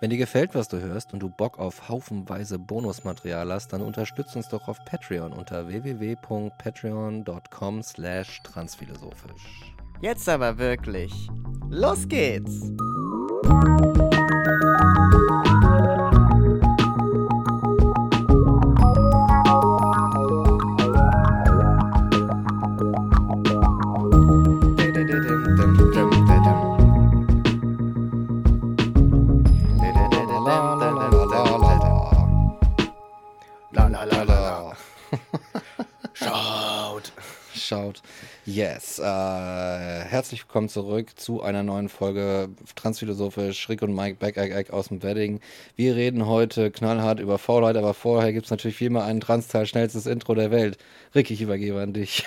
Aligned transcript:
Wenn 0.00 0.10
dir 0.10 0.18
gefällt, 0.18 0.54
was 0.54 0.68
du 0.68 0.78
hörst 0.78 1.14
und 1.14 1.20
du 1.20 1.30
Bock 1.30 1.58
auf 1.58 1.88
haufenweise 1.88 2.58
Bonusmaterial 2.58 3.50
hast, 3.52 3.72
dann 3.72 3.80
unterstützt 3.80 4.36
uns 4.36 4.48
doch 4.48 4.68
auf 4.68 4.84
Patreon 4.84 5.32
unter 5.32 5.68
www.patreon.com 5.68 7.82
slash 7.82 8.42
transphilosophisch. 8.42 9.72
Jetzt 10.02 10.28
aber 10.28 10.58
wirklich. 10.58 11.30
Los 11.70 12.06
geht's! 12.06 12.70
Yes, 38.56 38.98
äh, 38.98 39.02
herzlich 39.02 40.44
willkommen 40.44 40.70
zurück 40.70 41.20
zu 41.20 41.42
einer 41.42 41.62
neuen 41.62 41.90
Folge 41.90 42.48
Transphilosophisch. 42.74 43.68
Rick 43.68 43.82
und 43.82 43.94
Mike 43.94 44.16
back 44.18 44.38
egg, 44.38 44.72
aus 44.72 44.88
dem 44.88 45.02
Wedding. 45.02 45.40
Wir 45.74 45.94
reden 45.94 46.26
heute 46.26 46.70
knallhart 46.70 47.20
über 47.20 47.36
Faulheit, 47.36 47.76
aber 47.76 47.92
vorher 47.92 48.32
gibt 48.32 48.46
es 48.46 48.50
natürlich 48.50 48.80
wie 48.80 48.86
immer 48.86 49.04
einen 49.04 49.20
Transteil 49.20 49.66
schnellstes 49.66 50.06
Intro 50.06 50.34
der 50.34 50.50
Welt. 50.50 50.78
Rick, 51.14 51.30
ich 51.30 51.42
übergebe 51.42 51.82
an 51.82 51.92
dich. 51.92 52.24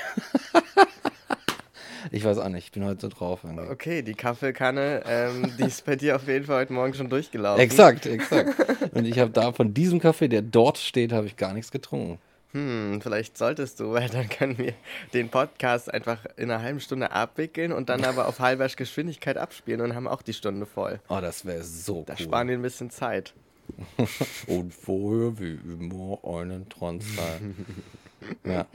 ich 2.11 2.23
weiß 2.23 2.37
auch 2.37 2.49
nicht, 2.49 2.65
ich 2.65 2.71
bin 2.73 2.85
heute 2.85 3.01
so 3.01 3.07
drauf. 3.07 3.39
Irgendwie. 3.43 3.67
Okay, 3.67 4.03
die 4.03 4.13
Kaffeekanne, 4.13 5.01
ähm, 5.07 5.51
die 5.57 5.63
ist 5.63 5.83
bei 5.83 5.95
dir 5.95 6.15
auf 6.15 6.27
jeden 6.27 6.45
Fall 6.45 6.61
heute 6.61 6.73
Morgen 6.73 6.93
schon 6.93 7.09
durchgelaufen. 7.09 7.59
Exakt, 7.59 8.05
exakt. 8.05 8.53
Und 8.93 9.05
ich 9.05 9.17
habe 9.17 9.31
da 9.31 9.51
von 9.51 9.73
diesem 9.73 9.99
Kaffee, 9.99 10.27
der 10.27 10.43
dort 10.43 10.77
steht, 10.77 11.11
habe 11.11 11.25
ich 11.25 11.37
gar 11.37 11.55
nichts 11.55 11.71
getrunken. 11.71 12.19
Hm, 12.51 12.99
vielleicht 13.01 13.37
solltest 13.37 13.79
du, 13.79 13.91
weil 13.93 14.09
dann 14.09 14.27
können 14.27 14.57
wir 14.57 14.73
den 15.13 15.29
Podcast 15.29 15.93
einfach 15.93 16.25
in 16.35 16.49
einer 16.49 16.61
halben 16.61 16.79
Stunde 16.79 17.11
abwickeln 17.11 17.71
und 17.71 17.89
dann 17.89 18.03
aber 18.03 18.27
auf 18.27 18.39
halber 18.39 18.67
Geschwindigkeit 18.67 19.37
abspielen 19.37 19.81
und 19.81 19.95
haben 19.95 20.07
auch 20.07 20.21
die 20.21 20.33
Stunde 20.33 20.65
voll. 20.65 20.99
Oh, 21.09 21.19
das 21.21 21.45
wäre 21.45 21.63
so 21.63 22.03
da 22.05 22.13
cool. 22.13 22.17
Da 22.17 22.17
sparen 22.17 22.47
wir 22.47 22.57
ein 22.57 22.61
bisschen 22.61 22.89
Zeit. 22.89 23.33
und 24.47 24.73
vorher 24.73 25.39
wie 25.39 25.53
immer 25.53 26.17
einen 26.23 26.67
Transfer. 26.69 27.39
ja. 28.43 28.65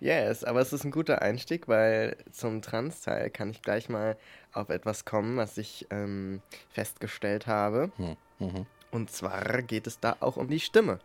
Yes, 0.00 0.44
aber 0.44 0.60
es 0.60 0.72
ist 0.72 0.84
ein 0.84 0.90
guter 0.90 1.20
Einstieg, 1.20 1.68
weil 1.68 2.16
zum 2.32 2.62
Trans-Teil 2.62 3.28
kann 3.28 3.50
ich 3.50 3.60
gleich 3.60 3.90
mal 3.90 4.16
auf 4.52 4.70
etwas 4.70 5.04
kommen, 5.04 5.36
was 5.36 5.58
ich 5.58 5.86
ähm, 5.90 6.40
festgestellt 6.70 7.46
habe. 7.46 7.92
Hm. 7.96 8.16
Mhm. 8.38 8.66
Und 8.90 9.10
zwar 9.10 9.62
geht 9.62 9.86
es 9.86 10.00
da 10.00 10.16
auch 10.20 10.38
um 10.38 10.48
die 10.48 10.60
Stimme. 10.60 11.00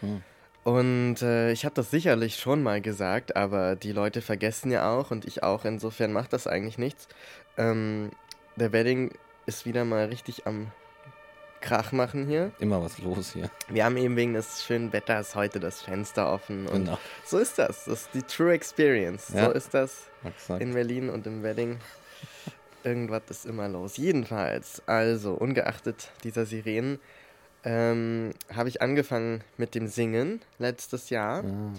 Hm. 0.00 0.22
Und 0.64 1.20
äh, 1.20 1.52
ich 1.52 1.66
habe 1.66 1.74
das 1.74 1.90
sicherlich 1.90 2.36
schon 2.36 2.62
mal 2.62 2.80
gesagt, 2.80 3.36
aber 3.36 3.76
die 3.76 3.92
Leute 3.92 4.22
vergessen 4.22 4.70
ja 4.70 4.90
auch 4.90 5.10
und 5.10 5.26
ich 5.26 5.42
auch. 5.42 5.66
Insofern 5.66 6.12
macht 6.12 6.32
das 6.32 6.46
eigentlich 6.46 6.78
nichts. 6.78 7.06
Ähm, 7.58 8.10
der 8.56 8.72
Wedding 8.72 9.10
ist 9.46 9.66
wieder 9.66 9.84
mal 9.84 10.06
richtig 10.06 10.46
am 10.46 10.70
Krach 11.60 11.92
machen 11.92 12.26
hier. 12.26 12.52
Immer 12.58 12.82
was 12.82 12.98
los 12.98 13.32
hier. 13.32 13.50
Wir 13.68 13.84
haben 13.84 13.96
eben 13.96 14.16
wegen 14.16 14.34
des 14.34 14.64
schönen 14.64 14.92
Wetters 14.92 15.34
heute 15.34 15.60
das 15.60 15.82
Fenster 15.82 16.30
offen. 16.30 16.66
Und 16.66 16.84
genau. 16.84 16.98
so 17.24 17.38
ist 17.38 17.58
das. 17.58 17.84
Das 17.84 18.02
ist 18.02 18.08
die 18.14 18.22
True 18.22 18.52
Experience. 18.52 19.30
Ja. 19.34 19.46
So 19.46 19.52
ist 19.52 19.72
das 19.72 20.08
Exakt. 20.24 20.62
in 20.62 20.74
Berlin 20.74 21.08
und 21.08 21.26
im 21.26 21.42
Wedding. 21.42 21.78
Irgendwas 22.84 23.22
ist 23.30 23.46
immer 23.46 23.66
los. 23.68 23.96
Jedenfalls, 23.96 24.82
also 24.84 25.32
ungeachtet 25.32 26.10
dieser 26.22 26.44
Sirenen, 26.44 27.00
ähm, 27.64 28.32
habe 28.54 28.68
ich 28.68 28.82
angefangen 28.82 29.42
mit 29.56 29.74
dem 29.74 29.88
Singen 29.88 30.40
letztes 30.58 31.10
Jahr. 31.10 31.44
Ah. 31.44 31.72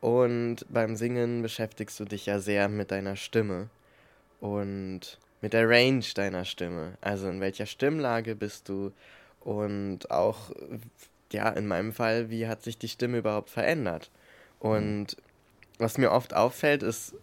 Und 0.00 0.66
beim 0.68 0.96
Singen 0.96 1.42
beschäftigst 1.42 2.00
du 2.00 2.04
dich 2.04 2.26
ja 2.26 2.38
sehr 2.38 2.68
mit 2.68 2.90
deiner 2.90 3.16
Stimme 3.16 3.68
und 4.40 5.18
mit 5.42 5.52
der 5.52 5.68
Range 5.68 6.04
deiner 6.14 6.44
Stimme. 6.44 6.96
Also 7.00 7.28
in 7.28 7.40
welcher 7.40 7.66
Stimmlage 7.66 8.34
bist 8.34 8.68
du 8.68 8.92
und 9.40 10.10
auch, 10.10 10.50
ja, 11.32 11.48
in 11.50 11.66
meinem 11.66 11.92
Fall, 11.92 12.30
wie 12.30 12.46
hat 12.46 12.62
sich 12.62 12.78
die 12.78 12.88
Stimme 12.88 13.18
überhaupt 13.18 13.50
verändert? 13.50 14.10
Und 14.58 15.16
was 15.78 15.96
mir 15.96 16.12
oft 16.12 16.34
auffällt, 16.34 16.82
ist, 16.82 17.14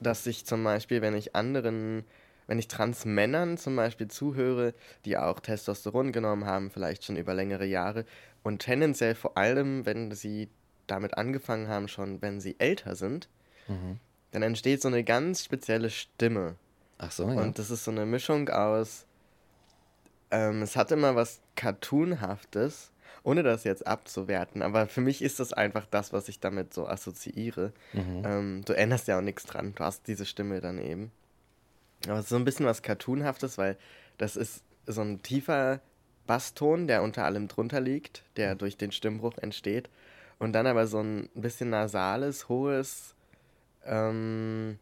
dass 0.00 0.26
ich 0.26 0.44
zum 0.44 0.64
Beispiel, 0.64 1.00
wenn 1.00 1.16
ich 1.16 1.34
anderen 1.34 2.04
wenn 2.46 2.58
ich 2.58 2.68
Transmännern 2.68 3.58
zum 3.58 3.76
Beispiel 3.76 4.08
zuhöre, 4.08 4.74
die 5.04 5.16
auch 5.16 5.40
Testosteron 5.40 6.12
genommen 6.12 6.46
haben, 6.46 6.70
vielleicht 6.70 7.04
schon 7.04 7.16
über 7.16 7.34
längere 7.34 7.66
Jahre 7.66 8.04
und 8.42 8.60
tendenziell 8.60 9.14
vor 9.14 9.36
allem, 9.36 9.86
wenn 9.86 10.12
sie 10.12 10.48
damit 10.86 11.16
angefangen 11.16 11.68
haben, 11.68 11.88
schon 11.88 12.20
wenn 12.22 12.40
sie 12.40 12.56
älter 12.58 12.96
sind, 12.96 13.28
mhm. 13.68 13.98
dann 14.32 14.42
entsteht 14.42 14.82
so 14.82 14.88
eine 14.88 15.04
ganz 15.04 15.44
spezielle 15.44 15.90
Stimme. 15.90 16.56
Ach 16.98 17.12
so, 17.12 17.28
ja. 17.28 17.40
Und 17.40 17.58
das 17.58 17.70
ist 17.70 17.84
so 17.84 17.90
eine 17.90 18.06
Mischung 18.06 18.48
aus, 18.48 19.06
ähm, 20.30 20.62
es 20.62 20.76
hat 20.76 20.90
immer 20.90 21.14
was 21.14 21.40
Cartoonhaftes, 21.56 22.90
ohne 23.22 23.42
das 23.42 23.64
jetzt 23.64 23.86
abzuwerten, 23.86 24.62
aber 24.62 24.88
für 24.88 25.00
mich 25.00 25.22
ist 25.22 25.38
das 25.38 25.52
einfach 25.52 25.86
das, 25.86 26.12
was 26.12 26.28
ich 26.28 26.40
damit 26.40 26.74
so 26.74 26.88
assoziiere. 26.88 27.72
Mhm. 27.92 28.22
Ähm, 28.24 28.62
du 28.64 28.72
änderst 28.72 29.06
ja 29.08 29.18
auch 29.18 29.22
nichts 29.22 29.44
dran, 29.44 29.74
du 29.76 29.84
hast 29.84 30.08
diese 30.08 30.26
Stimme 30.26 30.60
dann 30.60 30.78
eben. 30.78 31.12
Aber 32.08 32.18
es 32.18 32.24
ist 32.24 32.30
so 32.30 32.36
ein 32.36 32.44
bisschen 32.44 32.66
was 32.66 32.82
Cartoonhaftes, 32.82 33.58
weil 33.58 33.76
das 34.18 34.36
ist 34.36 34.64
so 34.86 35.00
ein 35.02 35.22
tiefer 35.22 35.80
Basston, 36.26 36.86
der 36.86 37.02
unter 37.02 37.24
allem 37.24 37.48
drunter 37.48 37.80
liegt, 37.80 38.24
der 38.36 38.54
durch 38.54 38.76
den 38.76 38.92
Stimmbruch 38.92 39.38
entsteht. 39.38 39.88
Und 40.38 40.52
dann 40.52 40.66
aber 40.66 40.86
so 40.86 41.00
ein 41.00 41.28
bisschen 41.34 41.70
nasales, 41.70 42.48
hohes, 42.48 43.14
ähm, 43.84 44.78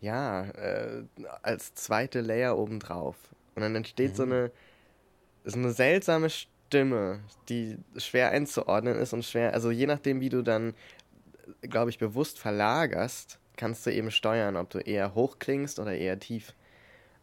ja, 0.00 0.44
äh, 0.44 1.02
als 1.42 1.74
zweite 1.74 2.20
Layer 2.20 2.56
obendrauf. 2.56 3.16
Und 3.54 3.62
dann 3.62 3.74
entsteht 3.74 4.12
mhm. 4.12 4.16
so 4.16 4.22
eine, 4.22 4.50
so 5.44 5.58
eine 5.58 5.72
seltsame 5.72 6.30
Stimme, 6.30 7.20
die 7.48 7.78
schwer 7.96 8.30
einzuordnen 8.30 8.96
ist 8.96 9.12
und 9.12 9.24
schwer, 9.24 9.52
also 9.54 9.70
je 9.70 9.86
nachdem, 9.86 10.20
wie 10.20 10.28
du 10.28 10.42
dann, 10.42 10.74
glaube 11.62 11.90
ich, 11.90 11.98
bewusst 11.98 12.38
verlagerst, 12.38 13.38
kannst 13.58 13.84
du 13.84 13.92
eben 13.92 14.10
steuern, 14.10 14.56
ob 14.56 14.70
du 14.70 14.78
eher 14.78 15.14
hoch 15.14 15.38
klingst 15.38 15.78
oder 15.78 15.94
eher 15.94 16.18
tief. 16.18 16.54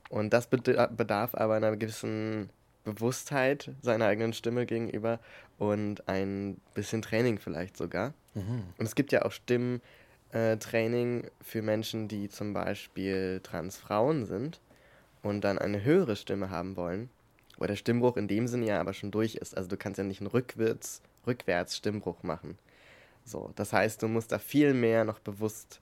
Und 0.10 0.34
das 0.34 0.48
bedarf 0.48 1.34
aber 1.34 1.56
einer 1.56 1.76
gewissen 1.76 2.52
Bewusstheit 2.84 3.72
seiner 3.82 4.06
eigenen 4.06 4.34
Stimme 4.34 4.68
gegenüber 4.68 5.20
und 5.58 6.08
ein 6.08 6.62
bisschen 6.76 7.02
Training 7.02 7.40
vielleicht 7.40 7.76
sogar. 7.76 8.14
Mhm. 8.36 8.64
Und 8.78 8.86
es 8.86 8.94
gibt 8.94 9.12
ja 9.12 9.24
auch 9.24 9.32
Stimmtraining 9.32 11.24
äh, 11.24 11.30
für 11.42 11.64
Menschen, 11.64 12.08
die 12.08 12.30
zum 12.30 12.54
Beispiel 12.54 13.40
Transfrauen 13.42 14.26
sind 14.26 14.62
und 15.24 15.42
dann 15.42 15.58
eine 15.58 15.84
höhere 15.84 16.16
Stimme 16.16 16.52
haben 16.52 16.76
wollen, 16.76 17.10
wo 17.58 17.66
der 17.66 17.76
Stimmbruch 17.76 18.18
in 18.18 18.28
dem 18.28 18.48
Sinne 18.48 18.68
ja 18.68 18.80
aber 18.80 18.94
schon 18.94 19.10
durch 19.12 19.36
ist. 19.36 19.58
Also 19.58 19.70
du 19.70 19.78
kannst 19.78 19.98
ja 19.98 20.04
nicht 20.04 20.22
einen 20.22 20.30
rückwärts, 20.30 21.02
rückwärts 21.26 21.76
Stimmbruch 21.76 22.22
machen. 22.22 22.60
So, 23.24 23.52
das 23.56 23.74
heißt, 23.74 24.04
du 24.04 24.08
musst 24.08 24.32
da 24.32 24.38
viel 24.38 24.76
mehr 24.76 25.04
noch 25.04 25.18
bewusst 25.18 25.82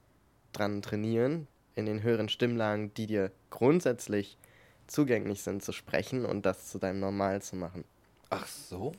dran 0.54 0.82
trainieren, 0.82 1.46
in 1.74 1.86
den 1.86 2.02
höheren 2.02 2.28
Stimmlagen, 2.28 2.94
die 2.94 3.06
dir 3.06 3.30
grundsätzlich 3.50 4.38
zugänglich 4.86 5.42
sind, 5.42 5.62
zu 5.62 5.72
sprechen 5.72 6.24
und 6.24 6.46
das 6.46 6.70
zu 6.70 6.78
deinem 6.78 7.00
Normal 7.00 7.42
zu 7.42 7.56
machen. 7.56 7.84
Ach 8.30 8.46
so. 8.46 8.92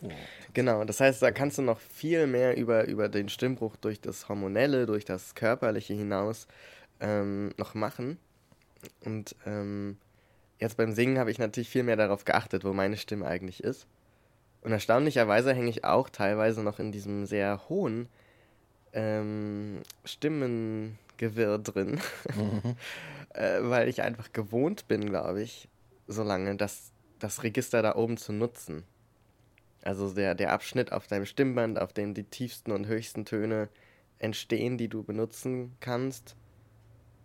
Genau, 0.53 0.83
das 0.85 0.99
heißt, 0.99 1.21
da 1.21 1.31
kannst 1.31 1.57
du 1.57 1.61
noch 1.61 1.79
viel 1.79 2.27
mehr 2.27 2.55
über, 2.57 2.85
über 2.85 3.09
den 3.09 3.29
Stimmbruch 3.29 3.75
durch 3.75 3.99
das 3.99 4.29
Hormonelle, 4.29 4.85
durch 4.85 5.03
das 5.03 5.35
Körperliche 5.35 5.93
hinaus 5.93 6.47
ähm, 6.99 7.51
noch 7.57 7.73
machen. 7.73 8.17
Und 9.03 9.35
ähm, 9.45 9.97
jetzt 10.59 10.77
beim 10.77 10.93
Singen 10.93 11.19
habe 11.19 11.31
ich 11.31 11.39
natürlich 11.39 11.69
viel 11.69 11.83
mehr 11.83 11.97
darauf 11.97 12.23
geachtet, 12.23 12.63
wo 12.63 12.73
meine 12.73 12.97
Stimme 12.97 13.27
eigentlich 13.27 13.63
ist. 13.63 13.87
Und 14.61 14.71
erstaunlicherweise 14.71 15.53
hänge 15.53 15.69
ich 15.69 15.83
auch 15.83 16.09
teilweise 16.09 16.63
noch 16.63 16.79
in 16.79 16.91
diesem 16.91 17.25
sehr 17.25 17.67
hohen 17.69 18.07
ähm, 18.93 19.81
Stimmen, 20.05 20.97
Gewirr 21.17 21.59
drin, 21.59 21.99
mhm. 22.35 22.75
äh, 23.33 23.59
weil 23.61 23.87
ich 23.87 24.01
einfach 24.01 24.31
gewohnt 24.33 24.87
bin, 24.87 25.05
glaube 25.05 25.41
ich, 25.41 25.69
so 26.07 26.23
lange, 26.23 26.55
das, 26.55 26.91
das 27.19 27.43
Register 27.43 27.81
da 27.81 27.95
oben 27.95 28.17
zu 28.17 28.33
nutzen. 28.33 28.83
Also 29.83 30.11
der, 30.13 30.35
der 30.35 30.51
Abschnitt 30.51 30.91
auf 30.91 31.07
deinem 31.07 31.25
Stimmband, 31.25 31.79
auf 31.79 31.93
dem 31.93 32.13
die 32.13 32.23
tiefsten 32.23 32.71
und 32.71 32.87
höchsten 32.87 33.25
Töne 33.25 33.69
entstehen, 34.17 34.77
die 34.77 34.87
du 34.87 35.03
benutzen 35.03 35.75
kannst, 35.79 36.35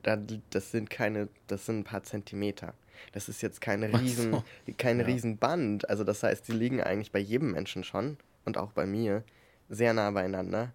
das 0.02 0.70
sind 0.70 0.90
keine, 0.90 1.28
das 1.46 1.66
sind 1.66 1.80
ein 1.80 1.84
paar 1.84 2.02
Zentimeter. 2.02 2.74
Das 3.12 3.28
ist 3.28 3.42
jetzt 3.42 3.60
keine 3.60 3.98
riesen, 4.00 4.32
so. 4.32 4.44
kein 4.76 5.00
ja. 5.00 5.06
Riesenband. 5.06 5.88
Also 5.88 6.04
das 6.04 6.22
heißt, 6.22 6.48
die 6.48 6.52
liegen 6.52 6.82
eigentlich 6.82 7.12
bei 7.12 7.18
jedem 7.18 7.52
Menschen 7.52 7.84
schon 7.84 8.16
und 8.44 8.58
auch 8.58 8.72
bei 8.72 8.86
mir 8.86 9.24
sehr 9.68 9.94
nah 9.94 10.10
beieinander. 10.10 10.72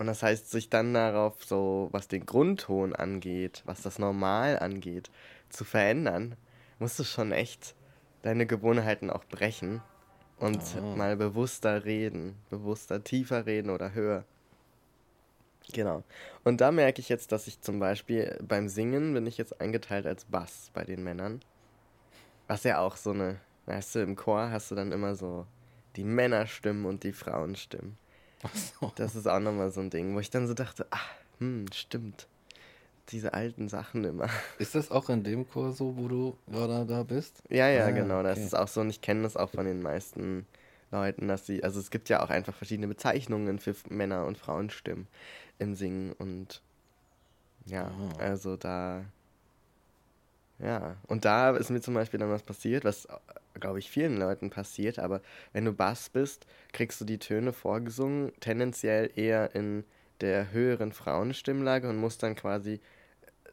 Und 0.00 0.06
das 0.06 0.22
heißt, 0.22 0.50
sich 0.50 0.70
dann 0.70 0.94
darauf 0.94 1.44
so, 1.44 1.90
was 1.92 2.08
den 2.08 2.24
Grundton 2.24 2.96
angeht, 2.96 3.62
was 3.66 3.82
das 3.82 3.98
Normal 3.98 4.58
angeht, 4.58 5.10
zu 5.50 5.62
verändern, 5.62 6.36
musst 6.78 6.98
du 6.98 7.04
schon 7.04 7.32
echt 7.32 7.74
deine 8.22 8.46
Gewohnheiten 8.46 9.10
auch 9.10 9.24
brechen 9.26 9.82
und 10.38 10.62
oh. 10.78 10.96
mal 10.96 11.18
bewusster 11.18 11.84
reden, 11.84 12.38
bewusster 12.48 13.04
tiefer 13.04 13.44
reden 13.44 13.68
oder 13.68 13.92
höher. 13.92 14.24
Genau. 15.70 16.02
Und 16.44 16.62
da 16.62 16.72
merke 16.72 17.02
ich 17.02 17.10
jetzt, 17.10 17.30
dass 17.30 17.46
ich 17.46 17.60
zum 17.60 17.78
Beispiel 17.78 18.38
beim 18.40 18.70
Singen 18.70 19.12
bin 19.12 19.26
ich 19.26 19.36
jetzt 19.36 19.60
eingeteilt 19.60 20.06
als 20.06 20.24
Bass 20.24 20.70
bei 20.72 20.84
den 20.84 21.04
Männern. 21.04 21.42
Was 22.48 22.64
ja 22.64 22.78
auch 22.78 22.96
so 22.96 23.10
eine, 23.10 23.38
weißt 23.66 23.96
du, 23.96 23.98
im 23.98 24.16
Chor 24.16 24.50
hast 24.50 24.70
du 24.70 24.74
dann 24.74 24.92
immer 24.92 25.14
so 25.14 25.46
die 25.96 26.04
Männerstimmen 26.04 26.86
und 26.86 27.04
die 27.04 27.12
Frauenstimmen. 27.12 27.98
So. 28.80 28.92
Das 28.96 29.14
ist 29.14 29.26
auch 29.26 29.40
nochmal 29.40 29.70
so 29.70 29.80
ein 29.80 29.90
Ding, 29.90 30.14
wo 30.14 30.20
ich 30.20 30.30
dann 30.30 30.46
so 30.46 30.54
dachte, 30.54 30.86
ach, 30.90 31.10
hm, 31.38 31.66
stimmt. 31.74 32.26
Diese 33.10 33.34
alten 33.34 33.68
Sachen 33.68 34.04
immer. 34.04 34.28
Ist 34.58 34.74
das 34.74 34.90
auch 34.90 35.08
in 35.10 35.24
dem 35.24 35.48
Chor 35.48 35.72
so, 35.72 35.96
wo 35.96 36.06
du 36.08 36.36
gerade 36.46 36.86
da 36.86 37.02
bist? 37.02 37.42
Ja, 37.48 37.68
ja, 37.68 37.86
ah, 37.86 37.90
genau. 37.90 38.22
Das 38.22 38.38
ist 38.38 38.54
auch 38.54 38.68
so 38.68 38.80
und 38.82 38.90
ich 38.90 39.00
kenne 39.00 39.22
das 39.22 39.36
auch 39.36 39.50
von 39.50 39.66
den 39.66 39.82
meisten 39.82 40.46
Leuten, 40.92 41.28
dass 41.28 41.46
sie, 41.46 41.62
also 41.64 41.80
es 41.80 41.90
gibt 41.90 42.08
ja 42.08 42.22
auch 42.22 42.30
einfach 42.30 42.54
verschiedene 42.54 42.88
Bezeichnungen 42.88 43.58
für 43.58 43.74
Männer- 43.88 44.26
und 44.26 44.38
Frauenstimmen 44.38 45.06
im 45.58 45.74
Singen 45.74 46.12
und 46.12 46.62
ja, 47.66 47.90
oh. 48.00 48.18
also 48.18 48.56
da, 48.56 49.04
ja, 50.58 50.96
und 51.06 51.24
da 51.24 51.56
ist 51.56 51.70
mir 51.70 51.80
zum 51.80 51.94
Beispiel 51.94 52.18
dann 52.18 52.30
was 52.30 52.42
passiert, 52.42 52.84
was, 52.84 53.06
glaube 53.60 53.78
ich, 53.78 53.90
vielen 53.90 54.16
Leuten 54.16 54.50
passiert, 54.50 54.98
aber 54.98 55.20
wenn 55.52 55.64
du 55.64 55.72
Bass 55.72 56.08
bist, 56.08 56.46
kriegst 56.72 57.00
du 57.00 57.04
die 57.04 57.18
Töne 57.18 57.52
vorgesungen, 57.52 58.32
tendenziell 58.40 59.10
eher 59.14 59.54
in 59.54 59.84
der 60.20 60.52
höheren 60.52 60.92
Frauenstimmlage 60.92 61.88
und 61.88 61.96
musst 61.96 62.22
dann 62.22 62.34
quasi 62.34 62.80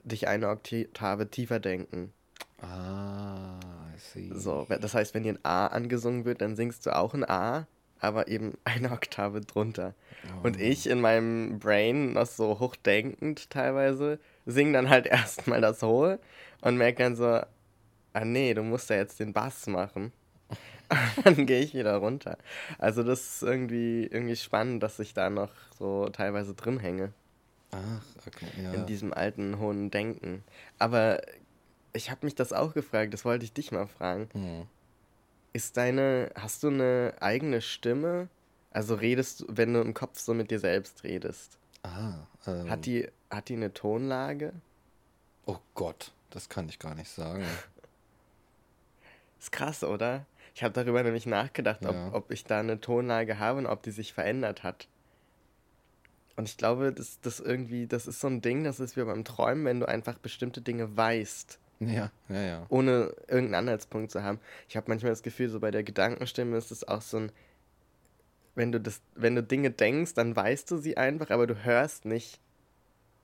dich 0.03 0.27
eine 0.27 0.49
Oktave 0.49 1.29
tiefer 1.29 1.59
denken. 1.59 2.13
Ah, 2.61 3.59
I 3.95 3.99
see. 3.99 4.31
So, 4.33 4.65
das 4.69 4.93
heißt, 4.93 5.13
wenn 5.13 5.23
dir 5.23 5.33
ein 5.33 5.45
A 5.45 5.67
angesungen 5.67 6.25
wird, 6.25 6.41
dann 6.41 6.55
singst 6.55 6.85
du 6.85 6.95
auch 6.95 7.13
ein 7.13 7.27
A, 7.27 7.67
aber 7.99 8.27
eben 8.27 8.57
eine 8.63 8.91
Oktave 8.91 9.41
drunter. 9.41 9.93
Oh. 10.25 10.47
Und 10.47 10.59
ich 10.59 10.89
in 10.89 11.01
meinem 11.01 11.59
Brain 11.59 12.13
noch 12.13 12.25
so 12.25 12.59
hochdenkend 12.59 13.49
teilweise 13.49 14.19
singe 14.45 14.73
dann 14.73 14.89
halt 14.89 15.05
erstmal 15.07 15.61
das 15.61 15.81
Hohe 15.83 16.19
und 16.61 16.77
merke 16.77 17.03
dann 17.03 17.15
so, 17.15 17.41
ah 18.17 18.25
nee, 18.25 18.53
du 18.53 18.63
musst 18.63 18.89
ja 18.89 18.95
jetzt 18.95 19.19
den 19.19 19.31
Bass 19.31 19.67
machen. 19.67 20.11
dann 21.23 21.45
gehe 21.45 21.61
ich 21.61 21.73
wieder 21.73 21.97
runter. 21.97 22.37
Also 22.79 23.03
das 23.03 23.19
ist 23.21 23.43
irgendwie, 23.43 24.05
irgendwie 24.05 24.35
spannend, 24.35 24.81
dass 24.81 24.99
ich 24.99 25.13
da 25.13 25.29
noch 25.29 25.51
so 25.77 26.09
teilweise 26.09 26.53
drin 26.53 26.79
hänge. 26.79 27.13
Ach, 27.71 28.01
okay, 28.25 28.47
ja. 28.61 28.73
In 28.73 28.85
diesem 28.85 29.13
alten 29.13 29.59
hohen 29.59 29.91
Denken. 29.91 30.43
Aber 30.79 31.21
ich 31.93 32.09
habe 32.09 32.25
mich 32.25 32.33
das 32.33 32.53
auch 32.53 32.73
gefragt, 32.73 33.13
das 33.13 33.25
wollte 33.25 33.45
ich 33.45 33.53
dich 33.53 33.71
mal 33.71 33.87
fragen. 33.87 34.29
Hm. 34.31 34.65
Ist 35.53 35.77
deine, 35.77 36.31
hast 36.35 36.63
du 36.63 36.69
eine 36.69 37.13
eigene 37.19 37.61
Stimme? 37.61 38.29
Also 38.71 38.95
redest 38.95 39.41
du, 39.41 39.45
wenn 39.49 39.73
du 39.73 39.81
im 39.81 39.93
Kopf 39.93 40.19
so 40.19 40.33
mit 40.33 40.49
dir 40.49 40.59
selbst 40.59 41.03
redest? 41.03 41.57
Ah, 41.83 42.15
ähm, 42.47 42.69
hat 42.69 42.85
die, 42.85 43.09
hat 43.29 43.49
die 43.49 43.55
eine 43.55 43.73
Tonlage? 43.73 44.53
Oh 45.45 45.57
Gott, 45.75 46.13
das 46.29 46.49
kann 46.49 46.69
ich 46.69 46.79
gar 46.79 46.95
nicht 46.95 47.09
sagen. 47.09 47.43
ist 49.47 49.51
krass, 49.51 49.83
oder? 49.83 50.25
Ich 50.53 50.63
habe 50.63 50.73
darüber 50.73 51.03
nämlich 51.03 51.25
nachgedacht, 51.25 51.85
ob, 51.85 51.93
ja. 51.93 52.13
ob 52.13 52.31
ich 52.31 52.43
da 52.43 52.59
eine 52.59 52.81
Tonlage 52.81 53.39
habe 53.39 53.59
und 53.59 53.65
ob 53.65 53.83
die 53.83 53.91
sich 53.91 54.13
verändert 54.13 54.63
hat. 54.63 54.87
Und 56.35 56.49
ich 56.49 56.57
glaube, 56.57 56.91
das, 56.91 57.19
das 57.21 57.39
irgendwie, 57.39 57.87
das 57.87 58.07
ist 58.07 58.19
so 58.19 58.27
ein 58.27 58.41
Ding, 58.41 58.63
das 58.63 58.79
ist 58.79 58.97
wie 58.97 59.03
beim 59.03 59.23
Träumen, 59.23 59.65
wenn 59.65 59.79
du 59.79 59.87
einfach 59.87 60.17
bestimmte 60.17 60.61
Dinge 60.61 60.97
weißt. 60.97 61.59
Ja, 61.79 62.11
ja, 62.27 62.41
ja. 62.41 62.65
Ohne 62.69 63.13
irgendeinen 63.27 63.55
Anhaltspunkt 63.55 64.11
zu 64.11 64.23
haben. 64.23 64.39
Ich 64.67 64.75
habe 64.75 64.89
manchmal 64.89 65.11
das 65.11 65.23
Gefühl, 65.23 65.49
so 65.49 65.59
bei 65.59 65.71
der 65.71 65.83
Gedankenstimme 65.83 66.57
ist 66.57 66.71
es 66.71 66.87
auch 66.87 67.01
so 67.01 67.17
ein, 67.17 67.31
wenn 68.55 68.71
du 68.71 68.81
das, 68.81 69.01
wenn 69.15 69.35
du 69.35 69.43
Dinge 69.43 69.71
denkst, 69.71 70.15
dann 70.15 70.35
weißt 70.35 70.69
du 70.71 70.77
sie 70.77 70.97
einfach, 70.97 71.29
aber 71.29 71.47
du 71.47 71.63
hörst 71.63 72.05
nicht. 72.05 72.39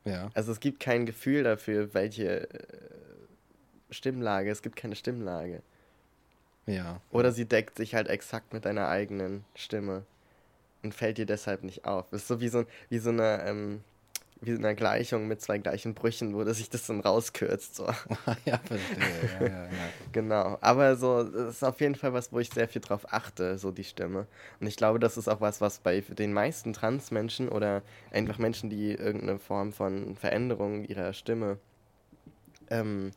Ja. 0.05 0.29
Also 0.33 0.51
es 0.51 0.59
gibt 0.59 0.79
kein 0.79 1.05
Gefühl 1.05 1.43
dafür, 1.43 1.93
welche 1.93 2.49
äh, 2.49 2.67
Stimmlage, 3.89 4.51
es 4.51 4.61
gibt 4.61 4.75
keine 4.75 4.95
Stimmlage. 4.95 5.63
Ja. 6.65 7.01
Oder 7.11 7.31
sie 7.31 7.45
deckt 7.45 7.77
sich 7.77 7.95
halt 7.95 8.07
exakt 8.07 8.53
mit 8.53 8.65
deiner 8.65 8.87
eigenen 8.87 9.43
Stimme 9.55 10.03
und 10.81 10.93
fällt 10.93 11.17
dir 11.17 11.25
deshalb 11.25 11.63
nicht 11.63 11.85
auf. 11.85 12.11
ist 12.13 12.27
so 12.27 12.39
wie 12.39 12.49
so, 12.49 12.65
wie 12.89 12.99
so 12.99 13.09
eine, 13.09 13.43
ähm, 13.45 13.83
wie 14.41 14.51
in 14.51 14.57
einer 14.57 14.75
Gleichung 14.75 15.27
mit 15.27 15.41
zwei 15.41 15.57
gleichen 15.57 15.93
Brüchen, 15.93 16.33
wo 16.33 16.43
sich 16.51 16.69
das 16.69 16.87
dann 16.87 16.99
rauskürzt. 16.99 17.75
So. 17.75 17.85
ja, 18.45 18.57
verstehe. 18.57 19.39
Ja, 19.39 19.47
ja, 19.47 19.63
ja. 19.63 19.69
genau. 20.11 20.57
Aber 20.61 20.95
so, 20.97 21.23
das 21.23 21.55
ist 21.55 21.63
auf 21.63 21.79
jeden 21.79 21.95
Fall 21.95 22.13
was, 22.13 22.31
wo 22.31 22.39
ich 22.39 22.49
sehr 22.49 22.67
viel 22.67 22.81
drauf 22.81 23.05
achte, 23.11 23.57
so 23.57 23.71
die 23.71 23.85
Stimme. 23.85 24.27
Und 24.59 24.67
ich 24.67 24.75
glaube, 24.75 24.99
das 24.99 25.17
ist 25.17 25.29
auch 25.29 25.39
was, 25.41 25.61
was 25.61 25.79
bei 25.79 26.01
den 26.01 26.33
meisten 26.33 26.73
Transmenschen 26.73 27.49
oder 27.49 27.81
einfach 28.11 28.37
Menschen, 28.37 28.69
die 28.69 28.91
irgendeine 28.91 29.39
Form 29.39 29.71
von 29.71 30.15
Veränderung 30.15 30.83
ihrer 30.83 31.13
Stimme 31.13 31.57
ähm, 32.69 33.11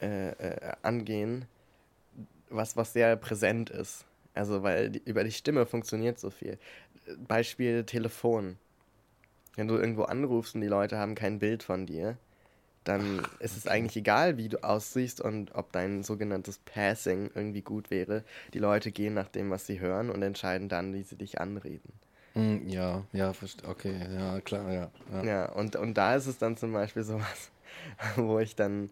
äh, 0.00 0.30
äh, 0.30 0.72
angehen, 0.82 1.46
was, 2.54 2.76
was 2.76 2.92
sehr 2.92 3.16
präsent 3.16 3.70
ist. 3.70 4.04
Also, 4.34 4.62
weil 4.62 4.90
die, 4.90 5.02
über 5.04 5.24
die 5.24 5.32
Stimme 5.32 5.66
funktioniert 5.66 6.18
so 6.18 6.30
viel. 6.30 6.58
Beispiel 7.28 7.84
Telefon 7.84 8.58
wenn 9.56 9.68
du 9.68 9.76
irgendwo 9.76 10.04
anrufst 10.04 10.54
und 10.54 10.60
die 10.60 10.68
Leute 10.68 10.98
haben 10.98 11.14
kein 11.14 11.38
Bild 11.38 11.62
von 11.62 11.86
dir, 11.86 12.16
dann 12.84 13.20
Ach, 13.22 13.40
ist 13.40 13.56
es 13.56 13.66
eigentlich 13.66 13.96
egal, 13.96 14.36
wie 14.36 14.48
du 14.48 14.62
aussiehst 14.62 15.20
und 15.20 15.54
ob 15.54 15.72
dein 15.72 16.02
sogenanntes 16.02 16.58
Passing 16.58 17.30
irgendwie 17.34 17.62
gut 17.62 17.90
wäre. 17.90 18.24
Die 18.52 18.58
Leute 18.58 18.92
gehen 18.92 19.14
nach 19.14 19.28
dem, 19.28 19.50
was 19.50 19.66
sie 19.66 19.80
hören 19.80 20.10
und 20.10 20.22
entscheiden 20.22 20.68
dann, 20.68 20.92
wie 20.92 21.02
sie 21.02 21.16
dich 21.16 21.40
anreden. 21.40 21.92
Hm, 22.34 22.68
ja, 22.68 23.04
ja, 23.12 23.32
okay, 23.66 23.94
ja, 24.12 24.40
klar, 24.40 24.72
ja. 24.72 24.90
Ja, 25.12 25.24
ja 25.24 25.52
und, 25.52 25.76
und 25.76 25.94
da 25.94 26.16
ist 26.16 26.26
es 26.26 26.38
dann 26.38 26.56
zum 26.56 26.72
Beispiel 26.72 27.04
sowas, 27.04 27.50
wo 28.16 28.38
ich 28.38 28.56
dann 28.56 28.90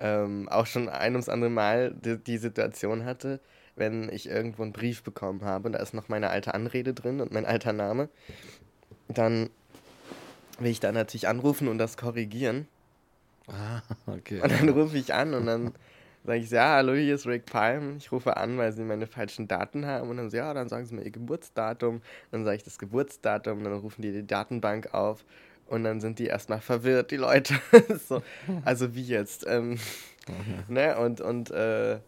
ähm, 0.00 0.48
auch 0.48 0.66
schon 0.66 0.88
ein 0.88 1.12
ums 1.12 1.28
andere 1.28 1.50
Mal 1.50 1.94
die, 1.94 2.18
die 2.18 2.38
Situation 2.38 3.04
hatte, 3.04 3.40
wenn 3.76 4.08
ich 4.10 4.28
irgendwo 4.28 4.62
einen 4.62 4.72
Brief 4.72 5.02
bekommen 5.02 5.44
habe 5.44 5.66
und 5.66 5.72
da 5.72 5.78
ist 5.78 5.94
noch 5.94 6.08
meine 6.08 6.30
alte 6.30 6.54
Anrede 6.54 6.94
drin 6.94 7.20
und 7.20 7.32
mein 7.32 7.46
alter 7.46 7.72
Name, 7.72 8.08
dann 9.08 9.50
will 10.58 10.70
ich 10.70 10.80
da 10.80 10.92
natürlich 10.92 11.28
anrufen 11.28 11.68
und 11.68 11.78
das 11.78 11.96
korrigieren. 11.96 12.66
Ah, 13.48 13.82
okay. 14.06 14.40
Und 14.40 14.50
dann 14.50 14.68
rufe 14.70 14.96
ich 14.96 15.14
an 15.14 15.34
und 15.34 15.46
dann 15.46 15.72
sage 16.24 16.40
ich, 16.40 16.50
ja, 16.50 16.74
hallo, 16.74 16.94
hier 16.94 17.14
ist 17.14 17.26
Rick 17.26 17.46
Palm. 17.46 17.98
Ich 17.98 18.10
rufe 18.10 18.36
an, 18.36 18.58
weil 18.58 18.72
sie 18.72 18.82
meine 18.82 19.06
falschen 19.06 19.46
Daten 19.46 19.86
haben. 19.86 20.10
Und 20.10 20.16
dann 20.16 20.30
so, 20.30 20.36
ja, 20.36 20.52
dann 20.52 20.68
sagen 20.68 20.84
sie 20.84 20.94
mir 20.94 21.02
ihr 21.02 21.12
Geburtsdatum. 21.12 22.02
Dann 22.32 22.44
sage 22.44 22.56
ich 22.56 22.64
das 22.64 22.78
Geburtsdatum, 22.78 23.62
dann 23.62 23.74
rufen 23.74 24.02
die 24.02 24.10
die 24.10 24.26
Datenbank 24.26 24.92
auf. 24.92 25.24
Und 25.68 25.84
dann 25.84 26.00
sind 26.00 26.18
die 26.18 26.26
erstmal 26.26 26.60
verwirrt, 26.60 27.10
die 27.10 27.16
Leute. 27.16 27.54
so, 28.08 28.22
also 28.64 28.94
wie 28.94 29.02
jetzt? 29.02 29.44
Ähm, 29.48 29.78
okay. 30.28 30.64
ne? 30.68 30.98
Und, 30.98 31.20
und 31.20 31.50
äh, 31.50 31.98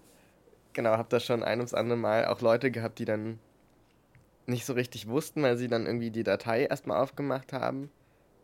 genau, 0.72 0.90
habe 0.90 1.08
da 1.08 1.18
schon 1.18 1.42
ein 1.42 1.58
ums 1.58 1.74
andere 1.74 1.98
Mal 1.98 2.26
auch 2.26 2.40
Leute 2.40 2.70
gehabt, 2.70 2.98
die 2.98 3.04
dann 3.04 3.38
nicht 4.46 4.64
so 4.64 4.72
richtig 4.72 5.08
wussten, 5.08 5.42
weil 5.42 5.56
sie 5.56 5.68
dann 5.68 5.86
irgendwie 5.86 6.10
die 6.10 6.24
Datei 6.24 6.64
erstmal 6.64 7.02
aufgemacht 7.02 7.52
haben 7.52 7.90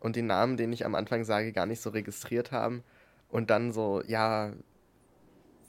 und 0.01 0.15
den 0.15 0.27
Namen, 0.27 0.57
den 0.57 0.71
ich 0.71 0.85
am 0.85 0.95
Anfang 0.95 1.23
sage, 1.23 1.51
gar 1.51 1.65
nicht 1.65 1.81
so 1.81 1.89
registriert 1.89 2.51
haben. 2.51 2.83
Und 3.29 3.49
dann 3.49 3.73
so, 3.73 4.03
ja, 4.05 4.51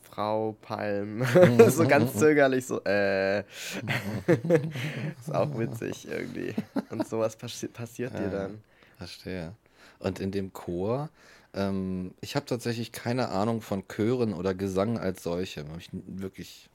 Frau 0.03 0.57
Palm. 0.61 1.25
so 1.69 1.87
ganz 1.87 2.15
zögerlich, 2.19 2.67
so, 2.67 2.83
äh. 2.85 3.41
ist 3.41 5.33
auch 5.33 5.59
witzig 5.59 6.07
irgendwie. 6.09 6.55
Und 6.91 7.07
sowas 7.07 7.37
passi 7.37 7.69
passiert 7.69 8.19
dir 8.19 8.29
dann. 8.29 8.62
Verstehe. 8.97 9.53
Und 9.99 10.21
in 10.21 10.31
dem 10.31 10.53
Chor, 10.53 11.11
ähm, 11.55 12.12
ich 12.21 12.37
habe 12.37 12.47
tatsächlich 12.47 12.93
keine 12.93 13.29
Ahnung 13.31 13.61
von 13.61 13.85
Chören 13.88 14.35
oder 14.35 14.55
Gesang 14.55 14.99
als 14.99 15.23
solche. 15.23 15.61
Habe 15.69 15.79
ich 15.79 15.91
wirklich 15.93 16.69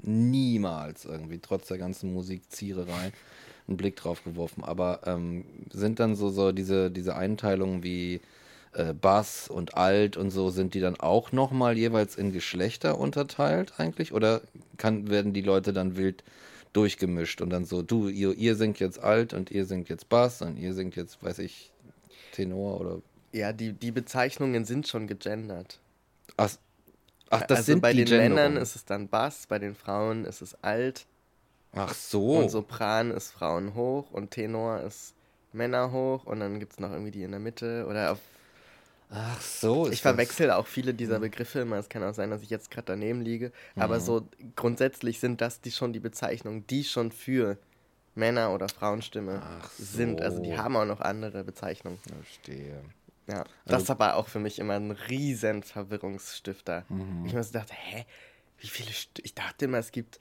niemals 0.00 1.04
irgendwie, 1.04 1.38
trotz 1.38 1.68
der 1.68 1.78
ganzen 1.78 2.12
Musikziererei 2.12 3.12
einen 3.66 3.76
Blick 3.76 3.96
drauf 3.96 4.24
geworfen. 4.24 4.64
Aber 4.64 5.00
ähm, 5.06 5.44
sind 5.70 6.00
dann 6.00 6.16
so, 6.16 6.30
so 6.30 6.52
diese, 6.52 6.90
diese 6.90 7.16
Einteilungen 7.16 7.82
wie 7.82 8.20
äh, 8.72 8.94
Bass 8.94 9.48
und 9.48 9.76
Alt 9.76 10.16
und 10.16 10.30
so, 10.30 10.50
sind 10.50 10.74
die 10.74 10.80
dann 10.80 10.98
auch 10.98 11.32
nochmal 11.32 11.76
jeweils 11.76 12.16
in 12.16 12.32
Geschlechter 12.32 12.98
unterteilt 12.98 13.74
eigentlich? 13.78 14.12
Oder 14.12 14.40
kann, 14.76 15.10
werden 15.10 15.32
die 15.32 15.42
Leute 15.42 15.72
dann 15.72 15.96
wild 15.96 16.22
durchgemischt 16.78 17.40
und 17.40 17.50
dann 17.50 17.64
so, 17.64 17.82
du, 17.82 18.08
ihr, 18.08 18.32
ihr 18.34 18.54
singt 18.54 18.78
jetzt 18.78 19.00
alt 19.00 19.34
und 19.34 19.50
ihr 19.50 19.64
singt 19.64 19.88
jetzt 19.88 20.08
Bass 20.08 20.42
und 20.42 20.56
ihr 20.56 20.74
singt 20.74 20.94
jetzt, 20.94 21.20
weiß 21.22 21.40
ich, 21.40 21.72
Tenor 22.32 22.80
oder. 22.80 23.02
Ja, 23.32 23.52
die, 23.52 23.72
die 23.72 23.90
Bezeichnungen 23.90 24.64
sind 24.64 24.86
schon 24.86 25.08
gegendert. 25.08 25.80
Ach, 26.36 26.50
ach 27.30 27.42
das 27.42 27.58
also 27.58 27.72
sind 27.72 27.80
bei 27.80 27.92
die 27.92 28.04
den 28.04 28.16
Männern 28.16 28.36
Genderungen. 28.36 28.62
ist 28.62 28.76
es 28.76 28.84
dann 28.84 29.08
Bass, 29.08 29.46
bei 29.48 29.58
den 29.58 29.74
Frauen 29.74 30.24
ist 30.24 30.40
es 30.40 30.62
alt 30.62 31.06
Ach 31.72 31.92
so. 31.92 32.38
und 32.38 32.48
Sopran 32.48 33.10
ist 33.10 33.32
Frauen 33.32 33.74
hoch 33.74 34.10
und 34.12 34.30
Tenor 34.30 34.80
ist 34.82 35.14
Männer 35.52 35.90
hoch 35.90 36.24
und 36.24 36.38
dann 36.40 36.60
gibt 36.60 36.72
es 36.74 36.78
noch 36.80 36.92
irgendwie 36.92 37.10
die 37.10 37.24
in 37.24 37.32
der 37.32 37.40
Mitte 37.40 37.86
oder 37.88 38.12
auf 38.12 38.20
Ach 39.10 39.40
so. 39.40 39.88
Ich 39.90 40.02
verwechsel 40.02 40.50
auch 40.50 40.66
viele 40.66 40.92
dieser 40.92 41.18
Begriffe 41.18 41.60
immer. 41.60 41.76
Es 41.76 41.88
kann 41.88 42.02
auch 42.02 42.14
sein, 42.14 42.30
dass 42.30 42.42
ich 42.42 42.50
jetzt 42.50 42.70
gerade 42.70 42.86
daneben 42.86 43.22
liege. 43.22 43.52
Aber 43.76 44.00
so 44.00 44.28
grundsätzlich 44.54 45.18
sind 45.20 45.40
das 45.40 45.60
die 45.60 45.72
schon 45.72 45.92
die 45.92 46.00
Bezeichnungen, 46.00 46.66
die 46.66 46.84
schon 46.84 47.10
für 47.10 47.56
Männer- 48.14 48.52
oder 48.52 48.68
Frauenstimme 48.68 49.40
Ach 49.42 49.70
sind. 49.70 50.20
Also 50.20 50.42
die 50.42 50.50
so. 50.50 50.58
haben 50.58 50.76
auch 50.76 50.84
noch 50.84 51.00
andere 51.00 51.44
Bezeichnungen. 51.44 51.98
Verstehe. 51.98 52.82
Ja. 53.28 53.38
Also 53.38 53.48
Das 53.66 53.82
ist 53.84 53.90
aber 53.90 54.16
auch 54.16 54.28
für 54.28 54.40
mich 54.40 54.58
immer 54.58 54.74
ein 54.74 54.90
riesen 54.90 55.62
Verwirrungsstifter. 55.62 56.84
Mhm. 56.88 57.24
Ich 57.26 57.32
mir 57.32 57.42
so 57.42 57.52
dachte, 57.52 57.74
hä, 57.74 58.04
wie 58.58 58.66
viele 58.66 58.90
St 58.90 59.20
Ich 59.22 59.34
dachte 59.34 59.66
immer, 59.66 59.78
es 59.78 59.92
gibt 59.92 60.20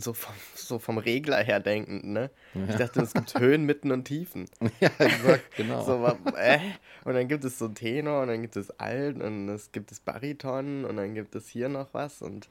so 0.00 0.12
vom, 0.12 0.34
so 0.54 0.78
vom 0.78 0.98
Regler 0.98 1.42
her 1.42 1.60
denkend, 1.60 2.04
ne? 2.04 2.30
Ich 2.68 2.76
dachte, 2.76 3.00
es 3.00 3.12
gibt 3.12 3.38
Höhen, 3.38 3.64
Mitten 3.64 3.92
und 3.92 4.04
Tiefen. 4.04 4.46
Ja, 4.80 4.90
exakt, 4.98 5.56
genau. 5.56 5.84
So, 5.84 6.04
äh? 6.36 6.58
Und 7.04 7.14
dann 7.14 7.28
gibt 7.28 7.44
es 7.44 7.58
so 7.58 7.68
Tenor 7.68 8.22
und 8.22 8.28
dann 8.28 8.42
gibt 8.42 8.56
es 8.56 8.70
Alt 8.78 9.20
und 9.20 9.48
es 9.48 9.72
gibt 9.72 9.92
es 9.92 10.00
Bariton 10.00 10.84
und 10.84 10.96
dann 10.96 11.14
gibt 11.14 11.34
es 11.34 11.48
hier 11.48 11.68
noch 11.68 11.92
was 11.92 12.22
und 12.22 12.48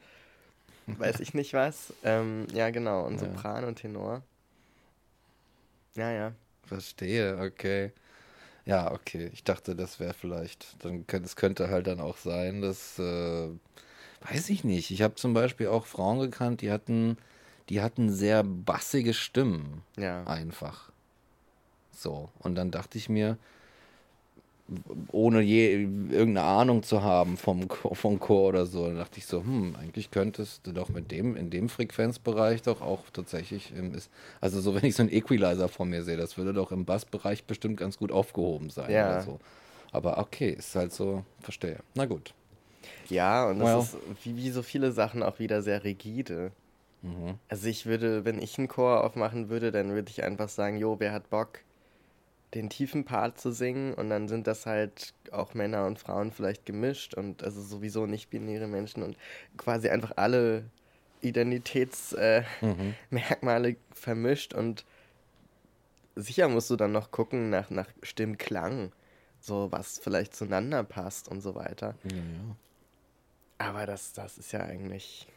weiß 0.87 1.19
ich 1.19 1.33
nicht 1.33 1.53
was. 1.53 1.93
Ähm, 2.03 2.47
ja, 2.53 2.69
genau. 2.69 3.05
Und 3.05 3.13
Ja. 3.21 3.27
Sopran 3.27 3.63
und 3.65 3.75
Tenor. 3.75 4.21
Ja, 5.95 6.11
ja. 6.11 6.31
Verstehe, 6.65 7.37
okay. 7.39 7.91
Ja, 8.65 8.91
okay. 8.91 9.29
Ich 9.33 9.43
dachte, 9.43 9.75
das 9.75 9.99
wäre 9.99 10.13
vielleicht, 10.13 10.83
dann 10.83 11.07
könnte 11.07 11.25
es 11.25 11.35
könnte 11.35 11.69
halt 11.69 11.87
dann 11.87 11.99
auch 11.99 12.17
sein, 12.17 12.61
dass, 12.61 12.99
äh, 12.99 13.49
weiß 14.29 14.49
ich 14.49 14.63
nicht. 14.63 14.91
Ich 14.91 15.01
habe 15.01 15.15
zum 15.15 15.33
Beispiel 15.33 15.67
auch 15.67 15.85
Frauen 15.85 16.19
gekannt, 16.19 16.61
die 16.61 16.71
hatten, 16.71 17.17
die 17.69 17.81
hatten 17.81 18.09
sehr 18.11 18.43
bassige 18.43 19.13
Stimmen. 19.13 19.83
Ja. 19.97 20.23
Einfach. 20.25 20.91
So. 21.91 22.29
Und 22.39 22.55
dann 22.55 22.71
dachte 22.71 22.97
ich 22.97 23.09
mir, 23.09 23.37
ohne 25.11 25.41
je 25.41 25.73
irgendeine 26.11 26.43
Ahnung 26.43 26.83
zu 26.83 27.01
haben 27.01 27.37
vom, 27.37 27.67
Chor- 27.67 27.95
vom 27.95 28.19
Chor 28.19 28.49
oder 28.49 28.65
so, 28.67 28.85
dann 28.85 28.97
dachte 28.97 29.17
ich 29.17 29.25
so, 29.25 29.41
hm, 29.41 29.75
eigentlich 29.79 30.11
könntest 30.11 30.65
du 30.67 30.71
doch 30.71 30.89
mit 30.89 31.11
dem, 31.11 31.35
in 31.35 31.49
dem 31.49 31.69
Frequenzbereich 31.69 32.61
doch 32.61 32.81
auch 32.81 33.03
tatsächlich, 33.11 33.73
im, 33.75 33.95
ist, 33.95 34.11
also 34.41 34.61
so 34.61 34.75
wenn 34.75 34.85
ich 34.85 34.95
so 34.95 35.01
einen 35.03 35.11
Equalizer 35.11 35.69
vor 35.69 35.85
mir 35.87 36.03
sehe, 36.03 36.17
das 36.17 36.37
würde 36.37 36.53
doch 36.53 36.71
im 36.71 36.85
Bassbereich 36.85 37.45
bestimmt 37.45 37.77
ganz 37.77 37.97
gut 37.97 38.11
aufgehoben 38.11 38.69
sein 38.69 38.91
Ja. 38.91 39.09
oder 39.09 39.21
so. 39.23 39.39
Aber 39.91 40.19
okay, 40.19 40.51
ist 40.51 40.75
halt 40.75 40.93
so, 40.93 41.23
verstehe. 41.41 41.79
Na 41.95 42.05
gut. 42.05 42.33
Ja, 43.09 43.47
und 43.49 43.57
das 43.59 43.93
Well. 43.93 44.01
ist 44.13 44.25
wie, 44.25 44.37
wie 44.37 44.51
so 44.51 44.61
viele 44.61 44.91
Sachen 44.91 45.23
auch 45.23 45.39
wieder 45.39 45.63
sehr 45.63 45.83
rigide. 45.83 46.51
Mhm. 47.01 47.39
Also 47.47 47.67
ich 47.67 47.85
würde, 47.85 48.25
wenn 48.25 48.41
ich 48.41 48.57
einen 48.57 48.67
Chor 48.67 49.03
aufmachen 49.03 49.49
würde, 49.49 49.71
dann 49.71 49.91
würde 49.91 50.09
ich 50.09 50.23
einfach 50.23 50.49
sagen, 50.49 50.77
jo, 50.77 50.99
wer 50.99 51.11
hat 51.11 51.29
Bock, 51.29 51.59
den 52.53 52.69
tiefen 52.69 53.05
Part 53.05 53.39
zu 53.39 53.51
singen? 53.51 53.93
Und 53.93 54.09
dann 54.09 54.27
sind 54.27 54.47
das 54.47 54.65
halt 54.65 55.13
auch 55.31 55.53
Männer 55.53 55.85
und 55.85 55.99
Frauen 55.99 56.31
vielleicht 56.31 56.65
gemischt 56.65 57.13
und 57.13 57.43
also 57.43 57.61
sowieso 57.61 58.05
nicht-binäre 58.05 58.67
Menschen 58.67 59.03
und 59.03 59.17
quasi 59.57 59.89
einfach 59.89 60.13
alle 60.15 60.65
Identitätsmerkmale 61.21 63.69
äh, 63.69 63.71
Mhm. 63.71 63.77
Vermischt 63.93 64.53
und 64.53 64.85
sicher 66.15 66.47
musst 66.47 66.69
du 66.69 66.75
dann 66.75 66.91
noch 66.91 67.11
gucken 67.11 67.49
nach, 67.49 67.69
nach 67.69 67.87
Stimmklang, 68.03 68.91
so 69.39 69.71
was 69.71 69.99
vielleicht 69.99 70.35
zueinander 70.35 70.83
passt 70.83 71.27
und 71.27 71.41
so 71.41 71.55
weiter. 71.55 71.95
Ja, 72.03 72.15
ja. 72.15 72.55
Aber 73.57 73.85
das, 73.85 74.13
das 74.13 74.37
ist 74.37 74.53
ja 74.53 74.61
eigentlich... 74.61 75.27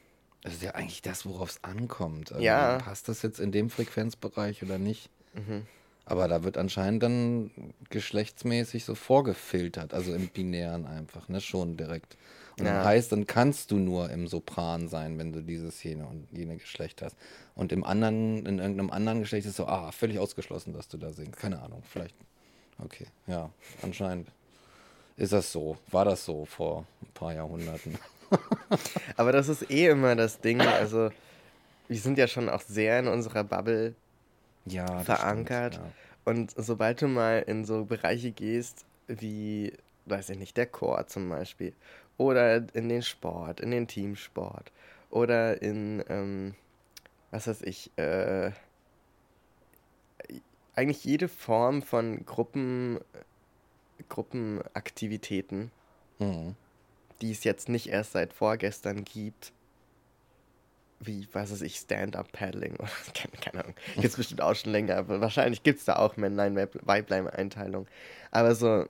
Das 0.42 0.54
ist 0.54 0.62
ja 0.62 0.72
eigentlich 0.72 1.02
das, 1.02 1.24
worauf 1.24 1.50
es 1.50 1.64
ankommt. 1.64 2.32
Also 2.32 2.44
Ja. 2.44 2.78
Passt 2.78 3.08
das 3.08 3.22
jetzt 3.22 3.38
in 3.40 3.52
dem 3.52 3.70
Frequenzbereich 3.70 4.62
oder 4.62 4.78
nicht? 4.78 5.08
Mhm. 5.34 5.66
Aber 6.04 6.26
da 6.26 6.42
wird 6.42 6.58
anscheinend 6.58 7.02
dann 7.04 7.50
geschlechtsmäßig 7.90 8.84
so 8.84 8.96
vorgefiltert, 8.96 9.94
also 9.94 10.12
im 10.12 10.28
Binären 10.28 10.84
einfach, 10.86 11.28
ne, 11.28 11.40
schon 11.40 11.76
direkt. 11.76 12.16
Und 12.58 12.66
Ja. 12.66 12.72
dann 12.74 12.84
heißt, 12.84 13.12
dann 13.12 13.26
kannst 13.26 13.70
du 13.70 13.78
nur 13.78 14.10
im 14.10 14.26
Sopran 14.26 14.88
sein, 14.88 15.16
wenn 15.18 15.32
du 15.32 15.42
dieses, 15.42 15.80
jene 15.84 16.06
und 16.06 16.26
jene 16.32 16.56
Geschlecht 16.56 17.02
hast. 17.02 17.16
Und 17.54 17.70
im 17.70 17.84
anderen, 17.84 18.44
in 18.46 18.58
irgendeinem 18.58 18.90
anderen 18.90 19.20
Geschlecht 19.20 19.46
ist 19.46 19.56
so, 19.56 19.66
ah, 19.66 19.92
völlig 19.92 20.18
ausgeschlossen, 20.18 20.72
dass 20.72 20.88
du 20.88 20.98
da 20.98 21.12
singst. 21.12 21.38
Keine 21.38 21.62
Ahnung, 21.62 21.82
vielleicht. 21.88 22.16
Okay, 22.78 23.06
ja, 23.28 23.48
anscheinend 23.82 24.28
ist 25.16 25.32
das 25.32 25.52
so. 25.52 25.78
War 25.92 26.04
das 26.04 26.24
so 26.24 26.44
vor 26.46 26.84
ein 27.00 27.12
paar 27.14 27.32
Jahrhunderten. 27.32 27.96
Aber 29.16 29.32
das 29.32 29.48
ist 29.48 29.70
eh 29.70 29.88
immer 29.88 30.16
das 30.16 30.40
Ding. 30.40 30.60
Also, 30.60 31.10
wir 31.88 31.98
sind 32.00 32.18
ja 32.18 32.26
schon 32.28 32.48
auch 32.48 32.62
sehr 32.62 32.98
in 33.00 33.08
unserer 33.08 33.44
Bubble 33.44 33.94
Ja, 34.64 35.04
verankert. 35.04 35.74
Stimmt, 35.74 35.94
Und 36.24 36.52
sobald 36.56 37.02
du 37.02 37.08
mal 37.08 37.40
in 37.46 37.64
so 37.64 37.84
Bereiche 37.84 38.32
gehst, 38.32 38.86
wie, 39.08 39.72
weiß 40.06 40.30
ich 40.30 40.38
nicht, 40.38 40.56
der 40.56 40.66
Chor 40.66 41.06
zum 41.06 41.28
Beispiel, 41.28 41.74
oder 42.16 42.56
in 42.74 42.88
den 42.88 43.02
Sport, 43.02 43.60
in 43.60 43.70
den 43.70 43.88
Teamsport, 43.88 44.72
oder 45.10 45.60
in, 45.62 46.02
ähm, 46.08 46.54
was 47.30 47.46
weiß 47.48 47.62
ich, 47.62 47.90
äh, 47.98 48.52
eigentlich 50.74 51.04
jede 51.04 51.28
Form 51.28 51.82
von 51.82 52.24
Gruppen, 52.24 52.98
Gruppenaktivitäten, 54.08 55.70
ja. 56.18 56.26
Mhm. 56.26 56.56
Die 57.22 57.30
es 57.30 57.44
jetzt 57.44 57.68
nicht 57.68 57.88
erst 57.88 58.12
seit 58.12 58.32
vorgestern 58.32 59.04
gibt, 59.04 59.52
wie, 61.00 61.26
was 61.32 61.50
weiß 61.50 61.62
ich, 61.62 61.76
Stand-Up-Paddling 61.76 62.74
oder 62.74 62.90
keine, 63.14 63.36
keine 63.40 63.64
Ahnung. 63.64 63.76
Gibt 63.94 64.06
es 64.06 64.16
bestimmt 64.16 64.42
auch 64.42 64.54
schon 64.54 64.72
länger, 64.72 64.96
aber 64.96 65.20
wahrscheinlich 65.20 65.62
gibt 65.62 65.78
es 65.78 65.84
da 65.84 65.96
auch 65.96 66.16
Männlein-Weiblein-Einteilung. 66.16 67.86
Aber 68.30 68.54
so 68.54 68.86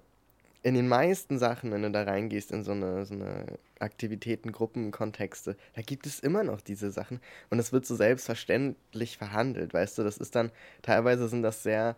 in 0.63 0.75
den 0.75 0.89
meisten 0.89 1.39
Sachen, 1.39 1.73
wenn 1.73 1.83
du 1.83 1.91
da 1.91 2.05
reingehst 2.05 2.53
in 2.53 2.63
so 2.63 2.73
eine, 2.73 3.05
so 3.05 3.15
eine 3.15 3.59
Aktivitäten, 3.81 4.53
Gruppenkontexte, 4.53 5.57
da 5.75 5.83
gibt 5.83 6.07
es 6.07 6.21
immer 6.21 6.45
noch 6.45 6.61
diese 6.61 6.91
Sachen 6.93 7.21
und 7.51 7.59
es 7.59 7.73
wird 7.73 7.85
so 7.85 7.97
selbstverständlich 7.97 9.19
verhandelt, 9.19 9.75
weißt 9.75 9.99
du, 9.99 10.05
das 10.05 10.19
ist 10.19 10.37
dann, 10.37 10.53
teilweise 10.83 11.29
sind 11.29 11.43
das 11.43 11.65
sehr 11.65 11.97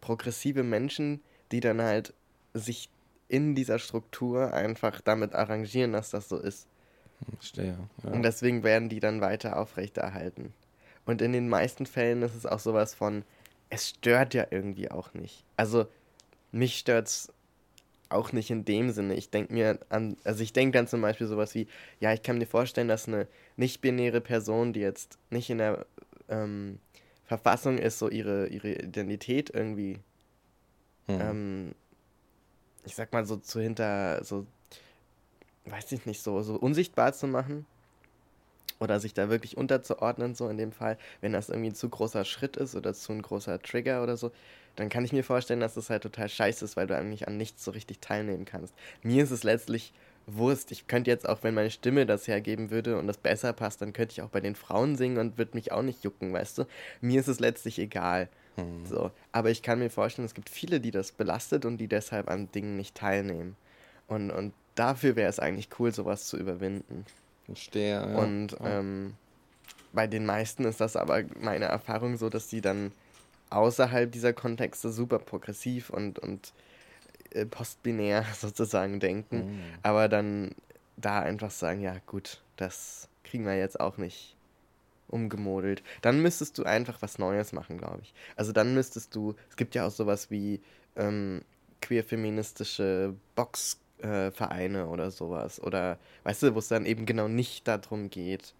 progressive 0.00 0.62
Menschen, 0.62 1.20
die 1.52 1.60
dann 1.60 1.82
halt 1.82 2.14
sich 2.54 2.88
in 3.28 3.54
dieser 3.54 3.78
Struktur 3.78 4.52
einfach 4.52 5.00
damit 5.00 5.34
arrangieren, 5.34 5.92
dass 5.92 6.10
das 6.10 6.28
so 6.28 6.38
ist. 6.38 6.66
Verstehe. 7.34 7.76
Ja. 8.04 8.10
Und 8.10 8.22
deswegen 8.22 8.62
werden 8.62 8.88
die 8.88 9.00
dann 9.00 9.20
weiter 9.20 9.58
aufrechterhalten. 9.58 10.52
Und 11.06 11.22
in 11.22 11.32
den 11.32 11.48
meisten 11.48 11.86
Fällen 11.86 12.22
ist 12.22 12.34
es 12.34 12.46
auch 12.46 12.58
sowas 12.58 12.94
von, 12.94 13.24
es 13.70 13.88
stört 13.90 14.34
ja 14.34 14.46
irgendwie 14.50 14.90
auch 14.90 15.14
nicht. 15.14 15.44
Also, 15.56 15.86
mich 16.52 16.78
stört's 16.78 17.32
auch 18.08 18.32
nicht 18.32 18.50
in 18.50 18.64
dem 18.64 18.90
Sinne. 18.90 19.14
Ich 19.14 19.30
denke 19.30 19.52
mir 19.52 19.80
an, 19.88 20.16
also 20.24 20.42
ich 20.42 20.52
denke 20.52 20.78
dann 20.78 20.86
zum 20.86 21.00
Beispiel 21.00 21.26
sowas 21.26 21.54
wie, 21.54 21.66
ja, 21.98 22.12
ich 22.12 22.22
kann 22.22 22.38
mir 22.38 22.46
vorstellen, 22.46 22.88
dass 22.88 23.08
eine 23.08 23.26
nicht-binäre 23.56 24.20
Person, 24.20 24.72
die 24.72 24.80
jetzt 24.80 25.18
nicht 25.30 25.50
in 25.50 25.58
der 25.58 25.86
ähm, 26.28 26.78
Verfassung 27.24 27.78
ist, 27.78 27.98
so 27.98 28.08
ihre, 28.08 28.46
ihre 28.48 28.72
Identität 28.74 29.50
irgendwie 29.50 29.98
Mhm. 31.08 31.20
ähm, 31.20 31.74
ich 32.86 32.94
sag 32.94 33.12
mal 33.12 33.26
so 33.26 33.36
zu 33.36 33.60
hinter, 33.60 34.24
so, 34.24 34.46
weiß 35.66 35.92
ich 35.92 36.06
nicht, 36.06 36.22
so, 36.22 36.42
so 36.42 36.54
unsichtbar 36.56 37.12
zu 37.12 37.26
machen 37.26 37.66
oder 38.78 39.00
sich 39.00 39.12
da 39.14 39.28
wirklich 39.28 39.56
unterzuordnen, 39.56 40.34
so 40.34 40.48
in 40.48 40.56
dem 40.56 40.72
Fall, 40.72 40.96
wenn 41.20 41.32
das 41.32 41.48
irgendwie 41.48 41.70
ein 41.70 41.74
zu 41.74 41.88
großer 41.88 42.24
Schritt 42.24 42.56
ist 42.56 42.74
oder 42.74 42.94
zu 42.94 43.12
ein 43.12 43.22
großer 43.22 43.60
Trigger 43.60 44.02
oder 44.02 44.16
so, 44.16 44.32
dann 44.76 44.88
kann 44.88 45.04
ich 45.04 45.12
mir 45.12 45.24
vorstellen, 45.24 45.60
dass 45.60 45.74
das 45.74 45.90
halt 45.90 46.02
total 46.02 46.28
scheiße 46.28 46.64
ist, 46.64 46.76
weil 46.76 46.86
du 46.86 46.96
eigentlich 46.96 47.26
an 47.26 47.36
nichts 47.36 47.64
so 47.64 47.70
richtig 47.70 48.00
teilnehmen 48.00 48.44
kannst. 48.44 48.74
Mir 49.02 49.24
ist 49.24 49.30
es 49.30 49.42
letztlich 49.42 49.92
Wurst. 50.26 50.72
Ich 50.72 50.86
könnte 50.86 51.10
jetzt 51.10 51.28
auch, 51.28 51.42
wenn 51.42 51.54
meine 51.54 51.70
Stimme 51.70 52.04
das 52.04 52.26
hergeben 52.26 52.70
würde 52.70 52.98
und 52.98 53.06
das 53.06 53.16
besser 53.16 53.52
passt, 53.52 53.80
dann 53.80 53.92
könnte 53.92 54.12
ich 54.12 54.22
auch 54.22 54.28
bei 54.28 54.40
den 54.40 54.56
Frauen 54.56 54.96
singen 54.96 55.18
und 55.18 55.38
würde 55.38 55.54
mich 55.54 55.72
auch 55.72 55.82
nicht 55.82 56.04
jucken, 56.04 56.32
weißt 56.32 56.58
du? 56.58 56.64
Mir 57.00 57.20
ist 57.20 57.28
es 57.28 57.40
letztlich 57.40 57.78
egal. 57.78 58.28
Mhm. 58.56 58.86
So, 58.86 59.10
aber 59.32 59.50
ich 59.50 59.62
kann 59.62 59.78
mir 59.78 59.90
vorstellen, 59.90 60.26
es 60.26 60.34
gibt 60.34 60.48
viele, 60.50 60.80
die 60.80 60.90
das 60.90 61.12
belastet 61.12 61.64
und 61.64 61.78
die 61.78 61.88
deshalb 61.88 62.28
an 62.30 62.50
Dingen 62.52 62.76
nicht 62.76 62.94
teilnehmen. 62.94 63.56
Und, 64.08 64.30
und 64.30 64.52
dafür 64.74 65.16
wäre 65.16 65.28
es 65.28 65.38
eigentlich 65.40 65.68
cool, 65.78 65.92
sowas 65.92 66.26
zu 66.26 66.36
überwinden. 66.36 67.04
Verstehe. 67.46 67.94
Ja. 67.94 68.18
und 68.18 68.56
ähm, 68.64 69.14
bei 69.92 70.06
den 70.06 70.26
meisten 70.26 70.64
ist 70.64 70.80
das 70.80 70.96
aber 70.96 71.22
meine 71.40 71.66
Erfahrung 71.66 72.16
so, 72.16 72.28
dass 72.28 72.48
die 72.48 72.60
dann 72.60 72.92
außerhalb 73.50 74.10
dieser 74.10 74.32
Kontexte 74.32 74.90
super 74.90 75.18
progressiv 75.20 75.90
und, 75.90 76.18
und 76.18 76.52
äh, 77.30 77.46
postbinär 77.46 78.24
sozusagen 78.38 79.00
denken, 79.00 79.36
Mhm. 79.46 79.60
aber 79.82 80.08
dann 80.08 80.50
da 80.96 81.20
einfach 81.20 81.50
sagen, 81.50 81.80
ja 81.80 81.96
gut, 82.06 82.42
das 82.56 83.08
kriegen 83.24 83.44
wir 83.44 83.56
jetzt 83.58 83.78
auch 83.80 83.96
nicht 83.98 84.35
umgemodelt. 85.08 85.82
Dann 86.02 86.20
müsstest 86.20 86.58
du 86.58 86.64
einfach 86.64 87.02
was 87.02 87.18
Neues 87.18 87.52
machen, 87.52 87.78
glaube 87.78 88.00
ich. 88.02 88.14
Also 88.36 88.52
dann 88.52 88.74
müsstest 88.74 89.14
du, 89.14 89.34
es 89.50 89.56
gibt 89.56 89.74
ja 89.74 89.86
auch 89.86 89.90
sowas 89.90 90.30
wie 90.30 90.60
ähm, 90.96 91.42
queer-feministische 91.82 93.14
Boxvereine 93.34 94.80
äh, 94.80 94.84
oder 94.84 95.10
sowas. 95.10 95.62
Oder, 95.62 95.98
weißt 96.24 96.42
du, 96.44 96.54
wo 96.54 96.58
es 96.58 96.68
dann 96.68 96.86
eben 96.86 97.06
genau 97.06 97.28
nicht 97.28 97.68
darum 97.68 98.10
geht, 98.10 98.54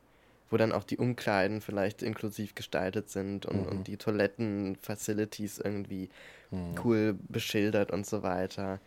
wo 0.50 0.56
dann 0.56 0.72
auch 0.72 0.84
die 0.84 0.98
Umkleiden 0.98 1.60
vielleicht 1.60 2.02
inklusiv 2.02 2.54
gestaltet 2.54 3.10
sind 3.10 3.46
und, 3.46 3.62
mhm. 3.62 3.68
und 3.68 3.88
die 3.88 3.96
Toiletten-Facilities 3.96 5.58
irgendwie 5.58 6.08
mhm. 6.50 6.74
cool 6.84 7.18
beschildert 7.28 7.90
und 7.90 8.06
so 8.06 8.22
weiter. 8.22 8.80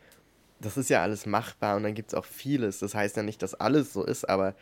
Das 0.61 0.77
ist 0.77 0.89
ja 0.89 1.01
alles 1.01 1.25
machbar 1.25 1.77
und 1.77 1.83
dann 1.83 1.93
gibt 1.93 2.09
es 2.09 2.13
auch 2.13 2.25
vieles. 2.25 2.79
Das 2.79 2.93
heißt 2.93 3.17
ja 3.17 3.23
nicht, 3.23 3.41
dass 3.41 3.55
alles 3.55 3.93
so 3.93 4.03
ist, 4.03 4.27
aber 4.27 4.55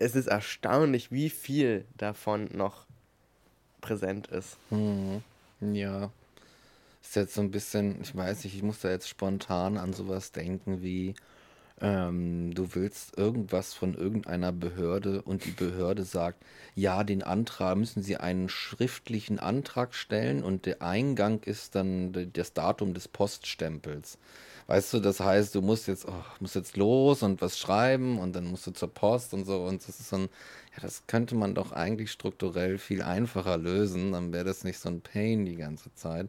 es 0.00 0.14
ist 0.14 0.28
erstaunlich, 0.28 1.10
wie 1.10 1.30
viel 1.30 1.84
davon 1.96 2.48
noch 2.54 2.86
präsent 3.80 4.28
ist. 4.28 4.56
Mhm. 4.70 5.22
Ja. 5.60 6.10
Ist 7.02 7.16
jetzt 7.16 7.34
so 7.34 7.40
ein 7.40 7.50
bisschen, 7.50 8.00
ich 8.02 8.14
weiß 8.14 8.44
nicht, 8.44 8.54
ich 8.54 8.62
muss 8.62 8.80
da 8.80 8.90
jetzt 8.90 9.08
spontan 9.08 9.76
an 9.76 9.92
sowas 9.92 10.32
denken 10.32 10.82
wie, 10.82 11.14
ähm, 11.80 12.52
du 12.54 12.74
willst 12.74 13.16
irgendwas 13.16 13.72
von 13.72 13.94
irgendeiner 13.94 14.52
Behörde 14.52 15.22
und 15.22 15.44
die 15.44 15.52
Behörde 15.52 16.04
sagt, 16.04 16.42
ja, 16.74 17.04
den 17.04 17.22
Antrag 17.22 17.76
müssen 17.76 18.02
sie 18.02 18.16
einen 18.16 18.48
schriftlichen 18.48 19.38
Antrag 19.38 19.94
stellen 19.94 20.42
und 20.42 20.66
der 20.66 20.82
Eingang 20.82 21.40
ist 21.44 21.74
dann 21.74 22.30
das 22.32 22.52
Datum 22.52 22.94
des 22.94 23.08
Poststempels. 23.08 24.18
Weißt 24.68 24.92
du, 24.92 25.00
das 25.00 25.18
heißt, 25.18 25.54
du 25.54 25.62
musst 25.62 25.88
jetzt, 25.88 26.06
oh, 26.06 26.24
musst 26.40 26.54
jetzt 26.54 26.76
los 26.76 27.22
und 27.22 27.40
was 27.40 27.58
schreiben 27.58 28.18
und 28.18 28.36
dann 28.36 28.44
musst 28.44 28.66
du 28.66 28.70
zur 28.70 28.92
Post 28.92 29.32
und 29.32 29.46
so. 29.46 29.64
Und 29.64 29.80
das 29.88 29.98
ist 29.98 30.10
so 30.10 30.16
ein, 30.16 30.28
ja, 30.76 30.82
das 30.82 31.06
könnte 31.06 31.34
man 31.36 31.54
doch 31.54 31.72
eigentlich 31.72 32.12
strukturell 32.12 32.76
viel 32.76 33.00
einfacher 33.00 33.56
lösen. 33.56 34.12
Dann 34.12 34.30
wäre 34.30 34.44
das 34.44 34.64
nicht 34.64 34.78
so 34.78 34.90
ein 34.90 35.00
Pain 35.00 35.46
die 35.46 35.56
ganze 35.56 35.92
Zeit. 35.94 36.28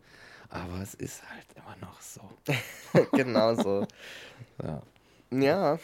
Aber 0.49 0.81
es 0.81 0.93
ist 0.93 1.21
halt 1.29 1.47
immer 1.53 1.75
noch 1.85 1.99
so. 2.01 2.21
genau 3.11 3.55
so. 3.55 3.85
Ja. 4.63 4.81
Ja. 5.31 5.79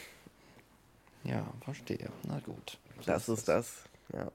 Ja, 1.24 1.46
verstehe. 1.62 2.10
Na 2.26 2.40
gut. 2.40 2.78
Das, 3.04 3.26
das 3.26 3.28
ist 3.28 3.48
das, 3.48 3.72
ja. 4.12 4.30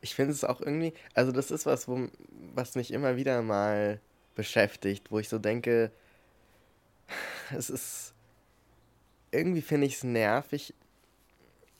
Ich 0.00 0.14
finde 0.14 0.32
es 0.32 0.44
auch 0.44 0.60
irgendwie, 0.60 0.94
also 1.14 1.32
das 1.32 1.50
ist 1.50 1.66
was, 1.66 1.86
wo, 1.86 2.08
was 2.54 2.74
mich 2.76 2.92
immer 2.92 3.16
wieder 3.16 3.42
mal 3.42 4.00
beschäftigt, 4.34 5.10
wo 5.10 5.18
ich 5.18 5.28
so 5.28 5.38
denke, 5.38 5.92
es 7.56 7.70
ist, 7.70 8.14
irgendwie 9.30 9.62
finde 9.62 9.86
ich 9.86 9.96
es 9.96 10.04
nervig, 10.04 10.74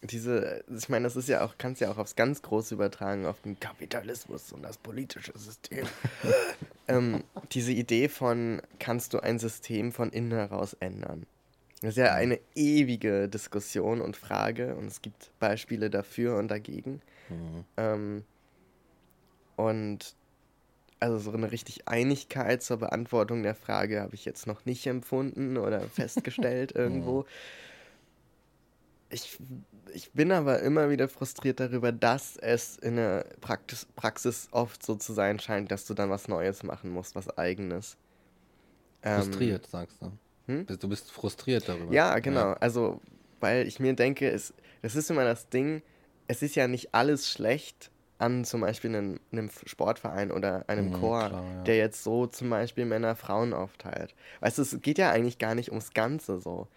diese, 0.02 0.64
ich 0.68 0.88
meine, 0.88 1.04
das 1.04 1.16
ist 1.16 1.28
ja 1.28 1.44
auch, 1.44 1.54
kannst 1.58 1.80
ja 1.80 1.90
auch 1.90 1.98
aufs 1.98 2.16
ganz 2.16 2.42
Große 2.42 2.74
übertragen, 2.74 3.26
auf 3.26 3.40
den 3.40 3.58
Kapitalismus 3.58 4.52
und 4.52 4.62
das 4.62 4.78
politische 4.78 5.36
System. 5.36 5.86
ähm, 6.88 7.24
diese 7.52 7.72
Idee 7.72 8.08
von, 8.08 8.62
kannst 8.78 9.14
du 9.14 9.20
ein 9.20 9.38
System 9.38 9.92
von 9.92 10.10
innen 10.10 10.32
heraus 10.32 10.74
ändern? 10.74 11.26
Das 11.80 11.90
ist 11.90 11.98
ja 11.98 12.14
eine 12.14 12.40
ewige 12.54 13.28
Diskussion 13.28 14.00
und 14.00 14.16
Frage 14.16 14.76
und 14.76 14.86
es 14.86 15.02
gibt 15.02 15.30
Beispiele 15.38 15.90
dafür 15.90 16.36
und 16.36 16.48
dagegen. 16.48 17.02
Mhm. 17.28 17.64
Ähm, 17.76 18.24
und 19.56 20.14
also 21.00 21.18
so 21.18 21.32
eine 21.32 21.52
richtig 21.52 21.88
Einigkeit 21.88 22.62
zur 22.62 22.78
Beantwortung 22.78 23.42
der 23.42 23.54
Frage 23.54 24.00
habe 24.00 24.14
ich 24.14 24.24
jetzt 24.24 24.46
noch 24.46 24.64
nicht 24.64 24.86
empfunden 24.86 25.56
oder 25.56 25.80
festgestellt 25.90 26.72
irgendwo. 26.74 27.26
Ich, 29.08 29.38
ich 29.94 30.10
bin 30.12 30.32
aber 30.32 30.60
immer 30.60 30.90
wieder 30.90 31.08
frustriert 31.08 31.60
darüber, 31.60 31.92
dass 31.92 32.36
es 32.36 32.76
in 32.76 32.96
der 32.96 33.26
Praxis, 33.40 33.86
Praxis 33.94 34.48
oft 34.50 34.84
so 34.84 34.96
zu 34.96 35.12
sein 35.12 35.38
scheint, 35.38 35.70
dass 35.70 35.86
du 35.86 35.94
dann 35.94 36.10
was 36.10 36.28
Neues 36.28 36.62
machen 36.62 36.90
musst, 36.90 37.14
was 37.14 37.36
eigenes. 37.38 37.96
Frustriert, 39.02 39.64
ähm, 39.64 39.70
sagst 39.70 40.02
du. 40.02 40.12
Hm? 40.46 40.66
Du 40.66 40.88
bist 40.88 41.10
frustriert 41.12 41.68
darüber. 41.68 41.92
Ja, 41.92 42.18
genau. 42.18 42.40
Ja. 42.40 42.52
Also, 42.54 43.00
weil 43.38 43.68
ich 43.68 43.78
mir 43.78 43.94
denke, 43.94 44.28
es, 44.30 44.52
das 44.82 44.96
ist 44.96 45.10
immer 45.10 45.24
das 45.24 45.48
Ding, 45.48 45.82
es 46.26 46.42
ist 46.42 46.56
ja 46.56 46.66
nicht 46.66 46.94
alles 46.94 47.30
schlecht 47.30 47.90
an 48.18 48.44
zum 48.44 48.62
Beispiel 48.62 48.94
einem, 48.94 49.20
einem 49.32 49.50
Sportverein 49.66 50.30
oder 50.30 50.64
einem 50.68 50.88
mhm, 50.88 50.92
Chor, 50.94 51.28
klar, 51.28 51.44
ja. 51.44 51.62
der 51.64 51.76
jetzt 51.76 52.02
so 52.02 52.26
zum 52.26 52.50
Beispiel 52.50 52.84
Männer, 52.84 53.14
Frauen 53.16 53.52
aufteilt. 53.52 54.14
Weißt 54.40 54.58
du, 54.58 54.62
es 54.62 54.80
geht 54.80 54.98
ja 54.98 55.10
eigentlich 55.10 55.38
gar 55.38 55.54
nicht 55.54 55.70
ums 55.70 55.92
Ganze 55.92 56.40
so. 56.40 56.68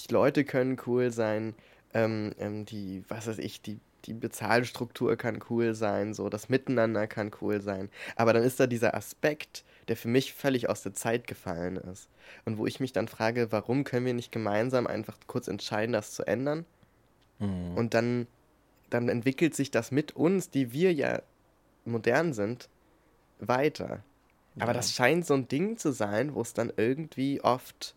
Die 0.00 0.12
Leute 0.12 0.44
können 0.44 0.76
cool 0.86 1.10
sein, 1.10 1.54
ähm, 1.94 2.32
ähm, 2.38 2.64
die, 2.64 3.04
was 3.08 3.26
weiß 3.26 3.38
ich, 3.38 3.62
die, 3.62 3.80
die 4.04 4.14
Bezahlstruktur 4.14 5.16
kann 5.16 5.40
cool 5.50 5.74
sein, 5.74 6.14
so 6.14 6.28
das 6.28 6.48
Miteinander 6.48 7.06
kann 7.06 7.30
cool 7.40 7.60
sein. 7.60 7.90
Aber 8.14 8.32
dann 8.32 8.42
ist 8.42 8.60
da 8.60 8.66
dieser 8.66 8.94
Aspekt, 8.94 9.64
der 9.88 9.96
für 9.96 10.08
mich 10.08 10.32
völlig 10.32 10.68
aus 10.68 10.82
der 10.82 10.94
Zeit 10.94 11.26
gefallen 11.26 11.76
ist. 11.76 12.08
Und 12.44 12.58
wo 12.58 12.66
ich 12.66 12.80
mich 12.80 12.92
dann 12.92 13.08
frage, 13.08 13.52
warum 13.52 13.84
können 13.84 14.06
wir 14.06 14.14
nicht 14.14 14.32
gemeinsam 14.32 14.86
einfach 14.86 15.16
kurz 15.26 15.48
entscheiden, 15.48 15.92
das 15.92 16.12
zu 16.12 16.26
ändern? 16.26 16.64
Mhm. 17.38 17.76
Und 17.76 17.94
dann, 17.94 18.26
dann 18.90 19.08
entwickelt 19.08 19.54
sich 19.54 19.70
das 19.70 19.90
mit 19.90 20.14
uns, 20.14 20.50
die 20.50 20.72
wir 20.72 20.92
ja 20.92 21.22
modern 21.84 22.32
sind, 22.32 22.68
weiter. 23.38 24.02
Aber 24.58 24.72
ja. 24.72 24.74
das 24.74 24.92
scheint 24.94 25.26
so 25.26 25.34
ein 25.34 25.48
Ding 25.48 25.76
zu 25.76 25.92
sein, 25.92 26.34
wo 26.34 26.40
es 26.40 26.54
dann 26.54 26.72
irgendwie 26.76 27.40
oft 27.42 27.94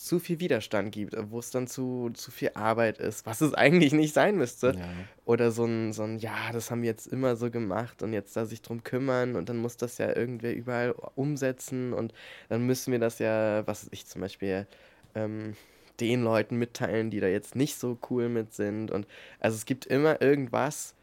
zu 0.00 0.18
viel 0.18 0.40
Widerstand 0.40 0.92
gibt, 0.92 1.14
wo 1.30 1.38
es 1.40 1.50
dann 1.50 1.66
zu, 1.66 2.10
zu 2.14 2.30
viel 2.30 2.52
Arbeit 2.54 2.96
ist, 2.98 3.26
was 3.26 3.42
es 3.42 3.52
eigentlich 3.54 3.92
nicht 3.92 4.14
sein 4.14 4.36
müsste. 4.36 4.74
Ja. 4.78 4.88
Oder 5.26 5.50
so 5.50 5.66
ein, 5.66 5.92
so 5.92 6.02
ein, 6.04 6.18
ja, 6.18 6.52
das 6.52 6.70
haben 6.70 6.80
wir 6.80 6.88
jetzt 6.88 7.06
immer 7.06 7.36
so 7.36 7.50
gemacht 7.50 8.02
und 8.02 8.14
jetzt 8.14 8.34
da 8.34 8.46
sich 8.46 8.62
drum 8.62 8.82
kümmern 8.82 9.36
und 9.36 9.50
dann 9.50 9.58
muss 9.58 9.76
das 9.76 9.98
ja 9.98 10.16
irgendwer 10.16 10.54
überall 10.54 10.94
umsetzen 11.16 11.92
und 11.92 12.14
dann 12.48 12.64
müssen 12.64 12.92
wir 12.92 12.98
das 12.98 13.18
ja, 13.18 13.66
was 13.66 13.88
ich 13.90 14.06
zum 14.06 14.22
Beispiel, 14.22 14.66
ähm, 15.14 15.54
den 16.00 16.22
Leuten 16.22 16.56
mitteilen, 16.56 17.10
die 17.10 17.20
da 17.20 17.26
jetzt 17.26 17.56
nicht 17.56 17.78
so 17.78 17.98
cool 18.10 18.28
mit 18.28 18.54
sind. 18.54 18.90
Und 18.90 19.06
also 19.38 19.56
es 19.56 19.66
gibt 19.66 19.86
immer 19.86 20.20
irgendwas, 20.22 20.94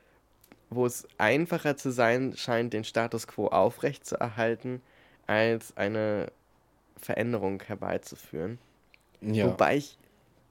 wo 0.70 0.86
es 0.86 1.08
einfacher 1.18 1.78
zu 1.78 1.92
sein 1.92 2.36
scheint, 2.36 2.74
den 2.74 2.84
Status 2.84 3.28
quo 3.28 3.48
aufrechtzuerhalten, 3.48 4.82
als 5.28 5.76
eine 5.78 6.32
Veränderung 6.98 7.62
herbeizuführen. 7.62 8.60
Ja. 9.22 9.48
Wobei 9.48 9.78
ich 9.78 9.98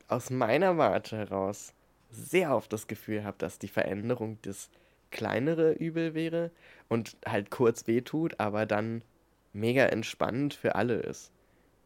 aus 0.08 0.30
meiner 0.30 0.78
Warte 0.78 1.16
heraus 1.16 1.72
sehr 2.10 2.54
oft 2.54 2.72
das 2.72 2.86
Gefühl 2.86 3.24
habe, 3.24 3.36
dass 3.38 3.58
die 3.58 3.68
Veränderung 3.68 4.38
das 4.42 4.70
kleinere 5.10 5.72
Übel 5.72 6.14
wäre 6.14 6.50
und 6.88 7.16
halt 7.26 7.50
kurz 7.50 7.86
wehtut, 7.86 8.38
aber 8.38 8.66
dann 8.66 9.02
mega 9.52 9.86
entspannend 9.86 10.54
für 10.54 10.74
alle 10.74 10.94
ist. 10.94 11.32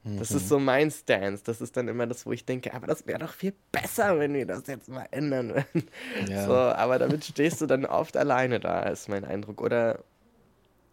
Mhm. 0.04 0.18
Das 0.18 0.30
ist 0.30 0.44
mhm. 0.44 0.48
so 0.48 0.58
mein 0.58 0.90
Stance. 0.90 1.42
Das 1.44 1.60
ist 1.60 1.76
dann 1.76 1.88
immer 1.88 2.06
das, 2.06 2.24
wo 2.26 2.32
ich 2.32 2.44
denke, 2.44 2.72
aber 2.74 2.86
das 2.86 3.06
wäre 3.06 3.18
doch 3.18 3.32
viel 3.32 3.54
besser, 3.72 4.18
wenn 4.18 4.34
wir 4.34 4.46
das 4.46 4.66
jetzt 4.66 4.88
mal 4.88 5.06
ändern 5.10 5.54
würden. 5.54 5.88
Ja. 6.28 6.46
So, 6.46 6.54
aber 6.54 6.98
damit 6.98 7.24
stehst 7.24 7.60
du 7.60 7.66
dann 7.66 7.84
oft 7.84 8.16
alleine 8.16 8.60
da, 8.60 8.82
ist 8.84 9.08
mein 9.08 9.24
Eindruck. 9.24 9.60
Oder, 9.60 10.00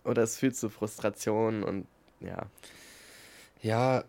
oder 0.04 0.24
es 0.24 0.38
führt 0.38 0.56
zu 0.56 0.70
Frustration 0.70 1.64
und 1.64 1.88
ja. 2.20 2.48
Ja, 3.62 4.04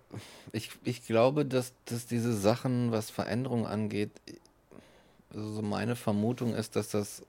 ich, 0.52 0.70
ich 0.84 1.06
glaube, 1.06 1.44
dass, 1.46 1.72
dass 1.86 2.06
diese 2.06 2.36
Sachen, 2.36 2.92
was 2.92 3.10
Veränderung 3.10 3.66
angeht, 3.66 4.10
also 5.34 5.62
meine 5.62 5.96
Vermutung 5.96 6.54
ist, 6.54 6.76
dass 6.76 6.90
das 6.90 7.22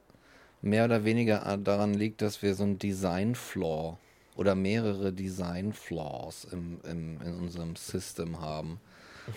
mehr 0.62 0.86
oder 0.86 1.06
weniger 1.06 1.58
daran 1.58 1.94
liegt, 1.94 2.22
dass 2.22 2.42
wir 2.42 2.56
so 2.56 2.64
ein 2.64 2.78
Design-Flaw 2.78 3.98
oder 4.40 4.56
mehrere 4.56 5.12
Design-Flaws 5.12 6.48
im, 6.52 6.80
im, 6.90 7.22
in 7.22 7.34
unserem 7.36 7.76
System 7.76 8.42
haben. 8.42 8.80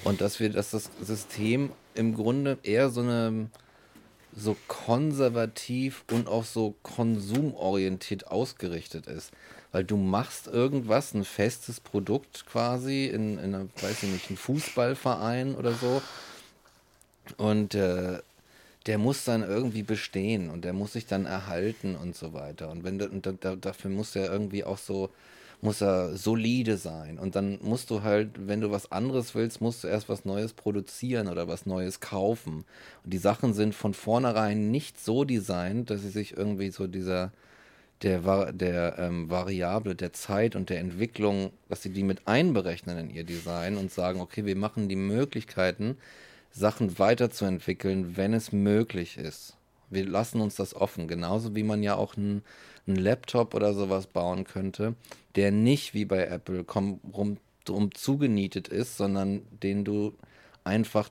Und 0.05 0.21
dass 0.21 0.41
wir, 0.41 0.49
dass 0.51 0.71
das 0.71 0.91
System 1.03 1.71
im 1.95 2.15
Grunde 2.15 2.59
eher 2.63 2.89
so 2.89 3.03
eine 3.03 3.51
so 4.35 4.57
konservativ 4.67 6.05
und 6.11 6.27
auch 6.27 6.47
so 6.47 6.75
konsumorientiert 6.83 8.29
ausgerichtet 8.29 9.07
ist 9.07 9.31
weil 9.73 9.85
du 9.85 9.97
machst 9.97 10.47
irgendwas, 10.47 11.15
ein 11.15 11.25
festes 11.25 11.81
Produkt 11.81 12.45
quasi 12.47 13.07
in, 13.07 13.39
in 13.39 13.55
einer, 13.55 13.69
weiß 13.81 14.03
ich 14.03 14.11
nicht, 14.11 14.31
ein 14.31 14.37
Fußballverein 14.37 15.55
oder 15.55 15.73
so. 15.73 16.03
Und 17.39 17.75
äh, 17.75 18.21
der 18.87 18.99
muss 18.99 19.25
dann 19.25 19.43
irgendwie 19.43 19.83
bestehen 19.83 20.51
und 20.51 20.65
der 20.65 20.73
muss 20.73 20.95
sich 20.95 21.07
dann 21.07 21.27
erhalten 21.27 21.97
und 21.97 22.17
so 22.17 22.33
weiter. 22.33 22.71
Und 22.71 22.85
wenn 22.85 23.01
und 23.01 23.27
da, 23.27 23.57
dafür 23.57 23.91
muss 23.91 24.17
er 24.17 24.33
irgendwie 24.33 24.65
auch 24.65 24.79
so, 24.79 25.11
muss 25.61 25.81
er 25.81 26.17
solide 26.17 26.77
sein. 26.77 27.19
Und 27.19 27.37
dann 27.37 27.59
musst 27.63 27.91
du 27.91 28.03
halt, 28.03 28.31
wenn 28.49 28.61
du 28.61 28.71
was 28.73 28.91
anderes 28.91 29.35
willst, 29.35 29.61
musst 29.61 29.85
du 29.85 29.89
erst 29.89 30.09
was 30.09 30.25
Neues 30.25 30.53
produzieren 30.53 31.29
oder 31.29 31.47
was 31.47 31.67
Neues 31.67 32.01
kaufen. 32.01 32.65
Und 33.05 33.13
die 33.13 33.19
Sachen 33.19 33.55
sind 33.55 33.75
von 33.75 33.95
vornherein 33.95 34.71
nicht 34.73 35.01
so 35.01 35.25
designt, 35.25 35.91
dass 35.91 36.03
sie 36.03 36.11
sich 36.11 36.37
irgendwie 36.37 36.71
so 36.71 36.87
dieser 36.89 37.33
der, 38.03 38.53
der 38.53 38.99
ähm, 38.99 39.31
Variable 39.31 39.95
der 39.95 40.13
Zeit 40.13 40.57
und 40.57 40.71
der 40.71 40.81
Entwicklung, 40.81 41.53
dass 41.69 41.83
sie 41.83 41.91
die 41.91 42.03
mit 42.03 42.27
einberechnen 42.27 42.99
in 42.99 43.11
ihr 43.11 43.25
Design 43.25 43.77
und 43.77 43.93
sagen, 43.93 44.21
okay, 44.21 44.45
wir 44.45 44.57
machen 44.57 44.89
die 44.89 44.97
Möglichkeiten, 44.97 45.97
Sachen 46.53 46.99
weiterzuentwickeln, 46.99 48.17
wenn 48.17 48.35
es 48.35 48.53
möglich 48.53 49.17
ist. 49.17 49.57
Wir 49.91 50.07
lassen 50.07 50.41
uns 50.41 50.55
das 50.55 50.75
offen. 50.75 51.09
Genauso 51.09 51.55
wie 51.55 51.63
man 51.63 51.83
ja 51.83 51.97
auch 51.97 52.17
einen, 52.17 52.43
einen 52.87 52.97
Laptop 52.97 53.55
oder 53.55 53.75
sowas 53.75 54.07
bauen 54.07 54.45
könnte, 54.45 54.95
der 55.35 55.51
nicht 55.51 55.95
wie 55.95 56.05
bei 56.05 56.27
Apple 56.27 56.65
komm, 56.65 57.01
rum, 57.13 57.39
rum 57.69 57.95
zugenietet 57.95 58.69
ist, 58.69 58.97
sondern 58.97 59.43
den 59.63 59.85
du 59.85 60.15
einfach 60.65 61.11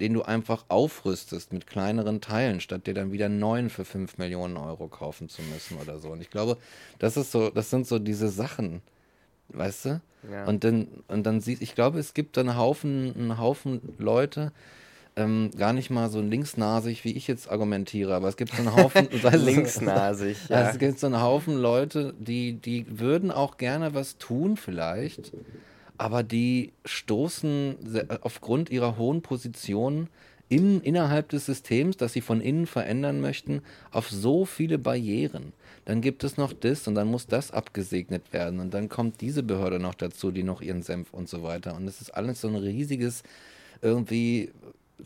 den 0.00 0.14
du 0.14 0.22
einfach 0.22 0.64
aufrüstest 0.68 1.52
mit 1.52 1.66
kleineren 1.66 2.20
Teilen, 2.20 2.60
statt 2.60 2.86
dir 2.86 2.94
dann 2.94 3.12
wieder 3.12 3.26
einen 3.26 3.38
neuen 3.38 3.68
für 3.68 3.84
5 3.84 4.18
Millionen 4.18 4.56
Euro 4.56 4.88
kaufen 4.88 5.28
zu 5.28 5.42
müssen 5.42 5.76
oder 5.78 5.98
so. 5.98 6.10
Und 6.10 6.20
ich 6.20 6.30
glaube, 6.30 6.56
das 6.98 7.16
ist 7.16 7.32
so, 7.32 7.50
das 7.50 7.70
sind 7.70 7.86
so 7.86 7.98
diese 7.98 8.28
Sachen, 8.28 8.80
weißt 9.48 9.84
du? 9.86 10.00
Ja. 10.30 10.44
Und 10.46 10.64
dann, 10.64 10.88
und 11.08 11.24
dann 11.24 11.40
siehst, 11.40 11.62
ich 11.62 11.74
glaube, 11.74 11.98
es 11.98 12.14
gibt 12.14 12.36
dann 12.36 12.48
einen 12.48 12.58
Haufen, 12.58 13.14
einen 13.16 13.38
Haufen 13.38 13.80
Leute, 13.98 14.52
ähm, 15.16 15.50
gar 15.56 15.72
nicht 15.72 15.90
mal 15.90 16.10
so 16.10 16.20
linksnasig, 16.20 17.04
wie 17.04 17.12
ich 17.12 17.26
jetzt 17.26 17.50
argumentiere, 17.50 18.14
aber 18.14 18.28
es 18.28 18.36
gibt 18.36 18.52
so 18.54 18.62
einen 18.62 18.74
Haufen. 18.74 19.08
linksnasig, 19.44 20.48
ja. 20.48 20.56
Also 20.56 20.70
es 20.72 20.78
gibt 20.78 20.98
so 20.98 21.06
einen 21.06 21.20
Haufen 21.20 21.56
Leute, 21.56 22.14
die, 22.18 22.54
die 22.54 22.86
würden 23.00 23.30
auch 23.30 23.56
gerne 23.56 23.94
was 23.94 24.18
tun, 24.18 24.56
vielleicht, 24.56 25.32
aber 25.96 26.22
die 26.22 26.72
stoßen 26.84 27.76
aufgrund 28.20 28.70
ihrer 28.70 28.96
hohen 28.96 29.22
Position 29.22 30.08
in, 30.48 30.80
innerhalb 30.80 31.28
des 31.28 31.46
Systems, 31.46 31.96
das 31.96 32.12
sie 32.12 32.20
von 32.20 32.40
innen 32.40 32.66
verändern 32.66 33.20
möchten, 33.20 33.62
auf 33.90 34.10
so 34.10 34.44
viele 34.44 34.78
Barrieren. 34.78 35.52
Dann 35.84 36.00
gibt 36.00 36.24
es 36.24 36.36
noch 36.36 36.52
das 36.52 36.86
und 36.86 36.94
dann 36.94 37.08
muss 37.08 37.26
das 37.26 37.50
abgesegnet 37.50 38.32
werden 38.32 38.60
und 38.60 38.72
dann 38.72 38.88
kommt 38.88 39.20
diese 39.20 39.42
Behörde 39.42 39.78
noch 39.78 39.94
dazu, 39.94 40.30
die 40.30 40.42
noch 40.42 40.60
ihren 40.60 40.82
Senf 40.82 41.12
und 41.12 41.28
so 41.28 41.42
weiter. 41.42 41.76
Und 41.76 41.86
es 41.86 42.00
ist 42.00 42.10
alles 42.10 42.40
so 42.40 42.48
ein 42.48 42.56
riesiges, 42.56 43.22
irgendwie 43.82 44.50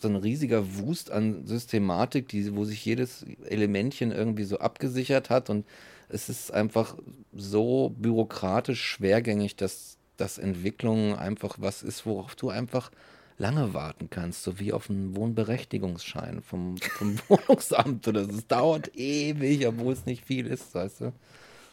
so 0.01 0.09
ein 0.09 0.17
riesiger 0.17 0.79
Wust 0.79 1.11
an 1.11 1.47
Systematik, 1.47 2.29
die, 2.29 2.57
wo 2.57 2.65
sich 2.65 2.85
jedes 2.85 3.27
Elementchen 3.49 4.11
irgendwie 4.11 4.45
so 4.45 4.59
abgesichert 4.59 5.29
hat 5.29 5.51
und 5.51 5.67
es 6.09 6.29
ist 6.29 6.53
einfach 6.53 6.97
so 7.35 7.95
bürokratisch 7.99 8.83
schwergängig, 8.83 9.57
dass 9.57 9.99
dass 10.17 10.39
Entwicklung 10.39 11.17
einfach 11.17 11.57
was 11.59 11.83
ist, 11.83 12.07
worauf 12.07 12.37
du 12.37 12.49
einfach 12.51 12.91
lange 13.39 13.75
warten 13.75 14.11
kannst, 14.11 14.43
so 14.43 14.59
wie 14.59 14.73
auf 14.73 14.91
einen 14.91 15.17
Wohnberechtigungsschein 15.17 16.43
vom, 16.43 16.77
vom 16.79 17.19
Wohnungsamt 17.29 18.07
oder 18.09 18.23
Es 18.23 18.47
dauert 18.47 18.97
ewig, 18.97 19.67
obwohl 19.67 19.93
es 19.93 20.07
nicht 20.07 20.25
viel 20.25 20.47
ist, 20.47 20.75
weißt 20.75 21.03
du. 21.03 21.13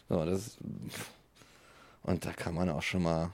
So, 0.10 0.26
das, 0.26 0.58
und 2.04 2.26
da 2.26 2.32
kann 2.32 2.56
man 2.56 2.70
auch 2.70 2.82
schon 2.82 3.04
mal 3.04 3.32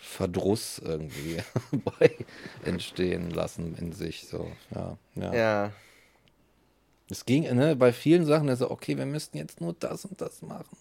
Verdruss 0.00 0.78
irgendwie 0.78 1.38
bei 1.98 2.16
entstehen 2.64 3.30
lassen 3.30 3.76
in 3.76 3.92
sich. 3.92 4.26
So, 4.26 4.50
ja. 4.74 4.96
Ja. 5.14 5.34
ja. 5.34 5.72
Es 7.08 7.26
ging, 7.26 7.42
ne, 7.54 7.76
bei 7.76 7.92
vielen 7.92 8.24
Sachen, 8.24 8.48
also, 8.48 8.70
okay, 8.70 8.96
wir 8.96 9.06
müssten 9.06 9.36
jetzt 9.36 9.60
nur 9.60 9.74
das 9.74 10.04
und 10.04 10.20
das 10.20 10.40
machen. 10.40 10.76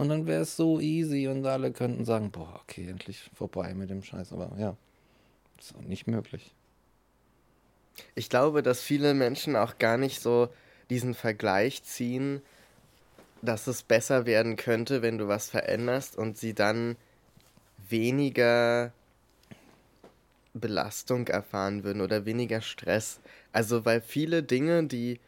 Und 0.00 0.08
dann 0.08 0.26
wäre 0.26 0.40
es 0.40 0.56
so 0.56 0.80
easy 0.80 1.28
und 1.28 1.44
alle 1.44 1.72
könnten 1.72 2.06
sagen, 2.06 2.30
boah, 2.30 2.58
okay, 2.62 2.88
endlich 2.88 3.20
vorbei 3.34 3.74
mit 3.74 3.90
dem 3.90 4.02
Scheiß. 4.02 4.32
Aber 4.32 4.50
ja, 4.58 4.74
ist 5.58 5.76
auch 5.76 5.82
nicht 5.82 6.06
möglich. 6.06 6.54
Ich 8.14 8.30
glaube, 8.30 8.62
dass 8.62 8.80
viele 8.80 9.12
Menschen 9.12 9.56
auch 9.56 9.76
gar 9.76 9.98
nicht 9.98 10.22
so 10.22 10.48
diesen 10.88 11.12
Vergleich 11.12 11.82
ziehen, 11.82 12.40
dass 13.42 13.66
es 13.66 13.82
besser 13.82 14.24
werden 14.24 14.56
könnte, 14.56 15.02
wenn 15.02 15.18
du 15.18 15.28
was 15.28 15.50
veränderst 15.50 16.16
und 16.16 16.38
sie 16.38 16.54
dann 16.54 16.96
weniger 17.90 18.94
Belastung 20.54 21.28
erfahren 21.28 21.84
würden 21.84 22.00
oder 22.00 22.24
weniger 22.24 22.62
Stress. 22.62 23.20
Also 23.52 23.84
weil 23.84 24.00
viele 24.00 24.42
Dinge, 24.42 24.82
die 24.84 25.20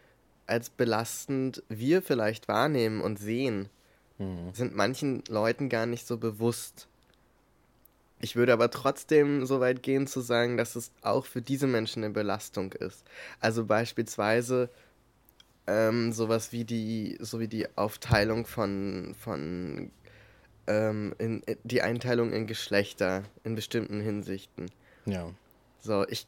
als 0.47 0.71
belastend 0.71 1.63
wir 1.69 2.01
vielleicht 2.01 2.49
wahrnehmen 2.49 3.03
und 3.03 3.19
sehen, 3.19 3.69
mhm. 4.19 4.53
sind 4.53 4.75
manchen 4.75 5.23
Leuten 5.29 5.69
gar 5.69 5.87
nicht 5.87 6.07
so 6.07 6.19
bewusst. 6.19 6.89
Ich 8.21 8.37
würde 8.37 8.53
aber 8.53 8.71
trotzdem 8.71 9.47
so 9.47 9.61
weit 9.61 9.83
gehen 9.83 10.07
zu 10.07 10.21
sagen, 10.21 10.57
dass 10.57 10.77
es 10.77 10.93
auch 11.03 11.27
für 11.27 11.43
diese 11.43 11.67
Menschen 11.67 12.05
eine 12.05 12.13
Belastung 12.13 12.73
ist. 12.73 13.05
Also 13.41 13.65
beispielsweise 13.65 14.71
ähm, 15.67 16.13
sowas 16.13 16.53
wie 16.53 16.65
die, 16.65 17.19
so 17.21 17.41
wie 17.41 17.49
die 17.49 17.67
Aufteilung 17.77 18.47
von, 18.47 19.15
von 19.19 19.91
ähm, 20.67 21.15
in, 21.19 21.43
in, 21.43 21.57
die 21.65 21.83
Einteilung 21.83 22.33
in 22.33 22.47
Geschlechter 22.47 23.25
in 23.45 23.55
bestimmten 23.55 24.01
Hinsichten. 24.01 24.71
Ja. 25.05 25.31
So, 25.81 26.07
ich, 26.09 26.27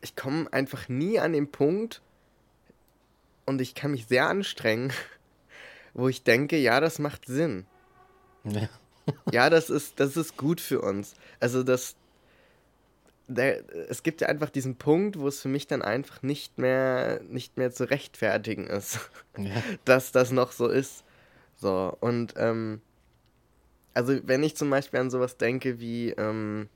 ich 0.00 0.16
komme 0.16 0.52
einfach 0.52 0.88
nie 0.88 1.20
an 1.20 1.32
den 1.32 1.50
Punkt 1.50 2.02
und 3.44 3.60
ich 3.60 3.74
kann 3.74 3.92
mich 3.92 4.06
sehr 4.06 4.28
anstrengen, 4.28 4.92
wo 5.96 6.08
ich 6.08 6.22
denke, 6.22 6.58
ja, 6.58 6.78
das 6.80 6.98
macht 6.98 7.24
Sinn. 7.26 7.64
Ja, 8.44 8.68
ja 9.32 9.50
das, 9.50 9.70
ist, 9.70 9.98
das 9.98 10.16
ist 10.16 10.36
gut 10.36 10.60
für 10.60 10.82
uns. 10.82 11.14
Also 11.40 11.62
das, 11.62 11.96
der, 13.28 13.64
es 13.88 14.02
gibt 14.02 14.20
ja 14.20 14.28
einfach 14.28 14.50
diesen 14.50 14.76
Punkt, 14.76 15.18
wo 15.18 15.26
es 15.26 15.40
für 15.40 15.48
mich 15.48 15.66
dann 15.66 15.80
einfach 15.80 16.22
nicht 16.22 16.58
mehr, 16.58 17.22
nicht 17.28 17.56
mehr 17.56 17.72
zu 17.72 17.88
rechtfertigen 17.88 18.66
ist, 18.66 19.10
ja. 19.38 19.62
dass 19.86 20.12
das 20.12 20.32
noch 20.32 20.52
so 20.52 20.68
ist. 20.68 21.02
So, 21.56 21.96
und 22.00 22.34
ähm, 22.36 22.82
also 23.94 24.18
wenn 24.24 24.42
ich 24.42 24.54
zum 24.54 24.68
Beispiel 24.68 25.00
an 25.00 25.10
sowas 25.10 25.38
denke 25.38 25.80
wie 25.80 26.10
ähm, 26.10 26.68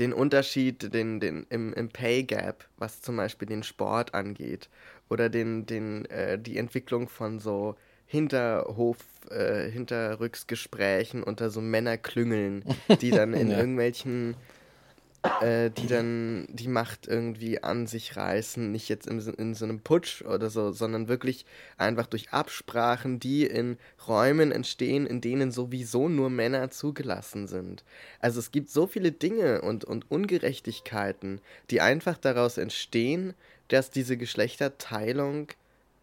den 0.00 0.12
Unterschied 0.12 0.92
den, 0.92 1.20
den, 1.20 1.46
im, 1.50 1.72
im 1.72 1.88
Pay 1.88 2.24
Gap, 2.24 2.68
was 2.78 3.00
zum 3.00 3.16
Beispiel 3.16 3.46
den 3.46 3.62
Sport 3.62 4.12
angeht, 4.12 4.68
oder 5.08 5.28
den, 5.28 5.66
den, 5.66 6.06
äh, 6.06 6.36
die 6.36 6.56
Entwicklung 6.56 7.08
von 7.08 7.38
so 7.38 7.76
Hinterhof, 8.12 8.98
äh, 9.30 9.70
Hinterrücksgesprächen 9.70 11.22
unter 11.22 11.48
so 11.48 11.62
Männerklüngeln, 11.62 12.62
die 13.00 13.10
dann 13.10 13.32
in 13.32 13.50
ja. 13.50 13.56
irgendwelchen, 13.56 14.36
äh, 15.40 15.70
die 15.70 15.86
dann 15.86 16.46
die 16.50 16.68
Macht 16.68 17.08
irgendwie 17.08 17.62
an 17.62 17.86
sich 17.86 18.14
reißen, 18.14 18.70
nicht 18.70 18.90
jetzt 18.90 19.06
in, 19.06 19.18
in 19.38 19.54
so 19.54 19.64
einem 19.64 19.80
Putsch 19.80 20.20
oder 20.20 20.50
so, 20.50 20.72
sondern 20.72 21.08
wirklich 21.08 21.46
einfach 21.78 22.06
durch 22.06 22.34
Absprachen, 22.34 23.18
die 23.18 23.46
in 23.46 23.78
Räumen 24.06 24.52
entstehen, 24.52 25.06
in 25.06 25.22
denen 25.22 25.50
sowieso 25.50 26.10
nur 26.10 26.28
Männer 26.28 26.68
zugelassen 26.68 27.46
sind. 27.48 27.82
Also 28.20 28.40
es 28.40 28.50
gibt 28.50 28.68
so 28.68 28.86
viele 28.86 29.10
Dinge 29.10 29.62
und, 29.62 29.86
und 29.86 30.10
Ungerechtigkeiten, 30.10 31.40
die 31.70 31.80
einfach 31.80 32.18
daraus 32.18 32.58
entstehen, 32.58 33.32
dass 33.68 33.90
diese 33.90 34.18
Geschlechterteilung 34.18 35.48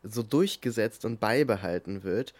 so 0.03 0.23
durchgesetzt 0.23 1.05
und 1.05 1.19
beibehalten 1.19 2.03
wird. 2.03 2.33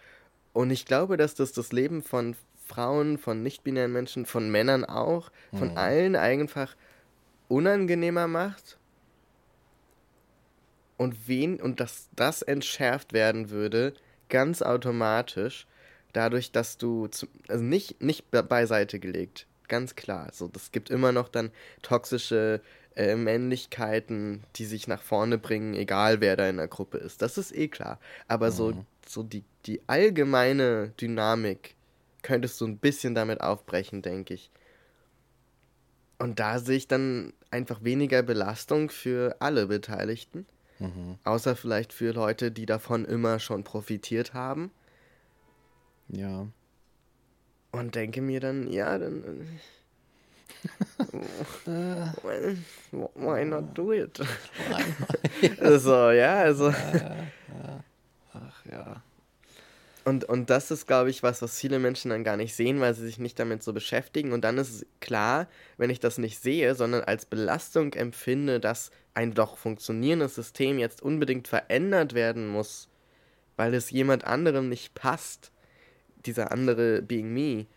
Und 0.53 0.71
ich 0.71 0.85
glaube, 0.85 1.17
dass 1.17 1.35
das 1.35 1.51
das 1.51 1.71
Leben 1.71 2.01
von 2.01 2.35
Frauen, 2.65 3.17
von 3.17 3.41
nicht-binären 3.43 3.91
Menschen, 3.91 4.25
von 4.25 4.49
Männern 4.49 4.85
auch, 4.85 5.31
von 5.51 5.71
mhm. 5.71 5.77
allen 5.77 6.15
einfach 6.15 6.75
unangenehmer 7.47 8.27
macht. 8.27 8.77
Und 10.97 11.27
wen 11.27 11.59
und 11.59 11.79
dass 11.79 12.09
das 12.15 12.41
entschärft 12.41 13.13
werden 13.13 13.49
würde, 13.49 13.93
ganz 14.27 14.61
automatisch, 14.61 15.65
dadurch, 16.13 16.51
dass 16.51 16.77
du 16.77 17.07
zu, 17.07 17.27
also 17.47 17.63
nicht, 17.63 18.01
nicht 18.01 18.29
beiseite 18.31 18.99
gelegt, 18.99 19.47
ganz 19.67 19.95
klar. 19.95 20.29
Das 20.51 20.71
gibt 20.71 20.89
immer 20.89 21.11
noch 21.11 21.29
dann 21.29 21.51
toxische 21.81 22.61
äh, 22.99 23.15
Männlichkeiten, 23.15 24.43
die 24.57 24.65
sich 24.65 24.89
nach 24.89 25.01
vorne 25.01 25.37
bringen, 25.37 25.73
egal 25.73 26.19
wer 26.19 26.35
da 26.35 26.49
in 26.49 26.57
der 26.57 26.67
Gruppe 26.67 26.97
ist. 26.97 27.21
Das 27.21 27.37
ist 27.37 27.55
eh 27.55 27.69
klar. 27.69 27.97
Aber 28.27 28.47
mhm. 28.47 28.51
so, 28.51 28.85
so 29.07 29.23
die, 29.23 29.45
die 29.65 29.79
allgemeine 29.87 30.89
Dynamik 30.99 31.75
könntest 32.23 32.59
du 32.59 32.67
ein 32.67 32.77
bisschen 32.77 33.15
damit 33.15 33.39
aufbrechen, 33.39 34.01
denke 34.01 34.33
ich. 34.33 34.51
Und 36.17 36.41
da 36.41 36.59
sehe 36.59 36.75
ich 36.75 36.89
dann 36.89 37.31
einfach 37.51 37.85
weniger 37.85 38.21
Belastung 38.21 38.89
für 38.89 39.37
alle 39.39 39.67
Beteiligten. 39.67 40.45
Mhm. 40.79 41.19
Außer 41.23 41.55
vielleicht 41.55 41.93
für 41.93 42.11
Leute, 42.11 42.51
die 42.51 42.65
davon 42.65 43.05
immer 43.05 43.39
schon 43.39 43.63
profitiert 43.63 44.33
haben. 44.33 44.71
Ja. 46.09 46.47
Und 47.71 47.95
denke 47.95 48.21
mir 48.21 48.41
dann, 48.41 48.69
ja, 48.69 48.97
dann 48.97 49.23
äh, 49.23 49.45
why 53.15 53.45
not 53.45 53.77
do 53.77 53.93
it? 53.93 54.19
so, 55.79 56.11
ja, 56.11 56.39
also. 56.39 56.73
Ach 58.33 58.65
ja. 58.69 59.01
Und, 60.05 60.25
und 60.25 60.49
das 60.49 60.71
ist, 60.71 60.87
glaube 60.87 61.09
ich, 61.09 61.23
was, 61.23 61.41
was 61.41 61.59
viele 61.59 61.77
Menschen 61.77 62.09
dann 62.09 62.23
gar 62.23 62.37
nicht 62.37 62.55
sehen, 62.55 62.79
weil 62.79 62.95
sie 62.95 63.05
sich 63.05 63.19
nicht 63.19 63.37
damit 63.37 63.61
so 63.61 63.73
beschäftigen. 63.73 64.31
Und 64.31 64.43
dann 64.43 64.57
ist 64.57 64.73
es 64.73 64.85
klar, 65.01 65.47
wenn 65.77 65.89
ich 65.89 65.99
das 65.99 66.17
nicht 66.17 66.41
sehe, 66.41 66.73
sondern 66.73 67.03
als 67.03 67.25
Belastung 67.25 67.93
empfinde, 67.93 68.59
dass 68.59 68.91
ein 69.13 69.33
doch 69.33 69.57
funktionierendes 69.57 70.35
System 70.35 70.79
jetzt 70.79 71.01
unbedingt 71.01 71.47
verändert 71.47 72.13
werden 72.13 72.47
muss, 72.47 72.87
weil 73.55 73.73
es 73.73 73.91
jemand 73.91 74.23
anderem 74.23 74.69
nicht 74.69 74.95
passt, 74.95 75.51
dieser 76.25 76.51
andere 76.51 77.01
Being 77.01 77.33
Me, 77.33 77.67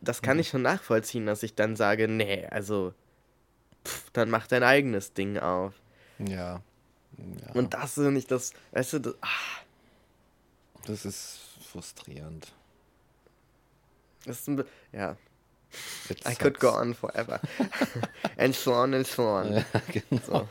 das 0.00 0.22
kann 0.22 0.36
mhm. 0.36 0.40
ich 0.40 0.48
schon 0.48 0.62
nachvollziehen, 0.62 1.26
dass 1.26 1.42
ich 1.42 1.54
dann 1.54 1.76
sage, 1.76 2.08
nee, 2.08 2.46
also 2.46 2.94
pff, 3.86 4.10
dann 4.12 4.30
mach 4.30 4.46
dein 4.46 4.62
eigenes 4.62 5.12
Ding 5.12 5.38
auf. 5.38 5.74
Ja. 6.18 6.60
ja. 7.16 7.52
Und 7.54 7.74
das 7.74 7.98
ist 7.98 8.10
nicht 8.10 8.30
das, 8.30 8.52
weißt 8.72 8.94
du, 8.94 8.98
das, 9.00 9.14
ah, 9.20 9.62
Das 10.86 11.04
ist 11.04 11.40
frustrierend. 11.70 12.52
das 14.24 14.40
ist 14.40 14.48
ein, 14.48 14.64
ja, 14.92 15.16
It 16.08 16.26
I 16.26 16.34
could 16.34 16.58
go 16.58 16.70
sucks. 16.70 16.80
on 16.80 16.94
forever. 16.94 17.40
and 18.38 18.54
so 18.54 18.72
on 18.72 18.94
and 18.94 19.06
so 19.06 19.22
on. 19.22 19.52
Ja, 19.52 19.64
genau. 19.92 20.48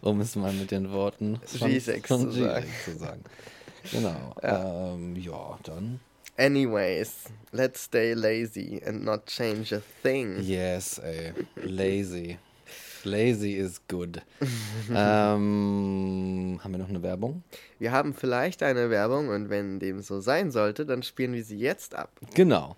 Um 0.00 0.20
es 0.20 0.36
mal 0.36 0.52
mit 0.52 0.70
den 0.70 0.92
Worten 0.92 1.40
von, 1.46 1.70
G6 1.70 2.06
von 2.06 2.30
zu 2.30 2.38
G6 2.38 2.42
sagen. 2.42 2.72
zu 2.84 2.98
sagen. 2.98 3.24
Genau. 3.90 4.34
Ja, 4.42 4.94
ähm, 4.94 5.16
ja 5.16 5.58
dann. 5.62 6.00
Anyways, 6.36 7.28
let's 7.52 7.80
stay 7.82 8.14
lazy 8.14 8.82
and 8.84 9.04
not 9.04 9.26
change 9.26 9.72
a 9.72 9.80
thing. 10.02 10.40
Yes, 10.42 10.98
ey. 10.98 11.32
Lazy. 11.62 12.38
Lazy 13.04 13.56
is 13.56 13.80
good. 13.86 14.22
ähm, 14.90 16.58
haben 16.62 16.72
wir 16.72 16.78
noch 16.78 16.88
eine 16.88 17.02
Werbung? 17.02 17.44
Wir 17.78 17.92
haben 17.92 18.14
vielleicht 18.14 18.62
eine 18.62 18.90
Werbung 18.90 19.28
und 19.28 19.48
wenn 19.50 19.78
dem 19.78 20.00
so 20.00 20.20
sein 20.20 20.50
sollte, 20.50 20.86
dann 20.86 21.02
spielen 21.02 21.34
wir 21.34 21.44
sie 21.44 21.58
jetzt 21.58 21.94
ab. 21.94 22.10
Genau. 22.34 22.76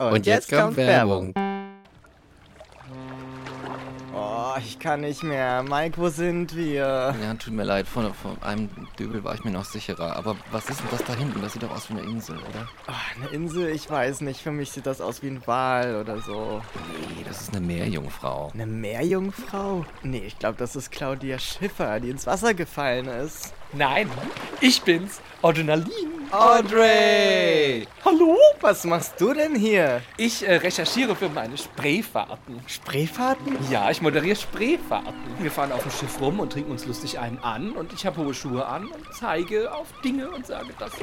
Und, 0.00 0.26
Oh, 0.26 1.47
ich 4.58 4.78
kann 4.78 5.00
nicht 5.00 5.22
mehr. 5.22 5.62
Mike, 5.62 5.98
wo 5.98 6.08
sind 6.08 6.54
wir? 6.56 7.14
Ja, 7.22 7.34
tut 7.34 7.52
mir 7.52 7.64
leid, 7.64 7.86
von, 7.86 8.12
von 8.14 8.40
einem 8.42 8.68
Dübel 8.98 9.24
war 9.24 9.34
ich 9.34 9.44
mir 9.44 9.50
noch 9.50 9.64
sicherer. 9.64 10.16
Aber 10.16 10.36
was 10.50 10.68
ist 10.68 10.80
denn 10.80 10.88
das 10.90 11.04
da 11.04 11.14
hinten? 11.14 11.40
Das 11.42 11.52
sieht 11.52 11.62
doch 11.62 11.70
aus 11.70 11.88
wie 11.88 11.98
eine 11.98 12.02
Insel, 12.02 12.36
oder? 12.36 12.68
Ach, 12.86 13.16
eine 13.16 13.28
Insel, 13.30 13.68
ich 13.68 13.90
weiß 13.90 14.20
nicht. 14.22 14.40
Für 14.40 14.52
mich 14.52 14.70
sieht 14.70 14.86
das 14.86 15.00
aus 15.00 15.22
wie 15.22 15.28
ein 15.28 15.42
Wal 15.46 15.96
oder 15.96 16.20
so. 16.20 16.62
Nee, 17.16 17.24
das 17.26 17.40
ist 17.40 17.54
eine 17.54 17.64
Meerjungfrau. 17.66 18.50
Eine 18.54 18.66
Meerjungfrau? 18.66 19.84
Nee, 20.02 20.24
ich 20.26 20.38
glaube, 20.38 20.58
das 20.58 20.76
ist 20.76 20.90
Claudia 20.90 21.38
Schiffer, 21.38 22.00
die 22.00 22.10
ins 22.10 22.26
Wasser 22.26 22.54
gefallen 22.54 23.06
ist. 23.06 23.52
Nein, 23.74 24.10
ich 24.62 24.80
bin's, 24.80 25.20
Adrenalin. 25.42 26.08
Audrey! 26.30 27.86
Hallo? 28.02 28.36
Was 28.62 28.84
machst 28.84 29.20
du 29.20 29.34
denn 29.34 29.54
hier? 29.54 30.00
Ich 30.16 30.46
äh, 30.46 30.56
recherchiere 30.56 31.14
für 31.14 31.28
meine 31.28 31.56
Spreefahrten. 31.56 32.60
Spreefahrten? 32.66 33.56
Ja, 33.70 33.90
ich 33.90 34.00
moderiere 34.00 34.36
Spreefahrten. 34.36 35.14
Wir 35.38 35.50
fahren 35.50 35.72
auf 35.72 35.82
dem 35.82 35.92
Schiff 35.92 36.18
rum 36.20 36.40
und 36.40 36.52
trinken 36.52 36.70
uns 36.70 36.86
lustig 36.86 37.18
einen 37.18 37.38
an 37.38 37.72
und 37.72 37.92
ich 37.92 38.06
habe 38.06 38.18
hohe 38.22 38.32
Schuhe 38.32 38.66
an 38.66 38.86
und 38.86 39.04
zeige 39.12 39.72
auf 39.74 39.88
Dinge 40.02 40.30
und 40.30 40.46
sage, 40.46 40.68
das 40.78 40.92
ist... 40.94 41.02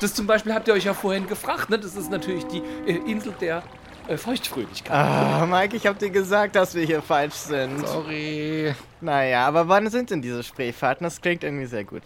Das 0.00 0.14
zum 0.14 0.26
Beispiel 0.26 0.54
habt 0.54 0.68
ihr 0.68 0.74
euch 0.74 0.84
ja 0.84 0.94
vorhin 0.94 1.26
gefragt, 1.26 1.68
ne? 1.70 1.78
Das 1.78 1.94
ist 1.94 2.10
natürlich 2.10 2.44
die 2.46 2.62
äh, 2.86 2.96
Insel 3.10 3.34
der 3.40 3.62
äh, 4.08 4.16
Feuchtfröhlichkeit. 4.16 4.92
Ah, 4.92 5.46
Mike, 5.46 5.76
ich 5.76 5.86
hab 5.86 5.98
dir 5.98 6.10
gesagt, 6.10 6.56
dass 6.56 6.74
wir 6.74 6.84
hier 6.84 7.02
falsch 7.02 7.34
sind. 7.34 7.86
Sorry. 7.86 8.74
Naja, 9.00 9.46
aber 9.46 9.68
wann 9.68 9.88
sind 9.90 10.10
denn 10.10 10.22
diese 10.22 10.42
Spreefahrten? 10.42 11.04
Das 11.04 11.20
klingt 11.20 11.44
irgendwie 11.44 11.66
sehr 11.66 11.84
gut. 11.84 12.02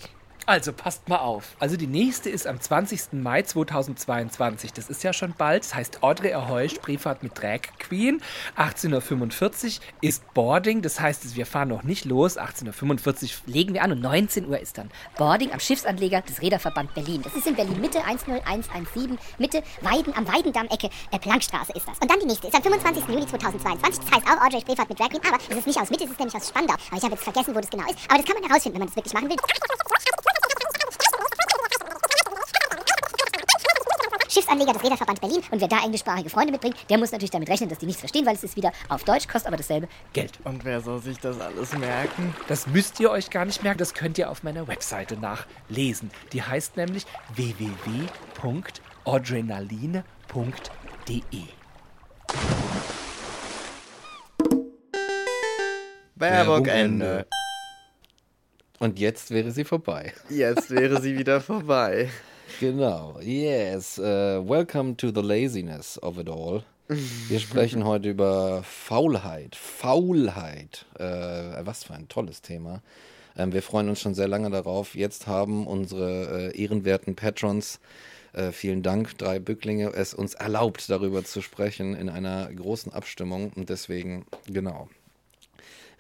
Also 0.49 0.73
passt 0.73 1.09
mal 1.09 1.19
auf. 1.19 1.57
Also 1.59 1.77
die 1.77 1.89
nächste 1.89 2.31
ist 2.31 2.47
am 2.47 2.61
20. 2.61 3.15
Mai 3.15 3.43
2022. 3.43 4.73
Das 4.73 4.89
ist 4.89 5.03
ja 5.03 5.13
schon 5.13 5.35
bald. 5.37 5.65
Das 5.65 5.75
heißt 5.75 6.05
Audrey 6.05 6.35
Ahoy, 6.35 6.69
Spreefahrt 6.69 7.25
mit 7.25 7.37
Drag 7.37 7.63
Queen. 7.81 8.23
18.45 8.57 9.79
Uhr 9.81 9.85
ist 10.03 10.35
Boarding. 10.35 10.83
Das 10.83 11.01
heißt, 11.01 11.35
wir 11.35 11.47
fahren 11.47 11.71
noch 11.71 11.83
nicht 11.83 12.05
los. 12.05 12.39
18.45 12.39 13.25
Uhr 13.25 13.31
legen 13.53 13.75
wir 13.75 13.83
an 13.83 13.91
und 13.91 14.01
19 14.01 14.49
Uhr 14.49 14.61
ist 14.61 14.79
dann 14.79 14.89
Boarding 15.19 15.51
am 15.51 15.59
Schiffsanleger 15.59 16.23
des 16.23 16.41
Reederverband 16.41 16.95
Berlin. 16.95 17.23
Das 17.23 17.35
ist 17.35 17.49
in 17.49 17.57
Berlin 17.57 17.81
Mitte 17.81 17.99
10117 17.99 19.19
Mitte 19.39 19.65
Weiden 19.81 20.15
am 20.17 20.29
Weidendamm-Ecke 20.29 20.91
äh, 21.11 21.19
Plankstraße 21.19 21.73
ist 21.73 21.89
das. 21.89 21.99
Und 21.99 22.09
dann 22.09 22.21
die 22.21 22.27
nächste 22.27 22.47
ist 22.47 22.55
am 22.55 22.63
25. 22.63 23.03
Juli 23.09 23.27
2022. 23.27 24.05
Das 24.05 24.15
heißt 24.15 24.27
auch 24.29 24.47
Audrey 24.47 24.61
Spreefahrt 24.61 24.89
mit 24.91 25.01
Drag 25.01 25.09
Queen, 25.09 25.23
aber 25.27 25.39
es 25.49 25.57
ist 25.57 25.67
nicht 25.67 25.81
aus 25.81 25.91
Mitte, 25.91 26.05
es 26.05 26.11
ist 26.11 26.21
nämlich 26.21 26.37
aus 26.37 26.49
Spandau. 26.49 26.75
Aber 26.75 26.97
ich 26.99 27.03
habe 27.03 27.15
jetzt 27.15 27.25
vergessen, 27.25 27.53
wo 27.53 27.59
das 27.59 27.69
genau 27.69 27.91
ist. 27.91 27.99
Aber 28.09 28.19
das 28.19 28.25
kann 28.25 28.41
man 28.41 28.49
herausfinden, 28.49 28.75
wenn 28.75 28.87
man 28.87 28.89
das 28.89 28.97
wirklich 28.97 29.13
machen 29.13 29.29
will. 29.29 29.37
Schiffsanleger 34.29 34.73
des 34.73 34.83
Reederverband 34.83 35.21
Berlin. 35.21 35.43
Und 35.51 35.61
wer 35.61 35.69
da 35.69 35.85
englischsprachige 35.85 36.31
Freunde 36.31 36.53
mitbringt, 36.53 36.77
der 36.89 36.99
muss 36.99 37.13
natürlich 37.13 37.31
damit 37.31 37.49
rechnen, 37.49 37.69
dass 37.69 37.79
die 37.79 37.87
nichts 37.87 38.01
verstehen, 38.01 38.27
weil 38.27 38.35
es 38.35 38.45
ist 38.45 38.57
wieder 38.57 38.73
auf 38.89 39.05
Deutsch, 39.05 39.29
kostet 39.29 39.49
aber 39.49 39.57
dasselbe 39.57 39.89
Geld. 40.13 40.33
Und 40.45 40.65
wer 40.65 40.81
soll 40.81 41.01
sich 41.01 41.19
das 41.19 41.41
alles 41.41 41.77
merken? 41.77 42.35
Das 42.49 42.67
müsst 42.67 42.99
ihr 43.01 43.11
euch 43.11 43.31
gar 43.31 43.45
nicht 43.45 43.63
merken, 43.63 43.79
das 43.79 43.95
könnt 43.95 44.19
ihr 44.19 44.31
auf 44.31 44.43
meiner 44.43 44.69
Webseite 44.69 45.17
nachlesen. 45.17 46.11
Die 46.33 46.43
heißt 46.43 46.77
nämlich 46.77 47.07
www.adrenaline.de. 47.35 50.03
Werbung 56.19 56.65
Ende. 56.67 57.27
Und 58.79 58.99
jetzt 58.99 59.31
wäre 59.31 59.51
sie 59.51 59.65
vorbei. 59.65 60.13
Jetzt 60.29 60.71
wäre 60.71 61.01
sie 61.01 61.19
wieder 61.19 61.41
vorbei. 61.41 62.11
Genau. 62.61 63.19
Yes. 63.21 63.99
Uh, 63.99 64.41
welcome 64.43 64.97
to 64.97 65.11
the 65.11 65.21
laziness 65.21 65.99
of 66.03 66.19
it 66.19 66.29
all. 66.29 66.63
Wir 66.89 67.39
sprechen 67.39 67.85
heute 67.85 68.11
über 68.11 68.63
Faulheit. 68.63 69.55
Faulheit. 69.57 70.87
Äh, 70.99 71.67
was 71.67 71.85
für 71.85 71.95
ein 71.95 72.09
tolles 72.09 72.41
Thema. 72.41 72.83
Ähm, 73.37 73.53
wir 73.53 73.63
freuen 73.63 73.91
uns 73.91 74.01
schon 74.01 74.15
sehr 74.15 74.29
lange 74.29 74.49
darauf. 74.49 74.95
Jetzt 74.95 75.27
haben 75.27 75.67
unsere 75.67 76.53
äh, 76.53 76.61
ehrenwerten 76.61 77.15
Patrons, 77.15 77.81
vielen 78.53 78.83
Dank, 78.83 79.17
drei 79.17 79.39
Bücklinge, 79.39 79.95
es 79.95 80.13
uns 80.13 80.35
erlaubt, 80.35 80.91
darüber 80.91 81.25
zu 81.25 81.41
sprechen 81.41 81.95
in 81.95 82.11
einer 82.11 82.53
großen 82.53 82.93
Abstimmung. 82.93 83.51
Und 83.57 83.71
deswegen, 83.71 84.27
genau. 84.47 84.91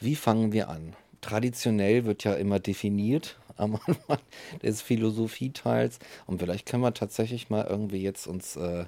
Wie 0.00 0.16
fangen 0.16 0.52
wir 0.52 0.68
an? 0.68 0.94
Traditionell 1.22 2.04
wird 2.04 2.24
ja 2.24 2.34
immer 2.34 2.60
definiert 2.60 3.38
am 3.62 3.78
Anfang 3.86 4.18
des 4.62 4.82
Philosophieteils. 4.82 5.98
Und 6.26 6.38
vielleicht 6.40 6.66
können 6.66 6.82
wir 6.82 6.94
tatsächlich 6.94 7.50
mal 7.50 7.66
irgendwie 7.66 8.02
jetzt 8.02 8.26
uns, 8.26 8.56
äh, 8.56 8.86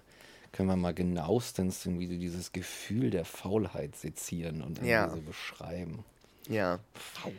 können 0.52 0.68
wir 0.68 0.76
mal 0.76 0.94
genauestens 0.94 1.84
irgendwie 1.86 2.06
so 2.06 2.18
dieses 2.18 2.52
Gefühl 2.52 3.10
der 3.10 3.24
Faulheit 3.24 3.96
sezieren 3.96 4.62
und 4.62 4.78
irgendwie 4.78 4.90
Ja. 4.90 5.10
so 5.10 5.20
beschreiben. 5.20 6.04
Ja. 6.48 6.78
Faulheit. 6.94 7.34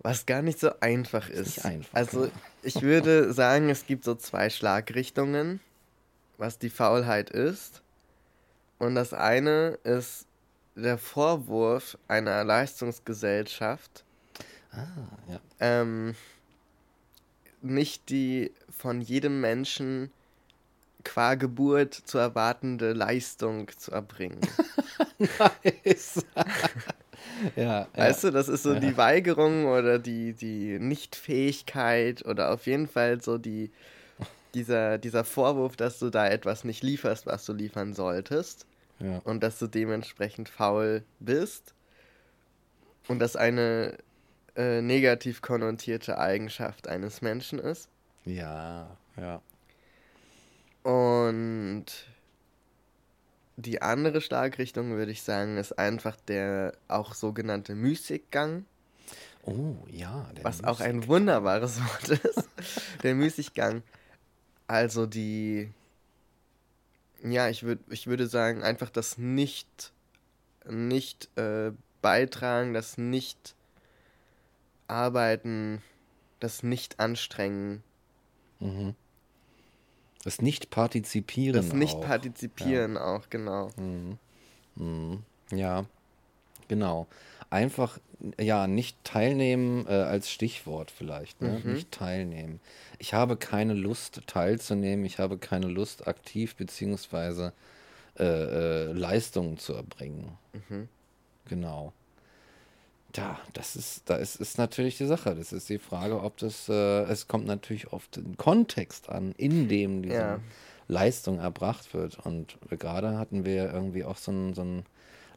Was 0.00 0.26
gar 0.26 0.42
nicht 0.42 0.60
so 0.60 0.70
einfach 0.80 1.30
ist. 1.30 1.56
nicht 1.56 1.64
einfach, 1.64 1.94
also, 1.94 2.30
ich 2.62 2.82
würde 2.82 3.32
sagen, 3.32 3.70
es 3.70 3.86
gibt 3.86 4.04
so 4.04 4.14
zwei 4.14 4.50
Schlagrichtungen, 4.50 5.60
was 6.36 6.58
die 6.58 6.68
Faulheit 6.70 7.30
ist. 7.30 7.80
Und 8.78 8.96
das 8.96 9.14
eine 9.14 9.78
ist 9.84 10.26
der 10.76 10.98
Vorwurf 10.98 11.96
einer 12.08 12.44
Leistungsgesellschaft, 12.44 14.03
Ja. 15.28 15.40
ähm, 15.60 16.14
nicht 17.62 18.10
die 18.10 18.52
von 18.70 19.00
jedem 19.00 19.40
Menschen 19.40 20.10
qua 21.02 21.34
Geburt 21.34 21.94
zu 21.94 22.18
erwartende 22.18 22.92
Leistung 22.92 23.68
zu 23.76 23.92
erbringen. 23.92 24.40
Nice. 25.18 26.24
ja, 27.56 27.86
Weißt 27.94 28.24
ja. 28.24 28.30
du, 28.30 28.34
das 28.34 28.48
ist 28.48 28.62
so 28.62 28.74
Ja. 28.74 28.80
die 28.80 28.96
Weigerung 28.96 29.66
oder 29.66 29.98
die, 29.98 30.32
die 30.32 30.78
Nichtfähigkeit 30.78 32.24
oder 32.24 32.52
auf 32.52 32.66
jeden 32.66 32.86
Fall 32.88 33.20
so 33.22 33.38
die, 33.38 33.70
dieser, 34.54 34.98
dieser 34.98 35.24
Vorwurf, 35.24 35.76
dass 35.76 35.98
du 35.98 36.10
da 36.10 36.26
etwas 36.26 36.64
nicht 36.64 36.82
lieferst, 36.82 37.26
was 37.26 37.44
du 37.44 37.52
liefern 37.52 37.94
solltest 37.94 38.66
ja. 38.98 39.18
und 39.24 39.42
dass 39.42 39.58
du 39.58 39.66
dementsprechend 39.66 40.48
faul 40.48 41.02
bist 41.20 41.74
und 43.08 43.18
das 43.20 43.36
eine 43.36 43.96
äh, 44.56 44.80
negativ 44.80 45.42
konnotierte 45.42 46.18
Eigenschaft 46.18 46.88
eines 46.88 47.22
Menschen 47.22 47.58
ist. 47.58 47.88
ja, 48.24 48.96
ja. 49.16 49.40
Und 50.84 51.86
die 53.56 53.80
andere 53.80 54.20
Schlagrichtung, 54.20 54.96
würde 54.96 55.12
ich 55.12 55.22
sagen, 55.22 55.56
ist 55.56 55.78
einfach 55.78 56.16
der 56.28 56.74
auch 56.88 57.14
sogenannte 57.14 57.74
Müßiggang. 57.74 58.66
Oh, 59.42 59.76
ja. 59.90 60.28
Was 60.42 60.64
auch 60.64 60.80
ein 60.80 61.06
wunderbares 61.06 61.80
Wort 61.80 62.08
ist. 62.08 62.48
Der 63.02 63.14
Müßiggang. 63.14 63.82
Also 64.66 65.06
die. 65.06 65.70
Ja, 67.22 67.48
ich, 67.48 67.62
würd, 67.62 67.80
ich 67.90 68.06
würde 68.06 68.26
sagen, 68.26 68.62
einfach 68.62 68.90
das 68.90 69.18
Nicht. 69.18 69.92
Nicht 70.68 71.28
äh, 71.38 71.72
beitragen, 72.02 72.74
das 72.74 72.98
Nicht 72.98 73.54
arbeiten, 74.94 75.82
das 76.40 76.62
Nicht 76.62 77.00
anstrengen, 77.00 77.82
Mhm. 78.60 78.94
Das 80.22 80.40
Nicht-Partizipieren. 80.40 81.54
das 81.54 81.72
Nicht 81.74 81.96
auch. 81.96 82.00
partizipieren 82.00 82.96
auch, 82.96 83.28
genau. 83.28 83.70
Mhm. 84.76 85.22
Ja, 85.50 85.84
genau. 86.68 87.06
Einfach, 87.50 87.98
ja, 88.40 88.66
nicht 88.66 88.96
teilnehmen 89.04 89.86
äh, 89.86 89.90
als 89.90 90.30
Stichwort 90.30 90.90
vielleicht. 90.90 91.42
Ne? 91.42 91.60
Mhm. 91.62 91.74
Nicht 91.74 91.92
teilnehmen. 91.92 92.60
Ich 92.98 93.12
habe 93.12 93.36
keine 93.36 93.74
Lust 93.74 94.22
teilzunehmen. 94.26 95.04
Ich 95.04 95.18
habe 95.18 95.36
keine 95.36 95.66
Lust 95.66 96.08
aktiv 96.08 96.54
beziehungsweise 96.56 97.52
äh, 98.18 98.24
äh, 98.24 98.92
Leistungen 98.92 99.58
zu 99.58 99.74
erbringen. 99.74 100.38
Genau. 101.48 101.92
Ja, 103.16 103.38
das 103.52 103.76
ist, 103.76 104.02
da 104.06 104.16
ist, 104.16 104.36
ist 104.36 104.58
natürlich 104.58 104.96
die 104.98 105.06
Sache. 105.06 105.34
Das 105.36 105.52
ist 105.52 105.68
die 105.68 105.78
Frage, 105.78 106.20
ob 106.20 106.36
das, 106.38 106.68
äh, 106.68 107.02
es 107.04 107.28
kommt 107.28 107.46
natürlich 107.46 107.92
auf 107.92 108.08
den 108.08 108.36
Kontext 108.36 109.08
an, 109.08 109.32
in 109.36 109.68
dem 109.68 110.02
diese 110.02 110.14
Ja. 110.16 110.40
Leistung 110.88 111.38
erbracht 111.38 111.94
wird. 111.94 112.18
Und 112.24 112.58
gerade 112.70 113.16
hatten 113.18 113.44
wir 113.44 113.72
irgendwie 113.72 114.04
auch 114.04 114.16
so 114.16 114.32
ein, 114.32 114.54
so 114.54 114.62
ein 114.62 114.84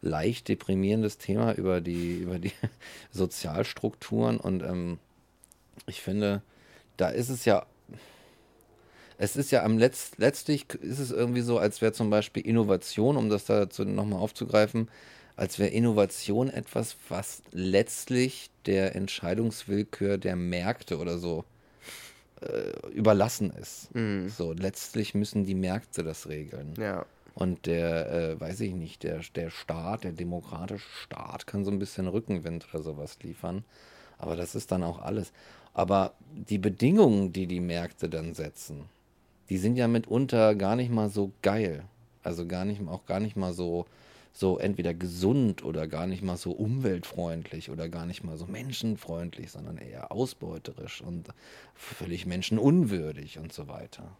leicht 0.01 0.47
deprimierendes 0.47 1.17
Thema 1.19 1.53
über 1.53 1.79
die, 1.81 2.17
über 2.17 2.39
die 2.39 2.51
Sozialstrukturen. 3.11 4.37
Und 4.39 4.63
ähm, 4.63 4.97
ich 5.85 6.01
finde, 6.01 6.41
da 6.97 7.09
ist 7.09 7.29
es 7.29 7.45
ja, 7.45 7.65
es 9.19 9.35
ist 9.35 9.51
ja 9.51 9.63
am 9.63 9.77
Letz, 9.77 10.11
letztlich 10.17 10.65
ist 10.75 10.99
es 10.99 11.11
irgendwie 11.11 11.41
so, 11.41 11.57
als 11.59 11.81
wäre 11.81 11.91
zum 11.93 12.09
Beispiel 12.09 12.45
Innovation, 12.45 13.17
um 13.17 13.29
das 13.29 13.45
dazu 13.45 13.83
nochmal 13.85 14.19
aufzugreifen, 14.19 14.89
als 15.37 15.59
wäre 15.59 15.69
Innovation 15.69 16.49
etwas, 16.49 16.97
was 17.07 17.43
letztlich 17.51 18.49
der 18.65 18.95
Entscheidungswillkür 18.95 20.17
der 20.17 20.35
Märkte 20.35 20.97
oder 20.97 21.19
so 21.19 21.45
äh, 22.41 22.89
überlassen 22.89 23.51
ist. 23.51 23.89
So, 24.29 24.51
letztlich 24.51 25.15
müssen 25.15 25.45
die 25.45 25.55
Märkte 25.55 26.03
das 26.03 26.27
regeln. 26.27 26.73
Ja. 26.77 27.05
Und 27.35 27.67
der, 27.67 28.11
äh, 28.11 28.41
weiß 28.41 28.61
ich 28.61 28.73
nicht, 28.73 29.03
der, 29.03 29.21
der 29.35 29.51
Staat, 29.51 30.03
der 30.03 30.11
demokratische 30.11 30.89
Staat 31.03 31.45
kann 31.45 31.63
so 31.63 31.69
ein 31.69 31.77
bisschen 31.77 32.07
Rückenwind 32.07 32.67
oder 32.73 32.81
sowas 32.81 33.19
liefern. 33.21 33.63
Aber 34.17 34.35
das 34.35 34.55
ist 34.55 34.71
dann 34.71 34.83
auch 34.83 34.99
alles. 34.99 35.31
Aber 35.75 36.13
die 36.31 36.57
Bedingungen, 36.57 37.31
die 37.31 37.45
die 37.45 37.59
Märkte 37.59 38.09
dann 38.09 38.33
setzen, 38.33 38.85
die 39.49 39.59
sind 39.59 39.75
ja 39.75 39.87
mitunter 39.87 40.55
gar 40.55 40.75
nicht 40.75 40.91
mal 40.91 41.09
so 41.09 41.31
geil. 41.43 41.83
Also 42.23 42.47
gar 42.47 42.65
nicht, 42.65 42.81
auch 42.87 43.05
gar 43.05 43.19
nicht 43.19 43.37
mal 43.37 43.53
so, 43.53 43.85
so 44.37 44.59
entweder 44.59 44.93
gesund 44.93 45.65
oder 45.65 45.87
gar 45.87 46.05
nicht 46.05 46.21
mal 46.21 46.37
so 46.37 46.51
umweltfreundlich 46.51 47.71
oder 47.71 47.89
gar 47.89 48.05
nicht 48.05 48.23
mal 48.23 48.37
so 48.37 48.45
menschenfreundlich, 48.45 49.49
sondern 49.49 49.79
eher 49.79 50.11
ausbeuterisch 50.11 51.01
und 51.01 51.29
völlig 51.73 52.27
menschenunwürdig 52.27 53.39
und 53.39 53.51
so 53.51 53.67
weiter. 53.67 54.15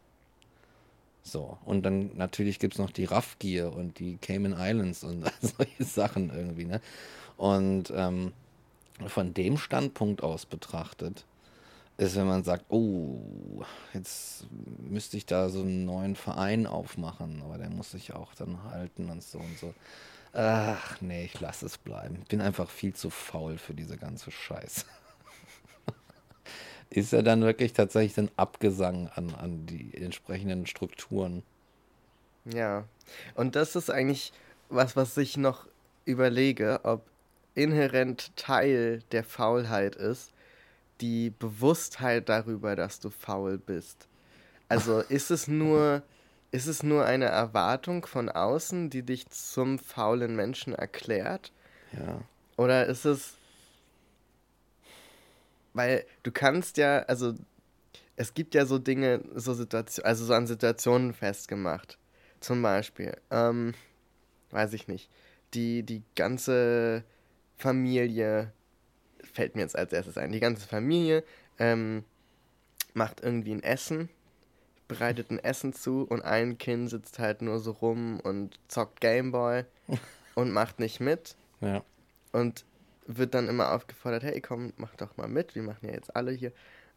So, 1.22 1.60
und 1.66 1.84
dann 1.86 2.18
natürlich 2.18 2.58
gibt 2.58 2.74
es 2.74 2.80
noch 2.80 2.90
die 2.90 3.06
Raffgier 3.06 3.72
und 3.72 4.00
die 4.00 4.18
Cayman 4.18 4.56
Islands 4.58 5.04
und 5.04 5.32
solche 5.42 5.84
Sachen 5.84 6.32
irgendwie, 6.32 6.66
ne? 6.66 6.82
Und 7.38 7.94
ähm, 7.96 8.34
von 9.06 9.36
dem 9.36 9.60
Standpunkt 9.60 10.24
aus 10.24 10.48
betrachtet, 10.48 11.26
ist, 11.98 12.16
wenn 12.16 12.28
man 12.28 12.44
sagt, 12.44 12.66
oh, 12.70 13.64
jetzt 13.94 14.46
müsste 14.80 15.18
ich 15.18 15.26
da 15.26 15.50
so 15.50 15.62
einen 15.62 15.86
neuen 15.86 16.16
Verein 16.16 16.68
aufmachen, 16.68 17.42
aber 17.44 17.58
der 17.58 17.70
muss 17.70 17.92
sich 17.92 18.14
auch 18.14 18.36
dann 18.36 18.64
halten 18.64 19.10
und 19.10 19.24
so 19.24 19.40
und 19.40 19.58
so. 19.58 19.74
Ach 20.34 21.02
nee, 21.02 21.26
ich 21.26 21.40
lasse 21.40 21.66
es 21.66 21.80
bleiben. 21.80 22.20
Ich 22.22 22.28
bin 22.28 22.42
einfach 22.42 22.70
viel 22.70 22.94
zu 22.94 23.10
faul 23.10 23.58
für 23.58 23.74
diese 23.74 23.98
ganze 23.98 24.30
Scheiße. 24.30 24.86
ist 26.92 27.14
ja 27.14 27.24
dann 27.24 27.42
wirklich 27.42 27.74
tatsächlich 27.74 28.18
ein 28.20 28.30
Abgesang 28.38 29.08
an, 29.16 29.34
an 29.34 29.66
die 29.66 29.96
entsprechenden 29.96 30.68
Strukturen. 30.68 31.42
Ja. 32.46 32.86
Und 33.34 33.56
das 33.56 33.76
ist 33.76 33.90
eigentlich 33.90 34.32
was, 34.70 34.96
was 34.96 35.18
ich 35.18 35.38
noch 35.38 35.68
überlege, 36.06 36.82
ob 36.84 37.02
inhärent 37.56 38.36
Teil 38.36 39.02
der 39.12 39.24
Faulheit 39.24 39.96
ist, 39.96 40.32
die 41.02 41.30
Bewusstheit 41.30 42.30
darüber, 42.30 42.76
dass 42.76 43.00
du 43.00 43.10
faul 43.10 43.58
bist. 43.58 44.08
Also 44.70 45.00
ist 45.00 45.32
es 45.32 45.48
nur, 45.48 46.04
ist 46.52 46.68
es 46.68 46.84
nur 46.84 47.06
eine 47.06 47.26
Erwartung 47.26 48.06
von 48.06 48.30
außen, 48.30 48.90
die 48.90 49.04
dich 49.04 49.28
zum 49.30 49.80
faulen 49.80 50.36
Menschen 50.36 50.74
erklärt? 50.74 51.52
Ja. 51.94 52.22
Oder 52.58 52.88
ist 52.88 53.06
es. 53.06 53.38
Weil 55.74 56.06
du 56.24 56.32
kannst 56.32 56.78
ja, 56.78 57.00
also 57.04 57.36
es 58.16 58.34
gibt 58.34 58.56
ja 58.56 58.66
so 58.66 58.80
Dinge, 58.80 59.22
so 59.36 59.54
Situationen, 59.54 60.08
also 60.08 60.26
so 60.26 60.34
an 60.34 60.48
Situationen 60.48 61.14
festgemacht. 61.14 62.00
Zum 62.40 62.62
Beispiel, 62.62 63.16
ähm, 63.32 63.74
weiß 64.50 64.74
ich 64.74 64.88
nicht, 64.88 65.10
die, 65.54 65.84
die 65.84 66.04
ganze 66.16 67.04
Familie, 67.58 68.52
fällt 69.28 69.56
mir 69.56 69.62
jetzt 69.62 69.76
als 69.78 69.94
erstes 69.94 70.18
ein, 70.18 70.32
die 70.32 70.40
ganze 70.40 70.68
Familie 70.68 71.24
ähm, 71.60 72.04
macht 72.94 73.22
irgendwie 73.22 73.52
ein 73.54 73.64
Essen, 73.64 74.10
bereitet 74.88 75.30
ein 75.32 75.40
Essen 75.40 75.74
zu 75.74 76.04
und 76.04 76.22
ein 76.24 76.58
Kind 76.58 76.90
sitzt 76.90 77.20
halt 77.20 77.42
nur 77.42 77.60
so 77.60 77.72
rum 77.72 78.20
und 78.20 78.60
zockt 78.68 79.02
Gameboy 79.02 79.66
und 80.36 80.52
macht 80.52 80.80
nicht 80.80 81.00
mit 81.00 81.36
Ja. 81.62 81.84
und 82.32 82.66
wird 83.06 83.34
dann 83.34 83.48
immer 83.48 83.72
aufgefordert, 83.74 84.24
hey 84.24 84.42
komm, 84.42 84.74
mach 84.78 84.96
doch 84.96 85.16
mal 85.18 85.28
mit, 85.30 85.56
wir 85.56 85.64
machen 85.64 85.88
ja 85.88 85.94
jetzt 85.94 86.16
alle 86.16 86.32
hier. 86.32 86.52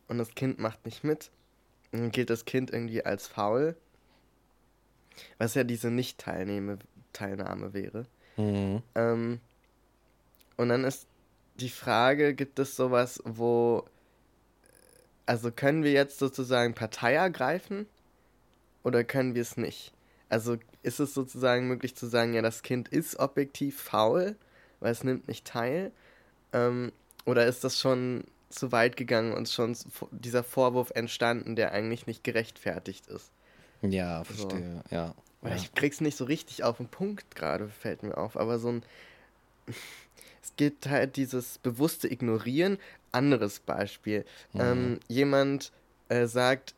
Und 0.08 0.18
das 0.18 0.34
Kind 0.34 0.58
macht 0.58 0.84
nicht 0.84 1.04
mit. 1.04 1.30
Und 1.92 2.00
dann 2.00 2.10
gilt 2.10 2.30
das 2.30 2.44
Kind 2.44 2.72
irgendwie 2.72 3.04
als 3.04 3.28
faul. 3.28 3.76
Was 5.38 5.54
ja 5.54 5.62
diese 5.62 5.88
Nicht-Teilnahme 5.90 6.78
Teilnahme 7.12 7.72
wäre. 7.74 8.06
Mhm. 8.36 8.82
Ähm, 8.96 9.40
und 10.56 10.68
dann 10.68 10.82
ist 10.84 11.06
die 11.60 11.70
Frage, 11.70 12.34
gibt 12.34 12.58
es 12.58 12.76
sowas, 12.76 13.20
wo, 13.24 13.84
also 15.26 15.50
können 15.50 15.82
wir 15.84 15.92
jetzt 15.92 16.18
sozusagen 16.18 16.74
Partei 16.74 17.14
ergreifen 17.14 17.86
oder 18.82 19.04
können 19.04 19.34
wir 19.34 19.42
es 19.42 19.56
nicht? 19.56 19.92
Also 20.28 20.56
ist 20.82 21.00
es 21.00 21.14
sozusagen 21.14 21.68
möglich 21.68 21.96
zu 21.96 22.06
sagen, 22.06 22.34
ja, 22.34 22.42
das 22.42 22.62
Kind 22.62 22.88
ist 22.88 23.18
objektiv 23.18 23.80
faul, 23.80 24.36
weil 24.80 24.92
es 24.92 25.04
nimmt 25.04 25.28
nicht 25.28 25.46
teil? 25.46 25.92
Ähm, 26.52 26.92
oder 27.24 27.46
ist 27.46 27.64
das 27.64 27.78
schon 27.78 28.24
zu 28.48 28.72
weit 28.72 28.96
gegangen 28.96 29.32
und 29.32 29.48
schon 29.48 29.76
dieser 30.10 30.42
Vorwurf 30.42 30.90
entstanden, 30.90 31.56
der 31.56 31.72
eigentlich 31.72 32.06
nicht 32.06 32.24
gerechtfertigt 32.24 33.06
ist? 33.06 33.30
Ja, 33.82 34.24
verstehe. 34.24 34.82
Ja. 34.90 35.14
Oder 35.42 35.52
ja. 35.52 35.56
ich 35.56 35.74
krieg's 35.74 36.00
nicht 36.00 36.16
so 36.16 36.24
richtig 36.24 36.64
auf 36.64 36.78
den 36.78 36.88
Punkt 36.88 37.34
gerade, 37.34 37.68
fällt 37.68 38.02
mir 38.02 38.16
auf. 38.18 38.36
Aber 38.36 38.58
so 38.58 38.68
ein. 38.68 38.82
Gibt 40.60 40.90
halt 40.90 41.16
dieses 41.16 41.56
bewusste 41.56 42.06
Ignorieren. 42.12 42.76
Anderes 43.12 43.60
Beispiel. 43.60 44.26
Ähm, 44.54 45.00
jemand 45.08 45.72
äh, 46.10 46.26
sagt, 46.26 46.74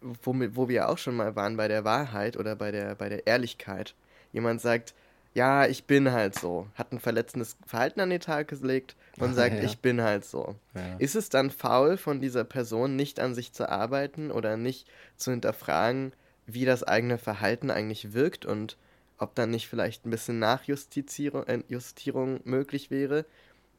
womit, 0.00 0.56
wo 0.56 0.68
wir 0.68 0.88
auch 0.88 0.98
schon 0.98 1.14
mal 1.14 1.36
waren, 1.36 1.56
bei 1.56 1.68
der 1.68 1.84
Wahrheit 1.84 2.36
oder 2.36 2.56
bei 2.56 2.72
der, 2.72 2.96
bei 2.96 3.08
der 3.08 3.28
Ehrlichkeit. 3.28 3.94
Jemand 4.32 4.60
sagt, 4.60 4.92
ja, 5.34 5.66
ich 5.66 5.84
bin 5.84 6.10
halt 6.10 6.36
so. 6.36 6.66
Hat 6.74 6.90
ein 6.90 6.98
verletzendes 6.98 7.56
Verhalten 7.64 8.00
an 8.00 8.10
den 8.10 8.18
Tag 8.20 8.48
gelegt 8.48 8.96
und 9.20 9.34
sagt, 9.40 9.54
Ja. 9.54 9.62
ich 9.62 9.78
bin 9.78 10.02
halt 10.02 10.24
so. 10.24 10.56
Ja. 10.74 10.96
Ist 10.98 11.14
es 11.14 11.28
dann 11.28 11.50
faul 11.52 11.96
von 11.96 12.20
dieser 12.20 12.42
Person, 12.42 12.96
nicht 12.96 13.20
an 13.20 13.36
sich 13.36 13.52
zu 13.52 13.68
arbeiten 13.68 14.32
oder 14.32 14.56
nicht 14.56 14.88
zu 15.16 15.30
hinterfragen, 15.30 16.12
wie 16.46 16.64
das 16.64 16.82
eigene 16.82 17.18
Verhalten 17.18 17.70
eigentlich 17.70 18.14
wirkt 18.14 18.44
und 18.44 18.76
ob 19.18 19.34
dann 19.34 19.50
nicht 19.50 19.68
vielleicht 19.68 20.06
ein 20.06 20.10
bisschen 20.10 20.38
Nachjustierung 20.38 21.46
äh, 21.46 22.40
möglich 22.44 22.90
wäre 22.90 23.24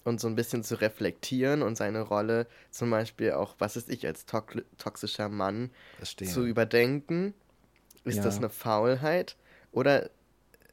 und 0.04 0.20
so 0.20 0.28
ein 0.28 0.36
bisschen 0.36 0.64
zu 0.64 0.80
reflektieren 0.80 1.62
und 1.62 1.78
seine 1.78 2.02
Rolle 2.02 2.48
zum 2.72 2.90
Beispiel 2.90 3.32
auch, 3.34 3.56
was 3.60 3.76
ist 3.78 3.90
ich 3.90 4.06
als 4.06 4.26
tok 4.26 4.64
toxischer 4.78 5.30
Mann, 5.30 5.72
Verstehe. 5.98 6.28
zu 6.28 6.46
überdenken. 6.46 7.34
Ist 8.04 8.18
Ja. 8.18 8.24
das 8.24 8.38
eine 8.38 8.50
Faulheit 8.50 9.38
oder 9.72 10.10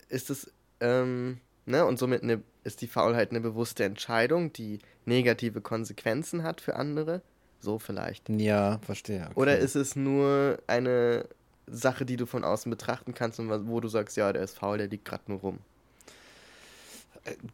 ist 0.08 0.30
es, 0.30 0.50
ähm, 0.80 1.40
ne, 1.64 1.84
und 1.86 1.98
somit 1.98 2.22
eine, 2.22 2.42
ist 2.64 2.80
die 2.80 2.88
Faulheit 2.88 3.30
eine 3.30 3.40
bewusste 3.40 3.84
Entscheidung, 3.84 4.52
die 4.52 4.80
negative 5.04 5.60
Konsequenzen 5.60 6.42
hat 6.42 6.60
für 6.60 6.74
andere? 6.74 7.22
So 7.60 7.78
vielleicht. 7.78 8.28
Ja, 8.30 8.80
verstehe. 8.82 9.26
Okay. 9.26 9.32
Oder 9.40 9.58
ist 9.58 9.76
es 9.76 9.94
nur 9.94 10.58
eine 10.66 11.28
Sache, 11.70 12.04
die 12.04 12.16
du 12.16 12.26
von 12.26 12.44
außen 12.44 12.70
betrachten 12.70 13.14
kannst 13.14 13.38
und 13.40 13.68
wo 13.68 13.80
du 13.80 13.88
sagst, 13.88 14.16
ja, 14.16 14.32
der 14.32 14.42
ist 14.42 14.58
faul, 14.58 14.78
der 14.78 14.88
liegt 14.88 15.04
gerade 15.04 15.24
nur 15.28 15.40
rum? 15.40 15.58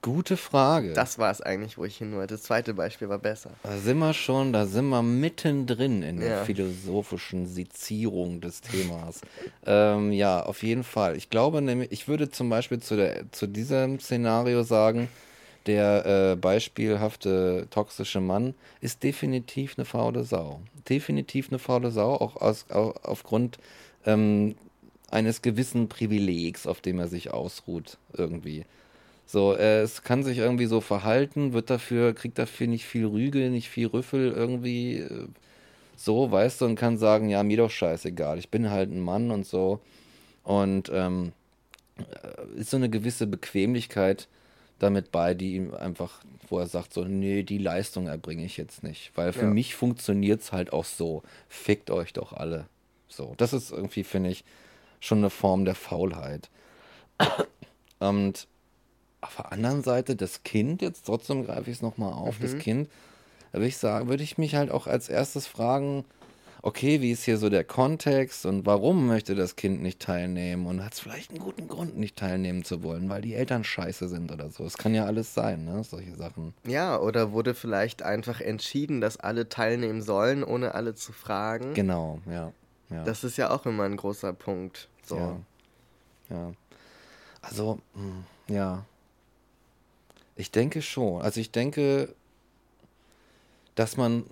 Gute 0.00 0.36
Frage. 0.36 0.92
Das 0.92 1.18
war 1.18 1.30
es 1.30 1.40
eigentlich, 1.40 1.76
wo 1.76 1.84
ich 1.84 1.96
hin 1.96 2.14
wollte. 2.14 2.34
Das 2.34 2.44
zweite 2.44 2.72
Beispiel 2.72 3.08
war 3.08 3.18
besser. 3.18 3.50
Da 3.64 3.76
sind 3.76 3.98
wir 3.98 4.14
schon, 4.14 4.52
da 4.52 4.64
sind 4.64 4.88
wir 4.88 5.02
mittendrin 5.02 6.02
in 6.02 6.20
der 6.20 6.28
Ja. 6.28 6.44
philosophischen 6.44 7.46
Sezierung 7.46 8.40
des 8.40 8.60
Themas. 8.60 9.22
ähm, 9.66 10.12
ja, 10.12 10.42
auf 10.44 10.62
jeden 10.62 10.84
Fall. 10.84 11.16
Ich 11.16 11.30
glaube 11.30 11.60
nämlich, 11.62 11.90
ich 11.90 12.06
würde 12.06 12.30
zum 12.30 12.48
Beispiel 12.48 12.78
zu, 12.78 12.96
der, 12.96 13.30
zu 13.32 13.48
diesem 13.48 13.98
Szenario 13.98 14.62
sagen, 14.62 15.08
der 15.66 16.06
äh, 16.32 16.36
beispielhafte 16.36 17.66
toxische 17.70 18.20
Mann 18.20 18.54
ist 18.80 19.02
definitiv 19.02 19.74
eine 19.76 19.84
faule 19.84 20.22
Sau. 20.22 20.60
Definitiv 20.88 21.48
eine 21.48 21.58
faule 21.58 21.90
Sau, 21.90 22.14
auch 22.14 22.36
aus, 22.36 22.66
au, 22.70 22.94
aufgrund 23.02 23.58
ähm, 24.06 24.54
eines 25.10 25.42
gewissen 25.42 25.88
Privilegs, 25.88 26.66
auf 26.66 26.80
dem 26.80 26.98
er 26.98 27.08
sich 27.08 27.32
ausruht, 27.32 27.98
irgendwie. 28.12 28.64
So, 29.26 29.54
äh, 29.56 29.80
es 29.80 30.02
kann 30.02 30.22
sich 30.22 30.38
irgendwie 30.38 30.66
so 30.66 30.80
verhalten, 30.80 31.52
wird 31.52 31.70
dafür, 31.70 32.14
kriegt 32.14 32.38
dafür 32.38 32.66
nicht 32.68 32.84
viel 32.86 33.06
Rügel, 33.06 33.50
nicht 33.50 33.68
viel 33.68 33.88
Rüffel 33.88 34.32
irgendwie 34.32 34.98
äh, 34.98 35.26
so, 35.96 36.30
weißt 36.30 36.60
du, 36.60 36.66
und 36.66 36.76
kann 36.76 36.98
sagen, 36.98 37.28
ja, 37.28 37.42
mir 37.42 37.56
doch 37.56 37.70
scheißegal, 37.70 38.38
ich 38.38 38.50
bin 38.50 38.70
halt 38.70 38.90
ein 38.90 39.00
Mann 39.00 39.30
und 39.30 39.46
so. 39.46 39.80
Und 40.44 40.90
ähm, 40.94 41.32
äh, 41.98 42.60
ist 42.60 42.70
so 42.70 42.76
eine 42.76 42.90
gewisse 42.90 43.26
Bequemlichkeit 43.26 44.28
damit 44.78 45.10
bei, 45.10 45.34
die 45.34 45.54
ihm 45.54 45.74
einfach, 45.74 46.20
wo 46.48 46.58
er 46.58 46.66
sagt 46.66 46.92
so, 46.92 47.04
nee, 47.04 47.42
die 47.42 47.58
Leistung 47.58 48.08
erbringe 48.08 48.44
ich 48.44 48.58
jetzt 48.58 48.82
nicht. 48.82 49.10
Weil 49.14 49.32
für 49.32 49.46
Ja. 49.46 49.50
mich 49.50 49.74
funktioniert 49.74 50.42
es 50.42 50.52
halt 50.52 50.72
auch 50.72 50.84
so. 50.84 51.22
Fickt 51.48 51.90
euch 51.90 52.12
doch 52.12 52.32
alle. 52.34 52.66
So, 53.16 53.34
das 53.38 53.52
ist 53.52 53.70
irgendwie, 53.70 54.04
finde 54.04 54.30
ich, 54.30 54.44
schon 55.00 55.18
eine 55.18 55.30
Form 55.30 55.64
der 55.64 55.74
Faulheit. 55.74 56.50
Und 57.98 58.46
auf 59.22 59.36
der 59.36 59.52
anderen 59.52 59.82
Seite, 59.82 60.16
das 60.16 60.42
Kind, 60.42 60.82
jetzt 60.82 61.06
trotzdem 61.06 61.44
greife 61.44 61.70
ich 61.70 61.76
es 61.76 61.82
nochmal 61.82 62.12
auf, 62.12 62.38
das 62.38 62.58
Kind, 62.58 62.90
da 63.52 63.58
würde 63.58 63.68
ich 63.68 63.78
sagen, 63.78 64.08
würde 64.08 64.22
ich 64.22 64.36
mich 64.36 64.54
halt 64.54 64.70
auch 64.70 64.86
als 64.86 65.08
erstes 65.08 65.46
fragen, 65.46 66.04
okay, 66.60 67.00
wie 67.00 67.12
ist 67.12 67.24
hier 67.24 67.38
so 67.38 67.48
der 67.48 67.64
Kontext 67.64 68.44
und 68.44 68.66
warum 68.66 69.06
möchte 69.06 69.34
das 69.34 69.56
Kind 69.56 69.80
nicht 69.80 70.00
teilnehmen 70.00 70.66
und 70.66 70.84
hat 70.84 70.92
es 70.94 71.00
vielleicht 71.00 71.30
einen 71.30 71.38
guten 71.38 71.68
Grund, 71.68 71.96
nicht 71.96 72.16
teilnehmen 72.16 72.64
zu 72.64 72.82
wollen, 72.82 73.08
weil 73.08 73.22
die 73.22 73.34
Eltern 73.34 73.64
scheiße 73.64 74.08
sind 74.08 74.30
oder 74.30 74.50
so. 74.50 74.64
Es 74.64 74.76
kann 74.76 74.94
ja 74.94 75.06
alles 75.06 75.32
sein, 75.32 75.64
ne? 75.64 75.84
Solche 75.84 76.14
Sachen. 76.16 76.54
Ja, 76.66 77.00
oder 77.00 77.32
wurde 77.32 77.54
vielleicht 77.54 78.02
einfach 78.02 78.40
entschieden, 78.40 79.00
dass 79.00 79.16
alle 79.16 79.48
teilnehmen 79.48 80.02
sollen, 80.02 80.44
ohne 80.44 80.74
alle 80.74 80.94
zu 80.94 81.12
fragen. 81.12 81.72
Genau, 81.72 82.20
ja. 82.30 82.52
Ja. 82.90 83.04
Das 83.04 83.24
ist 83.24 83.36
ja 83.36 83.50
auch 83.50 83.66
immer 83.66 83.84
ein 83.84 83.96
großer 83.96 84.32
Punkt. 84.32 84.88
So. 85.02 85.16
Ja. 85.16 85.40
Ja. 86.30 86.52
Also, 87.42 87.80
mh, 87.94 88.54
ja. 88.54 88.84
Ich 90.36 90.50
denke 90.50 90.82
schon. 90.82 91.22
Also 91.22 91.40
ich 91.40 91.50
denke, 91.50 92.14
dass 93.74 93.96
man, 93.96 94.24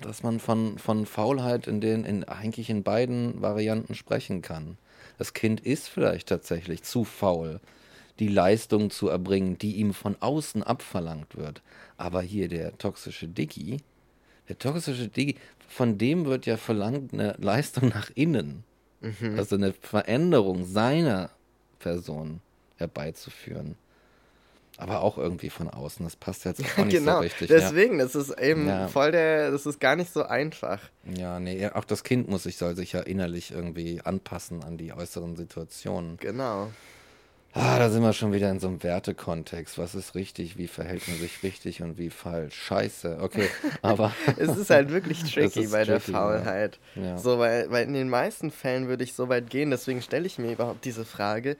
dass 0.00 0.22
man 0.22 0.38
von, 0.38 0.78
von 0.78 1.06
Faulheit 1.06 1.66
in 1.66 1.80
den, 1.80 2.04
in 2.04 2.24
eigentlich 2.24 2.70
in 2.70 2.82
beiden 2.82 3.42
Varianten 3.42 3.94
sprechen 3.94 4.42
kann. 4.42 4.78
Das 5.18 5.34
Kind 5.34 5.60
ist 5.60 5.88
vielleicht 5.88 6.28
tatsächlich 6.28 6.84
zu 6.84 7.04
faul, 7.04 7.60
die 8.20 8.28
Leistung 8.28 8.90
zu 8.90 9.08
erbringen, 9.08 9.58
die 9.58 9.76
ihm 9.76 9.94
von 9.94 10.16
außen 10.20 10.62
abverlangt 10.62 11.36
wird. 11.36 11.62
Aber 11.96 12.22
hier 12.22 12.48
der 12.48 12.78
toxische 12.78 13.26
Diggi, 13.26 13.78
der 14.48 14.58
toxische 14.58 15.08
Diggi, 15.08 15.36
von 15.68 15.96
dem 15.98 16.24
wird 16.26 16.46
ja 16.46 16.56
verlangt 16.56 17.12
eine 17.12 17.36
Leistung 17.38 17.88
nach 17.90 18.10
innen. 18.14 18.64
Also 19.36 19.54
eine 19.54 19.72
Veränderung 19.74 20.64
seiner 20.64 21.30
Person 21.78 22.40
herbeizuführen. 22.78 23.76
Aber 24.76 25.02
auch 25.02 25.18
irgendwie 25.18 25.50
von 25.50 25.68
außen. 25.68 26.04
Das 26.04 26.14
passt 26.16 26.44
jetzt 26.44 26.60
auch 26.78 26.84
nicht 26.84 26.98
genau, 26.98 27.14
so 27.16 27.18
richtig. 27.20 27.48
deswegen, 27.48 27.98
das 27.98 28.14
ist 28.14 28.30
eben 28.40 28.66
Ja. 28.68 28.86
voll 28.88 29.10
der, 29.12 29.50
das 29.50 29.66
ist 29.66 29.80
gar 29.80 29.96
nicht 29.96 30.12
so 30.12 30.22
einfach. 30.24 30.80
Ja. 31.04 31.34
ja, 31.34 31.40
nee, 31.40 31.66
auch 31.68 31.84
das 31.84 32.04
Kind 32.04 32.28
muss 32.28 32.44
sich, 32.44 32.56
soll 32.56 32.76
sich 32.76 32.92
ja 32.92 33.00
innerlich 33.00 33.50
irgendwie 33.50 34.00
anpassen 34.02 34.62
an 34.62 34.78
die 34.78 34.92
äußeren 34.92 35.36
Situationen. 35.36 36.16
Genau. 36.18 36.70
Ah, 37.60 37.78
da 37.80 37.90
sind 37.90 38.02
wir 38.02 38.12
schon 38.12 38.32
wieder 38.32 38.50
in 38.50 38.60
so 38.60 38.68
einem 38.68 38.82
Wertekontext. 38.84 39.78
Was 39.78 39.96
ist 39.96 40.14
richtig? 40.14 40.56
Wie 40.58 40.68
verhält 40.68 41.08
man 41.08 41.16
sich 41.18 41.42
richtig 41.42 41.82
und 41.82 41.98
wie 41.98 42.08
falsch? 42.10 42.54
Scheiße, 42.54 43.18
okay. 43.20 43.48
Aber 43.82 44.12
Es 44.36 44.56
ist 44.56 44.70
halt 44.70 44.90
wirklich 44.90 45.24
tricky 45.32 45.66
bei 45.66 45.84
der 45.84 45.98
tricky, 45.98 46.12
ja. 46.12 46.18
Faulheit. 46.18 46.78
Ja. 46.94 47.18
So, 47.18 47.40
weil, 47.40 47.68
weil 47.70 47.86
in 47.86 47.94
den 47.94 48.08
meisten 48.08 48.52
Fällen 48.52 48.86
würde 48.86 49.02
ich 49.02 49.14
so 49.14 49.28
weit 49.28 49.50
gehen, 49.50 49.70
deswegen 49.70 50.02
stelle 50.02 50.26
ich 50.26 50.38
mir 50.38 50.52
überhaupt 50.52 50.84
diese 50.84 51.04
Frage, 51.04 51.56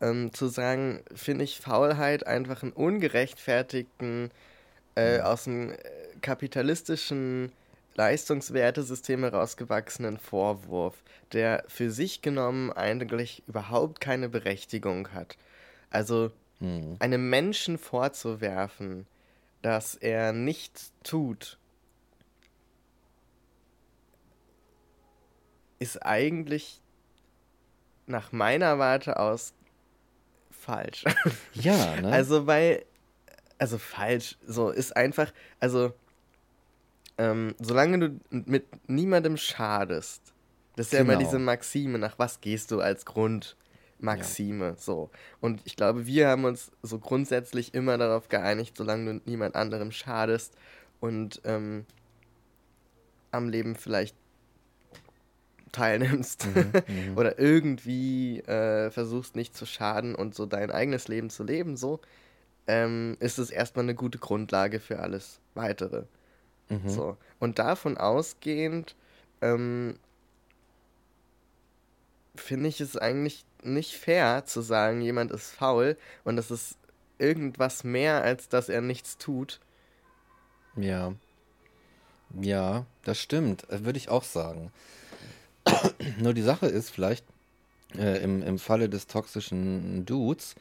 ähm, 0.00 0.32
zu 0.32 0.48
sagen, 0.48 1.00
finde 1.14 1.44
ich 1.44 1.60
Faulheit 1.60 2.26
einfach 2.26 2.64
einen 2.64 2.72
ungerechtfertigten, 2.72 4.30
äh, 4.96 5.20
aus 5.20 5.44
dem 5.44 5.70
äh, 5.70 5.76
kapitalistischen 6.22 7.52
Leistungswertesystem 7.96 9.22
herausgewachsenen 9.22 10.18
Vorwurf, 10.18 11.02
der 11.32 11.64
für 11.68 11.90
sich 11.90 12.22
genommen 12.22 12.72
eigentlich 12.72 13.42
überhaupt 13.46 14.00
keine 14.00 14.28
Berechtigung 14.28 15.12
hat. 15.12 15.36
Also 15.90 16.30
hm, 16.58 16.96
einem 16.98 17.30
Menschen 17.30 17.78
vorzuwerfen, 17.78 19.06
dass 19.62 19.94
er 19.94 20.32
nichts 20.32 20.92
tut, 21.02 21.58
ist 25.78 26.04
eigentlich 26.04 26.80
nach 28.06 28.32
meiner 28.32 28.78
Warte 28.78 29.18
aus 29.18 29.54
falsch. 30.50 31.04
ja, 31.54 31.96
ne? 32.00 32.10
Also, 32.10 32.46
weil, 32.46 32.84
also 33.58 33.78
falsch, 33.78 34.36
so 34.46 34.70
ist 34.70 34.96
einfach, 34.96 35.32
also, 35.60 35.92
ähm, 37.18 37.54
solange 37.58 37.98
du 37.98 38.20
mit 38.30 38.66
niemandem 38.88 39.36
schadest, 39.36 40.32
das 40.76 40.86
ist 40.86 40.92
ja 40.92 41.00
immer 41.00 41.14
Genau. 41.14 41.24
diese 41.24 41.38
Maxime, 41.38 41.98
nach 41.98 42.18
was 42.18 42.40
gehst 42.40 42.70
du 42.70 42.80
als 42.80 43.06
Grundmaxime, 43.06 44.74
so. 44.78 45.10
Und 45.40 45.62
ich 45.64 45.76
glaube, 45.76 46.06
wir 46.06 46.28
haben 46.28 46.44
uns 46.44 46.70
so 46.82 46.98
grundsätzlich 46.98 47.72
immer 47.74 47.96
darauf 47.96 48.28
geeinigt, 48.28 48.76
solange 48.76 49.14
du 49.14 49.30
niemand 49.30 49.56
anderem 49.56 49.90
schadest 49.92 50.54
und 51.00 51.40
ähm, 51.44 51.86
am 53.30 53.48
Leben 53.48 53.74
vielleicht 53.76 54.16
teilnimmst 55.72 56.46
Mhm, 56.88 57.16
oder 57.16 57.38
irgendwie 57.38 58.40
äh, 58.40 58.90
versuchst 58.90 59.36
nicht 59.36 59.56
zu 59.56 59.66
schaden 59.66 60.14
und 60.14 60.34
so 60.34 60.46
dein 60.46 60.70
eigenes 60.70 61.08
Leben 61.08 61.30
zu 61.30 61.44
leben, 61.44 61.76
so, 61.76 62.00
ähm, 62.66 63.16
ist 63.20 63.38
es 63.38 63.50
erstmal 63.50 63.84
eine 63.84 63.94
gute 63.94 64.18
Grundlage 64.18 64.80
für 64.80 65.00
alles 65.00 65.40
Weitere. 65.54 66.04
Mhm. 66.68 66.88
So. 66.88 67.16
Und 67.38 67.58
davon 67.58 67.96
ausgehend 67.96 68.94
ähm, 69.40 69.98
finde 72.34 72.68
ich 72.68 72.80
es 72.80 72.96
eigentlich 72.96 73.44
nicht 73.62 73.94
fair 73.94 74.44
zu 74.46 74.60
sagen, 74.60 75.00
jemand 75.00 75.32
ist 75.32 75.50
faul 75.50 75.96
und 76.24 76.36
das 76.36 76.50
ist 76.50 76.76
irgendwas 77.18 77.84
mehr, 77.84 78.22
als 78.22 78.48
dass 78.48 78.68
er 78.68 78.80
nichts 78.80 79.18
tut. 79.18 79.60
Ja. 80.76 81.14
Ja, 82.40 82.84
das 83.04 83.18
stimmt. 83.18 83.68
äh, 83.70 83.84
Würde 83.84 83.98
ich 83.98 84.08
auch 84.08 84.24
sagen. 84.24 84.72
Nur 86.18 86.34
die 86.34 86.42
Sache 86.42 86.66
ist 86.66 86.90
vielleicht, 86.90 87.24
äh, 87.96 88.22
im, 88.22 88.42
im 88.42 88.58
Falle 88.58 88.88
des 88.88 89.06
toxischen 89.06 90.04
Dudes, 90.04 90.54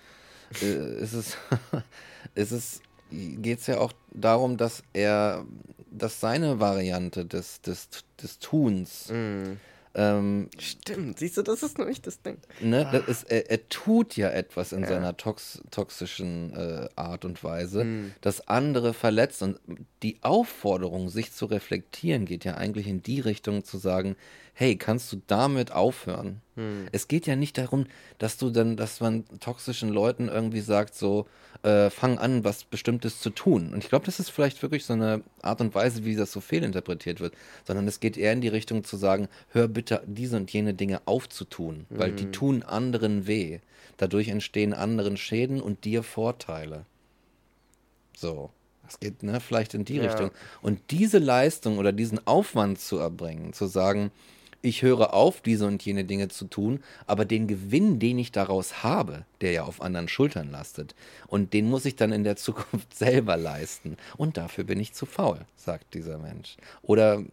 äh, 0.61 0.99
ist 0.99 1.13
es, 1.13 1.37
ist 2.35 2.51
es, 2.51 2.81
geht 3.11 3.59
es 3.59 3.67
ja 3.67 3.79
auch 3.79 3.93
darum, 4.13 4.57
dass 4.57 4.83
er, 4.93 5.45
dass 5.91 6.19
seine 6.19 6.59
Variante 6.59 7.25
des, 7.25 7.61
des, 7.61 7.89
des 8.21 8.39
Tuns, 8.39 9.09
Mm. 9.09 9.53
ähm, 9.97 10.49
Stimmt, 10.59 11.19
siehst 11.19 11.37
du, 11.37 11.41
das 11.41 11.63
ist 11.63 11.77
nämlich 11.77 12.01
das 12.01 12.21
Ding. 12.21 12.37
ne, 12.59 12.85
das 12.91 13.07
ist, 13.07 13.31
er, 13.31 13.49
er 13.49 13.69
tut 13.69 14.17
ja 14.17 14.29
etwas 14.29 14.73
in 14.73 14.81
Ja. 14.81 14.87
seiner 14.89 15.15
tox 15.15 15.61
toxischen 15.71 16.53
äh, 16.53 16.89
Art 16.97 17.23
und 17.23 17.41
Weise, 17.45 17.85
Mhm. 17.85 18.13
das 18.21 18.47
andere 18.49 18.93
verletzt. 18.93 19.41
Und 19.41 19.59
die 20.03 20.17
Aufforderung, 20.21 21.07
sich 21.09 21.31
zu 21.31 21.45
reflektieren, 21.45 22.25
geht 22.25 22.43
ja 22.43 22.55
eigentlich 22.55 22.87
in 22.87 23.01
die 23.03 23.21
Richtung 23.21 23.63
zu 23.63 23.77
sagen, 23.77 24.17
hey, 24.53 24.75
kannst 24.75 25.13
du 25.13 25.21
damit 25.27 25.71
aufhören? 25.71 26.41
Hm. 26.55 26.87
Es 26.91 27.07
geht 27.07 27.27
ja 27.27 27.35
nicht 27.35 27.57
darum, 27.57 27.85
dass 28.17 28.37
du 28.37 28.49
dann, 28.49 28.77
dass 28.77 28.99
man 29.01 29.25
toxischen 29.39 29.89
Leuten 29.89 30.29
irgendwie 30.29 30.61
sagt, 30.61 30.95
so, 30.95 31.27
äh, 31.63 31.89
fang 31.89 32.17
an, 32.17 32.43
was 32.43 32.63
Bestimmtes 32.63 33.19
zu 33.19 33.29
tun. 33.29 33.73
Und 33.73 33.83
ich 33.83 33.89
glaube, 33.89 34.05
das 34.05 34.19
ist 34.19 34.29
vielleicht 34.29 34.61
wirklich 34.61 34.85
so 34.85 34.93
eine 34.93 35.21
Art 35.41 35.61
und 35.61 35.73
Weise, 35.75 36.05
wie 36.05 36.15
das 36.15 36.31
so 36.31 36.41
fehlinterpretiert 36.41 37.19
wird, 37.19 37.33
sondern 37.65 37.87
es 37.87 37.99
geht 37.99 38.17
eher 38.17 38.33
in 38.33 38.41
die 38.41 38.47
Richtung 38.47 38.83
zu 38.83 38.97
sagen, 38.97 39.27
hör 39.49 39.67
bitte 39.67 40.01
diese 40.05 40.37
und 40.37 40.51
jene 40.51 40.73
Dinge 40.73 41.01
aufzutun, 41.05 41.85
weil 41.89 42.11
die 42.11 42.31
tun 42.31 42.63
anderen 42.63 43.27
weh. 43.27 43.59
Dadurch 43.97 44.27
entstehen 44.27 44.73
anderen 44.73 45.17
Schäden 45.17 45.61
und 45.61 45.85
dir 45.85 46.03
Vorteile. 46.03 46.85
So. 48.15 48.51
Das 48.85 48.99
geht 48.99 49.23
ne, 49.23 49.39
vielleicht 49.39 49.73
in 49.73 49.83
die 49.83 49.95
Ja. 49.95 50.03
Richtung. 50.03 50.31
Und 50.61 50.79
diese 50.91 51.17
Leistung 51.17 51.79
oder 51.79 51.91
diesen 51.91 52.25
Aufwand 52.27 52.79
zu 52.79 52.97
erbringen, 52.97 53.51
zu 53.53 53.65
sagen, 53.65 54.11
ich 54.65 54.81
höre 54.81 55.13
auf, 55.13 55.41
diese 55.41 55.67
und 55.67 55.83
jene 55.85 56.05
Dinge 56.05 56.27
zu 56.27 56.45
tun, 56.45 56.83
aber 57.05 57.25
den 57.25 57.47
Gewinn, 57.47 57.99
den 57.99 58.17
ich 58.19 58.31
daraus 58.31 58.83
habe, 58.83 59.25
der 59.41 59.51
ja 59.51 59.63
auf 59.63 59.81
anderen 59.81 60.07
Schultern 60.07 60.51
lastet, 60.51 60.95
und 61.27 61.53
den 61.53 61.69
muss 61.69 61.85
ich 61.85 61.95
dann 61.95 62.11
in 62.11 62.23
der 62.23 62.35
Zukunft 62.35 62.93
selber 62.95 63.37
leisten. 63.37 63.97
Und 64.17 64.37
dafür 64.37 64.63
bin 64.63 64.79
ich 64.79 64.93
zu 64.93 65.05
faul, 65.05 65.39
sagt 65.55 65.93
dieser 65.93 66.17
Mensch. 66.17 66.57
Oder, 66.81 67.23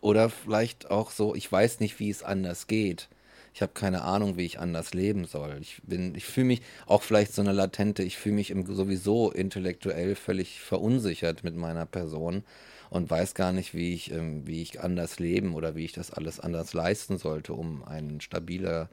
oder 0.00 0.28
vielleicht 0.28 0.90
auch 0.90 1.10
so, 1.10 1.34
ich 1.34 1.50
weiß 1.50 1.80
nicht, 1.80 1.98
wie 1.98 2.10
es 2.10 2.22
anders 2.22 2.66
geht. 2.66 3.08
Ich 3.54 3.60
habe 3.60 3.72
keine 3.74 4.02
Ahnung, 4.02 4.36
wie 4.38 4.46
ich 4.46 4.60
anders 4.60 4.94
leben 4.94 5.26
soll. 5.26 5.58
Ich 5.60 5.82
bin, 5.84 6.14
ich 6.14 6.24
fühle 6.24 6.46
mich 6.46 6.62
auch 6.86 7.02
vielleicht 7.02 7.34
so 7.34 7.42
eine 7.42 7.52
latente, 7.52 8.02
ich 8.02 8.16
fühle 8.16 8.36
mich 8.36 8.50
im, 8.50 8.64
sowieso 8.66 9.30
intellektuell 9.30 10.14
völlig 10.14 10.60
verunsichert 10.60 11.44
mit 11.44 11.54
meiner 11.54 11.84
Person 11.84 12.44
und 12.92 13.10
weiß 13.10 13.34
gar 13.34 13.52
nicht, 13.52 13.72
wie 13.72 13.94
ich, 13.94 14.10
ähm, 14.12 14.46
wie 14.46 14.60
ich 14.60 14.82
anders 14.82 15.18
leben 15.18 15.54
oder 15.54 15.74
wie 15.74 15.86
ich 15.86 15.92
das 15.92 16.10
alles 16.10 16.38
anders 16.38 16.74
leisten 16.74 17.16
sollte, 17.16 17.54
um 17.54 17.82
ein 17.84 18.20
stabiler, 18.20 18.90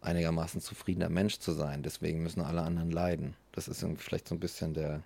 einigermaßen 0.00 0.60
zufriedener 0.60 1.08
Mensch 1.08 1.40
zu 1.40 1.50
sein. 1.50 1.82
Deswegen 1.82 2.22
müssen 2.22 2.42
alle 2.42 2.62
anderen 2.62 2.92
leiden. 2.92 3.34
Das 3.50 3.66
ist 3.66 3.84
vielleicht 3.96 4.28
so 4.28 4.36
ein 4.36 4.40
bisschen 4.40 4.72
der 4.72 5.02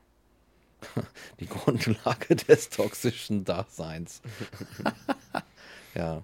die 1.40 1.46
Grundlage 1.46 2.36
des 2.48 2.68
toxischen 2.68 3.46
Daseins. 3.46 4.20
ja. 5.94 6.22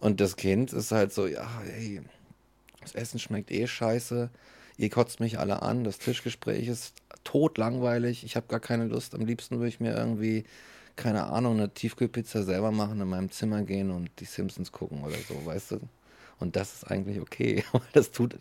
Und 0.00 0.20
das 0.20 0.34
Kind 0.34 0.72
ist 0.72 0.90
halt 0.90 1.12
so, 1.12 1.28
ja, 1.28 1.48
hey, 1.62 2.02
das 2.80 2.96
Essen 2.96 3.20
schmeckt 3.20 3.52
eh 3.52 3.68
scheiße, 3.68 4.30
ihr 4.78 4.90
kotzt 4.90 5.20
mich 5.20 5.38
alle 5.38 5.62
an, 5.62 5.84
das 5.84 6.00
Tischgespräch 6.00 6.66
ist 6.66 6.94
totlangweilig, 7.22 8.24
ich 8.24 8.34
habe 8.34 8.48
gar 8.48 8.60
keine 8.60 8.86
Lust. 8.86 9.14
Am 9.14 9.24
liebsten 9.24 9.58
würde 9.58 9.68
ich 9.68 9.78
mir 9.78 9.94
irgendwie, 9.94 10.44
keine 10.96 11.24
Ahnung, 11.24 11.54
eine 11.54 11.70
Tiefkühlpizza 11.70 12.42
selber 12.42 12.70
machen, 12.70 13.00
in 13.00 13.08
meinem 13.08 13.30
Zimmer 13.30 13.62
gehen 13.62 13.90
und 13.90 14.10
die 14.18 14.24
Simpsons 14.24 14.72
gucken 14.72 15.02
oder 15.02 15.16
so, 15.28 15.44
weißt 15.44 15.72
du? 15.72 15.80
Und 16.38 16.56
das 16.56 16.74
ist 16.74 16.90
eigentlich 16.90 17.20
okay. 17.20 17.64
Das 17.92 18.10
tut 18.10 18.36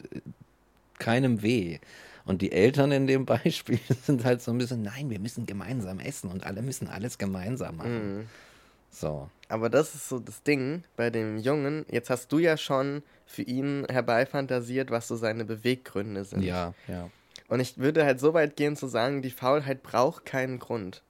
keinem 1.00 1.42
weh. 1.42 1.80
Und 2.26 2.42
die 2.42 2.52
Eltern 2.52 2.92
in 2.92 3.08
dem 3.08 3.26
Beispiel 3.28 3.80
sind 4.04 4.24
halt 4.24 4.42
so 4.42 4.52
ein 4.52 4.58
bisschen, 4.58 4.82
nein, 4.82 5.10
wir 5.10 5.20
müssen 5.20 5.46
gemeinsam 5.46 6.00
essen 6.00 6.30
und 6.30 6.46
alle 6.46 6.62
müssen 6.62 6.88
alles 6.88 7.18
gemeinsam 7.18 7.78
machen. 7.78 8.18
Mhm. 8.18 8.26
So. 8.92 9.30
Aber 9.48 9.70
das 9.70 9.96
ist 9.96 10.10
so 10.10 10.20
das 10.20 10.44
Ding 10.44 10.84
bei 10.96 11.10
dem 11.10 11.38
Jungen. 11.38 11.86
Jetzt 11.90 12.10
hast 12.10 12.32
du 12.32 12.40
ja 12.40 12.58
schon 12.58 13.04
für 13.26 13.44
ihn 13.44 13.86
herbeifantasiert, 13.90 14.92
was 14.92 15.08
so 15.08 15.16
seine 15.16 15.46
Beweggründe 15.46 16.24
sind. 16.24 16.42
Ja, 16.44 16.74
ja. 16.88 17.10
Und 17.48 17.60
ich 17.60 17.78
würde 17.78 18.06
halt 18.06 18.20
so 18.20 18.34
weit 18.34 18.56
gehen 18.56 18.76
zu 18.76 18.88
sagen, 18.88 19.22
die 19.22 19.32
Faulheit 19.32 19.82
braucht 19.82 20.26
keinen 20.26 20.60
Grund. 20.60 21.02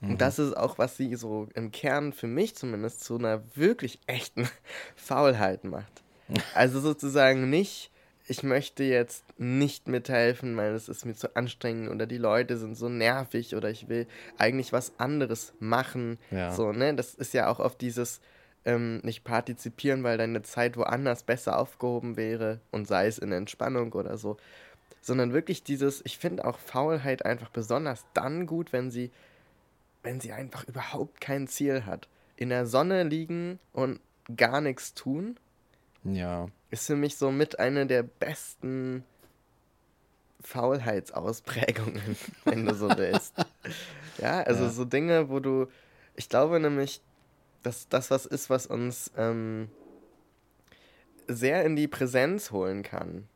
Mhm. 0.00 0.10
Und 0.10 0.20
das 0.20 0.38
ist 0.38 0.56
auch, 0.56 0.78
was 0.78 0.96
sie 0.96 1.14
so 1.14 1.48
im 1.54 1.70
Kern 1.72 2.12
für 2.12 2.26
mich 2.26 2.54
zumindest 2.54 3.04
zu 3.04 3.16
einer 3.18 3.42
wirklich 3.54 3.98
echten 4.06 4.48
Faulheit 4.96 5.64
macht. 5.64 6.02
Also 6.54 6.78
sozusagen 6.78 7.50
nicht, 7.50 7.90
ich 8.28 8.44
möchte 8.44 8.84
jetzt 8.84 9.24
nicht 9.36 9.88
mithelfen, 9.88 10.56
weil 10.56 10.74
es 10.74 10.88
ist 10.88 11.04
mir 11.04 11.14
zu 11.14 11.34
anstrengend 11.34 11.90
oder 11.90 12.06
die 12.06 12.18
Leute 12.18 12.56
sind 12.56 12.76
so 12.76 12.88
nervig 12.88 13.56
oder 13.56 13.68
ich 13.68 13.88
will 13.88 14.06
eigentlich 14.38 14.72
was 14.72 14.92
anderes 14.98 15.52
machen. 15.58 16.18
Ja. 16.30 16.52
So, 16.52 16.70
ne? 16.70 16.94
Das 16.94 17.14
ist 17.14 17.34
ja 17.34 17.48
auch 17.48 17.58
oft 17.58 17.80
dieses 17.80 18.20
ähm, 18.64 19.00
nicht 19.02 19.24
partizipieren, 19.24 20.04
weil 20.04 20.18
deine 20.18 20.42
Zeit 20.42 20.76
woanders 20.76 21.22
besser 21.22 21.58
aufgehoben 21.58 22.16
wäre 22.16 22.60
und 22.70 22.86
sei 22.86 23.06
es 23.06 23.18
in 23.18 23.32
Entspannung 23.32 23.92
oder 23.92 24.16
so. 24.18 24.36
Sondern 25.00 25.32
wirklich 25.32 25.64
dieses, 25.64 26.00
ich 26.04 26.18
finde 26.18 26.44
auch 26.44 26.58
Faulheit 26.58 27.24
einfach 27.24 27.48
besonders 27.48 28.04
dann 28.12 28.46
gut, 28.46 28.72
wenn 28.72 28.90
sie, 28.90 29.10
wenn 30.02 30.20
sie 30.20 30.32
einfach 30.32 30.64
überhaupt 30.66 31.20
kein 31.20 31.46
Ziel 31.48 31.84
hat. 31.86 32.08
In 32.36 32.48
der 32.48 32.66
Sonne 32.66 33.02
liegen 33.02 33.58
und 33.72 34.00
gar 34.36 34.60
nichts 34.60 34.94
tun 34.94 35.38
Ja. 36.04 36.48
ist 36.70 36.86
für 36.86 36.96
mich 36.96 37.16
so 37.16 37.30
mit 37.30 37.58
eine 37.58 37.86
der 37.86 38.02
besten 38.02 39.04
Faulheitsausprägungen, 40.40 42.16
wenn 42.44 42.64
du 42.64 42.74
so 42.74 42.96
willst. 42.96 43.34
ja, 44.18 44.40
also 44.42 44.64
Ja. 44.64 44.70
so 44.70 44.84
Dinge, 44.84 45.28
wo 45.28 45.40
du, 45.40 45.66
ich 46.14 46.28
glaube 46.28 46.60
nämlich, 46.60 47.02
dass 47.62 47.88
das 47.88 48.10
was 48.10 48.24
ist, 48.26 48.48
was 48.48 48.66
uns 48.66 49.10
ähm, 49.16 49.68
sehr 51.28 51.64
in 51.64 51.76
die 51.76 51.88
Präsenz 51.88 52.50
holen 52.50 52.82
kann. 52.82 53.28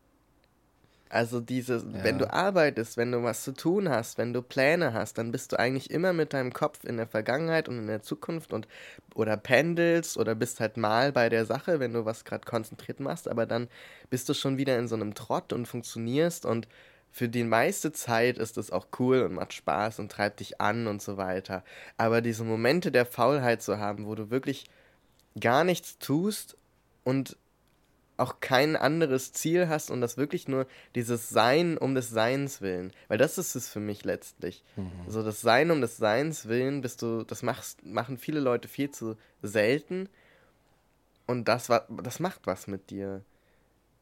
Also 1.14 1.38
diese, 1.38 1.84
wenn 2.02 2.18
Ja. 2.18 2.26
du 2.26 2.32
arbeitest, 2.34 2.96
wenn 2.96 3.12
du 3.12 3.22
was 3.22 3.44
zu 3.44 3.52
tun 3.52 3.88
hast, 3.88 4.18
wenn 4.18 4.32
du 4.32 4.42
Pläne 4.42 4.92
hast, 4.94 5.16
dann 5.16 5.30
bist 5.30 5.52
du 5.52 5.58
eigentlich 5.60 5.92
immer 5.92 6.12
mit 6.12 6.32
deinem 6.32 6.52
Kopf 6.52 6.82
in 6.84 6.96
der 6.96 7.06
Vergangenheit 7.06 7.68
und 7.68 7.78
in 7.78 7.86
der 7.86 8.02
Zukunft 8.02 8.52
und 8.52 8.66
oder 9.14 9.36
pendelst 9.36 10.18
oder 10.18 10.34
bist 10.34 10.58
halt 10.58 10.76
mal 10.76 11.12
bei 11.12 11.28
der 11.28 11.46
Sache, 11.46 11.78
wenn 11.78 11.92
du 11.92 12.04
was 12.04 12.24
gerade 12.24 12.44
konzentriert 12.44 12.98
machst, 12.98 13.28
aber 13.28 13.46
dann 13.46 13.68
bist 14.10 14.28
du 14.28 14.34
schon 14.34 14.58
wieder 14.58 14.76
in 14.76 14.88
so 14.88 14.96
einem 14.96 15.14
Trott 15.14 15.52
und 15.52 15.66
funktionierst 15.68 16.46
und 16.46 16.66
für 17.12 17.28
die 17.28 17.44
meiste 17.44 17.92
Zeit 17.92 18.36
ist 18.36 18.58
es 18.58 18.72
auch 18.72 18.88
cool 18.98 19.22
und 19.22 19.34
macht 19.34 19.52
Spaß 19.52 20.00
und 20.00 20.10
treibt 20.10 20.40
dich 20.40 20.60
an 20.60 20.88
und 20.88 21.00
so 21.00 21.16
weiter. 21.16 21.62
Aber 21.96 22.22
diese 22.22 22.42
Momente 22.42 22.90
der 22.90 23.06
Faulheit 23.06 23.62
zu 23.62 23.78
haben, 23.78 24.06
wo 24.06 24.16
du 24.16 24.30
wirklich 24.30 24.64
gar 25.38 25.62
nichts 25.62 25.98
tust 25.98 26.56
und 27.04 27.36
auch 28.16 28.40
kein 28.40 28.76
anderes 28.76 29.32
Ziel 29.32 29.68
hast 29.68 29.90
und 29.90 30.00
das 30.00 30.16
wirklich 30.16 30.46
nur 30.46 30.66
dieses 30.94 31.28
Sein 31.30 31.76
um 31.76 31.94
des 31.94 32.10
Seins 32.10 32.60
willen. 32.60 32.92
Weil 33.08 33.18
das 33.18 33.38
ist 33.38 33.54
es 33.54 33.68
für 33.68 33.80
mich 33.80 34.04
letztlich. 34.04 34.62
So 35.08 35.22
das 35.22 35.40
Sein 35.40 35.70
um 35.70 35.80
des 35.80 35.96
Seins 35.96 36.46
willen 36.46 36.80
bist 36.80 37.02
du, 37.02 37.24
das 37.24 37.42
machst, 37.42 37.84
machen 37.84 38.16
viele 38.18 38.40
Leute 38.40 38.68
viel 38.68 38.90
zu 38.90 39.16
selten. 39.42 40.08
Und 41.26 41.48
das, 41.48 41.68
das 42.02 42.20
macht 42.20 42.46
was 42.46 42.66
mit 42.66 42.90
dir. 42.90 43.22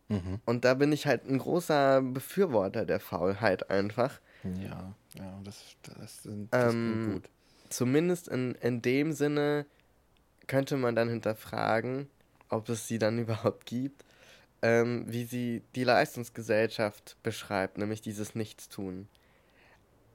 Mhm. 0.09 0.41
Und 0.45 0.65
da 0.65 0.75
bin 0.75 0.93
ich 0.93 1.07
halt 1.07 1.27
ein 1.27 1.39
großer 1.39 2.03
Befürworter 2.03 2.85
der 2.85 3.01
Faulheit 3.01 3.71
einfach. 3.71 4.21
Ja, 4.45 4.95
ja, 5.15 5.41
das, 5.45 5.77
das, 5.99 6.23
sind, 6.25 6.53
das 6.53 6.75
Ähm, 6.75 7.13
gut. 7.15 7.31
Zumindest 7.71 8.29
in, 8.29 8.55
in 8.57 8.83
dem 8.83 9.13
Sinne 9.13 9.65
könnte 10.49 10.77
man 10.77 10.95
dann 10.95 11.09
hinterfragen, 11.09 12.09
ob 12.53 12.69
es 12.69 12.87
sie 12.87 12.99
dann 12.99 13.19
überhaupt 13.19 13.67
gibt, 13.67 14.05
ähm, 14.63 15.05
wie 15.09 15.25
sie 15.25 15.63
die 15.75 15.85
Leistungsgesellschaft 15.85 17.17
beschreibt, 17.23 17.79
nämlich 17.79 18.01
dieses 18.01 18.35
Nichtstun. 18.35 19.09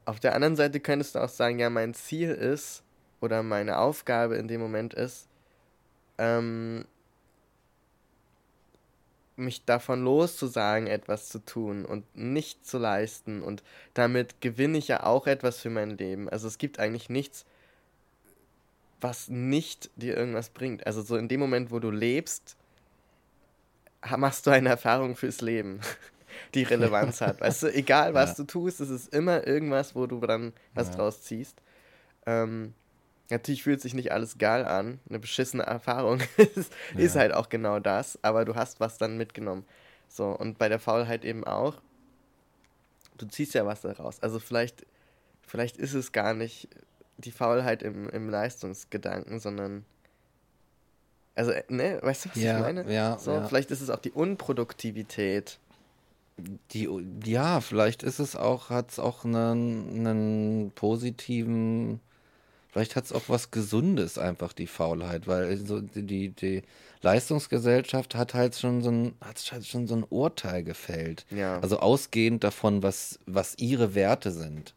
Auf 0.06 0.22
der 0.22 0.36
anderen 0.36 0.56
Seite 0.56 0.80
könntest 0.80 1.16
du 1.16 1.20
auch 1.20 1.30
sagen, 1.30 1.60
ja, 1.60 1.70
mein 1.70 1.94
Ziel 1.94 2.32
ist, 2.32 2.84
oder 3.20 3.44
meine 3.44 3.80
Aufgabe 3.80 4.38
in 4.38 4.48
dem 4.48 4.62
Moment 4.62 4.94
ist, 4.94 5.28
ähm, 6.18 6.86
mich 9.36 9.66
davon 9.66 10.04
loszusagen, 10.04 10.88
etwas 10.88 11.30
zu 11.30 11.40
tun 11.40 11.86
und 11.86 12.04
nicht 12.16 12.66
zu 12.66 12.78
leisten. 12.78 13.44
Und 13.44 13.64
damit 13.94 14.42
gewinne 14.42 14.78
ich 14.78 14.88
ja 14.88 15.04
auch 15.04 15.28
etwas 15.28 15.60
für 15.60 15.70
mein 15.70 15.92
Leben. 15.92 16.28
Also 16.30 16.48
es 16.48 16.58
gibt 16.58 16.80
eigentlich 16.80 17.10
nichts, 17.10 17.46
was 19.00 19.30
nicht 19.30 19.90
dir 19.96 20.18
irgendwas 20.18 20.50
bringt. 20.50 20.86
Also 20.88 21.02
so 21.02 21.18
in 21.18 21.28
dem 21.28 21.40
Moment, 21.40 21.72
wo 21.72 21.80
du 21.80 21.92
lebst, 21.92 22.56
machst 24.18 24.46
du 24.48 24.52
eine 24.52 24.70
Erfahrung 24.70 25.16
fürs 25.16 25.42
Leben, 25.42 25.82
die 26.54 26.64
Relevanz 26.64 27.22
hat. 27.22 27.42
Weißt 27.42 27.64
du, 27.64 27.74
egal 27.74 28.14
was 28.14 28.32
Ja. 28.32 28.36
du 28.38 28.44
tust, 28.46 28.80
es 28.80 28.90
ist 28.90 29.14
immer 29.14 29.46
irgendwas, 29.46 29.96
wo 29.96 30.08
du 30.08 30.20
dann 30.20 30.54
was 30.74 30.90
Ja. 30.90 30.96
draus 30.96 31.22
ziehst. 31.24 31.62
Ähm, 32.26 32.74
natürlich 33.30 33.64
fühlt 33.64 33.82
sich 33.82 33.94
nicht 33.94 34.12
alles 34.12 34.38
geil 34.38 34.66
an. 34.66 35.00
Eine 35.10 35.20
beschissene 35.20 35.64
Erfahrung 35.64 36.22
ist, 36.38 36.72
ist 36.96 37.16
Ja. 37.16 37.22
halt 37.22 37.34
auch 37.34 37.50
genau 37.50 37.80
das, 37.80 38.18
aber 38.24 38.46
du 38.46 38.56
hast 38.56 38.80
was 38.80 38.98
dann 38.98 39.18
mitgenommen. 39.18 39.66
So, 40.10 40.26
und 40.30 40.58
bei 40.58 40.70
der 40.70 40.80
Faulheit 40.80 41.26
eben 41.26 41.44
auch. 41.44 41.82
Du 43.18 43.26
ziehst 43.26 43.54
ja 43.56 43.66
was 43.66 43.82
daraus. 43.82 44.22
Also 44.22 44.40
vielleicht, 44.40 44.86
vielleicht 45.42 45.78
ist 45.78 45.94
es 45.94 46.12
gar 46.12 46.34
nicht 46.34 46.70
die 47.18 47.32
Faulheit 47.32 47.84
im, 47.84 48.10
im 48.10 48.30
Leistungsgedanken, 48.30 49.40
sondern. 49.40 49.86
Also, 51.36 51.52
äh, 51.52 51.64
ne, 51.70 52.00
weißt 52.02 52.26
du, 52.26 52.30
was 52.30 52.42
Ja, 52.42 52.58
ich 52.58 52.64
meine? 52.64 52.94
ja, 52.94 53.18
so, 53.20 53.32
ja. 53.32 53.48
Vielleicht 53.48 53.72
ist 53.72 53.82
es 53.82 53.90
auch 53.90 54.00
die 54.00 54.12
Unproduktivität. 54.12 55.60
Die, 56.72 56.88
ja, 57.26 57.62
vielleicht 57.62 58.04
ist 58.04 58.20
es 58.20 58.36
auch, 58.36 58.70
hat 58.70 58.92
es 58.92 59.00
auch 59.00 59.26
einen, 59.26 60.06
einen 60.08 60.72
positiven, 60.76 62.00
vielleicht 62.70 62.96
hat 62.96 63.06
es 63.06 63.12
auch 63.12 63.24
was 63.28 63.50
Gesundes 63.50 64.20
einfach, 64.20 64.54
die 64.54 64.68
Faulheit, 64.68 65.26
weil 65.28 65.58
so 65.58 65.82
die, 65.82 66.04
die, 66.04 66.30
die 66.30 66.62
Leistungsgesellschaft 67.02 68.14
hat 68.14 68.36
halt 68.36 68.56
schon 68.56 68.84
so 68.84 68.92
ein, 68.92 69.16
hat 69.20 69.44
halt 69.52 69.66
schon 69.66 69.88
so 69.88 69.96
ein 69.96 70.06
Urteil 70.08 70.64
gefällt. 70.64 71.26
Ja. 71.32 71.60
Also 71.60 71.80
ausgehend 71.80 72.44
davon, 72.44 72.84
was, 72.84 73.20
was 73.26 73.56
ihre 73.58 73.96
Werte 73.96 74.32
sind. 74.32 74.76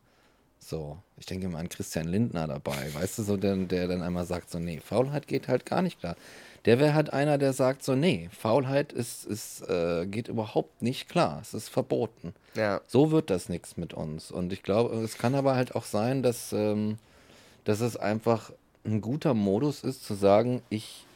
So, 0.63 0.99
ich 1.17 1.27
denke 1.27 1.49
mal 1.49 1.59
an 1.59 1.71
Christian 1.71 2.07
Lindner 2.07 2.47
dabei, 2.47 2.93
weißt 2.95 3.19
du, 3.19 3.23
so 3.23 3.37
der, 3.37 3.57
der 3.57 3.89
dann 3.89 4.03
einmal 4.03 4.27
sagt, 4.27 4.51
so, 4.51 4.59
nee, 4.59 4.79
Faulheit 4.79 5.27
geht 5.27 5.49
halt 5.49 5.65
gar 5.65 5.83
nicht 5.83 5.99
klar. 5.99 6.17
Der 6.67 6.79
wäre 6.79 6.93
halt 6.93 7.13
einer, 7.13 7.39
der 7.39 7.55
sagt 7.55 7.83
so, 7.83 7.97
nee, 7.97 8.29
Faulheit 8.31 8.93
ist, 8.93 9.25
ist, 9.25 9.63
äh, 9.69 10.07
geht 10.07 10.29
überhaupt 10.29 10.83
nicht 10.83 11.09
klar, 11.09 11.39
es 11.41 11.55
ist 11.55 11.71
verboten. 11.71 12.35
Ja. 12.55 12.83
So 12.87 13.11
wird 13.11 13.31
das 13.31 13.49
nichts 13.49 13.79
mit 13.79 13.95
uns. 13.95 14.31
Und 14.31 14.53
ich 14.53 14.63
glaube, 14.63 14.95
es 14.97 15.17
kann 15.17 15.35
aber 15.35 15.57
halt 15.57 15.75
auch 15.75 15.87
sein, 15.87 16.23
dass, 16.23 16.53
ähm, 16.53 16.99
dass 17.65 17.81
es 17.81 17.97
einfach 17.97 18.53
ein 18.85 19.01
guter 19.01 19.33
Modus 19.33 19.83
ist, 19.83 20.05
zu 20.05 20.15
sagen, 20.15 20.61
ich 20.69 21.07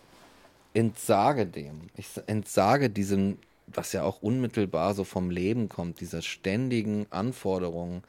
entsage 0.72 1.46
dem. 1.46 1.90
Ich 1.96 2.08
entsage 2.26 2.88
diesem, 2.88 3.38
was 3.66 3.92
ja 3.92 4.02
auch 4.02 4.22
unmittelbar 4.22 4.94
so 4.94 5.04
vom 5.04 5.30
Leben 5.30 5.68
kommt, 5.68 6.00
dieser 6.00 6.22
ständigen 6.22 7.06
Anforderung, 7.10 8.02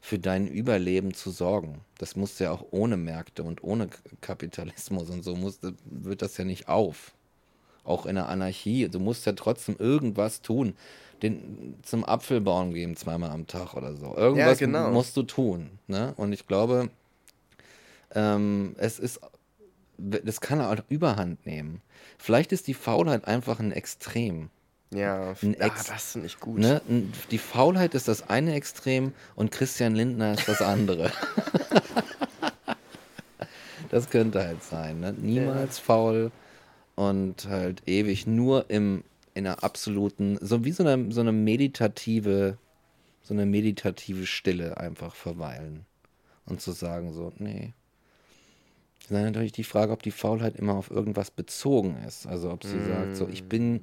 für 0.00 0.18
dein 0.18 0.46
Überleben 0.46 1.14
zu 1.14 1.30
sorgen. 1.30 1.80
Das 1.98 2.16
musst 2.16 2.40
du 2.40 2.44
ja 2.44 2.52
auch 2.52 2.64
ohne 2.70 2.96
Märkte 2.96 3.42
und 3.42 3.62
ohne 3.62 3.88
Kapitalismus 4.20 5.10
und 5.10 5.22
so 5.22 5.36
musst, 5.36 5.60
wird 5.84 6.22
das 6.22 6.36
ja 6.38 6.44
nicht 6.44 6.68
auf. 6.68 7.12
Auch 7.84 8.06
in 8.06 8.14
der 8.14 8.28
Anarchie. 8.28 8.88
Du 8.88 8.98
musst 8.98 9.26
ja 9.26 9.32
trotzdem 9.32 9.76
irgendwas 9.78 10.42
tun. 10.42 10.74
Den, 11.22 11.76
zum 11.82 12.04
Apfelbaum 12.04 12.72
geben 12.72 12.96
zweimal 12.96 13.30
am 13.30 13.46
Tag 13.46 13.74
oder 13.74 13.94
so. 13.94 14.16
Irgendwas 14.16 14.58
genau. 14.58 14.90
musst 14.90 15.16
du 15.16 15.22
tun. 15.22 15.70
Ne? 15.86 16.14
Und 16.16 16.32
ich 16.32 16.46
glaube, 16.46 16.90
ähm, 18.14 18.74
es 18.78 18.98
ist, 18.98 19.20
das 19.98 20.40
kann 20.40 20.60
auch 20.60 20.76
Überhand 20.88 21.44
nehmen. 21.44 21.82
Vielleicht 22.16 22.52
ist 22.52 22.66
die 22.68 22.74
Faulheit 22.74 23.26
einfach 23.26 23.60
ein 23.60 23.72
Extrem. 23.72 24.48
Ja, 24.92 25.34
Ein 25.42 25.54
ja 25.54 25.66
Ex- 25.66 25.86
das 25.86 26.12
finde 26.12 26.26
ich 26.26 26.40
gut. 26.40 26.58
Ne? 26.58 26.82
Die 27.30 27.38
Faulheit 27.38 27.94
ist 27.94 28.08
das 28.08 28.28
eine 28.28 28.54
Extrem 28.54 29.12
und 29.36 29.52
Christian 29.52 29.94
Lindner 29.94 30.34
ist 30.34 30.48
das 30.48 30.60
andere. 30.62 31.12
das 33.90 34.10
könnte 34.10 34.44
halt 34.44 34.64
sein. 34.64 35.00
Ne? 35.00 35.12
Niemals 35.12 35.78
faul 35.78 36.32
und 36.96 37.46
halt 37.48 37.82
ewig 37.86 38.26
nur 38.26 38.68
im 38.68 39.04
in 39.34 39.46
einer 39.46 39.62
absoluten, 39.62 40.38
so 40.40 40.64
wie 40.64 40.72
so 40.72 40.84
eine, 40.84 41.12
so 41.12 41.20
eine 41.20 41.32
meditative, 41.32 42.58
so 43.22 43.34
eine 43.34 43.46
meditative 43.46 44.26
Stille 44.26 44.76
einfach 44.76 45.14
verweilen. 45.14 45.86
Und 46.46 46.60
zu 46.60 46.72
sagen 46.72 47.12
so, 47.12 47.32
nee. 47.38 47.72
Dann 49.08 49.18
ist 49.18 49.24
natürlich 49.24 49.52
die 49.52 49.64
Frage, 49.64 49.92
ob 49.92 50.02
die 50.02 50.10
Faulheit 50.10 50.56
immer 50.56 50.74
auf 50.74 50.90
irgendwas 50.90 51.30
bezogen 51.30 51.96
ist. 52.06 52.26
Also 52.26 52.50
ob 52.50 52.64
sie 52.64 52.76
mm. 52.76 52.86
sagt, 52.86 53.16
so 53.16 53.28
ich 53.28 53.44
bin, 53.44 53.82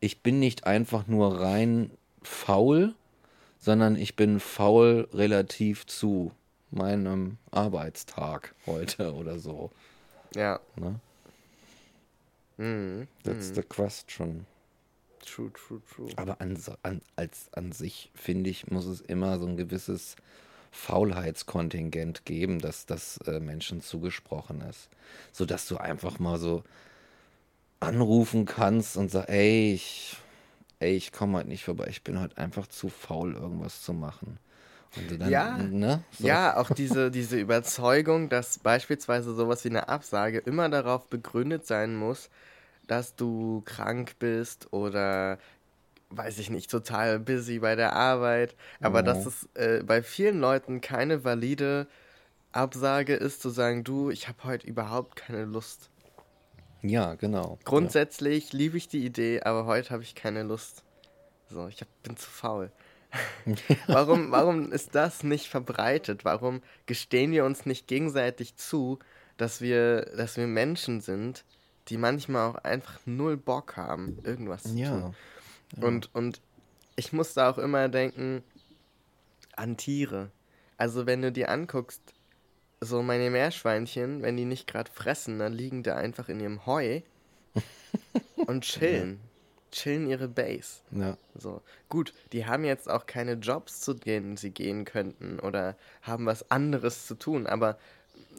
ich 0.00 0.22
bin 0.22 0.38
nicht 0.38 0.66
einfach 0.66 1.06
nur 1.06 1.40
rein 1.40 1.90
faul, 2.22 2.94
sondern 3.58 3.96
ich 3.96 4.16
bin 4.16 4.40
faul 4.40 5.08
relativ 5.12 5.86
zu 5.86 6.32
meinem 6.70 7.38
Arbeitstag 7.50 8.54
heute 8.66 9.14
oder 9.14 9.38
so. 9.38 9.70
Ja. 10.34 10.60
Ne? 10.76 11.00
Mhm. 12.58 13.08
That's 13.22 13.50
mhm. 13.50 13.54
the 13.54 13.62
question. 13.62 14.46
True, 15.24 15.50
true, 15.52 15.82
true. 15.92 16.08
Aber 16.16 16.40
an, 16.40 16.56
an, 16.82 17.00
als, 17.16 17.48
an 17.52 17.72
sich, 17.72 18.10
finde 18.14 18.50
ich, 18.50 18.68
muss 18.70 18.86
es 18.86 19.00
immer 19.00 19.38
so 19.38 19.46
ein 19.46 19.56
gewisses 19.56 20.16
Faulheitskontingent 20.70 22.24
geben, 22.24 22.60
dass 22.60 22.86
das 22.86 23.18
äh, 23.26 23.40
Menschen 23.40 23.80
zugesprochen 23.80 24.60
ist. 24.60 24.88
Sodass 25.32 25.66
du 25.66 25.78
einfach 25.78 26.18
mal 26.18 26.38
so 26.38 26.62
anrufen 27.80 28.44
kannst 28.44 28.96
und 28.96 29.10
sagst, 29.10 29.28
ey, 29.28 29.74
ich, 29.74 30.16
ey, 30.78 30.94
ich 30.94 31.12
komme 31.12 31.38
halt 31.38 31.48
nicht 31.48 31.64
vorbei, 31.64 31.86
ich 31.88 32.02
bin 32.02 32.18
halt 32.18 32.38
einfach 32.38 32.66
zu 32.66 32.88
faul, 32.88 33.34
irgendwas 33.34 33.82
zu 33.82 33.92
machen. 33.92 34.38
Dann, 35.18 35.28
ja, 35.30 35.58
ne? 35.58 36.02
so. 36.18 36.26
ja, 36.26 36.56
auch 36.56 36.70
diese, 36.70 37.10
diese 37.10 37.38
Überzeugung, 37.38 38.28
dass 38.30 38.58
beispielsweise 38.58 39.34
sowas 39.34 39.62
wie 39.64 39.68
eine 39.68 39.88
Absage 39.88 40.38
immer 40.38 40.68
darauf 40.70 41.06
begründet 41.08 41.66
sein 41.66 41.96
muss, 41.96 42.30
dass 42.86 43.14
du 43.14 43.62
krank 43.66 44.16
bist 44.18 44.72
oder 44.72 45.38
weiß 46.10 46.38
ich 46.38 46.50
nicht, 46.50 46.70
total 46.70 47.18
busy 47.18 47.58
bei 47.58 47.74
der 47.74 47.92
Arbeit. 47.94 48.54
Aber 48.80 49.00
oh. 49.00 49.02
dass 49.02 49.26
es 49.26 49.48
äh, 49.54 49.82
bei 49.84 50.02
vielen 50.02 50.40
Leuten 50.40 50.80
keine 50.80 51.24
valide 51.24 51.88
Absage 52.52 53.14
ist, 53.14 53.42
zu 53.42 53.50
sagen, 53.50 53.84
du, 53.84 54.10
ich 54.10 54.28
habe 54.28 54.44
heute 54.44 54.66
überhaupt 54.66 55.16
keine 55.16 55.44
Lust. 55.44 55.90
Ja, 56.82 57.14
genau. 57.14 57.58
Grundsätzlich 57.64 58.52
ja. 58.52 58.58
liebe 58.58 58.76
ich 58.76 58.88
die 58.88 59.04
Idee, 59.04 59.42
aber 59.42 59.66
heute 59.66 59.90
habe 59.90 60.02
ich 60.02 60.14
keine 60.14 60.42
Lust. 60.42 60.82
So, 61.48 61.68
ich 61.68 61.80
hab, 61.80 61.88
bin 62.02 62.16
zu 62.16 62.28
faul. 62.28 62.70
warum, 63.86 64.30
warum 64.30 64.72
ist 64.72 64.94
das 64.94 65.22
nicht 65.22 65.48
verbreitet? 65.48 66.24
Warum 66.24 66.62
gestehen 66.86 67.32
wir 67.32 67.44
uns 67.44 67.66
nicht 67.66 67.86
gegenseitig 67.86 68.56
zu, 68.56 68.98
dass 69.36 69.60
wir, 69.60 70.02
dass 70.16 70.36
wir 70.36 70.46
Menschen 70.46 71.00
sind, 71.00 71.44
die 71.88 71.98
manchmal 71.98 72.50
auch 72.50 72.56
einfach 72.56 72.98
null 73.06 73.36
Bock 73.36 73.76
haben, 73.76 74.18
irgendwas 74.24 74.64
zu 74.64 74.74
ja. 74.74 74.90
tun? 74.90 75.14
Ja. 75.76 75.86
Und, 75.86 76.14
und 76.14 76.40
ich 76.96 77.12
muss 77.12 77.34
da 77.34 77.50
auch 77.50 77.58
immer 77.58 77.88
denken 77.88 78.42
an 79.54 79.76
Tiere. 79.76 80.30
Also 80.76 81.06
wenn 81.06 81.22
du 81.22 81.32
dir 81.32 81.50
anguckst, 81.50 82.02
so 82.80 83.02
meine 83.02 83.30
Meerschweinchen, 83.30 84.22
wenn 84.22 84.36
die 84.36 84.44
nicht 84.44 84.66
gerade 84.66 84.90
fressen, 84.90 85.38
dann 85.38 85.52
liegen 85.52 85.82
da 85.82 85.96
einfach 85.96 86.28
in 86.28 86.40
ihrem 86.40 86.66
Heu 86.66 87.00
und 88.46 88.64
chillen 88.64 89.20
chillen 89.76 90.08
ihre 90.08 90.28
Base. 90.28 90.80
Ja. 90.90 91.16
So. 91.34 91.62
Gut, 91.88 92.14
die 92.32 92.46
haben 92.46 92.64
jetzt 92.64 92.88
auch 92.88 93.06
keine 93.06 93.34
Jobs, 93.34 93.80
zu 93.80 93.94
denen 93.94 94.36
sie 94.36 94.50
gehen 94.50 94.84
könnten 94.84 95.38
oder 95.38 95.76
haben 96.02 96.26
was 96.26 96.50
anderes 96.50 97.06
zu 97.06 97.14
tun, 97.14 97.46
aber 97.46 97.78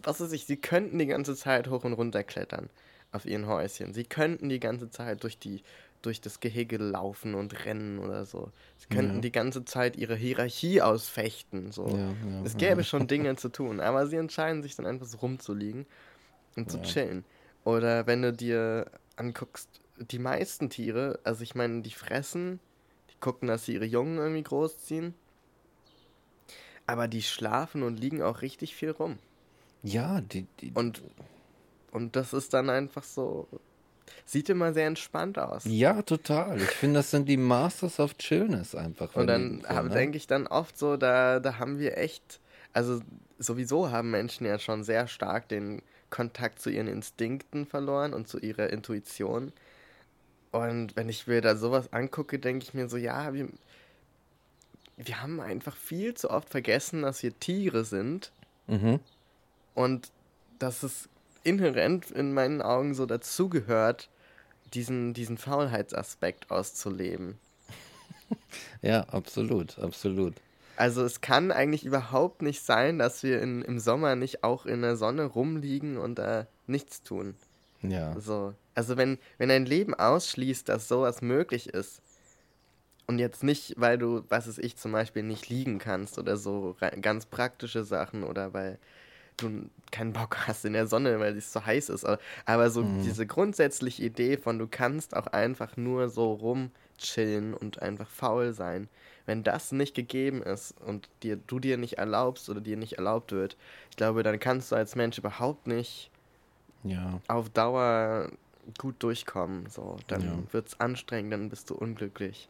was 0.03 0.19
weiß 0.19 0.31
ich, 0.31 0.45
sie 0.45 0.57
könnten 0.57 0.99
die 0.99 1.07
ganze 1.07 1.35
Zeit 1.35 1.69
hoch 1.69 1.83
und 1.83 1.93
runter 1.93 2.23
klettern 2.23 2.69
auf 3.11 3.25
ihren 3.25 3.47
Häuschen. 3.47 3.93
Sie 3.93 4.03
könnten 4.03 4.49
die 4.49 4.59
ganze 4.59 4.89
Zeit 4.89 5.23
durch 5.23 5.39
die 5.39 5.63
durch 6.07 6.21
das 6.21 6.39
Gehege 6.39 6.77
laufen 6.77 7.35
und 7.35 7.65
rennen 7.65 7.99
oder 7.99 8.25
so. 8.25 8.49
Sie 8.77 8.87
könnten 8.87 9.15
ja. 9.15 9.21
die 9.21 9.31
ganze 9.31 9.65
Zeit 9.65 9.97
ihre 9.97 10.15
Hierarchie 10.15 10.81
ausfechten. 10.81 11.73
So. 11.73 11.87
Ja, 11.89 11.97
ja, 11.97 12.43
es 12.45 12.55
gäbe 12.55 12.85
schon 12.85 13.07
Dinge 13.07 13.35
zu 13.35 13.49
tun, 13.49 13.81
aber 13.81 14.07
sie 14.07 14.15
entscheiden 14.15 14.63
sich 14.63 14.77
dann 14.77 14.85
einfach 14.85 15.05
so 15.05 15.17
rumzuliegen 15.17 15.85
und 16.55 16.71
zu 16.71 16.81
chillen. 16.81 17.25
Oder 17.65 18.07
wenn 18.07 18.21
du 18.21 18.31
dir 18.31 18.89
anguckst, 19.17 19.69
die 19.97 20.19
meisten 20.19 20.69
Tiere, 20.69 21.19
also 21.25 21.43
ich 21.43 21.55
meine, 21.55 21.81
die 21.81 21.91
fressen, 21.91 22.61
die 23.11 23.19
gucken, 23.19 23.49
dass 23.49 23.65
sie 23.65 23.73
ihre 23.73 23.85
Jungen 23.85 24.17
irgendwie 24.17 24.43
großziehen. 24.43 25.13
Aber 26.85 27.09
die 27.09 27.21
schlafen 27.21 27.83
und 27.83 27.99
liegen 27.99 28.21
auch 28.21 28.41
richtig 28.41 28.73
viel 28.73 28.91
rum. 28.91 29.17
Ja, 29.83 30.21
die. 30.21 30.47
die 30.61 30.71
und, 30.73 31.03
und 31.91 32.15
das 32.15 32.31
ist 32.31 32.53
dann 32.53 32.69
einfach 32.69 33.03
so. 33.03 33.49
Sieht 34.25 34.49
immer 34.49 34.73
sehr 34.73 34.87
entspannt 34.87 35.39
aus. 35.39 35.63
Ja, 35.65 36.01
total. 36.01 36.57
Ich 36.57 36.69
finde, 36.69 36.99
das 36.99 37.11
sind 37.11 37.29
die 37.29 37.37
Masters 37.37 37.99
of 37.99 38.17
Chillness 38.17 38.75
einfach. 38.75 39.15
Und 39.15 39.27
dann 39.27 39.63
so, 39.67 39.81
ne? 39.81 39.89
denke 39.89 40.17
ich 40.17 40.27
dann 40.27 40.47
oft 40.47 40.77
so, 40.77 40.97
da, 40.97 41.39
da 41.39 41.59
haben 41.59 41.79
wir 41.79 41.97
echt. 41.97 42.39
Also 42.73 43.01
sowieso 43.39 43.91
haben 43.91 44.11
Menschen 44.11 44.45
ja 44.45 44.59
schon 44.59 44.83
sehr 44.83 45.07
stark 45.07 45.47
den 45.47 45.81
Kontakt 46.09 46.59
zu 46.59 46.69
ihren 46.69 46.87
Instinkten 46.87 47.65
verloren 47.65 48.13
und 48.13 48.27
zu 48.27 48.39
ihrer 48.39 48.69
Intuition. 48.69 49.51
Und 50.51 50.95
wenn 50.95 51.09
ich 51.09 51.27
mir 51.27 51.41
da 51.41 51.55
sowas 51.55 51.91
angucke, 51.91 52.39
denke 52.39 52.63
ich 52.63 52.73
mir 52.73 52.87
so, 52.87 52.97
ja, 52.97 53.33
wir, 53.33 53.49
wir 54.97 55.21
haben 55.21 55.39
einfach 55.39 55.75
viel 55.75 56.13
zu 56.13 56.29
oft 56.29 56.49
vergessen, 56.49 57.01
dass 57.01 57.23
wir 57.23 57.37
Tiere 57.39 57.85
sind. 57.85 58.31
Mhm. 58.67 58.99
Und 59.73 60.11
dass 60.59 60.83
es 60.83 61.09
inhärent 61.43 62.11
in 62.11 62.33
meinen 62.33 62.61
Augen 62.61 62.93
so 62.93 63.05
dazugehört, 63.05 64.09
diesen, 64.73 65.13
diesen 65.13 65.37
Faulheitsaspekt 65.37 66.51
auszuleben. 66.51 67.37
ja, 68.81 69.01
absolut, 69.03 69.79
absolut. 69.79 70.35
Also 70.75 71.03
es 71.03 71.21
kann 71.21 71.51
eigentlich 71.51 71.85
überhaupt 71.85 72.41
nicht 72.41 72.61
sein, 72.61 72.99
dass 72.99 73.23
wir 73.23 73.41
in, 73.41 73.63
im 73.63 73.79
Sommer 73.79 74.15
nicht 74.15 74.43
auch 74.43 74.65
in 74.65 74.81
der 74.81 74.95
Sonne 74.95 75.25
rumliegen 75.25 75.97
und 75.97 76.19
da 76.19 76.47
nichts 76.67 77.01
tun. 77.01 77.35
Ja. 77.81 78.19
So. 78.19 78.53
Also 78.75 78.95
wenn, 78.95 79.17
wenn 79.37 79.49
dein 79.49 79.65
Leben 79.65 79.95
ausschließt, 79.95 80.69
dass 80.69 80.87
sowas 80.87 81.21
möglich 81.21 81.69
ist, 81.69 82.01
und 83.07 83.19
jetzt 83.19 83.41
nicht, 83.41 83.73
weil 83.77 83.97
du, 83.97 84.23
was 84.27 84.47
ist 84.47 84.59
ich, 84.59 84.75
zum 84.75 84.91
Beispiel 84.91 85.23
nicht 85.23 85.47
liegen 85.49 85.79
kannst 85.79 86.19
oder 86.19 86.35
so 86.35 86.75
ganz 87.01 87.25
praktische 87.25 87.85
Sachen 87.85 88.23
oder 88.23 88.53
weil 88.53 88.77
du 89.37 89.69
keinen 89.91 90.13
Bock 90.13 90.47
hast 90.47 90.65
in 90.65 90.73
der 90.73 90.87
Sonne, 90.87 91.19
weil 91.19 91.37
es 91.37 91.53
so 91.53 91.65
heiß 91.65 91.89
ist. 91.89 92.05
Aber 92.45 92.69
so 92.69 92.83
mhm. 92.83 93.03
diese 93.03 93.25
grundsätzliche 93.25 94.03
Idee 94.03 94.37
von, 94.37 94.59
du 94.59 94.67
kannst 94.67 95.15
auch 95.15 95.27
einfach 95.27 95.77
nur 95.77 96.09
so 96.09 96.33
rumchillen 96.33 97.53
und 97.53 97.81
einfach 97.81 98.09
faul 98.09 98.53
sein. 98.53 98.89
Wenn 99.25 99.43
das 99.43 99.71
nicht 99.71 99.93
gegeben 99.93 100.41
ist 100.41 100.73
und 100.85 101.09
dir, 101.21 101.35
du 101.35 101.59
dir 101.59 101.77
nicht 101.77 101.97
erlaubst 101.97 102.49
oder 102.49 102.61
dir 102.61 102.77
nicht 102.77 102.93
erlaubt 102.93 103.31
wird, 103.31 103.57
ich 103.89 103.97
glaube, 103.97 104.23
dann 104.23 104.39
kannst 104.39 104.71
du 104.71 104.75
als 104.75 104.95
Mensch 104.95 105.17
überhaupt 105.17 105.67
nicht 105.67 106.11
ja. 106.83 107.19
auf 107.27 107.49
Dauer 107.49 108.31
gut 108.77 108.95
durchkommen. 108.99 109.67
So, 109.69 109.97
dann 110.07 110.21
ja. 110.21 110.53
wird 110.53 110.67
es 110.67 110.79
anstrengend, 110.79 111.33
dann 111.33 111.49
bist 111.49 111.69
du 111.69 111.75
unglücklich. 111.75 112.49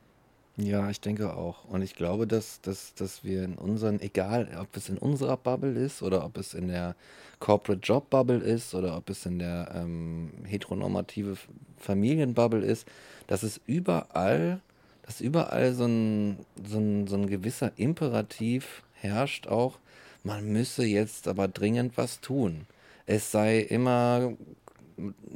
Ja, 0.57 0.89
ich 0.89 0.99
denke 0.99 1.35
auch. 1.35 1.65
Und 1.65 1.83
ich 1.83 1.95
glaube, 1.95 2.25
dass, 2.25 2.61
dass, 2.61 2.95
dass 2.95 3.23
wir 3.23 3.43
in 3.43 3.55
unseren, 3.55 3.99
egal 4.01 4.49
ob 4.59 4.75
es 4.75 4.89
in 4.89 4.97
unserer 4.97 5.37
Bubble 5.37 5.73
ist 5.73 6.01
oder 6.01 6.25
ob 6.25 6.37
es 6.37 6.53
in 6.55 6.67
der 6.67 6.95
Corporate 7.39 7.81
Job 7.81 8.09
Bubble 8.09 8.39
ist 8.39 8.73
oder 8.73 8.97
ob 8.97 9.09
es 9.11 9.25
in 9.27 9.37
der 9.37 9.71
ähm, 9.75 10.31
heteronormative 10.45 11.37
Familienbubble 11.77 12.65
ist, 12.65 12.87
dass 13.27 13.43
es 13.43 13.61
überall, 13.67 14.59
dass 15.03 15.21
überall 15.21 15.73
so 15.73 15.85
ein, 15.85 16.39
so 16.67 16.79
ein, 16.79 17.05
so 17.07 17.15
ein 17.17 17.27
gewisser 17.27 17.71
Imperativ 17.77 18.81
herrscht 18.93 19.47
auch, 19.47 19.77
man 20.23 20.51
müsse 20.51 20.83
jetzt 20.85 21.27
aber 21.27 21.47
dringend 21.47 21.97
was 21.97 22.19
tun 22.19 22.65
es 23.07 23.31
sei 23.31 23.59
immer, 23.61 24.33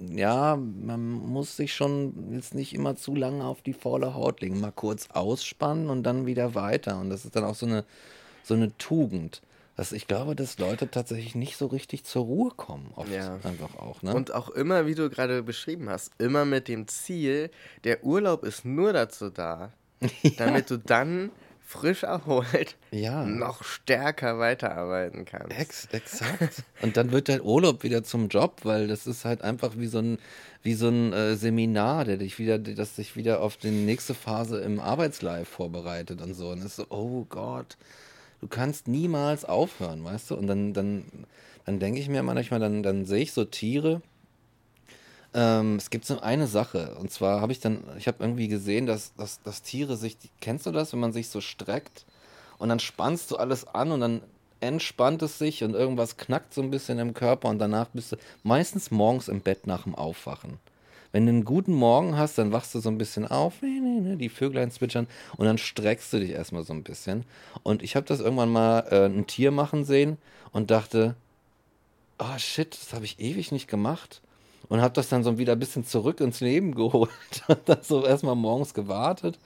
ja, 0.09 0.55
man 0.55 1.11
muss 1.11 1.55
sich 1.55 1.73
schon 1.73 2.33
jetzt 2.33 2.55
nicht 2.55 2.73
immer 2.73 2.95
zu 2.95 3.15
lange 3.15 3.45
auf 3.45 3.61
die 3.61 3.73
faule 3.73 4.13
Haut 4.15 4.41
legen, 4.41 4.59
mal 4.59 4.71
kurz 4.71 5.09
ausspannen 5.11 5.89
und 5.89 6.03
dann 6.03 6.25
wieder 6.25 6.55
weiter. 6.55 6.99
Und 6.99 7.09
das 7.09 7.25
ist 7.25 7.35
dann 7.35 7.43
auch 7.43 7.55
so 7.55 7.65
eine, 7.65 7.85
so 8.43 8.55
eine 8.55 8.75
Tugend. 8.77 9.41
Das, 9.77 9.93
ich 9.93 10.07
glaube, 10.07 10.35
dass 10.35 10.59
Leute 10.59 10.89
tatsächlich 10.91 11.35
nicht 11.35 11.57
so 11.57 11.67
richtig 11.67 12.03
zur 12.03 12.25
Ruhe 12.25 12.51
kommen, 12.51 12.91
oft 12.95 13.11
ja. 13.11 13.39
einfach 13.43 13.75
auch. 13.77 14.01
Ne? 14.01 14.13
Und 14.13 14.33
auch 14.33 14.49
immer, 14.49 14.85
wie 14.85 14.95
du 14.95 15.09
gerade 15.09 15.43
beschrieben 15.43 15.89
hast, 15.89 16.11
immer 16.17 16.45
mit 16.45 16.67
dem 16.67 16.87
Ziel, 16.87 17.49
der 17.83 18.03
Urlaub 18.03 18.43
ist 18.43 18.65
nur 18.65 18.93
dazu 18.93 19.29
da, 19.29 19.71
ja. 20.21 20.31
damit 20.37 20.69
du 20.69 20.77
dann 20.77 21.31
frisch 21.71 22.03
erholt 22.03 22.75
ja. 22.91 23.25
noch 23.25 23.63
stärker 23.63 24.39
weiterarbeiten 24.39 25.23
kannst. 25.23 25.57
Ex 25.57 25.87
exakt. 25.91 26.63
Und 26.81 26.97
dann 26.97 27.11
wird 27.11 27.29
dein 27.29 27.41
Urlaub 27.41 27.83
wieder 27.83 28.03
zum 28.03 28.27
Job, 28.27 28.61
weil 28.63 28.87
das 28.87 29.07
ist 29.07 29.23
halt 29.23 29.41
einfach 29.41 29.77
wie 29.77 29.87
so 29.87 29.99
ein, 29.99 30.17
wie 30.63 30.73
so 30.73 30.89
ein 30.89 31.13
äh, 31.13 31.35
Seminar, 31.35 32.03
der 32.03 32.17
dich 32.17 32.39
wieder, 32.39 32.59
das 32.59 32.95
dich 32.95 33.15
wieder 33.15 33.41
auf 33.41 33.55
die 33.55 33.71
nächste 33.71 34.13
Phase 34.13 34.59
im 34.59 34.81
Arbeitslife 34.81 35.45
vorbereitet 35.45 36.21
und 36.21 36.33
so. 36.33 36.49
Und 36.49 36.59
es 36.59 36.65
ist 36.65 36.75
so, 36.75 36.85
oh 36.89 37.25
Gott, 37.29 37.77
du 38.41 38.47
kannst 38.47 38.89
niemals 38.89 39.45
aufhören, 39.45 40.03
weißt 40.03 40.31
du? 40.31 40.35
Und 40.35 40.47
dann, 40.47 40.73
dann, 40.73 41.05
dann 41.65 41.79
denke 41.79 42.01
ich 42.01 42.09
mir 42.09 42.21
manchmal, 42.21 42.59
dann, 42.59 42.83
dann 42.83 43.05
sehe 43.05 43.23
ich 43.23 43.31
so 43.31 43.45
Tiere, 43.45 44.01
Ähm, 45.33 45.75
es 45.77 45.89
gibt 45.89 46.05
so 46.05 46.19
eine 46.19 46.47
Sache. 46.47 46.95
Und 46.99 47.11
zwar 47.11 47.41
habe 47.41 47.51
ich 47.51 47.59
dann, 47.59 47.83
ich 47.97 48.07
habe 48.07 48.17
irgendwie 48.21 48.47
gesehen, 48.47 48.85
dass, 48.85 49.13
dass, 49.15 49.41
dass 49.43 49.61
Tiere 49.61 49.95
sich, 49.97 50.17
kennst 50.41 50.65
du 50.65 50.71
das, 50.71 50.93
wenn 50.93 50.99
man 50.99 51.13
sich 51.13 51.29
so 51.29 51.41
streckt 51.41 52.05
und 52.57 52.69
dann 52.69 52.79
spannst 52.79 53.31
du 53.31 53.37
alles 53.37 53.67
an 53.67 53.91
und 53.91 54.01
dann 54.01 54.21
entspannt 54.59 55.21
es 55.23 55.39
sich 55.39 55.63
und 55.63 55.73
irgendwas 55.73 56.17
knackt 56.17 56.53
so 56.53 56.61
ein 56.61 56.69
bisschen 56.69 56.99
im 56.99 57.13
Körper 57.13 57.49
und 57.49 57.59
danach 57.59 57.87
bist 57.87 58.11
du 58.11 58.17
meistens 58.43 58.91
morgens 58.91 59.27
im 59.27 59.41
Bett 59.41 59.67
nach 59.67 59.83
dem 59.83 59.95
Aufwachen. 59.95 60.59
Wenn 61.11 61.25
du 61.25 61.31
einen 61.31 61.45
guten 61.45 61.73
Morgen 61.73 62.17
hast, 62.17 62.37
dann 62.37 62.53
wachst 62.53 62.73
du 62.73 62.79
so 62.79 62.89
ein 62.89 62.97
bisschen 62.97 63.27
auf, 63.27 63.55
die 63.61 64.29
Vöglein 64.29 64.71
zwitschern 64.71 65.07
und 65.35 65.45
dann 65.45 65.57
streckst 65.57 66.13
du 66.13 66.19
dich 66.19 66.29
erstmal 66.29 66.63
so 66.63 66.73
ein 66.73 66.83
bisschen. 66.83 67.25
Und 67.63 67.83
ich 67.83 67.95
habe 67.95 68.05
das 68.05 68.21
irgendwann 68.21 68.51
mal 68.51 68.85
äh, 68.91 69.05
ein 69.07 69.27
Tier 69.27 69.51
machen 69.51 69.83
sehen 69.83 70.17
und 70.53 70.71
dachte, 70.71 71.15
oh 72.19 72.37
shit, 72.37 72.77
das 72.79 72.93
habe 72.93 73.03
ich 73.03 73.19
ewig 73.19 73.51
nicht 73.51 73.67
gemacht. 73.67 74.21
Und 74.71 74.81
habe 74.81 74.93
das 74.93 75.09
dann 75.09 75.25
so 75.25 75.37
wieder 75.37 75.51
ein 75.53 75.59
bisschen 75.59 75.85
zurück 75.85 76.21
ins 76.21 76.39
Leben 76.39 76.73
geholt. 76.75 77.09
Und 77.49 77.59
dann 77.65 77.83
so 77.83 78.05
erstmal 78.05 78.35
morgens 78.35 78.73
gewartet 78.73 79.37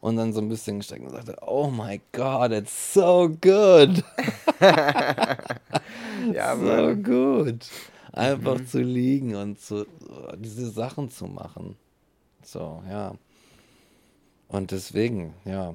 und 0.00 0.16
dann 0.16 0.32
so 0.32 0.40
ein 0.40 0.48
bisschen 0.48 0.80
gesteckt 0.80 1.04
und 1.04 1.10
sagte, 1.12 1.36
oh 1.46 1.70
my 1.70 2.00
god, 2.10 2.50
it's 2.50 2.92
so 2.92 3.28
good. 3.40 4.02
Ja, 6.34 6.56
so 6.56 6.96
gut. 6.96 7.66
Einfach 8.12 8.64
zu 8.64 8.80
liegen 8.80 9.34
und 9.36 9.60
zu, 9.60 9.86
diese 10.38 10.70
Sachen 10.70 11.10
zu 11.10 11.26
machen. 11.26 11.76
So, 12.44 12.82
ja. 12.88 13.14
Und 14.48 14.70
deswegen, 14.70 15.34
ja, 15.44 15.74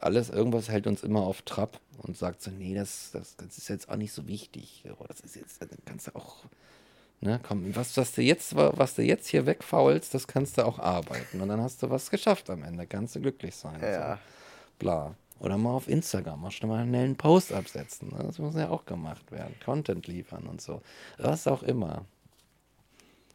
alles, 0.00 0.30
irgendwas 0.30 0.68
hält 0.68 0.86
uns 0.86 1.02
immer 1.02 1.20
auf 1.20 1.42
Trab 1.42 1.80
und 1.98 2.16
sagt 2.16 2.42
so, 2.42 2.50
nee, 2.50 2.74
das, 2.74 3.10
das, 3.12 3.36
das 3.36 3.58
ist 3.58 3.68
jetzt 3.68 3.88
auch 3.88 3.96
nicht 3.96 4.12
so 4.12 4.26
wichtig. 4.26 4.84
Oder 4.98 5.08
das 5.08 5.20
ist 5.20 5.36
jetzt, 5.36 5.60
das 5.60 5.68
kannst 5.84 6.06
du 6.08 6.16
auch, 6.16 6.44
ne, 7.20 7.40
komm, 7.42 7.74
was, 7.74 7.96
was 7.96 8.12
du 8.12 8.22
jetzt, 8.22 8.54
was 8.56 8.94
du 8.94 9.02
jetzt 9.02 9.28
hier 9.28 9.46
wegfaulst, 9.46 10.14
das 10.14 10.26
kannst 10.26 10.58
du 10.58 10.66
auch 10.66 10.78
arbeiten. 10.78 11.40
Und 11.40 11.48
dann 11.48 11.60
hast 11.60 11.82
du 11.82 11.90
was 11.90 12.10
geschafft 12.10 12.50
am 12.50 12.62
Ende, 12.62 12.86
kannst 12.86 13.16
du 13.16 13.20
glücklich 13.20 13.54
sein. 13.54 13.80
Ja. 13.80 14.14
So. 14.14 14.20
Bla. 14.78 15.14
Oder 15.38 15.58
mal 15.58 15.72
auf 15.72 15.88
Instagram, 15.88 16.40
mal 16.40 16.50
schnell 16.50 16.70
mal 16.70 16.80
einen 16.80 17.16
Post 17.16 17.52
absetzen. 17.52 18.08
ne? 18.08 18.24
Das 18.24 18.38
muss 18.38 18.54
ja 18.54 18.70
auch 18.70 18.86
gemacht 18.86 19.30
werden. 19.30 19.54
Content 19.62 20.06
liefern 20.06 20.46
und 20.46 20.62
so. 20.62 20.80
Was 21.18 21.46
auch 21.46 21.62
immer. 21.62 22.06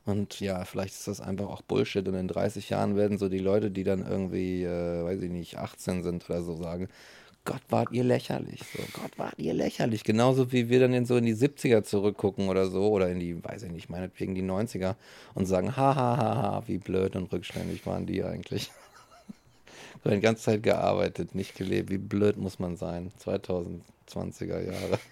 Und 0.05 0.39
ja, 0.39 0.65
vielleicht 0.65 0.95
ist 0.95 1.07
das 1.07 1.21
einfach 1.21 1.47
auch 1.47 1.61
Bullshit. 1.61 2.07
Und 2.07 2.15
in 2.15 2.27
30 2.27 2.69
Jahren 2.69 2.95
werden 2.95 3.19
so 3.19 3.29
die 3.29 3.39
Leute, 3.39 3.69
die 3.69 3.83
dann 3.83 4.05
irgendwie, 4.05 4.63
äh, 4.63 5.03
weiß 5.03 5.21
ich 5.21 5.29
nicht, 5.29 5.57
18 5.57 6.01
sind 6.01 6.27
oder 6.27 6.41
so, 6.41 6.55
sagen, 6.55 6.89
Gott, 7.43 7.61
wart 7.69 7.91
ihr 7.91 8.03
lächerlich. 8.03 8.61
So, 8.71 8.83
Gott, 8.93 9.17
wart 9.17 9.39
ihr 9.39 9.53
lächerlich. 9.53 10.03
Genauso 10.03 10.51
wie 10.51 10.69
wir 10.69 10.79
dann 10.79 10.93
in 10.93 11.05
so 11.05 11.17
in 11.17 11.25
die 11.25 11.35
70er 11.35 11.83
zurückgucken 11.83 12.49
oder 12.49 12.67
so, 12.69 12.89
oder 12.89 13.09
in 13.09 13.19
die, 13.19 13.43
weiß 13.43 13.63
ich 13.63 13.71
nicht, 13.71 13.89
meinetwegen 13.89 14.35
die 14.35 14.43
90er 14.43 14.95
und 15.33 15.47
sagen, 15.47 15.75
ha, 15.75 15.95
ha, 15.95 16.17
ha, 16.17 16.35
ha, 16.35 16.63
wie 16.67 16.77
blöd 16.77 17.15
und 17.15 17.31
rückständig 17.31 17.85
waren 17.85 18.05
die 18.05 18.23
eigentlich. 18.23 18.71
So 20.03 20.09
die 20.09 20.19
ganze 20.19 20.41
Zeit 20.41 20.63
gearbeitet, 20.63 21.35
nicht 21.35 21.55
gelebt. 21.55 21.91
Wie 21.91 21.99
blöd 21.99 22.35
muss 22.35 22.57
man 22.57 22.75
sein? 22.75 23.11
2020er 23.23 24.59
Jahre. 24.59 24.99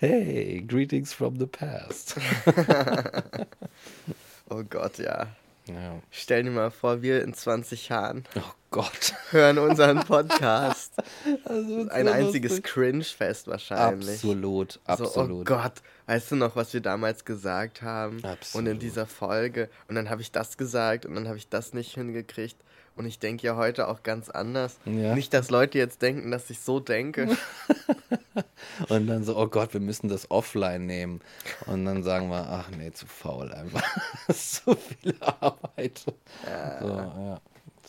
Hey, 0.00 0.60
greetings 0.66 1.12
from 1.12 1.38
the 1.38 1.46
past. 1.46 2.16
Oh 4.50 4.64
Gott, 4.64 4.98
ja. 4.98 5.28
Ja. 5.66 6.00
Stell 6.10 6.42
dir 6.42 6.50
mal 6.50 6.70
vor, 6.70 7.02
wir 7.02 7.22
in 7.22 7.34
20 7.34 7.88
Jahren 7.88 8.24
Oh 8.36 8.40
Gott. 8.70 9.14
hören 9.30 9.58
unseren 9.58 10.00
Podcast. 10.04 10.94
Ein 11.90 12.08
einziges 12.08 12.62
Cringe-Fest 12.62 13.46
wahrscheinlich. 13.46 14.14
Absolut, 14.16 14.72
So, 14.72 14.80
absolut. 14.86 15.40
oh 15.42 15.44
Gott, 15.44 15.74
weißt 16.06 16.32
du 16.32 16.36
noch, 16.36 16.56
was 16.56 16.72
wir 16.74 16.80
damals 16.80 17.24
gesagt 17.24 17.82
haben? 17.82 18.16
Und 18.16 18.24
in 18.24 18.30
Absolut. 18.30 18.82
dieser 18.82 19.06
Folge. 19.06 19.68
Und 19.88 19.94
dann 19.94 20.10
habe 20.10 20.20
ich 20.22 20.32
das 20.32 20.56
gesagt 20.56 21.06
und 21.06 21.14
dann 21.14 21.28
habe 21.28 21.36
ich 21.38 21.48
das 21.48 21.74
nicht 21.74 21.94
hingekriegt. 21.94 22.56
Und 22.94 23.06
ich 23.06 23.18
denke 23.18 23.46
ja 23.46 23.56
heute 23.56 23.88
auch 23.88 24.02
ganz 24.02 24.28
anders. 24.28 24.78
Ja. 24.84 25.14
Nicht, 25.14 25.32
dass 25.32 25.50
Leute 25.50 25.78
jetzt 25.78 26.02
denken, 26.02 26.30
dass 26.30 26.50
ich 26.50 26.60
so 26.60 26.78
denke. 26.78 27.36
Und 28.88 29.06
dann 29.06 29.24
so, 29.24 29.36
oh 29.36 29.46
Gott, 29.46 29.72
wir 29.72 29.80
müssen 29.80 30.08
das 30.08 30.30
offline 30.30 30.86
nehmen. 30.86 31.20
Und 31.66 31.84
dann 31.84 32.02
sagen 32.02 32.28
wir, 32.28 32.46
ach 32.48 32.70
nee, 32.70 32.92
zu 32.92 33.06
faul 33.06 33.52
einfach. 33.52 33.82
Das 34.26 34.36
ist 34.36 34.64
so 34.64 34.74
viel 34.74 35.14
Arbeit. 35.20 35.98
So, 35.98 36.14
ja. 36.46 37.40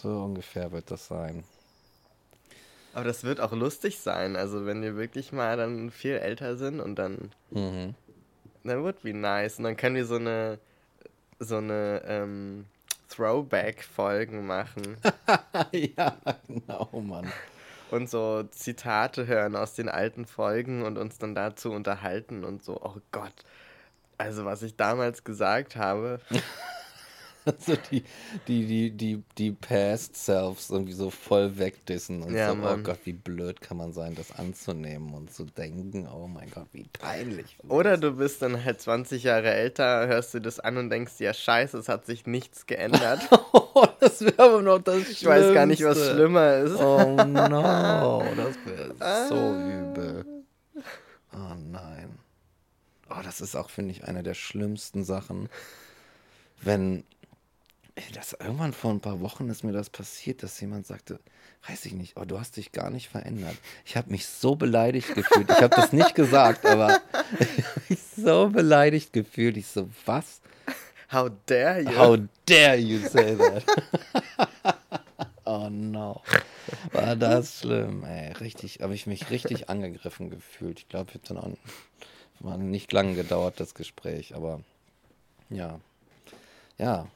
So 0.02 0.10
ungefähr 0.24 0.72
wird 0.72 0.90
das 0.90 1.08
sein. 1.08 1.44
Aber 2.94 3.06
das 3.06 3.24
wird 3.24 3.40
auch 3.40 3.52
lustig 3.52 4.00
sein. 4.00 4.36
Also, 4.36 4.66
wenn 4.66 4.82
wir 4.82 4.96
wirklich 4.96 5.32
mal 5.32 5.58
dann 5.58 5.92
viel 5.92 6.16
älter 6.16 6.58
sind 6.58 6.80
und 6.80 6.96
dann. 6.96 7.32
Mhm. 7.50 7.96
That 8.66 8.80
would 8.80 9.02
be 9.02 9.14
nice. 9.14 9.58
Und 9.58 9.66
dann 9.66 9.78
können 9.78 9.96
wir 9.96 10.06
so 10.06 10.16
eine. 10.16 10.60
So 11.40 11.58
eine. 11.58 12.02
Ähm, 12.06 12.66
Throwback-Folgen 13.16 14.46
machen. 14.46 14.98
ja, 15.72 16.18
genau, 16.48 16.90
Mann. 17.02 17.32
und 17.92 18.10
so 18.10 18.44
Zitate 18.44 19.28
hören 19.28 19.56
aus 19.56 19.74
den 19.76 19.90
alten 19.90 20.26
Folgen 20.26 20.84
und 20.84 20.98
uns 20.98 21.18
dann 21.20 21.36
dazu 21.36 21.72
unterhalten 21.72 22.44
und 22.44 22.64
so, 22.64 22.80
oh 22.82 22.98
Gott. 23.12 23.34
Also 24.18 24.46
was 24.46 24.64
ich 24.64 24.76
damals 24.76 25.24
gesagt 25.24 25.76
habe, 25.76 26.20
Also 27.60 27.76
die, 27.92 28.04
die, 28.48 28.66
die, 28.66 28.92
die, 28.92 29.24
die 29.38 29.52
Past 29.52 30.16
Selves 30.16 30.70
irgendwie 30.70 30.94
so 30.94 31.10
voll 31.10 31.58
wegdissen 31.58 32.22
und 32.24 32.34
Ja, 32.34 32.48
so, 32.48 32.54
oh 32.54 32.56
Mann. 32.58 32.84
Gott, 32.84 33.00
wie 33.04 33.12
blöd 33.14 33.60
kann 33.60 33.78
man 33.78 33.92
sein, 33.92 34.16
das 34.16 34.32
anzunehmen 34.32 35.14
und 35.14 35.34
zu 35.34 35.44
denken, 35.46 36.08
oh 36.08 36.28
mein 36.28 36.50
Gott, 36.52 36.68
wie 36.72 36.86
peinlich. 36.94 37.58
oder 37.68 37.98
du 37.98 38.14
bist 38.14 38.42
dann 38.42 38.64
halt 38.64 38.80
20 38.82 39.24
Jahre 39.24 39.52
älter, 39.52 40.08
hörst 40.08 40.34
du 40.34 40.40
das 40.40 40.60
an 40.62 40.78
und 40.78 40.90
denkst, 40.90 41.14
ja 41.20 41.34
scheiße, 41.34 41.78
es 41.78 41.90
hat 41.90 42.06
sich 42.06 42.26
nichts 42.26 42.66
geändert. 42.66 43.22
Oh, 43.76 43.88
das 44.00 44.22
wäre 44.22 44.38
aber 44.38 44.62
noch 44.62 44.78
das 44.78 45.10
Ich 45.10 45.26
weiß 45.26 45.52
gar 45.54 45.66
nicht, 45.66 45.84
was 45.84 45.98
Schlimmste. 45.98 46.16
schlimmer 46.16 46.58
ist. 46.58 46.76
Oh 46.80 47.16
no, 47.26 48.24
das 48.36 48.56
wäre 48.68 49.28
so 49.30 49.36
übel. 49.56 50.26
Oh 51.34 51.56
nein. 51.72 52.20
Oh, 53.10 53.22
das 53.24 53.42
ist 53.42 53.56
auch, 53.56 53.72
finde 53.72 53.92
ich, 53.92 54.04
eine 54.08 54.22
der 54.22 54.36
schlimmsten 54.36 55.04
Sachen. 55.04 55.50
Wenn, 56.62 57.04
das 58.14 58.34
irgendwann 58.34 58.74
vor 58.74 58.92
ein 58.92 59.00
paar 59.00 59.22
Wochen 59.22 59.50
ist 59.50 59.64
mir 59.64 59.72
das 59.72 59.90
passiert, 59.90 60.44
dass 60.44 60.60
jemand 60.60 60.88
sagte, 60.88 61.20
weiß 61.68 61.86
ich 61.86 61.94
nicht, 61.94 62.18
oh, 62.18 62.26
du 62.26 62.40
hast 62.40 62.58
dich 62.58 62.72
gar 62.72 62.90
nicht 62.90 63.10
verändert. 63.10 63.56
Ich 63.86 63.96
habe 63.96 64.12
mich 64.12 64.26
so 64.26 64.56
beleidigt 64.56 65.14
gefühlt. 65.14 65.50
Ich 65.50 65.62
habe 65.62 65.76
das 65.76 65.94
nicht 65.94 66.16
gesagt, 66.16 66.66
aber 66.66 67.02
ich 67.40 67.66
habe 67.66 67.82
mich 67.90 68.00
so 68.18 68.50
beleidigt 68.50 69.14
gefühlt. 69.14 69.58
Ich 69.58 69.68
so, 69.68 69.90
was? 70.06 70.42
How 71.12 71.30
dare 71.46 71.82
you? 71.82 71.98
How 71.98 72.18
dare 72.46 72.78
you 72.78 73.00
say 73.08 73.38
that? 73.38 73.64
oh 75.46 75.70
no. 75.70 76.22
War 76.92 77.16
das 77.16 77.60
schlimm, 77.60 78.04
ey. 78.04 78.32
Richtig, 78.34 78.80
habe 78.82 78.96
ich 78.96 79.06
mich 79.06 79.30
richtig 79.30 79.70
angegriffen 79.70 80.30
gefühlt. 80.30 80.80
Ich 80.80 80.90
glaube, 80.90 81.12
es 81.12 81.16
hat 81.16 81.30
dann 81.30 81.38
auch 81.38 81.52
war 82.40 82.58
nicht 82.58 82.92
lange 82.92 83.16
gedauert, 83.16 83.60
das 83.60 83.74
Gespräch, 83.74 84.36
aber 84.36 84.62
ja. 85.50 85.80
Ja, 86.78 87.08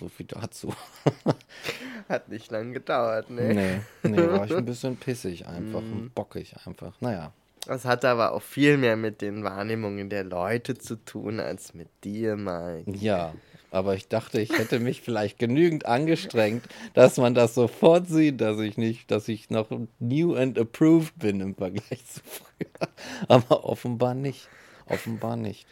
so 0.00 0.08
viel 0.08 0.26
dazu. 0.26 0.74
Hat 2.08 2.28
nicht 2.28 2.50
lang 2.50 2.72
gedauert, 2.72 3.30
ne? 3.30 3.82
nee, 4.02 4.10
nee, 4.10 4.16
war 4.16 4.44
ich 4.46 4.54
ein 4.56 4.64
bisschen 4.66 4.96
pissig 4.96 5.46
einfach 5.46 5.80
Mhm. 5.80 5.92
und 5.92 6.14
bockig 6.14 6.54
einfach. 6.64 6.94
Naja. 7.00 7.32
Das 7.66 7.84
hat 7.84 8.04
aber 8.04 8.30
auch 8.32 8.42
viel 8.42 8.76
mehr 8.76 8.96
mit 8.96 9.20
den 9.20 9.42
Wahrnehmungen 9.42 10.08
der 10.08 10.22
Leute 10.22 10.78
zu 10.78 10.94
tun, 11.04 11.40
als 11.40 11.74
mit 11.74 11.88
dir, 12.04 12.36
Mike. 12.36 12.92
Ja, 12.92 13.34
aber 13.72 13.96
ich 13.96 14.06
dachte, 14.06 14.40
ich 14.40 14.56
hätte 14.56 14.78
mich 14.78 15.02
vielleicht 15.02 15.40
genügend 15.40 15.84
angestrengt, 15.84 16.64
dass 16.94 17.16
man 17.16 17.34
das 17.34 17.56
sofort 17.56 18.06
sieht, 18.08 18.40
dass 18.40 18.60
ich 18.60 18.76
nicht, 18.78 19.10
dass 19.10 19.26
ich 19.26 19.50
noch 19.50 19.66
new 19.98 20.36
and 20.36 20.56
approved 20.60 21.18
bin 21.18 21.40
im 21.40 21.56
Vergleich 21.56 22.06
zu 22.06 22.20
früher. 22.24 22.88
Aber 23.28 23.64
offenbar 23.64 24.14
nicht. 24.14 24.48
Offenbar 24.86 25.34
nicht. 25.36 25.66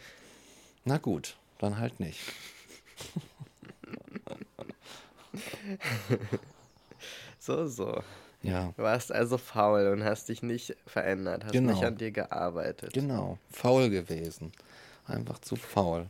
Na 0.83 0.97
gut, 0.97 1.37
dann 1.59 1.77
halt 1.79 2.01
nicht. 2.01 2.19
So, 7.39 7.67
so. 7.67 8.01
Ja, 8.41 8.73
Du 8.77 8.83
warst 8.83 9.11
also 9.11 9.37
faul 9.37 9.87
und 9.87 10.03
hast 10.03 10.29
dich 10.29 10.41
nicht 10.41 10.75
verändert, 10.87 11.43
hast 11.45 11.51
Genau. 11.51 11.73
nicht 11.73 11.83
an 11.83 11.97
dir 11.97 12.11
gearbeitet. 12.11 12.93
genau. 12.93 13.37
Faul 13.51 13.89
gewesen. 13.89 14.51
Einfach 15.07 15.39
zu 15.39 15.55
faul. 15.55 16.07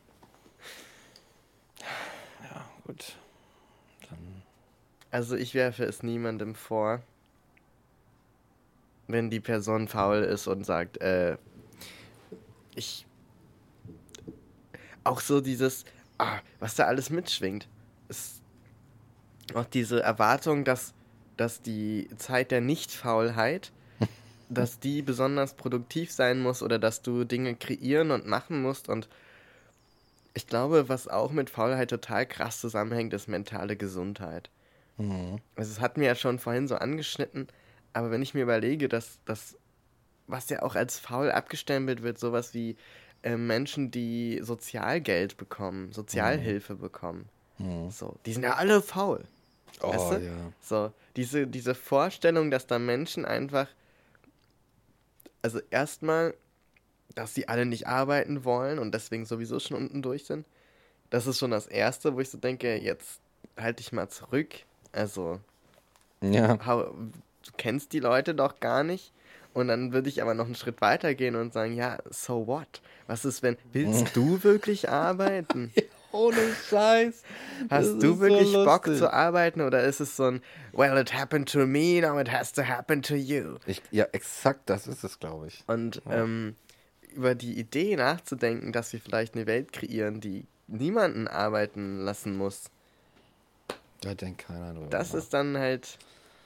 Ja, 2.44 2.66
gut. 2.86 3.16
Dann, 4.10 4.44
Also 5.12 5.36
ich 5.36 5.54
werfe 5.56 5.84
es 5.86 6.04
niemandem 6.04 6.56
vor, 6.56 7.02
wenn 9.08 9.30
die 9.30 9.40
Person 9.42 9.88
faul 9.88 10.18
ist 10.24 10.48
und 10.48 10.66
sagt, 10.66 10.98
äh, 11.02 11.38
ich... 12.76 13.06
Auch 15.04 15.20
so 15.20 15.42
dieses, 15.42 15.84
ah, 16.18 16.40
was 16.60 16.76
da 16.76 16.86
alles 16.86 17.10
mitschwingt. 17.10 17.68
Auch 19.54 19.66
diese 19.66 20.02
Erwartung, 20.02 20.64
dass, 20.64 20.94
dass 21.38 21.62
die 21.62 22.10
Zeit 22.18 22.52
der 22.52 22.62
Nicht-Faulheit 22.62 23.72
dass 24.50 24.80
die 24.80 25.02
besonders 25.02 25.56
produktiv 25.56 26.12
sein 26.12 26.42
muss 26.42 26.62
oder 26.62 26.78
dass 26.78 27.02
du 27.02 27.24
Dinge 27.24 27.56
kreieren 27.56 28.12
und 28.12 28.28
machen 28.28 28.62
musst. 28.62 28.90
Und 28.90 29.10
ich 30.34 30.48
glaube, 30.48 30.90
was 30.90 31.08
auch 31.08 31.32
mit 31.32 31.50
Faulheit 31.50 31.90
total 31.90 32.26
krass 32.26 32.60
zusammenhängt, 32.60 33.14
ist 33.14 33.28
mentale 33.28 33.76
Gesundheit. 33.76 34.50
Mhm. 34.98 35.40
Also 35.56 35.72
es 35.72 35.80
hat 35.80 35.98
mir 35.98 36.06
ja 36.06 36.16
schon 36.16 36.40
vorhin 36.40 36.68
so 36.68 36.76
angeschnitten, 36.76 37.48
aber 37.94 38.12
wenn 38.12 38.22
ich 38.22 38.34
mir 38.34 38.44
überlege, 38.44 38.88
dass 38.90 39.20
das, 39.26 39.58
was 40.28 40.50
ja 40.50 40.62
auch 40.62 40.76
als 40.76 41.00
faul 41.00 41.32
abgestempelt 41.32 42.04
wird, 42.04 42.20
sowas 42.20 42.54
wie 42.54 42.76
äh, 43.24 43.38
Menschen, 43.38 43.92
die 43.92 44.40
Sozialgeld 44.44 45.38
bekommen, 45.38 45.92
Sozialhilfe 45.92 46.76
bekommen, 46.76 47.30
Mhm. 47.58 47.90
so, 47.90 48.18
die 48.26 48.34
sind 48.34 48.44
ja 48.44 48.56
alle 48.56 48.82
faul. 48.82 49.24
Oh, 49.82 49.90
Weißt 49.92 50.12
du? 50.12 50.26
ja. 50.26 50.52
So, 50.62 50.92
diese, 51.16 51.48
diese 51.48 51.76
Vorstellung, 51.76 52.52
dass 52.52 52.68
da 52.68 52.80
Menschen 52.80 53.26
einfach, 53.26 53.68
also 55.42 55.60
erstmal, 55.70 56.34
dass 57.14 57.34
sie 57.34 57.48
alle 57.48 57.66
nicht 57.66 57.88
arbeiten 57.88 58.44
wollen 58.46 58.80
und 58.80 58.94
deswegen 58.94 59.26
sowieso 59.26 59.60
schon 59.60 59.78
unten 59.78 60.02
durch 60.02 60.26
sind, 60.26 60.46
das 61.10 61.28
ist 61.28 61.40
schon 61.40 61.52
das 61.52 61.68
Erste, 61.68 62.16
wo 62.16 62.20
ich 62.20 62.30
so 62.30 62.38
denke, 62.38 62.78
jetzt 62.78 63.22
halt 63.58 63.80
dich 63.80 63.92
mal 63.92 64.10
zurück. 64.10 64.56
Also, 64.92 65.40
Ja. 66.22 66.56
du 66.58 67.12
kennst 67.58 67.94
die 67.94 68.00
Leute 68.00 68.34
doch 68.34 68.60
gar 68.60 68.84
nicht. 68.84 69.12
Und 69.54 69.70
dann 69.70 69.94
würde 69.94 70.10
ich 70.10 70.22
aber 70.22 70.34
noch 70.34 70.48
einen 70.48 70.56
Schritt 70.56 70.82
weiter 70.82 71.16
gehen 71.16 71.36
und 71.38 71.54
sagen, 71.54 71.76
ja, 71.76 72.00
so 72.10 72.46
what? 72.48 72.82
Was 73.08 73.24
ist, 73.24 73.42
wenn, 73.44 73.56
willst 73.72 74.08
du 74.18 74.44
wirklich 74.44 74.90
arbeiten? 74.90 75.72
Ohne 76.16 76.38
Scheiß. 76.70 77.22
Das 77.70 77.86
Hast 77.86 78.02
du 78.04 78.14
ist 78.14 78.20
wirklich 78.20 78.52
so 78.52 78.66
Bock 78.66 78.86
zu 78.86 79.12
arbeiten 79.12 79.62
oder 79.62 79.84
ist 79.84 80.00
es 80.00 80.16
so 80.16 80.26
ein, 80.26 80.42
well, 80.74 80.98
it 80.98 81.14
happened 81.14 81.50
to 81.52 81.66
me, 81.68 82.00
now 82.02 82.20
it 82.20 82.32
has 82.32 82.52
to 82.54 82.64
happen 82.64 83.02
to 83.02 83.16
you? 83.16 83.58
Ich, 83.66 83.82
ja, 83.92 84.06
exakt 84.12 84.70
das 84.70 84.88
ist 84.88 85.04
es, 85.04 85.20
glaube 85.20 85.48
ich. 85.48 85.64
Und 85.68 86.02
ähm, 86.10 86.56
über 87.14 87.36
die 87.36 87.58
Idee 87.60 87.96
nachzudenken, 87.96 88.72
dass 88.72 88.92
wir 88.94 89.00
vielleicht 89.00 89.36
eine 89.36 89.46
Welt 89.46 89.72
kreieren, 89.74 90.20
die 90.22 90.46
niemanden 90.68 91.28
arbeiten 91.28 92.00
lassen 92.00 92.36
muss, 92.38 92.64
Da 94.02 94.14
denkt 94.16 94.46
keiner 94.48 94.74
drüber. 94.74 94.88
das 94.90 95.14
ist 95.14 95.34
dann 95.34 95.58
halt, 95.58 95.98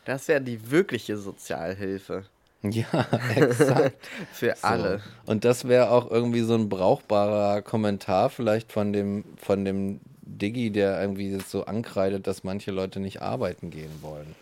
das 0.06 0.28
wäre 0.28 0.42
die 0.42 0.70
wirkliche 0.72 1.18
Sozialhilfe 1.18 2.26
Ja, 2.72 3.08
exakt. 3.36 3.96
für 4.34 4.62
alle. 4.64 5.00
So. 5.26 5.32
Und 5.32 5.46
das 5.46 5.68
wäre 5.68 5.92
auch 5.92 6.12
irgendwie 6.12 6.42
so 6.42 6.56
ein 6.56 6.68
brauchbarer 6.68 7.62
Kommentar 7.62 8.30
vielleicht 8.30 8.74
von 8.74 8.92
dem, 8.92 9.24
von 9.38 9.64
dem 9.64 10.02
Diggi, 10.22 10.70
der 10.70 11.00
irgendwie 11.00 11.32
jetzt 11.32 11.50
so 11.52 11.66
ankreidet, 11.66 12.28
dass 12.28 12.44
manche 12.44 12.72
Leute 12.72 13.00
nicht 13.00 13.22
arbeiten 13.22 13.70
gehen 13.70 14.02
wollen. 14.02 14.36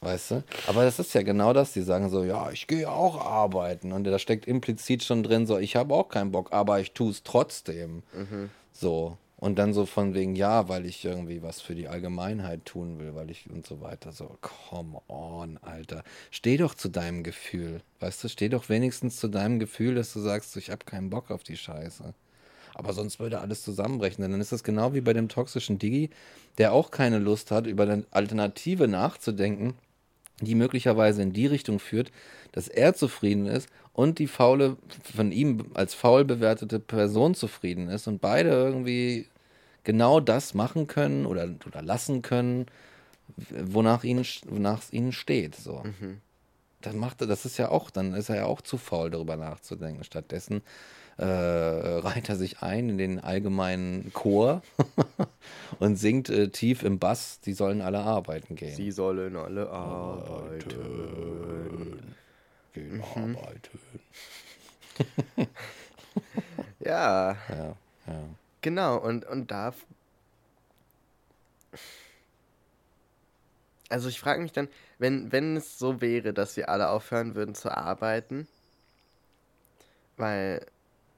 Weißt 0.00 0.32
du? 0.32 0.42
Aber 0.66 0.84
das 0.84 0.98
ist 0.98 1.14
ja 1.14 1.22
genau 1.22 1.52
das. 1.52 1.72
Die 1.72 1.82
sagen 1.82 2.10
so, 2.10 2.24
ja, 2.24 2.50
ich 2.50 2.66
gehe 2.66 2.90
auch 2.90 3.24
arbeiten. 3.24 3.92
Und 3.92 4.02
da 4.02 4.18
steckt 4.18 4.46
implizit 4.46 5.04
schon 5.04 5.22
drin 5.22 5.46
so, 5.46 5.58
ich 5.58 5.76
habe 5.76 5.94
auch 5.94 6.08
keinen 6.08 6.32
Bock, 6.32 6.52
aber 6.52 6.80
ich 6.80 6.90
tue 6.92 7.12
es 7.12 7.22
trotzdem. 7.22 8.02
So. 8.72 9.16
Und 9.42 9.58
dann 9.58 9.74
so 9.74 9.86
von 9.86 10.14
wegen, 10.14 10.36
ja, 10.36 10.68
weil 10.68 10.86
ich 10.86 11.04
irgendwie 11.04 11.42
was 11.42 11.60
für 11.60 11.74
die 11.74 11.88
Allgemeinheit 11.88 12.64
tun 12.64 13.00
will, 13.00 13.16
weil 13.16 13.28
ich 13.28 13.50
und 13.50 13.66
so 13.66 13.80
weiter. 13.80 14.12
So, 14.12 14.38
come 14.40 15.00
on, 15.08 15.58
Alter. 15.62 16.04
Steh 16.30 16.58
doch 16.58 16.76
zu 16.76 16.88
deinem 16.88 17.24
Gefühl. 17.24 17.80
Weißt 17.98 18.22
du, 18.22 18.28
steh 18.28 18.48
doch 18.48 18.68
wenigstens 18.68 19.16
zu 19.16 19.26
deinem 19.26 19.58
Gefühl, 19.58 19.96
dass 19.96 20.12
du 20.12 20.20
sagst, 20.20 20.56
ich 20.56 20.70
habe 20.70 20.84
keinen 20.84 21.10
Bock 21.10 21.32
auf 21.32 21.42
die 21.42 21.56
Scheiße. 21.56 22.14
Aber 22.74 22.92
sonst 22.92 23.18
würde 23.18 23.40
alles 23.40 23.64
zusammenbrechen. 23.64 24.22
Denn 24.22 24.30
dann 24.30 24.40
ist 24.40 24.52
das 24.52 24.62
genau 24.62 24.94
wie 24.94 25.00
bei 25.00 25.12
dem 25.12 25.28
toxischen 25.28 25.76
Digi, 25.76 26.10
der 26.58 26.72
auch 26.72 26.92
keine 26.92 27.18
Lust 27.18 27.50
hat, 27.50 27.66
über 27.66 27.82
eine 27.82 28.04
Alternative 28.12 28.86
nachzudenken, 28.86 29.74
die 30.40 30.54
möglicherweise 30.54 31.20
in 31.20 31.32
die 31.32 31.46
Richtung 31.46 31.80
führt, 31.80 32.12
dass 32.52 32.68
er 32.68 32.94
zufrieden 32.94 33.46
ist 33.46 33.68
und 33.92 34.20
die 34.20 34.28
faule, 34.28 34.76
von 35.16 35.32
ihm 35.32 35.66
als 35.74 35.94
faul 35.94 36.24
bewertete 36.24 36.78
Person 36.78 37.34
zufrieden 37.34 37.88
ist 37.88 38.06
und 38.06 38.20
beide 38.20 38.50
irgendwie 38.50 39.26
genau 39.84 40.20
das 40.20 40.54
machen 40.54 40.86
können 40.86 41.26
oder, 41.26 41.48
oder 41.66 41.82
lassen 41.82 42.22
können, 42.22 42.66
wonach 43.36 44.04
ihnen, 44.04 44.24
wonach 44.48 44.82
es 44.82 44.92
ihnen 44.92 45.12
steht. 45.12 45.54
So. 45.56 45.82
Dann 46.80 46.98
macht 46.98 47.20
er, 47.20 47.26
das 47.26 47.44
ist 47.44 47.58
ja 47.58 47.70
auch, 47.70 47.90
dann 47.90 48.14
ist 48.14 48.28
er 48.28 48.36
ja 48.36 48.44
auch 48.46 48.60
zu 48.60 48.76
faul, 48.76 49.10
darüber 49.10 49.36
nachzudenken. 49.36 50.04
Stattdessen 50.04 50.62
äh, 51.16 51.24
reiht 51.24 52.28
er 52.28 52.36
sich 52.36 52.62
ein 52.62 52.88
in 52.88 52.98
den 52.98 53.20
allgemeinen 53.20 54.12
Chor 54.12 54.62
und 55.78 55.96
singt 55.96 56.28
äh, 56.30 56.48
tief 56.48 56.82
im 56.82 56.98
Bass, 56.98 57.40
die 57.40 57.52
sollen 57.52 57.80
alle 57.82 58.00
arbeiten 58.00 58.56
gehen. 58.56 58.74
Sie 58.74 58.90
sollen 58.90 59.36
alle 59.36 59.70
arbeiten. 59.70 60.68
Gehen 62.72 63.02
arbeiten. 63.02 63.78
Ja, 66.84 67.36
Ja, 67.48 67.76
ja. 68.06 68.24
Genau. 68.62 68.96
Und, 68.96 69.24
und 69.26 69.50
da. 69.50 69.74
Also 73.88 74.08
ich 74.08 74.20
frage 74.20 74.40
mich 74.40 74.52
dann, 74.52 74.68
wenn, 74.98 75.32
wenn 75.32 75.56
es 75.56 75.78
so 75.78 76.00
wäre, 76.00 76.32
dass 76.32 76.56
wir 76.56 76.70
alle 76.70 76.88
aufhören 76.88 77.34
würden 77.34 77.54
zu 77.54 77.76
arbeiten, 77.76 78.48
weil 80.16 80.64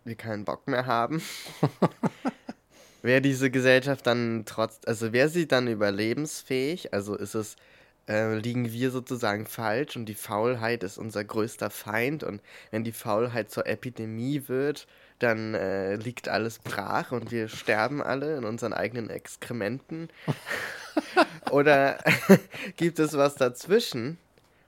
wir 0.05 0.17
keinen 0.17 0.45
Bock 0.45 0.67
mehr 0.67 0.87
haben, 0.87 1.23
wäre 3.03 3.21
diese 3.21 3.51
Gesellschaft 3.51 4.07
dann 4.07 4.45
trotz, 4.47 4.81
also 4.87 5.13
wäre 5.13 5.29
sie 5.29 5.47
dann 5.47 5.69
überlebensfähig? 5.69 6.93
Also 6.93 7.15
ist 7.15 7.35
es, 7.35 7.57
äh, 8.09 8.35
liegen 8.35 8.73
wir 8.73 8.91
sozusagen 8.91 9.47
falsch 9.47 9.97
und 9.97 10.07
die 10.07 10.15
Faulheit 10.15 10.83
ist 10.83 10.99
unser 10.99 11.25
größter 11.25 11.71
Feind 11.71 12.25
und 12.25 12.43
wenn 12.71 12.85
die 12.85 12.93
Faulheit 12.93 13.51
zur 13.51 13.67
Epidemie 13.67 14.49
wird, 14.49 14.87
dann 15.19 15.55
äh, 15.55 15.97
liegt 15.97 16.29
alles 16.29 16.59
brach 16.59 17.13
und 17.13 17.31
wir 17.31 17.49
sterben 17.49 18.03
alle 18.03 18.37
in 18.37 18.45
unseren 18.45 18.73
eigenen 18.73 19.11
Exkrementen. 19.11 20.09
Oder 21.51 21.99
gibt 22.77 22.99
es 22.99 23.17
was 23.17 23.37
dazwischen? 23.37 24.19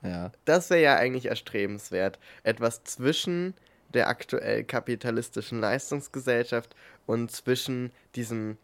ja. 0.03 0.31
Das 0.45 0.71
wäre 0.71 0.83
ja 0.83 0.97
eigentlich 0.97 1.27
erstrebenswert. 1.27 2.19
Etwas 2.43 2.85
zwischen 2.85 3.55
der 3.95 4.09
aktuell 4.09 4.65
kapitalistischen 4.65 5.61
Leistungsgesellschaft 5.61 6.75
und 7.07 7.31
zwischen 7.31 7.91
diesem 8.15 8.57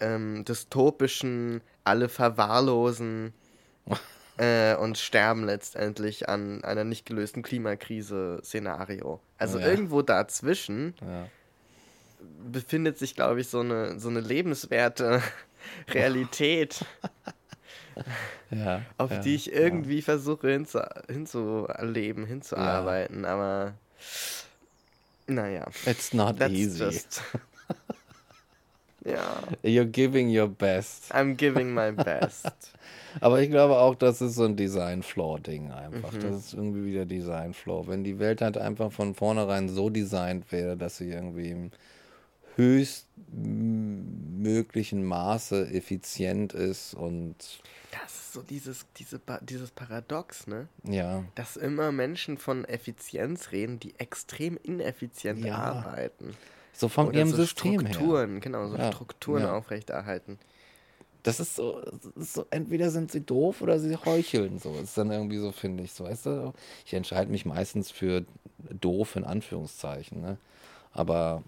ähm, 0.00 0.44
dystopischen, 0.44 1.60
alle 1.84 2.08
verwahrlosen 2.08 3.34
äh, 4.38 4.74
und 4.76 4.98
sterben 4.98 5.44
letztendlich 5.44 6.28
an 6.28 6.62
einer 6.64 6.84
nicht 6.84 7.06
gelösten 7.06 7.42
Klimakrise-Szenario. 7.42 9.20
Also 9.38 9.58
Ja. 9.58 9.66
irgendwo 9.66 10.02
dazwischen 10.02 10.94
Ja. 11.00 11.28
befindet 12.50 12.98
sich, 12.98 13.14
glaube 13.14 13.40
ich, 13.40 13.48
so 13.48 13.60
eine, 13.60 13.98
so 13.98 14.08
eine 14.08 14.20
lebenswerte 14.20 15.22
Realität, 15.94 16.84
Ja, 18.50 18.82
auf 18.98 19.10
ja, 19.12 19.18
die 19.18 19.34
ich 19.34 19.52
irgendwie 19.52 20.02
versuche 20.02 20.50
hinzu, 20.50 20.80
hinzuleben, 21.08 22.24
hinzuarbeiten, 22.26 23.24
aber 23.24 23.74
naja, 25.26 25.66
Ja. 25.84 25.90
It's 25.90 26.12
not 26.12 26.38
that's 26.38 26.52
easy. 26.52 27.02
ja, 29.04 29.42
You're 29.62 29.84
giving 29.84 30.36
your 30.36 30.48
best. 30.48 31.14
I'm 31.14 31.34
giving 31.36 31.72
my 31.72 31.92
best. 31.92 32.72
Aber 33.20 33.40
ich 33.40 33.50
glaube 33.50 33.78
auch, 33.78 33.94
das 33.94 34.20
ist 34.20 34.34
so 34.36 34.44
ein 34.44 34.56
Design-Flaw-Ding 34.56 35.70
einfach. 35.72 36.14
Das 36.16 36.36
ist 36.36 36.54
irgendwie 36.54 36.84
wieder 36.84 37.04
Design-Flaw. 37.06 37.88
Wenn 37.88 38.04
die 38.04 38.18
Welt 38.18 38.40
halt 38.40 38.56
einfach 38.58 38.92
von 38.92 39.14
vornherein 39.14 39.68
so 39.68 39.90
designt 39.90 40.50
wäre, 40.52 40.76
dass 40.76 40.96
sie 40.98 41.10
irgendwie 41.10 41.50
im 41.50 41.70
höchstmöglichen 42.56 45.04
Maße 45.04 45.68
effizient 45.72 46.52
ist 46.52 46.94
und 46.94 47.36
Das 47.90 48.12
ist 48.14 48.32
so 48.32 48.42
dieses, 48.42 48.86
diese, 48.96 49.20
dieses 49.42 49.70
Paradox, 49.70 50.46
ne? 50.46 50.68
ja, 50.84 51.24
Dass 51.34 51.56
immer 51.56 51.92
Menschen 51.92 52.38
von 52.38 52.64
Effizienz 52.64 53.52
reden, 53.52 53.78
die 53.80 53.98
extrem 53.98 54.58
ineffizient 54.62 55.44
Ja. 55.44 55.56
arbeiten. 55.56 56.34
so 56.72 56.88
von 56.88 57.08
Oder 57.08 57.18
ihrem 57.18 57.30
so 57.30 57.36
System 57.36 57.80
her. 57.80 57.92
Strukturen, 57.94 58.40
genau, 58.40 58.68
so 58.68 58.76
Ja, 58.76 58.92
Strukturen 58.92 59.42
ja. 59.42 59.52
aufrechterhalten. 59.52 60.38
Das 61.22 61.40
ist 61.40 61.56
so, 61.56 61.80
das 61.80 62.12
ist 62.16 62.34
so, 62.34 62.46
entweder 62.50 62.90
sind 62.90 63.12
sie 63.12 63.20
doof 63.20 63.60
oder 63.60 63.78
sie 63.78 63.96
heucheln. 63.96 64.58
So 64.58 64.72
ist 64.74 64.96
dann 64.96 65.10
irgendwie 65.10 65.38
so, 65.38 65.52
finde 65.52 65.84
ich. 65.84 65.92
So, 65.92 66.04
weißt 66.04 66.26
du, 66.26 66.54
ich 66.86 66.94
entscheide 66.94 67.30
mich 67.30 67.44
meistens 67.44 67.90
für 67.90 68.24
doof 68.80 69.16
in 69.16 69.24
Anführungszeichen. 69.24 70.20
Ne? 70.20 70.38
Aber 70.92 71.42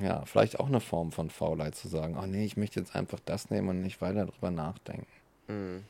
ja, 0.00 0.24
vielleicht 0.24 0.58
auch 0.58 0.66
eine 0.66 0.80
Form 0.80 1.12
von 1.12 1.30
Faulheit 1.30 1.74
zu 1.74 1.88
sagen, 1.88 2.16
oh 2.20 2.26
nee, 2.26 2.44
ich 2.44 2.56
möchte 2.56 2.80
jetzt 2.80 2.94
einfach 2.94 3.20
das 3.24 3.50
nehmen 3.50 3.68
und 3.68 3.82
nicht 3.82 4.00
weiter 4.00 4.26
drüber 4.26 4.50
nachdenken. 4.50 5.06
Mhm. 5.48 5.84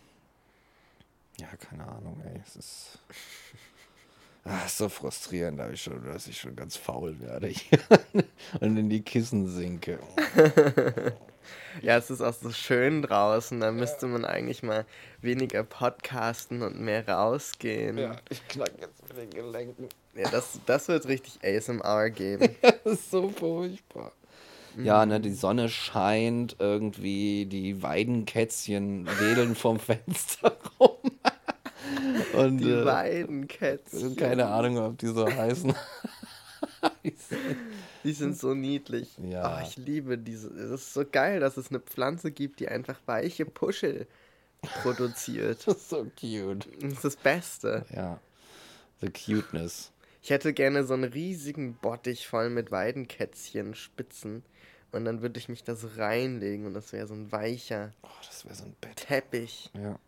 Ja, 1.39 1.49
keine 1.57 1.87
Ahnung, 1.87 2.21
ey. 2.25 2.41
Es 2.47 2.57
ist. 2.57 2.99
Ah, 4.47 4.67
ist 4.67 4.77
so 4.77 4.91
frustrierend, 4.91 5.59
ich 5.73 5.83
schon, 5.83 6.05
dass 6.05 6.27
ich 6.27 6.39
schon 6.39 6.55
ganz 6.55 6.77
faul 6.77 7.19
werde 7.19 7.51
und 8.61 8.77
in 8.77 8.91
die 8.91 9.01
Kissen 9.01 9.49
sinke. 9.49 9.99
Ja, 11.82 11.97
es 11.97 12.11
ist 12.11 12.20
auch 12.20 12.34
so 12.34 12.51
schön 12.51 13.03
draußen. 13.03 13.61
Da 13.61 13.72
müsste 13.72 14.07
man 14.07 14.24
eigentlich 14.24 14.62
mal 14.62 14.84
weniger 15.20 15.62
podcasten 15.62 16.62
und 16.62 16.80
mehr 16.80 17.09
rausgehen. 17.09 17.99
Ja, 17.99 18.16
ich 18.28 18.47
knack 18.49 18.72
jetzt 18.80 19.03
mit 19.09 19.16
den 19.16 19.30
Gelenken. 19.30 19.88
Ja, 20.14 20.30
das, 20.30 20.61
das 20.66 20.88
wird 20.88 21.07
richtig 21.07 21.40
ASMR 21.45 22.11
geben. 22.11 22.55
das 22.62 22.76
ist 22.84 23.11
so 23.11 23.28
furchtbar. 23.28 24.12
Ja, 24.76 25.07
ne, 25.07 25.20
die 25.20 25.32
Sonne 25.32 25.68
scheint 25.68 26.57
irgendwie, 26.59 27.47
die 27.47 27.82
Weidenkätzchen 27.82 29.07
wedeln 29.07 29.55
vom 29.55 29.78
Fenster 29.78 30.57
rum. 30.80 30.99
Und, 32.36 32.59
die 32.59 32.70
äh, 32.70 32.84
Weidenkätzchen. 32.84 34.16
Keine 34.16 34.47
Ahnung, 34.47 34.78
ob 34.78 34.99
die 34.99 35.07
so 35.07 35.26
heißen. 35.26 35.74
die 38.05 38.12
sind 38.12 38.39
so 38.39 38.55
niedlich. 38.55 39.16
Ja. 39.22 39.59
Oh, 39.59 39.66
ich 39.66 39.76
liebe 39.76 40.18
diese. 40.18 40.49
Es 40.49 40.82
ist 40.82 40.95
so 40.95 41.05
geil, 41.05 41.41
dass 41.41 41.57
es 41.57 41.70
eine 41.70 41.80
Pflanze 41.80 42.30
gibt, 42.30 42.61
die 42.61 42.68
einfach 42.68 43.01
weiche 43.07 43.47
Puschel 43.47 44.07
produziert. 44.82 45.62
das 45.66 45.76
ist 45.76 45.89
so 45.91 46.07
cute. 46.18 46.68
Das 46.80 46.93
ist 46.93 47.05
das 47.05 47.16
Beste. 47.16 47.85
Ja. 47.91 48.20
The 49.01 49.11
cuteness. 49.11 49.93
Ich 50.22 50.30
hätte 50.30 50.55
gerne 50.55 50.85
so 50.85 50.95
einen 50.95 51.05
riesigen 51.05 51.74
Bottich 51.74 52.26
voll 52.26 52.49
mit 52.49 52.70
Weidenkätzchen, 52.70 53.74
Spitzen. 53.74 54.43
Und 54.91 55.05
dann 55.05 55.22
würde 55.22 55.39
ich 55.39 55.49
mich 55.49 55.64
da 55.64 55.74
so 55.74 55.89
reinlegen 55.97 56.66
und 56.66 56.74
das 56.74 56.93
wäre 56.93 57.07
so 57.07 57.14
ein 57.14 57.32
weicher 57.32 57.93
oh, 58.03 58.09
das 58.24 58.41
so 58.41 58.64
ein 58.64 58.76
Teppich. 58.95 59.70
Ja. 59.74 59.99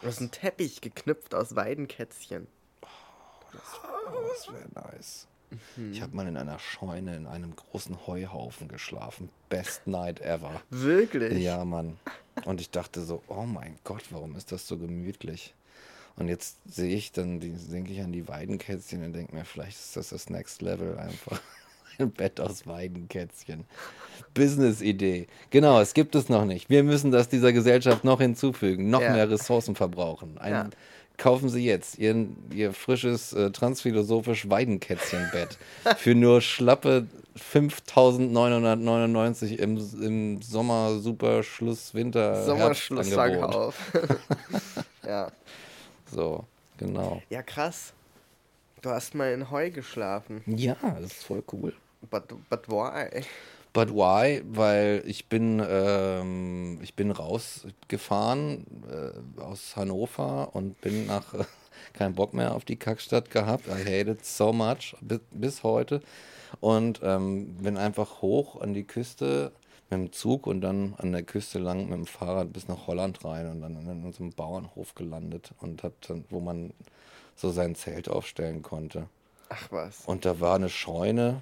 Das 0.00 0.14
ist 0.14 0.20
ein 0.20 0.30
Teppich 0.30 0.80
geknüpft 0.80 1.34
aus 1.34 1.54
Weidenkätzchen. 1.54 2.48
Oh, 2.80 2.86
das, 3.52 3.62
oh, 3.84 4.28
das 4.34 4.52
wäre 4.52 4.88
nice. 4.96 5.28
Mhm. 5.76 5.92
Ich 5.92 6.02
habe 6.02 6.16
mal 6.16 6.26
in 6.26 6.36
einer 6.36 6.58
Scheune 6.58 7.16
in 7.16 7.26
einem 7.26 7.54
großen 7.56 8.06
Heuhaufen 8.06 8.68
geschlafen. 8.68 9.28
Best 9.48 9.86
night 9.86 10.20
ever. 10.20 10.62
Wirklich? 10.70 11.42
Ja, 11.42 11.64
Mann. 11.64 11.98
Und 12.44 12.60
ich 12.60 12.70
dachte 12.70 13.02
so, 13.02 13.22
oh 13.28 13.44
mein 13.44 13.76
Gott, 13.84 14.04
warum 14.10 14.36
ist 14.36 14.52
das 14.52 14.66
so 14.66 14.78
gemütlich? 14.78 15.54
Und 16.16 16.28
jetzt 16.28 16.58
sehe 16.66 16.94
ich 16.94 17.12
dann, 17.12 17.40
denke 17.40 17.92
ich 17.92 18.00
an 18.00 18.12
die 18.12 18.28
Weidenkätzchen 18.28 19.02
und 19.02 19.12
denke 19.12 19.34
mir, 19.34 19.44
vielleicht 19.44 19.78
ist 19.78 19.96
das 19.96 20.10
das 20.10 20.28
Next 20.28 20.62
Level 20.62 20.98
einfach. 20.98 21.40
Ein 21.98 22.10
Bett 22.10 22.40
aus 22.40 22.66
Weidenkätzchen. 22.66 23.64
Business-Idee. 24.32 25.26
Genau, 25.50 25.80
es 25.80 25.92
gibt 25.92 26.14
es 26.14 26.30
noch 26.30 26.46
nicht. 26.46 26.70
Wir 26.70 26.84
müssen 26.84 27.10
das 27.10 27.28
dieser 27.28 27.52
Gesellschaft 27.52 28.02
noch 28.04 28.20
hinzufügen, 28.20 28.88
noch 28.88 29.02
ja. 29.02 29.12
mehr 29.12 29.30
Ressourcen 29.30 29.74
verbrauchen. 29.74 30.38
Ein, 30.38 30.52
ja. 30.52 30.70
Kaufen 31.22 31.48
Sie 31.48 31.64
jetzt 31.64 31.98
Ihr, 31.98 32.26
Ihr 32.52 32.72
frisches 32.72 33.32
äh, 33.32 33.52
transphilosophisch 33.52 34.50
Weidenkätzchenbett 34.50 35.56
für 35.96 36.16
nur 36.16 36.40
schlappe 36.40 37.06
5.999 37.38 39.54
im, 39.54 39.78
im 40.02 40.42
Sommer, 40.42 40.98
Super, 40.98 41.44
Schluss, 41.44 41.94
Winter, 41.94 42.44
Sommerschlussverkauf. 42.44 43.92
ja. 45.06 45.30
So, 46.10 46.44
genau. 46.78 47.22
Ja, 47.30 47.44
krass. 47.44 47.92
Du 48.80 48.90
hast 48.90 49.14
mal 49.14 49.32
in 49.32 49.48
Heu 49.48 49.70
geschlafen. 49.70 50.42
Ja, 50.46 50.74
das 50.82 51.12
ist 51.12 51.22
voll 51.22 51.44
cool. 51.52 51.72
But, 52.10 52.24
but 52.50 52.68
why? 52.68 53.22
But 53.72 53.90
why? 53.90 54.42
Weil 54.44 55.02
ich 55.06 55.28
bin, 55.28 55.62
ähm, 55.66 56.78
ich 56.82 56.94
bin 56.94 57.10
rausgefahren 57.10 58.66
äh, 58.90 59.40
aus 59.40 59.76
Hannover 59.76 60.54
und 60.54 60.78
bin 60.82 61.06
nach 61.06 61.32
äh, 61.32 61.44
keinen 61.94 62.14
Bock 62.14 62.34
mehr 62.34 62.54
auf 62.54 62.66
die 62.66 62.76
Kackstadt 62.76 63.30
gehabt. 63.30 63.66
I 63.68 63.80
hate 63.80 64.10
it 64.10 64.26
so 64.26 64.52
much 64.52 64.94
bis, 65.00 65.20
bis 65.30 65.62
heute. 65.62 66.02
Und 66.60 67.00
ähm, 67.02 67.54
bin 67.56 67.78
einfach 67.78 68.20
hoch 68.20 68.60
an 68.60 68.74
die 68.74 68.84
Küste 68.84 69.52
mit 69.88 69.98
dem 69.98 70.12
Zug 70.12 70.46
und 70.46 70.60
dann 70.60 70.94
an 70.98 71.12
der 71.12 71.22
Küste 71.22 71.58
lang 71.58 71.84
mit 71.84 71.94
dem 71.94 72.06
Fahrrad 72.06 72.52
bis 72.52 72.68
nach 72.68 72.86
Holland 72.86 73.24
rein 73.24 73.50
und 73.50 73.62
dann 73.62 73.76
in 73.76 74.04
unserem 74.04 74.32
Bauernhof 74.32 74.94
gelandet 74.94 75.52
und 75.60 75.82
hab 75.82 75.98
dann, 76.02 76.24
wo 76.28 76.40
man 76.40 76.74
so 77.36 77.50
sein 77.50 77.74
Zelt 77.74 78.10
aufstellen 78.10 78.60
konnte. 78.62 79.08
Ach 79.48 79.68
was. 79.70 80.04
Und 80.04 80.26
da 80.26 80.40
war 80.40 80.56
eine 80.56 80.68
Scheune 80.68 81.40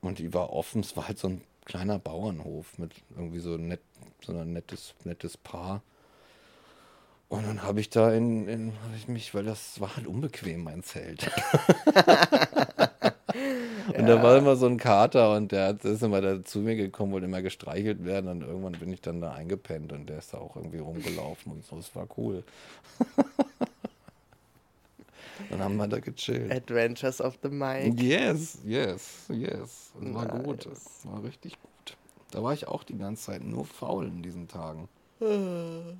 und 0.00 0.20
die 0.20 0.32
war 0.32 0.52
offen. 0.52 0.82
Es 0.82 0.96
war 0.96 1.08
halt 1.08 1.18
so 1.18 1.28
ein 1.28 1.40
kleiner 1.66 1.98
Bauernhof 1.98 2.78
mit 2.78 2.92
irgendwie 3.14 3.40
so 3.40 3.58
nett, 3.58 3.80
so 4.24 4.32
ein 4.32 4.54
nettes, 4.54 4.94
nettes 5.04 5.36
Paar. 5.36 5.82
Und 7.28 7.44
dann 7.44 7.62
habe 7.64 7.80
ich 7.80 7.90
da 7.90 8.12
in, 8.12 8.48
in 8.48 8.72
habe 8.84 8.96
ich 8.96 9.08
mich, 9.08 9.34
weil 9.34 9.44
das 9.44 9.80
war 9.80 9.96
halt 9.96 10.06
unbequem, 10.06 10.62
mein 10.62 10.84
Zelt. 10.84 11.24
und 13.88 13.94
ja. 13.94 14.06
da 14.06 14.22
war 14.22 14.38
immer 14.38 14.54
so 14.54 14.66
ein 14.66 14.78
Kater 14.78 15.34
und 15.34 15.50
der 15.50 15.76
ist 15.82 16.02
immer 16.02 16.20
da 16.20 16.44
zu 16.44 16.60
mir 16.60 16.76
gekommen, 16.76 17.10
wollte 17.12 17.26
immer 17.26 17.42
gestreichelt 17.42 18.04
werden 18.04 18.30
und 18.30 18.42
irgendwann 18.42 18.72
bin 18.74 18.92
ich 18.92 19.00
dann 19.00 19.20
da 19.20 19.32
eingepennt 19.32 19.92
und 19.92 20.08
der 20.08 20.18
ist 20.18 20.34
da 20.34 20.38
auch 20.38 20.54
irgendwie 20.54 20.78
rumgelaufen 20.78 21.50
und 21.50 21.66
so. 21.66 21.76
Es 21.78 21.94
war 21.96 22.06
cool. 22.16 22.44
Dann 25.50 25.62
haben 25.62 25.76
wir 25.76 25.86
da 25.88 26.00
gechillt. 26.00 26.50
Adventures 26.52 27.20
of 27.20 27.38
the 27.42 27.48
Mind. 27.48 28.00
Yes, 28.00 28.58
yes, 28.64 29.26
yes. 29.28 29.92
Das 30.00 30.14
war 30.14 30.24
nice. 30.24 30.44
gut. 30.44 30.66
Das 30.66 31.06
war 31.06 31.22
richtig 31.22 31.60
gut. 31.60 31.96
Da 32.30 32.42
war 32.42 32.52
ich 32.52 32.68
auch 32.68 32.84
die 32.84 32.98
ganze 32.98 33.26
Zeit 33.26 33.42
nur 33.42 33.64
faul 33.64 34.06
in 34.06 34.22
diesen 34.22 34.48
Tagen. 34.48 34.88
And 35.20 35.98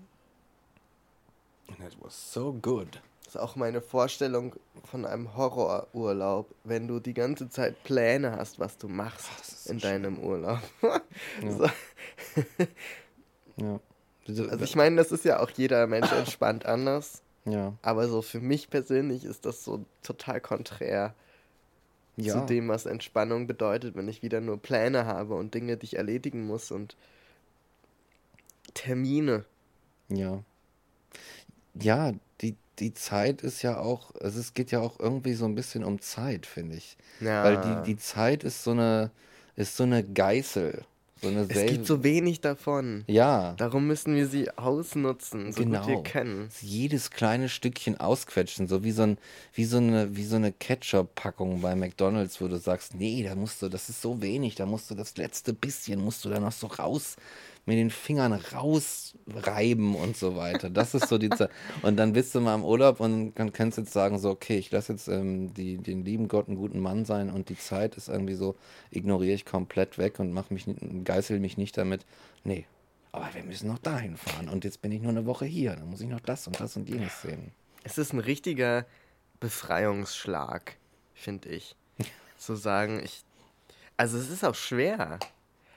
it 1.80 1.96
was 2.00 2.32
so 2.32 2.52
good. 2.52 3.00
Das 3.24 3.34
ist 3.34 3.40
auch 3.40 3.56
meine 3.56 3.80
Vorstellung 3.80 4.54
von 4.84 5.04
einem 5.04 5.36
Horrorurlaub, 5.36 6.54
wenn 6.62 6.86
du 6.86 7.00
die 7.00 7.14
ganze 7.14 7.48
Zeit 7.50 7.82
Pläne 7.82 8.36
hast, 8.36 8.60
was 8.60 8.78
du 8.78 8.86
machst 8.88 9.28
Ach, 9.34 9.70
in 9.70 9.80
so 9.80 9.88
deinem 9.88 10.18
Urlaub. 10.18 10.60
ja. 11.42 11.72
ja. 13.56 13.80
Also 14.28 14.64
ich 14.64 14.76
meine, 14.76 14.96
das 14.96 15.10
ist 15.10 15.24
ja 15.24 15.40
auch 15.40 15.50
jeder 15.50 15.86
Mensch 15.86 16.12
entspannt 16.18 16.66
anders. 16.66 17.22
Ja. 17.46 17.72
Aber 17.82 18.08
so 18.08 18.22
für 18.22 18.40
mich 18.40 18.70
persönlich 18.70 19.24
ist 19.24 19.46
das 19.46 19.64
so 19.64 19.84
total 20.02 20.40
konträr 20.40 21.14
ja. 22.16 22.34
zu 22.34 22.46
dem, 22.46 22.68
was 22.68 22.86
Entspannung 22.86 23.46
bedeutet, 23.46 23.94
wenn 23.94 24.08
ich 24.08 24.22
wieder 24.22 24.40
nur 24.40 24.60
Pläne 24.60 25.06
habe 25.06 25.34
und 25.34 25.54
Dinge, 25.54 25.76
die 25.76 25.86
ich 25.86 25.96
erledigen 25.96 26.46
muss 26.46 26.70
und 26.70 26.96
Termine. 28.74 29.44
Ja. 30.08 30.42
Ja, 31.74 32.12
die, 32.40 32.56
die 32.78 32.94
Zeit 32.94 33.42
ist 33.42 33.62
ja 33.62 33.78
auch, 33.78 34.14
also 34.20 34.40
es 34.40 34.54
geht 34.54 34.70
ja 34.70 34.80
auch 34.80 34.98
irgendwie 34.98 35.34
so 35.34 35.44
ein 35.44 35.54
bisschen 35.54 35.84
um 35.84 36.00
Zeit, 36.00 36.46
finde 36.46 36.76
ich. 36.76 36.96
Ja. 37.20 37.44
Weil 37.44 37.60
die, 37.60 37.92
die 37.92 37.96
Zeit 37.96 38.44
ist 38.44 38.64
so 38.64 38.72
eine, 38.72 39.10
ist 39.56 39.76
so 39.76 39.84
eine 39.84 40.02
Geißel. 40.02 40.84
So 41.34 41.60
es 41.60 41.70
gibt 41.70 41.86
so 41.86 42.02
wenig 42.02 42.40
davon. 42.40 43.04
Ja. 43.06 43.54
Darum 43.54 43.86
müssen 43.86 44.14
wir 44.14 44.26
sie 44.26 44.50
ausnutzen, 44.56 45.52
so 45.52 45.62
genau. 45.62 45.80
gut 45.80 45.88
wir 45.88 46.02
können. 46.02 46.48
Jedes 46.60 47.10
kleine 47.10 47.48
Stückchen 47.48 47.98
ausquetschen, 47.98 48.68
so 48.68 48.84
wie 48.84 48.92
so, 48.92 49.02
ein, 49.02 49.18
wie 49.52 49.64
so 49.64 49.78
eine, 49.78 50.16
wie 50.16 50.24
so 50.24 50.36
eine 50.36 50.52
Ketchup-Packung 50.52 51.60
bei 51.60 51.74
McDonalds, 51.74 52.40
wo 52.40 52.48
du 52.48 52.58
sagst, 52.58 52.94
nee, 52.94 53.22
da 53.22 53.34
musst 53.34 53.62
du, 53.62 53.68
das 53.68 53.88
ist 53.88 54.02
so 54.02 54.22
wenig, 54.22 54.54
da 54.54 54.66
musst 54.66 54.90
du 54.90 54.94
das 54.94 55.16
letzte 55.16 55.52
bisschen, 55.52 56.02
musst 56.02 56.24
du 56.24 56.28
da 56.28 56.40
noch 56.40 56.52
so 56.52 56.66
raus 56.66 57.16
mit 57.66 57.76
den 57.76 57.90
Fingern 57.90 58.32
rausreiben 58.32 59.94
und 59.96 60.16
so 60.16 60.36
weiter. 60.36 60.70
Das 60.70 60.94
ist 60.94 61.08
so 61.08 61.18
die 61.18 61.30
Zeit. 61.30 61.50
Und 61.82 61.96
dann 61.96 62.12
bist 62.12 62.34
du 62.34 62.40
mal 62.40 62.54
im 62.54 62.64
Urlaub 62.64 63.00
und 63.00 63.34
dann 63.34 63.52
kannst 63.52 63.76
du 63.76 63.82
jetzt 63.82 63.92
sagen, 63.92 64.18
so, 64.18 64.30
okay, 64.30 64.56
ich 64.56 64.70
lasse 64.70 64.92
jetzt 64.92 65.08
ähm, 65.08 65.52
die, 65.52 65.76
den 65.78 66.04
lieben 66.04 66.28
Gott 66.28 66.48
einen 66.48 66.56
guten 66.56 66.80
Mann 66.80 67.04
sein 67.04 67.28
und 67.28 67.48
die 67.48 67.58
Zeit 67.58 67.96
ist 67.96 68.08
irgendwie 68.08 68.34
so, 68.34 68.56
ignoriere 68.90 69.34
ich 69.34 69.44
komplett 69.44 69.98
weg 69.98 70.20
und 70.20 70.32
mach 70.32 70.50
mich, 70.50 70.66
geißel 71.04 71.40
mich 71.40 71.58
nicht 71.58 71.76
damit. 71.76 72.06
Nee, 72.44 72.66
aber 73.16 73.32
wir 73.32 73.44
müssen 73.44 73.68
noch 73.68 73.78
dahin 73.78 74.18
fahren 74.18 74.50
und 74.50 74.64
jetzt 74.64 74.82
bin 74.82 74.92
ich 74.92 75.00
nur 75.00 75.10
eine 75.10 75.24
Woche 75.24 75.46
hier, 75.46 75.74
dann 75.74 75.88
muss 75.88 76.02
ich 76.02 76.08
noch 76.08 76.20
das 76.20 76.46
und 76.46 76.60
das 76.60 76.76
und 76.76 76.86
jenes 76.88 77.22
sehen. 77.22 77.50
Es 77.82 77.96
ist 77.96 78.12
ein 78.12 78.18
richtiger 78.18 78.84
Befreiungsschlag, 79.40 80.76
finde 81.14 81.48
ich. 81.48 81.76
Zu 82.36 82.56
sagen, 82.56 83.00
ich. 83.02 83.24
Also 83.96 84.18
es 84.18 84.28
ist 84.28 84.44
auch 84.44 84.54
schwer. 84.54 85.18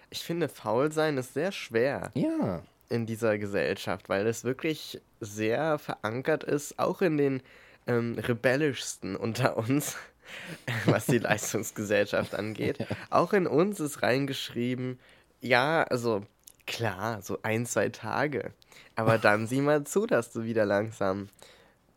Ich 0.09 0.23
finde, 0.23 0.49
faul 0.49 0.91
sein 0.91 1.17
ist 1.17 1.33
sehr 1.33 1.51
schwer. 1.51 2.11
Ja. 2.15 2.63
In 2.89 3.05
dieser 3.05 3.37
Gesellschaft, 3.37 4.09
weil 4.09 4.25
es 4.25 4.43
wirklich 4.43 4.99
sehr 5.19 5.77
verankert 5.77 6.43
ist, 6.43 6.79
auch 6.79 7.01
in 7.01 7.17
den 7.17 7.43
ähm, 7.85 8.17
rebellischsten 8.17 9.15
unter 9.15 9.57
uns, 9.57 9.97
was 10.85 11.05
die 11.05 11.17
Leistungsgesellschaft 11.19 12.35
angeht. 12.35 12.79
Ja. 12.79 12.87
Auch 13.09 13.33
in 13.33 13.47
uns 13.47 13.79
ist 13.79 14.01
reingeschrieben, 14.01 14.99
ja, 15.41 15.83
also 15.83 16.23
klar, 16.65 17.21
so 17.21 17.39
ein, 17.43 17.65
zwei 17.65 17.89
Tage. 17.89 18.51
Aber 18.95 19.17
dann 19.17 19.47
sieh 19.47 19.61
mal 19.61 19.83
zu, 19.85 20.05
dass 20.05 20.31
du 20.31 20.43
wieder 20.43 20.65
langsam. 20.65 21.29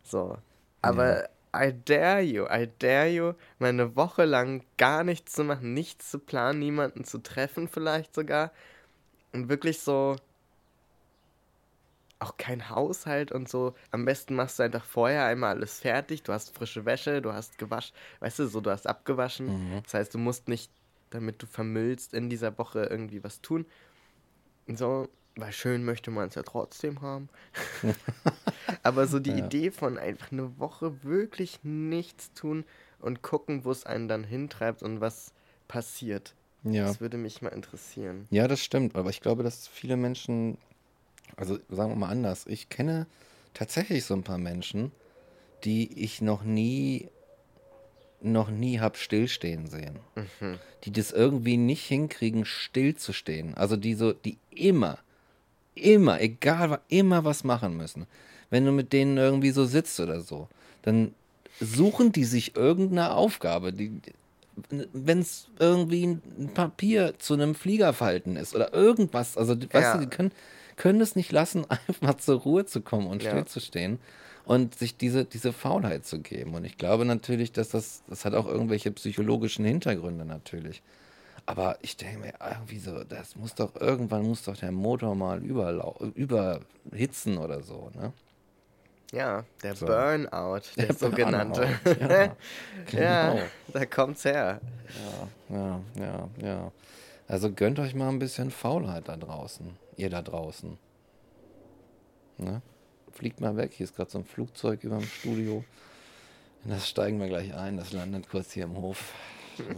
So. 0.04 0.38
Aber 0.80 1.22
ja. 1.22 1.28
I 1.54 1.72
dare 1.72 2.22
you, 2.22 2.46
I 2.46 2.68
dare 2.78 3.08
you, 3.08 3.34
mal 3.58 3.68
eine 3.68 3.94
Woche 3.94 4.24
lang 4.24 4.64
gar 4.78 5.04
nichts 5.04 5.32
zu 5.32 5.44
machen, 5.44 5.74
nichts 5.74 6.10
zu 6.10 6.18
planen, 6.18 6.58
niemanden 6.60 7.04
zu 7.04 7.18
treffen 7.18 7.68
vielleicht 7.68 8.14
sogar. 8.14 8.52
Und 9.32 9.48
wirklich 9.48 9.80
so 9.80 10.16
auch 12.22 12.36
kein 12.36 12.70
Haushalt 12.70 13.32
und 13.32 13.48
so. 13.48 13.74
Am 13.90 14.04
besten 14.04 14.34
machst 14.34 14.58
du 14.58 14.62
einfach 14.62 14.84
vorher 14.84 15.26
einmal 15.26 15.56
alles 15.56 15.80
fertig. 15.80 16.22
Du 16.22 16.32
hast 16.32 16.54
frische 16.54 16.84
Wäsche, 16.84 17.20
du 17.20 17.32
hast 17.32 17.58
gewaschen, 17.58 17.94
weißt 18.20 18.38
du, 18.38 18.46
so 18.46 18.60
du 18.60 18.70
hast 18.70 18.86
abgewaschen. 18.86 19.46
Mhm. 19.46 19.82
Das 19.82 19.94
heißt, 19.94 20.14
du 20.14 20.18
musst 20.18 20.48
nicht, 20.48 20.70
damit 21.10 21.42
du 21.42 21.46
vermüllst, 21.46 22.14
in 22.14 22.30
dieser 22.30 22.56
Woche 22.58 22.84
irgendwie 22.84 23.22
was 23.24 23.40
tun. 23.40 23.66
Und 24.68 24.78
so, 24.78 25.08
weil 25.36 25.52
schön 25.52 25.84
möchte 25.84 26.10
man 26.10 26.28
es 26.28 26.34
ja 26.34 26.42
trotzdem 26.42 27.00
haben. 27.00 27.28
Aber 28.82 29.06
so 29.06 29.18
die 29.18 29.30
Ja. 29.30 29.46
Idee 29.46 29.70
von 29.70 29.98
einfach 29.98 30.32
eine 30.32 30.58
Woche 30.58 31.02
wirklich 31.04 31.60
nichts 31.62 32.32
tun 32.34 32.64
und 33.00 33.22
gucken, 33.22 33.64
wo 33.64 33.70
es 33.70 33.84
einen 33.86 34.08
dann 34.08 34.24
hintreibt 34.24 34.82
und 34.82 35.00
was 35.00 35.32
passiert. 35.68 36.34
Ja. 36.64 36.84
Das 36.86 37.00
würde 37.00 37.16
mich 37.16 37.42
mal 37.42 37.48
interessieren. 37.48 38.26
Ja, 38.30 38.46
das 38.46 38.60
stimmt, 38.62 38.94
aber 38.94 39.10
ich 39.10 39.20
glaube, 39.20 39.42
dass 39.42 39.66
viele 39.66 39.96
Menschen, 39.96 40.58
also 41.36 41.58
sagen 41.68 41.90
wir 41.92 41.96
mal 41.96 42.08
anders, 42.10 42.46
ich 42.46 42.68
kenne 42.68 43.06
tatsächlich 43.54 44.04
so 44.04 44.14
ein 44.14 44.22
paar 44.22 44.38
Menschen, 44.38 44.92
die 45.64 46.04
ich 46.04 46.20
noch 46.22 46.44
nie, 46.44 47.08
noch 48.20 48.50
nie 48.50 48.78
hab 48.78 48.96
stillstehen 48.96 49.66
sehen. 49.66 49.98
Die 50.84 50.92
das 50.92 51.10
irgendwie 51.10 51.56
nicht 51.56 51.84
hinkriegen, 51.84 52.44
stillzustehen. 52.44 53.54
Also 53.54 53.76
die 53.76 53.94
so, 53.94 54.12
die 54.12 54.38
immer, 54.50 54.98
immer, 55.74 56.20
egal, 56.20 56.80
immer 56.88 57.24
was 57.24 57.44
machen 57.44 57.76
müssen. 57.76 58.06
Wenn 58.50 58.64
du 58.64 58.72
mit 58.72 58.92
denen 58.92 59.16
irgendwie 59.16 59.50
so 59.50 59.64
sitzt 59.64 59.98
oder 60.00 60.20
so, 60.20 60.48
dann 60.82 61.14
suchen 61.60 62.12
die 62.12 62.24
sich 62.24 62.56
irgendeine 62.56 63.12
Aufgabe, 63.14 63.72
die, 63.72 63.92
wenn 64.92 65.20
es 65.20 65.46
irgendwie 65.58 66.04
ein 66.06 66.50
Papier 66.54 67.14
zu 67.18 67.34
einem 67.34 67.54
Flieger 67.54 67.92
falten 67.92 68.36
ist 68.36 68.54
oder 68.54 68.74
irgendwas, 68.74 69.36
also 69.38 69.54
die- 69.54 69.72
weißt 69.72 69.94
Ja. 69.94 69.98
du, 69.98 70.00
die 70.00 70.10
können, 70.10 70.32
können 70.76 71.00
es 71.00 71.16
nicht 71.16 71.32
lassen, 71.32 71.64
einfach 71.88 72.14
zur 72.16 72.40
Ruhe 72.40 72.66
zu 72.66 72.80
kommen 72.82 73.06
und 73.06 73.22
Ja. 73.22 73.30
stillzustehen 73.30 73.98
und 74.44 74.76
sich 74.78 74.96
diese, 74.96 75.24
diese 75.24 75.52
Faulheit 75.52 76.04
zu 76.04 76.18
geben. 76.18 76.54
Und 76.54 76.64
ich 76.64 76.76
glaube 76.76 77.04
natürlich, 77.04 77.52
dass 77.52 77.68
das, 77.70 78.02
das 78.08 78.24
hat 78.24 78.34
auch 78.34 78.46
irgendwelche 78.46 78.90
psychologischen 78.90 79.64
Hintergründe 79.64 80.24
natürlich. 80.24 80.82
Aber 81.52 81.76
ich 81.82 81.98
denke 81.98 82.18
mir 82.18 82.32
irgendwie 82.42 82.78
so, 82.78 83.04
das 83.04 83.36
muss 83.36 83.54
doch, 83.54 83.76
irgendwann 83.76 84.22
muss 84.22 84.42
doch 84.42 84.56
der 84.56 84.72
Motor 84.72 85.14
mal 85.14 85.42
überlau 85.44 85.98
überhitzen 86.14 87.36
oder 87.36 87.62
so, 87.62 87.90
ne? 87.94 88.14
Ja, 89.12 89.44
der 89.62 89.76
So. 89.76 89.84
Burnout, 89.84 90.62
der, 90.78 90.94
sogenannte. 90.94 91.68
Burnout, 91.84 92.00
Ja, 92.00 92.36
Ja, 92.98 93.32
genau. 93.34 93.42
da 93.70 93.84
kommt's 93.84 94.24
her. 94.24 94.62
Ja, 95.50 95.80
ja, 95.94 96.28
ja. 96.38 96.72
Also 97.28 97.52
gönnt 97.52 97.78
euch 97.80 97.94
mal 97.94 98.08
ein 98.08 98.18
bisschen 98.18 98.50
Faulheit 98.50 99.08
da 99.08 99.18
draußen. 99.18 99.76
Ihr 99.98 100.08
da 100.08 100.22
draußen. 100.22 100.78
Ne? 102.38 102.62
Fliegt 103.10 103.42
mal 103.42 103.58
weg. 103.58 103.72
Hier 103.74 103.84
ist 103.84 103.94
gerade 103.94 104.10
so 104.10 104.16
ein 104.16 104.24
Flugzeug 104.24 104.84
über 104.84 104.96
dem 104.96 105.04
Studio. 105.06 105.62
In 106.64 106.70
das 106.70 106.88
steigen 106.88 107.20
wir 107.20 107.28
gleich 107.28 107.54
ein. 107.54 107.76
Das 107.76 107.92
landet 107.92 108.30
kurz 108.30 108.52
hier 108.52 108.64
im 108.64 108.78
Hof. 108.78 109.12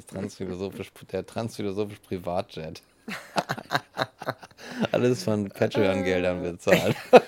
Transphilosophisch, 0.09 0.91
der 1.11 1.25
transphilosophisch 1.27 1.99
Privatjet. 2.01 2.83
Alles 4.93 5.23
von 5.25 5.49
Patreon-Geldern 5.49 6.43
bezahlt. 6.43 6.97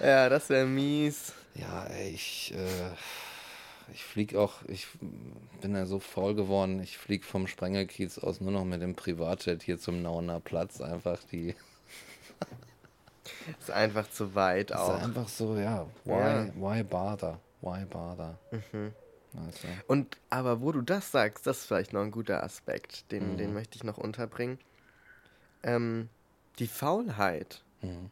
Ja, 0.00 0.28
das 0.28 0.48
wäre 0.48 0.66
mies. 0.66 1.32
Ja, 1.54 1.84
ey, 1.84 2.10
ich, 2.10 2.52
äh, 2.56 3.92
ich 3.92 4.02
flieg 4.02 4.34
auch, 4.34 4.54
ich 4.66 4.88
bin 5.60 5.76
ja 5.76 5.86
so 5.86 6.00
faul 6.00 6.34
geworden, 6.34 6.82
ich 6.82 6.98
flieg 6.98 7.24
vom 7.24 7.46
Sprengelkiez 7.46 8.18
aus 8.18 8.40
nur 8.40 8.50
noch 8.50 8.64
mit 8.64 8.82
dem 8.82 8.96
Privatjet 8.96 9.62
hier 9.62 9.78
zum 9.78 10.02
Nauener 10.02 10.40
Platz. 10.40 10.80
Einfach 10.80 11.18
die, 11.30 11.54
Ist 13.60 13.70
einfach 13.70 14.10
zu 14.10 14.34
weit 14.34 14.72
ist 14.72 14.76
auch. 14.76 15.00
einfach 15.00 15.28
so, 15.28 15.56
ja, 15.56 15.86
why, 16.04 16.12
Ja. 16.18 16.46
why 16.56 16.82
bother, 16.82 17.38
why 17.60 17.84
bother. 17.84 18.36
Mhm. 18.50 18.92
Und 19.86 20.16
aber 20.30 20.60
wo 20.60 20.72
du 20.72 20.82
das 20.82 21.10
sagst, 21.10 21.46
das 21.46 21.60
ist 21.60 21.66
vielleicht 21.66 21.92
noch 21.92 22.02
ein 22.02 22.10
guter 22.10 22.42
Aspekt, 22.42 23.10
den, 23.12 23.32
Mhm. 23.32 23.36
den 23.38 23.52
möchte 23.54 23.76
ich 23.76 23.84
noch 23.84 23.98
unterbringen. 23.98 24.58
Ähm, 25.62 26.08
die 26.58 26.66
Faulheit 26.66 27.62
Mhm. 27.80 28.10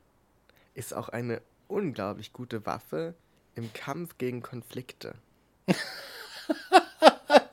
ist 0.75 0.95
auch 0.95 1.09
eine 1.09 1.41
unglaublich 1.68 2.33
gute 2.33 2.64
Waffe 2.66 3.14
im 3.55 3.73
Kampf 3.73 4.18
gegen 4.18 4.43
Konflikte. 4.43 5.14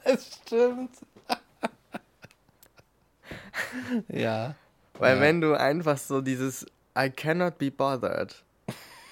Es 0.04 0.36
stimmt. 0.38 0.92
ja. 4.08 4.56
Weil 4.94 5.18
Ja. 5.18 5.22
wenn 5.22 5.42
du 5.42 5.60
einfach 5.60 5.98
so 5.98 6.22
dieses 6.22 6.66
I 6.98 7.10
cannot 7.10 7.58
be 7.58 7.70
bothered. 7.70 8.44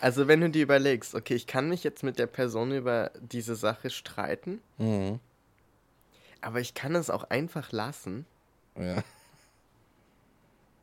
Also 0.02 0.28
wenn 0.28 0.41
du 0.41 0.50
dir 0.50 0.64
überlegst, 0.64 1.16
okay, 1.16 1.36
ich 1.36 1.48
kann 1.48 1.70
mich 1.70 1.84
jetzt 1.84 2.04
mit 2.04 2.20
der 2.20 2.28
Person 2.28 2.72
über 2.72 3.12
diese 3.20 3.56
Sache 3.56 3.89
streiten, 3.89 4.62
Mhm. 4.78 5.20
aber 6.41 6.60
ich 6.60 6.74
kann 6.74 6.96
es 6.96 7.10
auch 7.10 7.24
einfach 7.26 7.72
lassen. 7.72 8.26
Ja. 8.78 9.04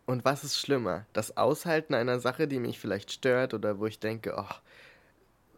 Und 0.07 0.25
was 0.25 0.43
ist 0.45 0.59
schlimmer? 0.59 1.07
Das 1.13 1.37
Aushalten 1.37 1.95
einer 1.95 2.19
Sache, 2.21 2.49
die 2.49 2.59
mich 2.59 2.79
vielleicht 2.81 3.13
stört 3.13 3.55
oder 3.55 3.79
wo 3.79 3.87
ich 3.87 3.99
denke, 4.01 4.35
oh, 4.37 4.55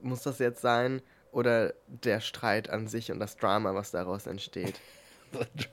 muss 0.03 0.23
das 0.23 0.39
jetzt 0.39 0.61
sein? 0.61 1.01
Oder 1.33 1.75
der 1.87 2.21
Streit 2.21 2.69
an 2.71 2.87
sich 2.87 3.11
und 3.11 3.19
das 3.19 3.37
Drama, 3.37 3.75
was 3.75 3.91
daraus 3.91 4.27
entsteht. 4.27 4.79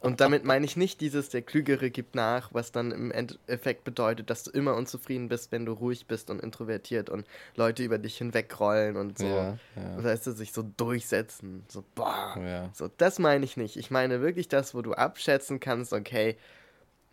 Und 0.02 0.22
damit 0.22 0.44
meine 0.46 0.66
ich 0.66 0.78
nicht 0.78 1.02
dieses, 1.02 1.30
der 1.30 1.42
Klügere 1.42 1.90
gibt 1.90 2.16
nach, 2.16 2.54
was 2.54 2.72
dann 2.72 2.92
im 2.92 3.12
Endeffekt 3.12 3.84
bedeutet, 3.84 4.30
dass 4.30 4.44
du 4.44 4.52
immer 4.52 4.76
unzufrieden 4.76 5.30
bist, 5.30 5.52
wenn 5.52 5.66
du 5.66 5.74
ruhig 5.74 6.08
bist 6.08 6.30
und 6.30 6.42
introvertiert 6.42 7.10
und 7.10 7.26
Leute 7.56 7.84
über 7.84 7.98
dich 7.98 8.18
hinwegrollen 8.18 8.96
und 8.98 9.18
so, 9.18 9.26
Ja, 9.26 9.58
ja. 9.76 10.04
weißt 10.04 10.28
du, 10.28 10.32
sich 10.32 10.52
so 10.54 10.64
durchsetzen. 10.78 11.64
So, 11.68 11.84
boah. 11.96 12.38
Ja. 12.40 12.70
So, 12.74 12.90
das 12.98 13.20
meine 13.20 13.46
ich 13.46 13.58
nicht. 13.58 13.78
Ich 13.78 13.92
meine 13.92 14.22
wirklich 14.22 14.48
das, 14.48 14.74
wo 14.74 14.82
du 14.82 14.94
abschätzen 14.94 15.60
kannst, 15.60 15.94
okay, 15.94 16.38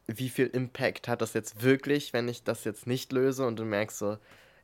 wie 0.07 0.31
viel 0.31 0.47
Impact 0.47 1.07
hat 1.07 1.21
das 1.21 1.35
jetzt 1.35 1.63
wirklich, 1.63 2.13
wenn 2.13 2.29
ich 2.29 2.43
das 2.43 2.65
jetzt 2.65 2.87
nicht 2.87 3.13
löse 3.13 3.47
und 3.47 3.59
du 3.59 3.65
merkst 3.65 3.99
so, 3.99 4.17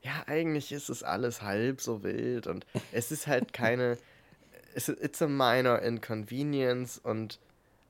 ja, 0.03 0.23
eigentlich 0.27 0.73
ist 0.73 0.89
es 0.89 1.03
alles 1.03 1.43
halb 1.43 1.81
so 1.81 2.03
wild 2.03 2.47
und 2.47 2.67
es 2.93 3.11
ist 3.13 3.27
halt 3.27 3.53
keine, 3.53 3.99
es, 4.75 4.89
it's 4.89 5.23
a 5.23 5.29
minor 5.29 5.81
inconvenience 5.81 6.99
und 6.99 7.39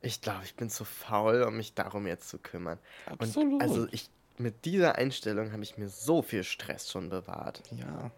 ich 0.05 0.20
glaube, 0.20 0.44
ich 0.44 0.55
bin 0.55 0.70
zu 0.70 0.84
faul, 0.84 1.42
um 1.42 1.57
mich 1.57 1.74
darum 1.74 2.07
jetzt 2.07 2.28
zu 2.28 2.38
kümmern. 2.38 2.78
Absolut. 3.07 3.55
Und 3.55 3.62
also 3.62 3.88
ich, 3.90 4.11
mit 4.36 4.64
dieser 4.64 4.96
Einstellung 4.96 5.52
habe 5.52 5.62
ich 5.62 5.78
mir 5.78 5.88
so 5.88 6.22
viel 6.22 6.44
Stress 6.44 6.90
schon 6.90 7.09
bewahrt. 7.09 7.62
Ja. 7.70 8.11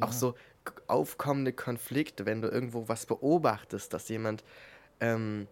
Auch 0.00 0.12
so 0.12 0.34
aufkommende 0.86 1.52
Konflikte, 1.52 2.26
wenn 2.26 2.42
du 2.42 2.48
irgendwo 2.48 2.88
was 2.88 3.06
beobachtest, 3.06 3.92
dass 3.92 4.08
jemand 4.08 4.44
ähm, 5.00 5.46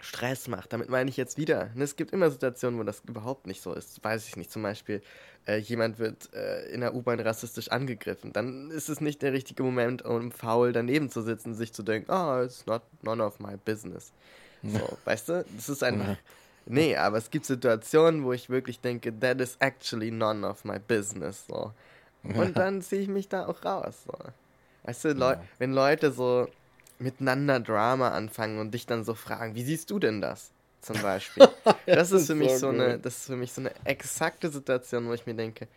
Stress 0.00 0.48
macht. 0.48 0.72
Damit 0.72 0.88
meine 0.88 1.10
ich 1.10 1.16
jetzt 1.16 1.36
wieder. 1.36 1.70
Ne, 1.74 1.84
es 1.84 1.96
gibt 1.96 2.12
immer 2.12 2.30
Situationen, 2.30 2.78
wo 2.78 2.84
das 2.84 3.02
überhaupt 3.06 3.46
nicht 3.46 3.60
so 3.62 3.72
ist. 3.74 4.02
Weiß 4.02 4.26
ich 4.28 4.36
nicht. 4.36 4.50
Zum 4.50 4.62
Beispiel, 4.62 5.02
äh, 5.46 5.58
jemand 5.58 5.98
wird 5.98 6.32
äh, 6.32 6.66
in 6.70 6.80
der 6.80 6.94
U-Bahn 6.94 7.20
rassistisch 7.20 7.68
angegriffen. 7.68 8.32
Dann 8.32 8.70
ist 8.70 8.88
es 8.88 9.00
nicht 9.00 9.22
der 9.22 9.32
richtige 9.32 9.62
Moment, 9.62 10.02
um 10.02 10.32
faul 10.32 10.72
daneben 10.72 11.10
zu 11.10 11.22
sitzen 11.22 11.54
sich 11.54 11.72
zu 11.72 11.82
denken, 11.82 12.10
oh, 12.10 12.42
it's 12.42 12.66
not 12.66 12.82
none 13.02 13.22
of 13.22 13.40
my 13.40 13.56
business. 13.56 14.12
So, 14.62 14.98
weißt 15.04 15.28
du? 15.28 15.44
Das 15.56 15.68
ist 15.68 15.82
einfach. 15.82 16.16
Nee, 16.66 16.94
aber 16.96 17.16
es 17.18 17.30
gibt 17.30 17.46
Situationen, 17.46 18.24
wo 18.24 18.32
ich 18.32 18.48
wirklich 18.48 18.80
denke, 18.80 19.18
that 19.18 19.40
is 19.40 19.56
actually 19.60 20.10
none 20.10 20.46
of 20.46 20.64
my 20.64 20.78
business. 20.78 21.46
So. 21.48 21.72
Und 22.22 22.56
dann 22.56 22.82
ziehe 22.82 23.02
ich 23.02 23.08
mich 23.08 23.28
da 23.28 23.46
auch 23.46 23.64
raus. 23.64 24.04
So. 24.06 24.12
Weißt 24.84 25.04
du, 25.04 25.12
Leu 25.12 25.32
Ja. 25.32 25.44
wenn 25.58 25.72
Leute 25.72 26.12
so 26.12 26.48
miteinander 26.98 27.60
Drama 27.60 28.10
anfangen 28.10 28.58
und 28.58 28.72
dich 28.72 28.86
dann 28.86 29.04
so 29.04 29.14
fragen, 29.14 29.54
wie 29.54 29.64
siehst 29.64 29.90
du 29.90 29.98
denn 29.98 30.20
das? 30.20 30.52
Zum 30.82 31.00
Beispiel. 31.02 31.48
das, 31.86 32.12
ist 32.12 32.26
für 32.26 32.34
mich 32.34 32.52
so 32.52 32.58
so 32.58 32.68
eine, 32.68 32.98
das 32.98 33.18
ist 33.18 33.26
für 33.26 33.36
mich 33.36 33.52
so 33.52 33.60
eine 33.60 33.72
exakte 33.84 34.50
Situation, 34.50 35.08
wo 35.08 35.12
ich 35.12 35.26
mir 35.26 35.34
denke, 35.34 35.68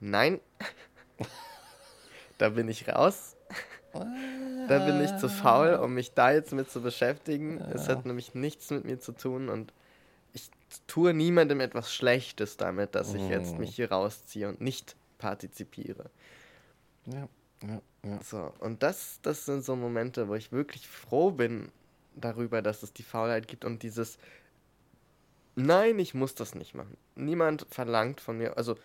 nein, 0.00 0.40
da 2.38 2.50
bin 2.50 2.68
ich 2.68 2.88
raus. 2.88 3.33
Da 4.68 4.78
bin 4.86 5.00
ich 5.02 5.16
zu 5.18 5.28
faul, 5.28 5.74
um 5.74 5.94
mich 5.94 6.14
da 6.14 6.32
jetzt 6.32 6.52
mit 6.52 6.70
zu 6.70 6.80
beschäftigen. 6.80 7.58
Es 7.72 7.88
hat 7.88 8.06
nämlich 8.06 8.34
nichts 8.34 8.70
mit 8.70 8.84
mir 8.84 8.98
zu 8.98 9.12
tun 9.12 9.48
und 9.48 9.72
ich 10.32 10.50
tue 10.86 11.14
niemandem 11.14 11.60
etwas 11.60 11.92
Schlechtes 11.92 12.56
damit, 12.56 12.94
dass 12.94 13.14
ich 13.14 13.28
jetzt 13.28 13.54
Oh. 13.54 13.58
mich 13.58 13.76
hier 13.76 13.90
rausziehe 13.90 14.48
und 14.48 14.60
nicht 14.60 14.96
partizipiere. 15.18 16.10
Ja. 17.06 17.28
Ja. 17.62 17.80
Ja. 18.04 18.20
So, 18.22 18.52
und 18.58 18.82
das, 18.82 19.20
das 19.22 19.44
sind 19.46 19.64
so 19.64 19.76
Momente, 19.76 20.28
wo 20.28 20.34
ich 20.34 20.52
wirklich 20.52 20.88
froh 20.88 21.30
bin 21.30 21.70
darüber, 22.14 22.62
dass 22.62 22.82
es 22.82 22.92
die 22.92 23.02
Faulheit 23.02 23.48
gibt 23.48 23.64
und 23.64 23.82
dieses 23.82 24.18
Nein, 25.56 25.98
ich 25.98 26.14
muss 26.14 26.34
das 26.34 26.54
nicht 26.54 26.74
machen. 26.74 26.96
Niemand 27.14 27.66
verlangt 27.70 28.20
von 28.20 28.38
mir, 28.38 28.56
also 28.56 28.76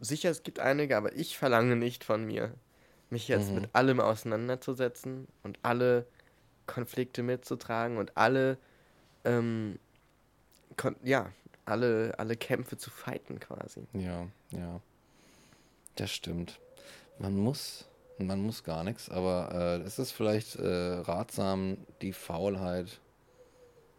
sicher, 0.00 0.30
es 0.30 0.42
gibt 0.42 0.58
einige, 0.58 0.96
aber 0.96 1.14
ich 1.14 1.38
verlange 1.38 1.76
nicht 1.76 2.02
von 2.04 2.24
mir, 2.24 2.52
mich 3.10 3.28
jetzt 3.28 3.52
mit 3.52 3.68
allem 3.72 4.00
auseinanderzusetzen 4.00 5.28
und 5.42 5.58
alle 5.62 6.06
Konflikte 6.66 7.22
mitzutragen 7.22 7.98
und 7.98 8.16
alle, 8.16 8.58
ähm, 9.24 9.78
ja, 11.02 11.30
alle, 11.64 12.14
alle 12.18 12.36
Kämpfe 12.36 12.76
zu 12.76 12.90
fighten 12.90 13.40
quasi. 13.40 13.86
Ja, 13.92 14.26
ja. 14.50 14.80
Das 15.96 16.10
stimmt. 16.10 16.58
Man 17.18 17.36
muss, 17.36 17.86
man 18.18 18.40
muss 18.40 18.64
gar 18.64 18.84
nichts, 18.84 19.08
aber 19.08 19.50
äh, 19.52 19.86
es 19.86 19.98
ist 19.98 20.12
vielleicht 20.12 20.56
äh, 20.56 20.66
ratsam, 20.66 21.78
die 22.02 22.12
Faulheit 22.12 23.00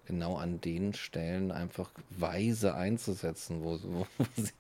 genau 0.05 0.38
an 0.38 0.61
den 0.61 0.93
Stellen 0.93 1.51
einfach 1.51 1.91
weise 2.09 2.75
einzusetzen, 2.75 3.63
wo, 3.63 3.79
wo, 3.84 4.05
sie, 4.35 4.51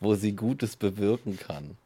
wo 0.00 0.14
sie 0.14 0.34
Gutes 0.34 0.76
bewirken 0.76 1.38
kann. 1.38 1.76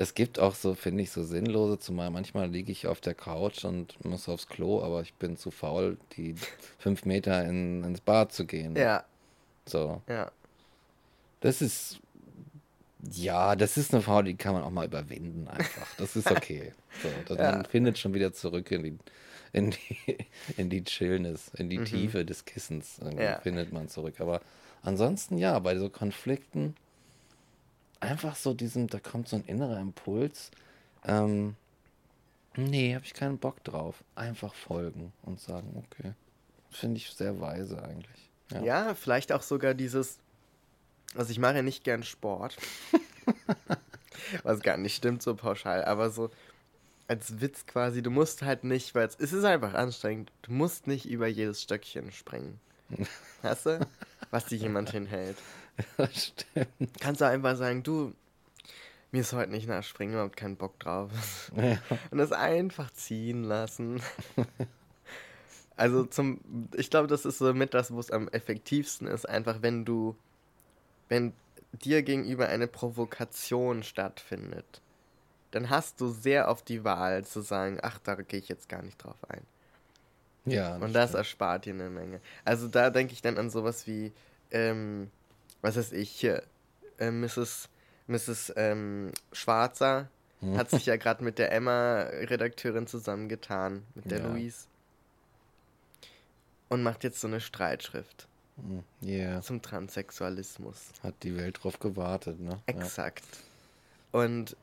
Es 0.00 0.14
gibt 0.14 0.38
auch 0.38 0.54
so, 0.54 0.76
finde 0.76 1.02
ich, 1.02 1.10
so 1.10 1.24
sinnlose, 1.24 1.80
zumal 1.80 2.10
manchmal 2.10 2.48
liege 2.48 2.70
ich 2.70 2.86
auf 2.86 3.00
der 3.00 3.14
Couch 3.14 3.64
und 3.64 4.02
muss 4.04 4.28
aufs 4.28 4.46
Klo, 4.46 4.80
aber 4.80 5.02
ich 5.02 5.12
bin 5.14 5.36
zu 5.36 5.50
faul, 5.50 5.98
die 6.16 6.36
fünf 6.78 7.04
Meter 7.04 7.44
in, 7.44 7.82
ins 7.82 8.00
Bad 8.00 8.32
zu 8.32 8.46
gehen. 8.46 8.76
Ja, 8.76 9.04
So. 9.66 10.00
ja. 10.08 10.30
Das 11.40 11.60
ist, 11.60 11.98
ja, 13.10 13.56
das 13.56 13.76
ist 13.76 13.92
eine 13.92 14.00
Frau, 14.02 14.22
die 14.22 14.36
kann 14.36 14.54
man 14.54 14.62
auch 14.62 14.70
mal 14.70 14.86
überwinden 14.86 15.48
einfach. 15.48 15.86
Das 15.98 16.16
ist 16.16 16.30
okay. 16.30 16.72
So, 17.28 17.34
Ja. 17.36 17.52
Man 17.52 17.64
findet 17.64 17.98
schon 17.98 18.14
wieder 18.14 18.32
zurück 18.32 18.70
in 18.72 18.82
die, 18.82 18.98
in 19.52 19.70
die, 19.70 20.18
in 20.56 20.70
die 20.70 20.82
Chillness, 20.82 21.50
in 21.56 21.68
die 21.70 21.84
Tiefe 21.84 22.24
des 22.24 22.44
Kissens. 22.44 22.98
Mhm. 23.00 23.18
Ja. 23.20 23.40
findet 23.40 23.72
man 23.72 23.88
zurück. 23.88 24.20
Aber 24.20 24.40
ansonsten, 24.82 25.38
ja, 25.38 25.58
bei 25.60 25.76
so 25.76 25.90
Konflikten 25.90 26.74
einfach 28.00 28.36
so 28.36 28.54
diesem, 28.54 28.86
da 28.88 29.00
kommt 29.00 29.28
so 29.28 29.36
ein 29.36 29.44
innerer 29.44 29.80
Impuls. 29.80 30.50
Ähm, 31.04 31.56
nee, 32.56 32.94
habe 32.94 33.04
ich 33.04 33.14
keinen 33.14 33.38
Bock 33.38 33.62
drauf. 33.64 34.02
Einfach 34.14 34.54
folgen 34.54 35.12
und 35.22 35.40
sagen, 35.40 35.84
okay. 35.86 36.12
Finde 36.70 36.98
ich 36.98 37.10
sehr 37.10 37.40
weise 37.40 37.82
eigentlich. 37.82 38.30
Ja. 38.52 38.62
Ja, 38.62 38.94
vielleicht 38.94 39.32
auch 39.32 39.42
sogar 39.42 39.74
dieses, 39.74 40.18
also 41.14 41.30
ich 41.30 41.38
mache 41.38 41.56
ja 41.56 41.62
nicht 41.62 41.84
gern 41.84 42.02
Sport, 42.02 42.56
was 44.42 44.60
gar 44.60 44.76
nicht 44.76 44.96
stimmt 44.96 45.22
so 45.22 45.34
pauschal, 45.34 45.84
aber 45.84 46.10
so 46.10 46.30
als 47.08 47.40
Witz 47.40 47.66
quasi, 47.66 48.02
du 48.02 48.10
musst 48.10 48.42
halt 48.42 48.64
nicht, 48.64 48.94
weil 48.94 49.06
es, 49.06 49.16
es 49.18 49.32
ist 49.32 49.44
einfach 49.44 49.74
anstrengend, 49.74 50.30
du 50.42 50.52
musst 50.52 50.86
nicht 50.86 51.06
über 51.08 51.26
jedes 51.26 51.62
Stöckchen 51.62 52.12
springen. 52.12 52.60
Weißt 53.42 53.66
du? 53.66 53.80
Was 54.30 54.46
dir 54.46 54.56
jemand 54.56 54.90
hinhält. 54.90 55.36
Das 55.96 56.26
stimmt. 56.26 57.00
Kannst 57.00 57.20
du 57.20 57.24
einfach 57.24 57.56
sagen, 57.56 57.84
du, 57.84 58.12
mir 59.12 59.20
ist 59.20 59.32
heute 59.32 59.52
nicht 59.52 59.68
nach 59.68 59.84
Springen, 59.84 60.14
überhaupt 60.14 60.36
keinen 60.36 60.56
Bock 60.56 60.76
drauf. 60.80 61.52
Ja. 61.56 61.78
Und 62.10 62.18
das 62.18 62.32
einfach 62.32 62.90
ziehen 62.90 63.44
lassen. 63.44 64.02
Also 65.76 66.04
zum, 66.04 66.40
ich 66.74 66.90
glaube, 66.90 67.06
das 67.06 67.24
ist 67.24 67.38
so 67.38 67.54
mit 67.54 67.74
das, 67.74 67.92
wo 67.92 68.00
es 68.00 68.10
am 68.10 68.26
effektivsten 68.26 69.06
ist, 69.06 69.28
einfach 69.28 69.62
wenn 69.62 69.84
du, 69.84 70.16
wenn 71.08 71.32
dir 71.70 72.02
gegenüber 72.02 72.48
eine 72.48 72.66
Provokation 72.66 73.84
stattfindet, 73.84 74.82
dann 75.52 75.70
hast 75.70 76.00
du 76.00 76.08
sehr 76.08 76.48
oft 76.48 76.68
die 76.68 76.82
Wahl 76.82 77.24
zu 77.24 77.40
sagen, 77.40 77.78
ach, 77.80 78.00
da 78.00 78.16
gehe 78.16 78.40
ich 78.40 78.48
jetzt 78.48 78.68
gar 78.68 78.82
nicht 78.82 78.98
drauf 78.98 79.16
ein. 79.28 79.42
Ja, 80.50 80.76
Und 80.80 80.92
das 80.92 81.14
erspart 81.14 81.64
dir 81.64 81.74
eine 81.74 81.90
Menge. 81.90 82.20
Also 82.44 82.68
da 82.68 82.90
denke 82.90 83.12
ich 83.12 83.22
dann 83.22 83.38
an 83.38 83.50
sowas 83.50 83.86
wie, 83.86 84.12
ähm, 84.50 85.10
was 85.62 85.76
weiß 85.76 85.92
ich, 85.92 86.24
äh, 86.24 86.40
Mrs. 87.00 87.68
Mrs. 88.06 88.52
Ähm, 88.56 89.12
Schwarzer 89.32 90.08
hat 90.56 90.70
sich 90.70 90.86
ja 90.86 90.96
gerade 90.96 91.22
mit 91.24 91.38
der 91.38 91.52
Emma-Redakteurin 91.52 92.86
zusammengetan, 92.86 93.82
mit 93.94 94.10
der 94.10 94.20
Ja. 94.20 94.26
Louise. 94.28 94.66
Und 96.68 96.82
macht 96.82 97.02
jetzt 97.04 97.20
so 97.20 97.26
eine 97.28 97.40
Streitschrift 97.40 98.28
Ja, 99.00 99.40
zum 99.40 99.62
Transsexualismus. 99.62 100.90
hat 101.02 101.14
die 101.22 101.36
Welt 101.36 101.62
drauf 101.62 101.78
gewartet, 101.80 102.40
ne? 102.40 102.50
Ja. 102.50 102.58
Exakt. 102.66 103.24
Und 104.12 104.56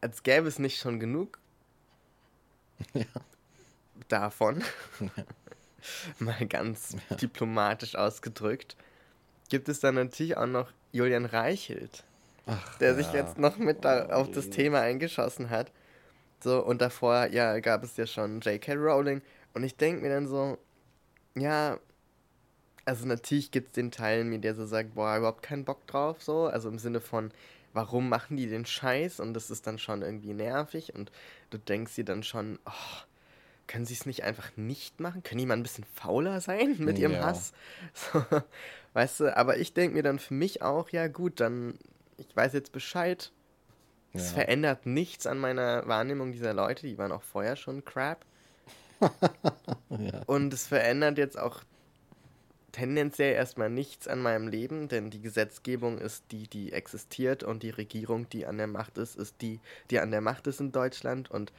als 0.00 0.22
gäbe 0.22 0.46
es 0.48 0.58
nicht 0.58 0.78
schon 0.80 1.00
genug 1.00 1.38
davon, 4.08 4.62
mal 6.18 6.46
ganz 6.46 6.96
diplomatisch 7.20 7.94
ausgedrückt, 7.94 8.76
gibt 9.48 9.68
es 9.68 9.80
dann 9.80 9.96
natürlich 9.96 10.36
auch 10.36 10.46
noch 10.46 10.70
Julian 10.92 11.24
Reichelt, 11.24 12.04
Ach, 12.46 12.78
der 12.78 12.90
ja. 12.90 12.94
sich 12.94 13.12
jetzt 13.12 13.38
noch 13.38 13.58
mit 13.58 13.84
da 13.84 14.06
auf 14.06 14.30
das 14.30 14.50
Thema 14.50 14.80
eingeschossen 14.80 15.50
hat. 15.50 15.70
So, 16.40 16.64
und 16.64 16.80
davor, 16.80 17.26
ja, 17.26 17.58
gab 17.60 17.82
es 17.82 17.96
ja 17.96 18.06
schon 18.06 18.40
J.K. 18.40 18.74
Rowling. 18.74 19.22
Und 19.54 19.64
ich 19.64 19.76
denke 19.76 20.02
mir 20.02 20.10
dann 20.10 20.28
so, 20.28 20.58
ja, 21.34 21.78
also 22.84 23.06
natürlich 23.06 23.50
gibt 23.50 23.68
es 23.68 23.72
den 23.72 23.90
Teil 23.90 24.20
in 24.20 24.28
mir, 24.28 24.38
der 24.38 24.54
so 24.54 24.64
sagt, 24.64 24.94
boah, 24.94 25.16
überhaupt 25.18 25.42
keinen 25.42 25.64
Bock 25.64 25.86
drauf, 25.86 26.22
so. 26.22 26.46
Also 26.46 26.68
im 26.68 26.78
Sinne 26.78 27.00
von, 27.00 27.32
warum 27.74 28.08
machen 28.08 28.36
die 28.36 28.46
den 28.46 28.64
Scheiß? 28.64 29.20
Und 29.20 29.34
das 29.34 29.50
ist 29.50 29.66
dann 29.66 29.78
schon 29.78 30.02
irgendwie 30.02 30.32
nervig. 30.32 30.94
Und 30.94 31.10
du 31.50 31.58
denkst 31.58 31.96
dir 31.96 32.04
dann 32.04 32.22
schon, 32.22 32.58
oh, 32.64 33.02
können 33.68 33.86
sie 33.86 33.94
es 33.94 34.06
nicht 34.06 34.24
einfach 34.24 34.50
nicht 34.56 34.98
machen? 35.00 35.22
Können 35.22 35.38
die 35.38 35.46
mal 35.46 35.54
ein 35.56 35.62
bisschen 35.62 35.84
fauler 35.94 36.40
sein 36.40 36.76
mit 36.78 36.98
ihrem 36.98 37.12
Ja. 37.12 37.20
Hass? 37.20 37.52
So, 37.94 38.24
weißt 38.94 39.20
du, 39.20 39.36
aber 39.36 39.58
ich 39.58 39.74
denke 39.74 39.96
mir 39.96 40.02
dann 40.02 40.18
für 40.18 40.34
mich 40.34 40.62
auch, 40.62 40.90
ja 40.90 41.06
gut, 41.08 41.38
dann, 41.40 41.78
ich 42.16 42.34
weiß 42.34 42.52
jetzt 42.54 42.72
Bescheid. 42.72 43.30
Es 44.14 44.28
Ja. 44.28 44.32
verändert 44.32 44.86
nichts 44.86 45.26
an 45.26 45.38
meiner 45.38 45.86
Wahrnehmung 45.86 46.32
dieser 46.32 46.54
Leute, 46.54 46.86
die 46.86 46.98
waren 46.98 47.12
auch 47.12 47.22
vorher 47.22 47.56
schon 47.56 47.84
crap. 47.84 48.24
Ja. 49.90 50.22
Und 50.26 50.52
es 50.52 50.66
verändert 50.66 51.18
jetzt 51.18 51.38
auch 51.38 51.62
tendenziell 52.72 53.34
erstmal 53.34 53.70
nichts 53.70 54.06
an 54.08 54.20
meinem 54.20 54.48
Leben, 54.48 54.88
denn 54.88 55.10
die 55.10 55.20
Gesetzgebung 55.20 55.98
ist 55.98 56.24
die, 56.32 56.48
die 56.48 56.72
existiert 56.72 57.42
und 57.42 57.62
die 57.62 57.70
Regierung, 57.70 58.28
die 58.28 58.46
an 58.46 58.58
der 58.58 58.66
Macht 58.66 58.98
ist, 58.98 59.16
ist 59.16 59.40
die, 59.40 59.60
die 59.90 60.00
an 60.00 60.10
der 60.10 60.20
Macht 60.20 60.46
ist 60.46 60.60
in 60.60 60.72
Deutschland 60.72 61.30
und 61.30 61.52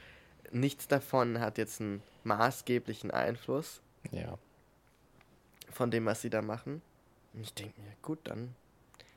nichts 0.50 0.88
davon 0.88 1.40
hat 1.40 1.58
jetzt 1.58 1.80
einen 1.80 2.02
maßgeblichen 2.24 3.10
Einfluss 3.10 3.80
ja. 4.10 4.38
von 5.70 5.90
dem, 5.90 6.06
was 6.06 6.22
sie 6.22 6.30
da 6.30 6.42
machen. 6.42 6.82
Und 7.32 7.42
ich 7.42 7.54
denke 7.54 7.80
mir, 7.80 7.92
gut, 8.02 8.18
dann 8.24 8.54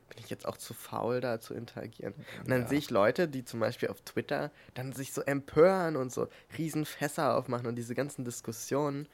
bin 0.09 0.19
ich 0.19 0.29
jetzt 0.29 0.45
auch 0.47 0.57
zu 0.57 0.73
faul, 0.73 1.21
da 1.21 1.39
zu 1.39 1.53
interagieren. 1.53 2.13
Und 2.41 2.49
dann 2.49 2.61
Ja. 2.61 2.67
sehe 2.67 2.77
ich 2.77 2.89
Leute, 2.91 3.27
die 3.27 3.43
zum 3.43 3.59
Beispiel 3.59 3.89
auf 3.89 4.01
Twitter 4.01 4.51
dann 4.75 4.93
sich 4.93 5.11
so 5.13 5.21
empören 5.21 5.95
und 5.95 6.11
so 6.11 6.27
riesen 6.57 6.85
Fässer 6.85 7.35
aufmachen 7.35 7.65
und 7.67 7.75
diese 7.75 7.95
ganzen 7.95 8.23
Diskussionen. 8.23 9.07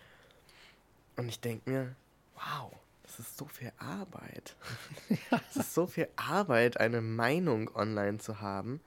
Und 1.16 1.30
ich 1.30 1.40
denke 1.40 1.70
mir, 1.70 1.96
wow, 2.36 2.72
das 3.04 3.20
ist 3.20 3.38
so 3.38 3.46
viel 3.46 3.72
Arbeit. 3.78 4.56
Es 5.50 5.56
ist 5.56 5.74
so 5.74 5.88
viel 5.88 6.08
Arbeit, 6.16 6.80
eine 6.80 7.02
Meinung 7.02 7.74
online 7.76 8.18
zu 8.20 8.41
haben 8.41 8.82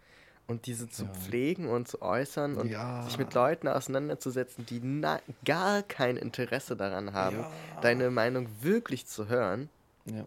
und 0.47 0.67
diese 0.67 0.89
zu 0.89 1.05
Ja. 1.05 1.11
pflegen 1.11 1.69
und 1.69 1.89
zu 1.89 2.03
äußern 2.03 2.57
und 2.57 2.69
Ja. 2.69 3.03
sich 3.05 3.19
mit 3.19 3.33
Leuten 3.35 3.69
auseinanderzusetzen, 3.69 4.67
die 4.67 4.81
na 4.83 5.21
gar 5.45 5.83
kein 5.83 6.17
Interesse 6.17 6.77
daran 6.77 7.13
haben, 7.13 7.39
Ja. 7.39 7.51
deine 7.81 8.11
Meinung 8.11 8.49
wirklich 8.61 9.07
zu 9.07 9.29
hören. 9.29 9.69
Ja. 10.05 10.27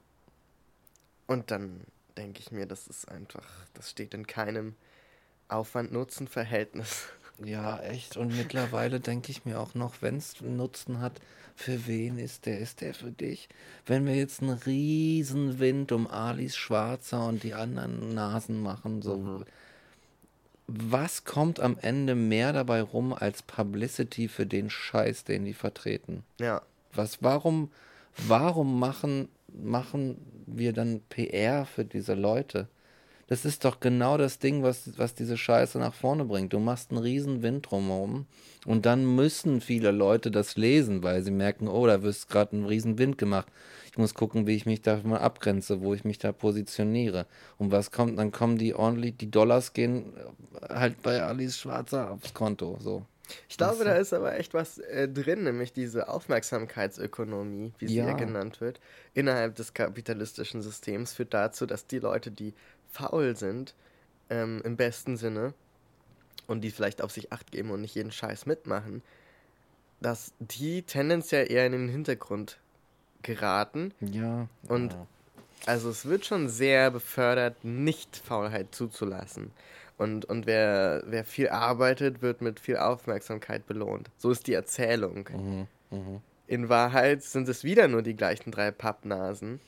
Und 1.28 1.52
dann 1.52 1.82
denke 2.18 2.40
ich 2.40 2.52
mir, 2.52 2.66
das 2.66 2.88
ist 2.88 3.10
einfach, 3.10 3.46
das 3.74 3.90
steht 3.90 4.14
in 4.14 4.26
keinem 4.28 4.76
Aufwand-Nutzen-Verhältnis. 5.50 7.08
Ja, 7.44 7.80
echt. 7.80 8.16
Und 8.16 8.36
mittlerweile 8.38 9.00
denke 9.02 9.32
ich 9.32 9.44
mir 9.46 9.60
auch 9.60 9.76
noch, 9.76 10.02
wenn 10.02 10.18
es 10.18 10.36
einen 10.42 10.56
Nutzen 10.56 11.02
hat, 11.02 11.20
für 11.56 11.86
wen 11.88 12.18
ist 12.18 12.46
der? 12.46 12.60
Ist 12.60 12.82
der 12.82 12.94
für 12.94 13.12
dich? 13.12 13.50
Wenn 13.86 14.06
wir 14.06 14.16
jetzt 14.16 14.42
einen 14.42 14.52
riesen 14.66 15.60
Wind 15.60 15.92
um 15.92 16.08
Alis 16.08 16.56
Schwarzer 16.56 17.26
und 17.28 17.44
die 17.44 17.54
anderen 17.54 18.14
Nasen 18.14 18.62
machen, 18.62 19.02
so. 19.02 19.44
Was 20.68 21.26
kommt 21.26 21.60
am 21.60 21.78
Ende 21.80 22.16
mehr 22.16 22.52
dabei 22.52 22.82
rum 22.82 23.14
als 23.14 23.44
Publicity 23.44 24.28
für 24.28 24.46
den 24.46 24.70
Scheiß, 24.70 25.24
den 25.24 25.46
die 25.46 25.54
vertreten? 25.54 26.24
Ja, 26.40 26.62
Was, 26.94 27.22
warum, 27.22 27.72
warum 28.28 28.80
machen, 28.80 29.30
machen 29.48 30.18
wir 30.48 30.74
dann 30.74 31.02
PR 31.10 31.66
für 31.66 31.86
diese 31.86 32.14
Leute? 32.14 32.68
Das 33.28 33.44
ist 33.44 33.66
doch 33.66 33.80
genau 33.80 34.18
das 34.18 34.38
Ding, 34.40 34.62
was, 34.64 34.98
was 34.98 35.16
diese 35.16 35.38
Scheiße 35.38 35.80
nach 35.80 35.94
vorne 35.96 36.26
bringt. 36.26 36.54
Du 36.54 36.60
machst 36.60 36.92
einen 36.92 37.00
riesen 37.00 37.42
Wind 37.42 37.70
drumherum 37.70 38.28
und 38.66 38.86
dann 38.86 39.04
müssen 39.16 39.62
viele 39.62 39.92
Leute 39.92 40.30
das 40.30 40.58
lesen, 40.58 41.02
weil 41.04 41.24
sie 41.24 41.32
merken, 41.32 41.68
oh, 41.68 41.88
da 41.88 42.04
wird 42.04 42.30
gerade 42.30 42.56
ein 42.56 42.66
riesen 42.66 42.98
Wind 43.00 43.18
gemacht. 43.18 43.48
Ich 43.92 43.98
muss 43.98 44.14
gucken, 44.14 44.46
wie 44.46 44.56
ich 44.56 44.66
mich 44.68 44.82
da 44.82 45.00
mal 45.04 45.20
abgrenze, 45.20 45.82
wo 45.82 45.94
ich 45.94 46.04
mich 46.04 46.20
da 46.20 46.32
positioniere. 46.34 47.26
Und 47.58 47.72
was 47.72 47.92
kommt, 47.92 48.20
dann 48.20 48.32
kommen 48.32 48.58
die 48.60 48.76
ordentlich, 48.76 49.18
die 49.18 49.32
Dollars 49.32 49.74
gehen 49.74 50.14
halt 50.70 51.02
bei 51.02 51.22
Alice 51.24 51.58
Schwarzer 51.58 52.12
aufs 52.12 52.34
Konto, 52.34 52.78
so. 52.80 53.06
ich 53.50 53.58
glaube, 53.58 53.84
da 53.84 53.96
ist 53.96 54.14
aber 54.14 54.38
echt 54.38 54.54
was 54.54 54.78
äh, 54.78 55.08
drin, 55.10 55.44
nämlich 55.44 55.74
diese 55.74 56.10
Aufmerksamkeitsökonomie, 56.10 57.74
wie 57.80 57.88
sie 57.88 58.04
Ja. 58.04 58.06
ja 58.06 58.14
genannt 58.14 58.62
wird, 58.62 58.80
innerhalb 59.14 59.56
des 59.56 59.74
kapitalistischen 59.74 60.62
Systems 60.62 61.14
führt 61.14 61.34
dazu, 61.34 61.66
dass 61.66 61.88
die 61.88 62.00
Leute, 62.00 62.32
die 62.32 62.54
faul 62.96 63.36
sind, 63.36 63.76
ähm, 64.30 64.62
im 64.64 64.78
besten 64.78 65.18
Sinne, 65.18 65.54
und 66.48 66.62
die 66.62 66.72
vielleicht 66.72 67.02
auf 67.02 67.12
sich 67.12 67.32
acht 67.32 67.52
geben 67.52 67.72
und 67.72 67.82
nicht 67.82 67.96
jeden 67.96 68.12
Scheiß 68.12 68.46
mitmachen, 68.46 69.02
dass 70.00 70.34
die 70.40 70.84
tendenziell 70.84 71.52
eher 71.52 71.66
in 71.66 71.72
den 71.72 71.90
Hintergrund 71.90 72.60
geraten 73.24 73.94
Ja. 74.00 74.48
Und 74.68 74.94
ja. 74.94 75.08
Also 75.66 75.90
es 75.90 76.06
wird 76.06 76.26
schon 76.26 76.48
sehr 76.48 76.92
befördert, 76.92 77.64
nicht 77.64 78.18
Faulheit 78.18 78.76
zuzulassen. 78.76 79.52
Und, 79.98 80.26
und 80.26 80.46
wer, 80.46 81.04
wer 81.08 81.24
viel 81.24 81.50
arbeitet, 81.50 82.22
wird 82.22 82.42
mit 82.42 82.60
viel 82.60 82.78
Aufmerksamkeit 82.78 83.66
belohnt. 83.66 84.12
So 84.18 84.30
ist 84.30 84.46
die 84.48 84.54
Erzählung. 84.54 85.28
Mhm, 85.32 85.68
mhm. 85.90 86.22
in 86.48 86.70
Wahrheit 86.70 87.24
sind 87.24 87.50
es 87.50 87.64
wieder 87.64 87.88
nur 87.88 88.04
die 88.04 88.16
gleichen 88.16 88.52
drei 88.52 88.72
Pappnasen. 88.72 89.60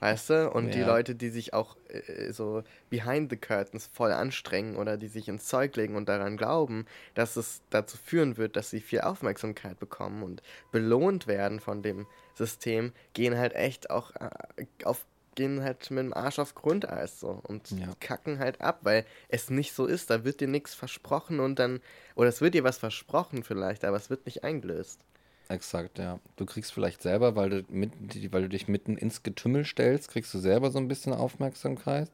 Weißt 0.00 0.28
du? 0.30 0.50
Und 0.50 0.74
die 0.74 0.80
Ja. 0.80 0.84
Leute, 0.84 1.14
die 1.14 1.30
sich 1.30 1.54
auch 1.54 1.76
äh, 1.88 2.30
so 2.32 2.62
behind 2.90 3.30
the 3.30 3.36
curtains 3.36 3.86
voll 3.86 4.12
anstrengen 4.12 4.76
oder 4.76 4.96
die 4.98 5.08
sich 5.08 5.28
ins 5.28 5.46
Zeug 5.46 5.76
legen 5.76 5.96
und 5.96 6.08
daran 6.08 6.36
glauben, 6.36 6.86
dass 7.14 7.36
es 7.36 7.62
dazu 7.70 7.96
führen 7.96 8.36
wird, 8.36 8.56
dass 8.56 8.70
sie 8.70 8.80
viel 8.80 9.00
Aufmerksamkeit 9.00 9.78
bekommen 9.78 10.22
und 10.22 10.42
belohnt 10.70 11.26
werden 11.26 11.60
von 11.60 11.82
dem 11.82 12.06
System, 12.34 12.92
gehen 13.14 13.36
halt 13.38 13.54
echt 13.54 13.90
auch 13.90 14.12
äh, 14.16 14.66
auf 14.84 15.06
gehen 15.36 15.64
halt 15.64 15.90
mit 15.90 16.04
dem 16.04 16.14
Arsch 16.14 16.38
auf 16.38 16.54
Grundeis 16.54 17.18
so 17.18 17.40
und 17.42 17.74
Ja. 17.76 17.94
kacken 17.98 18.38
halt 18.38 18.60
ab, 18.60 18.80
weil 18.82 19.04
es 19.28 19.50
nicht 19.50 19.72
so 19.74 19.86
ist. 19.86 20.10
Da 20.10 20.22
wird 20.24 20.40
dir 20.40 20.46
nichts 20.48 20.74
versprochen 20.74 21.40
und 21.40 21.58
dann, 21.58 21.80
oder 22.14 22.28
es 22.28 22.40
wird 22.40 22.54
dir 22.54 22.62
was 22.62 22.78
versprochen 22.78 23.42
vielleicht, 23.42 23.84
aber 23.84 23.96
es 23.96 24.10
wird 24.10 24.26
nicht 24.26 24.44
eingelöst. 24.44 25.04
Exakt, 25.48 25.98
ja. 25.98 26.20
Du 26.36 26.46
kriegst 26.46 26.72
vielleicht 26.72 27.02
selber, 27.02 27.36
weil 27.36 27.50
du, 27.50 27.64
mit, 27.68 27.92
weil 28.32 28.42
du 28.42 28.48
dich 28.48 28.66
mitten 28.66 28.96
ins 28.96 29.22
Getümmel 29.22 29.64
stellst, 29.64 30.10
kriegst 30.10 30.32
du 30.32 30.38
selber 30.38 30.70
so 30.70 30.78
ein 30.78 30.88
bisschen 30.88 31.12
Aufmerksamkeit 31.12 32.10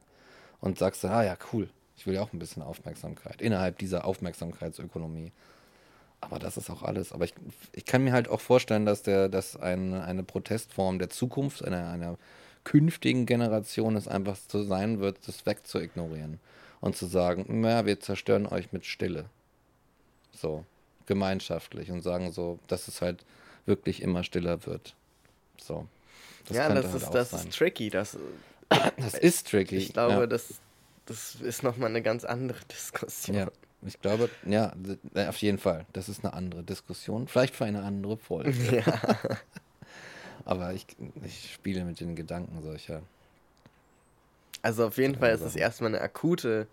und 0.59 0.77
sagst 0.77 1.03
dann, 1.03 1.11
ah 1.11 1.23
ja, 1.23 1.37
cool, 1.53 1.69
ich 1.95 2.05
will 2.05 2.15
ja 2.15 2.21
auch 2.21 2.33
ein 2.33 2.39
bisschen 2.39 2.61
Aufmerksamkeit 2.61 3.41
innerhalb 3.41 3.77
dieser 3.77 4.05
Aufmerksamkeitsökonomie. 4.05 5.31
Aber 6.19 6.39
das 6.39 6.57
ist 6.57 6.69
auch 6.69 6.83
alles. 6.83 7.13
Aber 7.13 7.25
ich, 7.25 7.33
ich 7.73 7.85
kann 7.85 8.03
mir 8.03 8.13
halt 8.13 8.27
auch 8.27 8.41
vorstellen, 8.41 8.85
dass, 8.85 9.01
der, 9.01 9.27
dass 9.29 9.55
eine, 9.55 10.03
eine 10.03 10.23
Protestform 10.23 10.99
der 10.99 11.09
Zukunft, 11.09 11.63
einer, 11.65 11.89
einer 11.89 12.17
künftigen 12.63 13.25
Generation 13.25 13.95
es 13.95 14.07
einfach 14.07 14.35
so 14.35 14.61
sein 14.63 14.99
wird, 14.99 15.27
das 15.27 15.45
wegzuignorieren 15.45 16.39
und 16.79 16.95
zu 16.95 17.07
sagen, 17.07 17.61
naja, 17.61 17.85
wir 17.85 17.99
zerstören 17.99 18.45
euch 18.45 18.71
mit 18.71 18.85
Stille. 18.85 19.25
So, 20.33 20.65
gemeinschaftlich 21.05 21.91
und 21.91 22.01
sagen 22.01 22.31
so, 22.31 22.59
dass 22.67 22.87
es 22.87 23.01
halt 23.01 23.25
wirklich 23.65 24.01
immer 24.01 24.23
stiller 24.23 24.65
wird. 24.65 24.95
So. 25.61 25.87
ja, 26.49 26.67
könnte 26.67 26.81
das, 26.81 26.91
halt 26.91 27.03
ist, 27.03 27.11
das 27.11 27.29
sein. 27.31 27.47
ist 27.47 27.57
tricky. 27.57 27.89
Das, 27.89 28.17
Das 28.97 29.13
ist 29.15 29.47
tricky. 29.49 29.77
ich 29.77 29.93
glaube, 29.93 30.21
ja. 30.21 30.27
das, 30.27 30.61
das 31.05 31.35
ist 31.35 31.63
nochmal 31.63 31.89
eine 31.89 32.01
ganz 32.01 32.23
andere 32.23 32.59
Diskussion. 32.71 33.35
Ja, 33.35 33.47
ich 33.85 33.99
glaube, 33.99 34.29
ja, 34.45 34.73
äh, 35.13 35.27
auf 35.27 35.37
jeden 35.37 35.57
Fall. 35.57 35.85
Das 35.93 36.09
ist 36.09 36.23
eine 36.23 36.33
andere 36.33 36.63
Diskussion. 36.63 37.27
Vielleicht 37.27 37.55
für 37.55 37.65
eine 37.65 37.83
andere 37.83 38.17
Folge. 38.17 38.51
Ja. 38.71 38.83
Aber 40.45 40.73
ich, 40.73 40.87
ich 41.23 41.53
spiele 41.53 41.85
mit 41.85 41.99
den 41.99 42.15
Gedanken 42.15 42.63
solcher. 42.63 43.03
Also 44.63 44.87
auf 44.87 44.97
jeden 44.97 45.15
Fall 45.15 45.33
ist 45.33 45.41
es 45.41 45.55
erstmal 45.55 45.89
eine 45.89 46.01
akute 46.01 46.67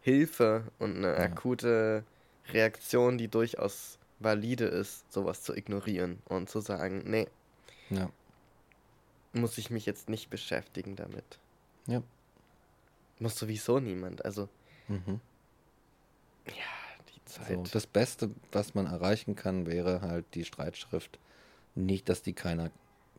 Hilfe 0.00 0.64
und 0.78 0.96
eine 0.96 1.16
akute 1.16 2.04
Reaktion, 2.48 3.18
die 3.18 3.28
durchaus 3.28 3.98
valide 4.18 4.64
ist, 4.66 5.10
sowas 5.12 5.42
zu 5.42 5.54
ignorieren 5.54 6.18
und 6.26 6.48
zu 6.48 6.60
sagen, 6.60 7.02
nee, 7.06 7.26
Ja. 7.90 8.10
muss 9.32 9.58
ich 9.58 9.70
mich 9.70 9.86
jetzt 9.86 10.08
nicht 10.08 10.30
beschäftigen 10.30 10.96
damit. 10.96 11.38
Ja. 11.86 12.02
Muss 13.18 13.36
sowieso 13.36 13.80
niemand. 13.80 14.24
Also, 14.24 14.48
Mhm. 14.88 15.20
ja, 16.48 16.54
die 17.14 17.24
Zeit. 17.24 17.48
So, 17.48 17.62
das 17.72 17.86
Beste, 17.86 18.30
was 18.52 18.74
man 18.74 18.86
erreichen 18.86 19.34
kann, 19.36 19.66
wäre 19.66 20.00
halt 20.02 20.24
die 20.34 20.44
Streitschrift. 20.44 21.18
Nicht, 21.74 22.08
dass 22.08 22.22
die 22.22 22.32
keiner 22.34 22.70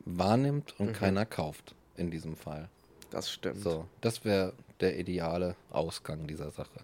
wahrnimmt 0.05 0.79
und 0.79 0.87
Mhm. 0.89 0.93
keiner 0.93 1.25
kauft 1.25 1.75
in 1.97 2.11
diesem 2.11 2.35
Fall. 2.35 2.69
das 3.11 3.31
stimmt. 3.31 3.59
So, 3.61 3.87
das 4.01 4.25
wäre 4.25 4.53
der 4.79 4.97
ideale 4.97 5.55
Ausgang 5.69 6.25
dieser 6.27 6.49
Sache. 6.49 6.79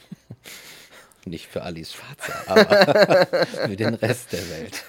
Nicht 1.26 1.48
für 1.48 1.62
Alice 1.62 1.92
Schwarzer, 1.92 2.34
aber 2.46 3.26
für 3.46 3.76
den 3.76 3.94
Rest 3.94 4.32
der 4.32 4.48
Welt. 4.50 4.84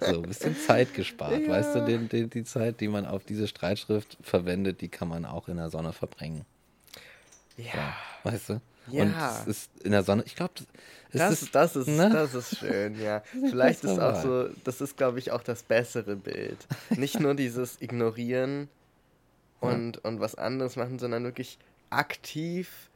So, 0.00 0.16
ein 0.16 0.22
bisschen 0.22 0.56
Zeit 0.56 0.92
gespart. 0.94 1.46
Weißt 1.46 1.74
du, 1.74 1.84
den, 1.84 2.08
den, 2.08 2.30
die 2.30 2.44
Zeit, 2.44 2.80
die 2.80 2.88
man 2.88 3.06
auf 3.06 3.24
diese 3.24 3.46
Streitschrift 3.46 4.18
verwendet, 4.22 4.80
die 4.80 4.88
kann 4.88 5.08
man 5.08 5.24
auch 5.24 5.48
in 5.48 5.56
der 5.56 5.70
Sonne 5.70 5.92
verbringen. 5.92 6.44
Ja, 7.56 7.94
Weißt 8.24 8.50
du? 8.50 8.60
Ja. 8.88 9.02
Und 9.02 9.14
es 9.16 9.46
ist 9.46 9.70
in 9.84 9.92
der 9.92 10.02
Sonne, 10.02 10.24
ich 10.26 10.34
glaube, 10.34 10.54
das, 11.12 11.50
das, 11.52 11.76
ist, 11.76 11.88
ne? 11.88 12.10
das 12.10 12.34
ist 12.34 12.58
schön, 12.58 13.00
ja. 13.00 13.20
Vielleicht 13.30 13.84
ist 13.84 13.98
auch 13.98 14.20
so, 14.20 14.48
das 14.64 14.80
ist, 14.80 14.96
glaube 14.96 15.18
ich, 15.18 15.30
auch 15.30 15.42
das 15.42 15.62
bessere 15.62 16.16
Bild. 16.16 16.58
Nicht 16.90 17.20
nur 17.20 17.34
dieses 17.34 17.80
Ignorieren 17.80 18.68
und, 19.60 20.04
und 20.04 20.20
was 20.20 20.34
anderes 20.34 20.76
machen, 20.76 20.98
sondern 20.98 21.22
wirklich 21.24 21.58
aktiv 21.90 22.90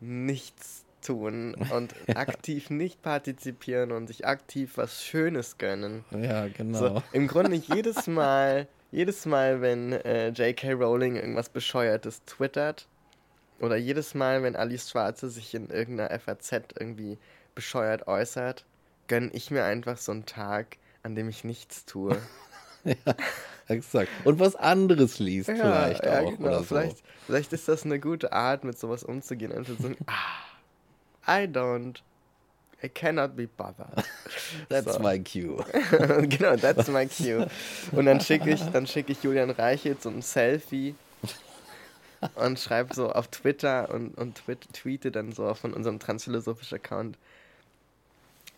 nichts 0.00 0.83
tun 1.04 1.54
und 1.70 1.94
aktiv 2.16 2.70
nicht 2.70 3.02
partizipieren 3.02 3.92
und 3.92 4.08
sich 4.08 4.26
aktiv 4.26 4.72
was 4.76 5.04
Schönes 5.04 5.58
gönnen. 5.58 6.04
Ja, 6.10 6.48
genau. 6.48 6.78
So, 6.78 7.02
Im 7.12 7.28
Grunde 7.28 7.56
jedes 7.56 8.06
Mal, 8.08 8.66
jedes 8.90 9.26
Mal, 9.26 9.60
wenn 9.60 9.92
äh, 9.92 10.28
J.K. 10.28 10.72
Rowling 10.72 11.16
irgendwas 11.16 11.48
Bescheuertes 11.48 12.24
twittert, 12.24 12.88
oder 13.60 13.76
jedes 13.76 14.14
Mal, 14.14 14.42
wenn 14.42 14.56
Alice 14.56 14.90
Schwarze 14.90 15.30
sich 15.30 15.54
in 15.54 15.70
irgendeiner 15.70 16.18
FAZ 16.18 16.52
irgendwie 16.78 17.18
bescheuert 17.54 18.06
äußert, 18.06 18.64
gönne 19.08 19.30
ich 19.32 19.50
mir 19.50 19.64
einfach 19.64 19.96
so 19.98 20.12
einen 20.12 20.26
Tag, 20.26 20.76
an 21.02 21.14
dem 21.14 21.28
ich 21.28 21.44
nichts 21.44 21.84
tue. 21.84 22.16
Exakt. 23.68 24.10
Und 24.24 24.40
was 24.40 24.56
anderes 24.56 25.18
liest 25.18 25.50
vielleicht 25.50 26.04
ja, 26.04 26.20
auch. 26.20 26.36
genau. 26.36 26.48
Oder 26.48 26.58
so. 26.58 26.64
vielleicht, 26.64 27.02
vielleicht 27.24 27.52
ist 27.52 27.68
das 27.68 27.84
eine 27.84 27.98
gute 27.98 28.32
Art, 28.32 28.64
mit 28.64 28.78
sowas 28.78 29.04
umzugehen. 29.04 29.52
Einfach 29.52 29.74
so, 29.78 29.88
ah, 30.06 30.12
I 31.26 31.46
don't, 31.46 32.00
I 32.82 32.88
cannot 32.88 33.36
be 33.36 33.46
bothered. 33.46 34.04
That's 34.68 34.94
So. 34.94 34.98
my 34.98 35.18
cue. 35.18 35.64
genau, 36.28 36.56
that's 36.56 36.88
my 36.88 37.06
cue. 37.06 37.46
Und 37.92 38.06
dann 38.06 38.20
schicke 38.20 38.50
ich, 38.50 38.60
dann 38.72 38.86
schicke 38.86 39.12
ich 39.12 39.22
Julian 39.22 39.50
Reichelt 39.50 40.02
so 40.02 40.10
ein 40.10 40.22
Selfie 40.22 40.94
und 42.34 42.58
schreibe 42.58 42.94
so 42.94 43.10
auf 43.12 43.28
Twitter 43.28 43.90
und, 43.90 44.16
und 44.16 44.36
tweet, 44.36 44.66
tweete 44.72 45.10
dann 45.10 45.32
so 45.32 45.54
von 45.54 45.72
unserem 45.72 45.98
transphilosophisch 45.98 46.72
Account 46.72 47.16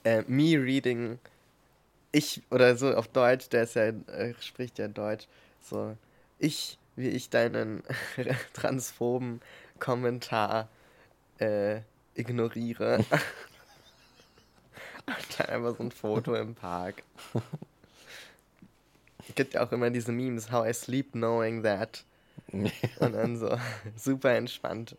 äh, 0.05 0.23
me 0.27 0.57
reading 0.57 1.19
ich 2.13 2.43
oder 2.51 2.77
so 2.77 2.95
auf 2.95 3.09
Deutsch, 3.09 3.49
der 3.51 3.65
ist 3.65 3.75
ja 3.75 3.89
äh, 3.89 4.35
spricht 4.41 4.79
ja 4.79 4.89
Deutsch, 4.89 5.27
so 5.63 5.97
ich 6.39 6.79
wie 6.97 7.09
ich 7.09 7.29
deinen 7.31 7.83
transphoben 8.55 9.41
Kommentar 9.79 10.69
äh, 11.39 11.81
ignoriere. 12.17 13.05
Und 15.07 15.39
dann 15.39 15.47
einfach 15.49 15.77
so 15.77 15.85
ein 15.85 15.91
Foto 15.93 16.35
im 16.35 16.55
Park. 16.55 17.03
Gibt 19.35 19.55
ja 19.55 19.65
auch 19.67 19.73
immer 19.73 19.91
diese 19.91 20.13
Memes, 20.13 20.51
how 20.51 20.67
I 20.67 20.73
sleep 20.73 21.13
knowing 21.13 21.63
that. 21.63 22.05
Und 22.53 23.13
dann 23.13 23.37
so 23.37 23.57
super 23.97 24.35
entspannt 24.35 24.97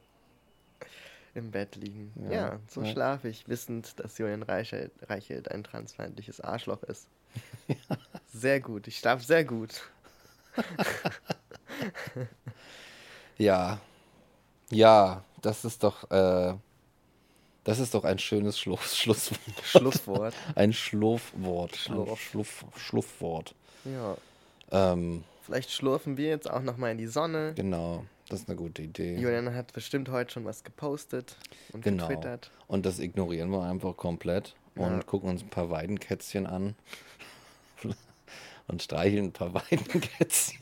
im 1.36 1.52
Bett 1.52 1.76
liegen. 1.76 2.12
Ja, 2.32 2.32
Ja, 2.32 2.60
so 2.68 2.82
ja. 2.82 2.92
schlafe 2.92 3.28
ich, 3.30 3.48
wissend, 3.48 4.00
dass 4.00 4.18
Julian 4.18 4.44
Reichelt, 4.44 4.92
Reichelt 5.08 5.52
ein 5.52 5.64
transfeindliches 5.64 6.42
Arschloch 6.42 6.84
ist. 6.84 7.08
Sehr 8.34 8.60
gut, 8.60 8.88
ich 8.88 8.98
schlafe 8.98 9.24
sehr 9.24 9.46
gut. 9.46 9.82
Ja. 13.38 13.80
Ja, 14.72 15.24
das 15.42 15.66
ist 15.66 15.84
doch, 15.84 16.10
äh, 16.12 16.56
das 17.68 17.80
ist 17.80 17.94
doch 17.94 18.04
ein 18.06 18.18
schönes 18.18 18.58
Schluss, 18.60 18.98
Schluss, 18.98 19.32
Schlusswort. 19.64 20.34
ein 20.56 20.74
Schlurfwort. 20.74 21.76
Schlurf. 21.76 22.20
Schluff, 22.20 22.66
Schluffwort. 22.78 23.54
Ja. 23.86 24.18
Ähm, 24.72 25.24
Vielleicht 25.44 25.72
schlurfen 25.72 26.18
wir 26.18 26.28
jetzt 26.30 26.50
auch 26.50 26.62
nochmal 26.62 26.92
in 26.92 26.98
die 26.98 27.08
Sonne. 27.08 27.54
genau, 27.56 28.04
das 28.30 28.42
ist 28.42 28.50
eine 28.50 28.58
gute 28.58 28.82
Idee. 28.82 29.16
Julian 29.18 29.54
hat 29.56 29.72
bestimmt 29.74 30.10
heute 30.10 30.32
schon 30.34 30.44
was 30.46 30.64
gepostet 30.64 31.36
und 31.74 31.84
Genau. 31.84 32.08
getwittert. 32.08 32.52
Und 32.68 32.86
das 32.86 33.00
ignorieren 33.00 33.50
wir 33.52 33.64
einfach 33.64 33.96
komplett 33.96 34.56
und 34.76 34.92
Ja. 34.98 35.04
gucken 35.04 35.30
uns 35.30 35.44
ein 35.44 35.50
paar 35.50 35.70
Weidenkätzchen 35.70 36.48
an 36.48 36.76
und 38.68 38.82
streicheln 38.82 39.26
ein 39.28 39.32
paar 39.32 39.54
Weidenkätzchen. 39.54 40.60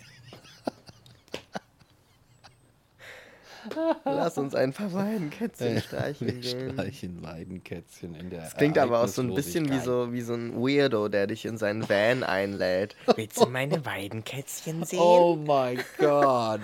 Lass 4.06 4.38
uns 4.38 4.54
ein 4.56 4.74
paar 4.74 4.92
Weidenkätzchen 4.94 5.76
Wir 5.76 5.82
streicheln 5.82 6.42
gehen. 6.42 6.72
streichen 6.74 7.24
Weidenkätzchen 7.24 8.16
in 8.16 8.30
der 8.30 8.42
Das 8.42 8.56
klingt 8.56 8.78
aber 8.78 9.02
auch 9.02 9.08
so 9.08 9.22
ein 9.22 9.34
bisschen 9.34 9.72
wie 9.72 9.80
so, 9.80 10.14
wie 10.14 10.22
so 10.22 10.34
ein 10.34 10.56
Weirdo, 10.56 11.08
der 11.08 11.28
dich 11.28 11.46
in 11.46 11.58
seinen 11.58 11.88
Van 11.88 12.24
einlädt. 12.24 12.96
Willst 13.16 13.40
du 13.40 13.48
meine 13.48 13.86
Weidenkätzchen 13.86 14.84
sehen? 14.84 15.00
Oh 15.00 15.36
my 15.36 15.78
god. 15.98 16.62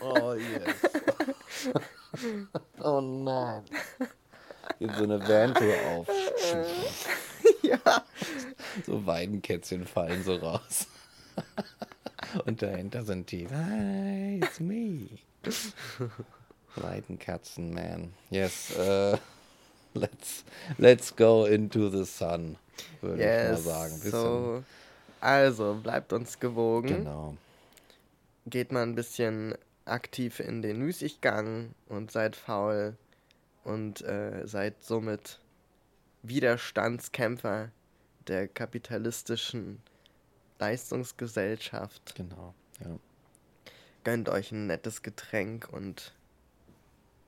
Oh 0.00 0.34
yes. 0.34 0.92
Oh 2.80 3.00
nein. 3.00 3.62
Geht 4.78 4.94
so 4.96 5.04
eine 5.04 5.20
Vantour 5.20 5.74
auf. 5.96 6.06
Ja. 7.62 8.04
So 8.84 9.06
Weidenkätzchen 9.06 9.86
fallen 9.86 10.22
so 10.22 10.36
raus. 10.36 10.86
Und 12.44 12.62
dahinter 12.62 13.04
sind 13.04 13.30
die. 13.32 13.48
Hi, 13.48 14.38
it's 14.42 14.60
me. 14.60 15.08
Weidenkatzen, 16.82 17.72
man. 17.72 18.12
Yes, 18.30 18.72
uh, 18.76 19.16
let's, 19.94 20.44
let's 20.78 21.14
go 21.14 21.44
into 21.44 21.88
the 21.88 22.04
sun, 22.04 22.56
würde 23.00 23.22
ich 23.22 23.26
mal 23.26 23.52
Yes, 23.52 23.64
sagen. 23.64 23.94
Bisschen, 23.94 24.10
so 24.10 24.64
Also, 25.20 25.74
bleibt 25.82 26.12
uns 26.12 26.38
gewogen. 26.38 26.88
Genau. 26.88 27.36
Geht 28.46 28.72
mal 28.72 28.82
ein 28.82 28.94
bisschen 28.94 29.54
aktiv 29.84 30.40
in 30.40 30.62
den 30.62 30.78
Müßiggang 30.78 31.74
und 31.88 32.10
seid 32.10 32.36
faul 32.36 32.96
und 33.64 34.02
äh, 34.02 34.46
seid 34.46 34.82
somit 34.84 35.40
Widerstandskämpfer 36.22 37.70
der 38.26 38.48
kapitalistischen 38.48 39.80
Leistungsgesellschaft. 40.58 42.14
Genau. 42.16 42.54
Ja. 42.80 42.98
Gönnt 44.04 44.28
euch 44.28 44.52
ein 44.52 44.66
nettes 44.66 45.02
Getränk 45.02 45.68
und 45.72 46.12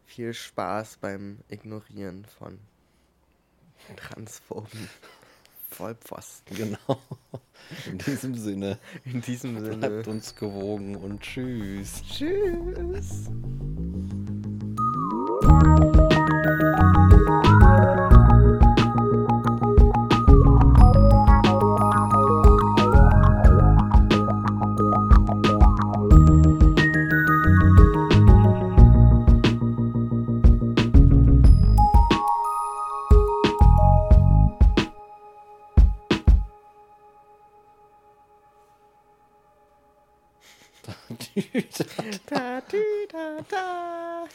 viel 0.09 0.33
Spaß 0.33 0.97
beim 0.97 1.39
Ignorieren 1.49 2.25
von 2.39 2.59
transphoben 3.97 4.89
Vollpfosten. 5.71 6.57
Genau. 6.57 6.99
In 7.87 7.99
diesem 7.99 8.35
Sinne, 8.35 8.79
In 9.05 9.21
diesem 9.21 9.61
Sinne. 9.61 9.77
bleibt 9.77 10.09
uns 10.09 10.35
gewogen 10.35 10.97
und 10.97 11.21
tschüss. 11.21 12.03
Tschüss. 12.09 13.29
da, 42.31 42.63
dee, 42.73 43.07
da, 43.13 43.41
da. 43.51 44.29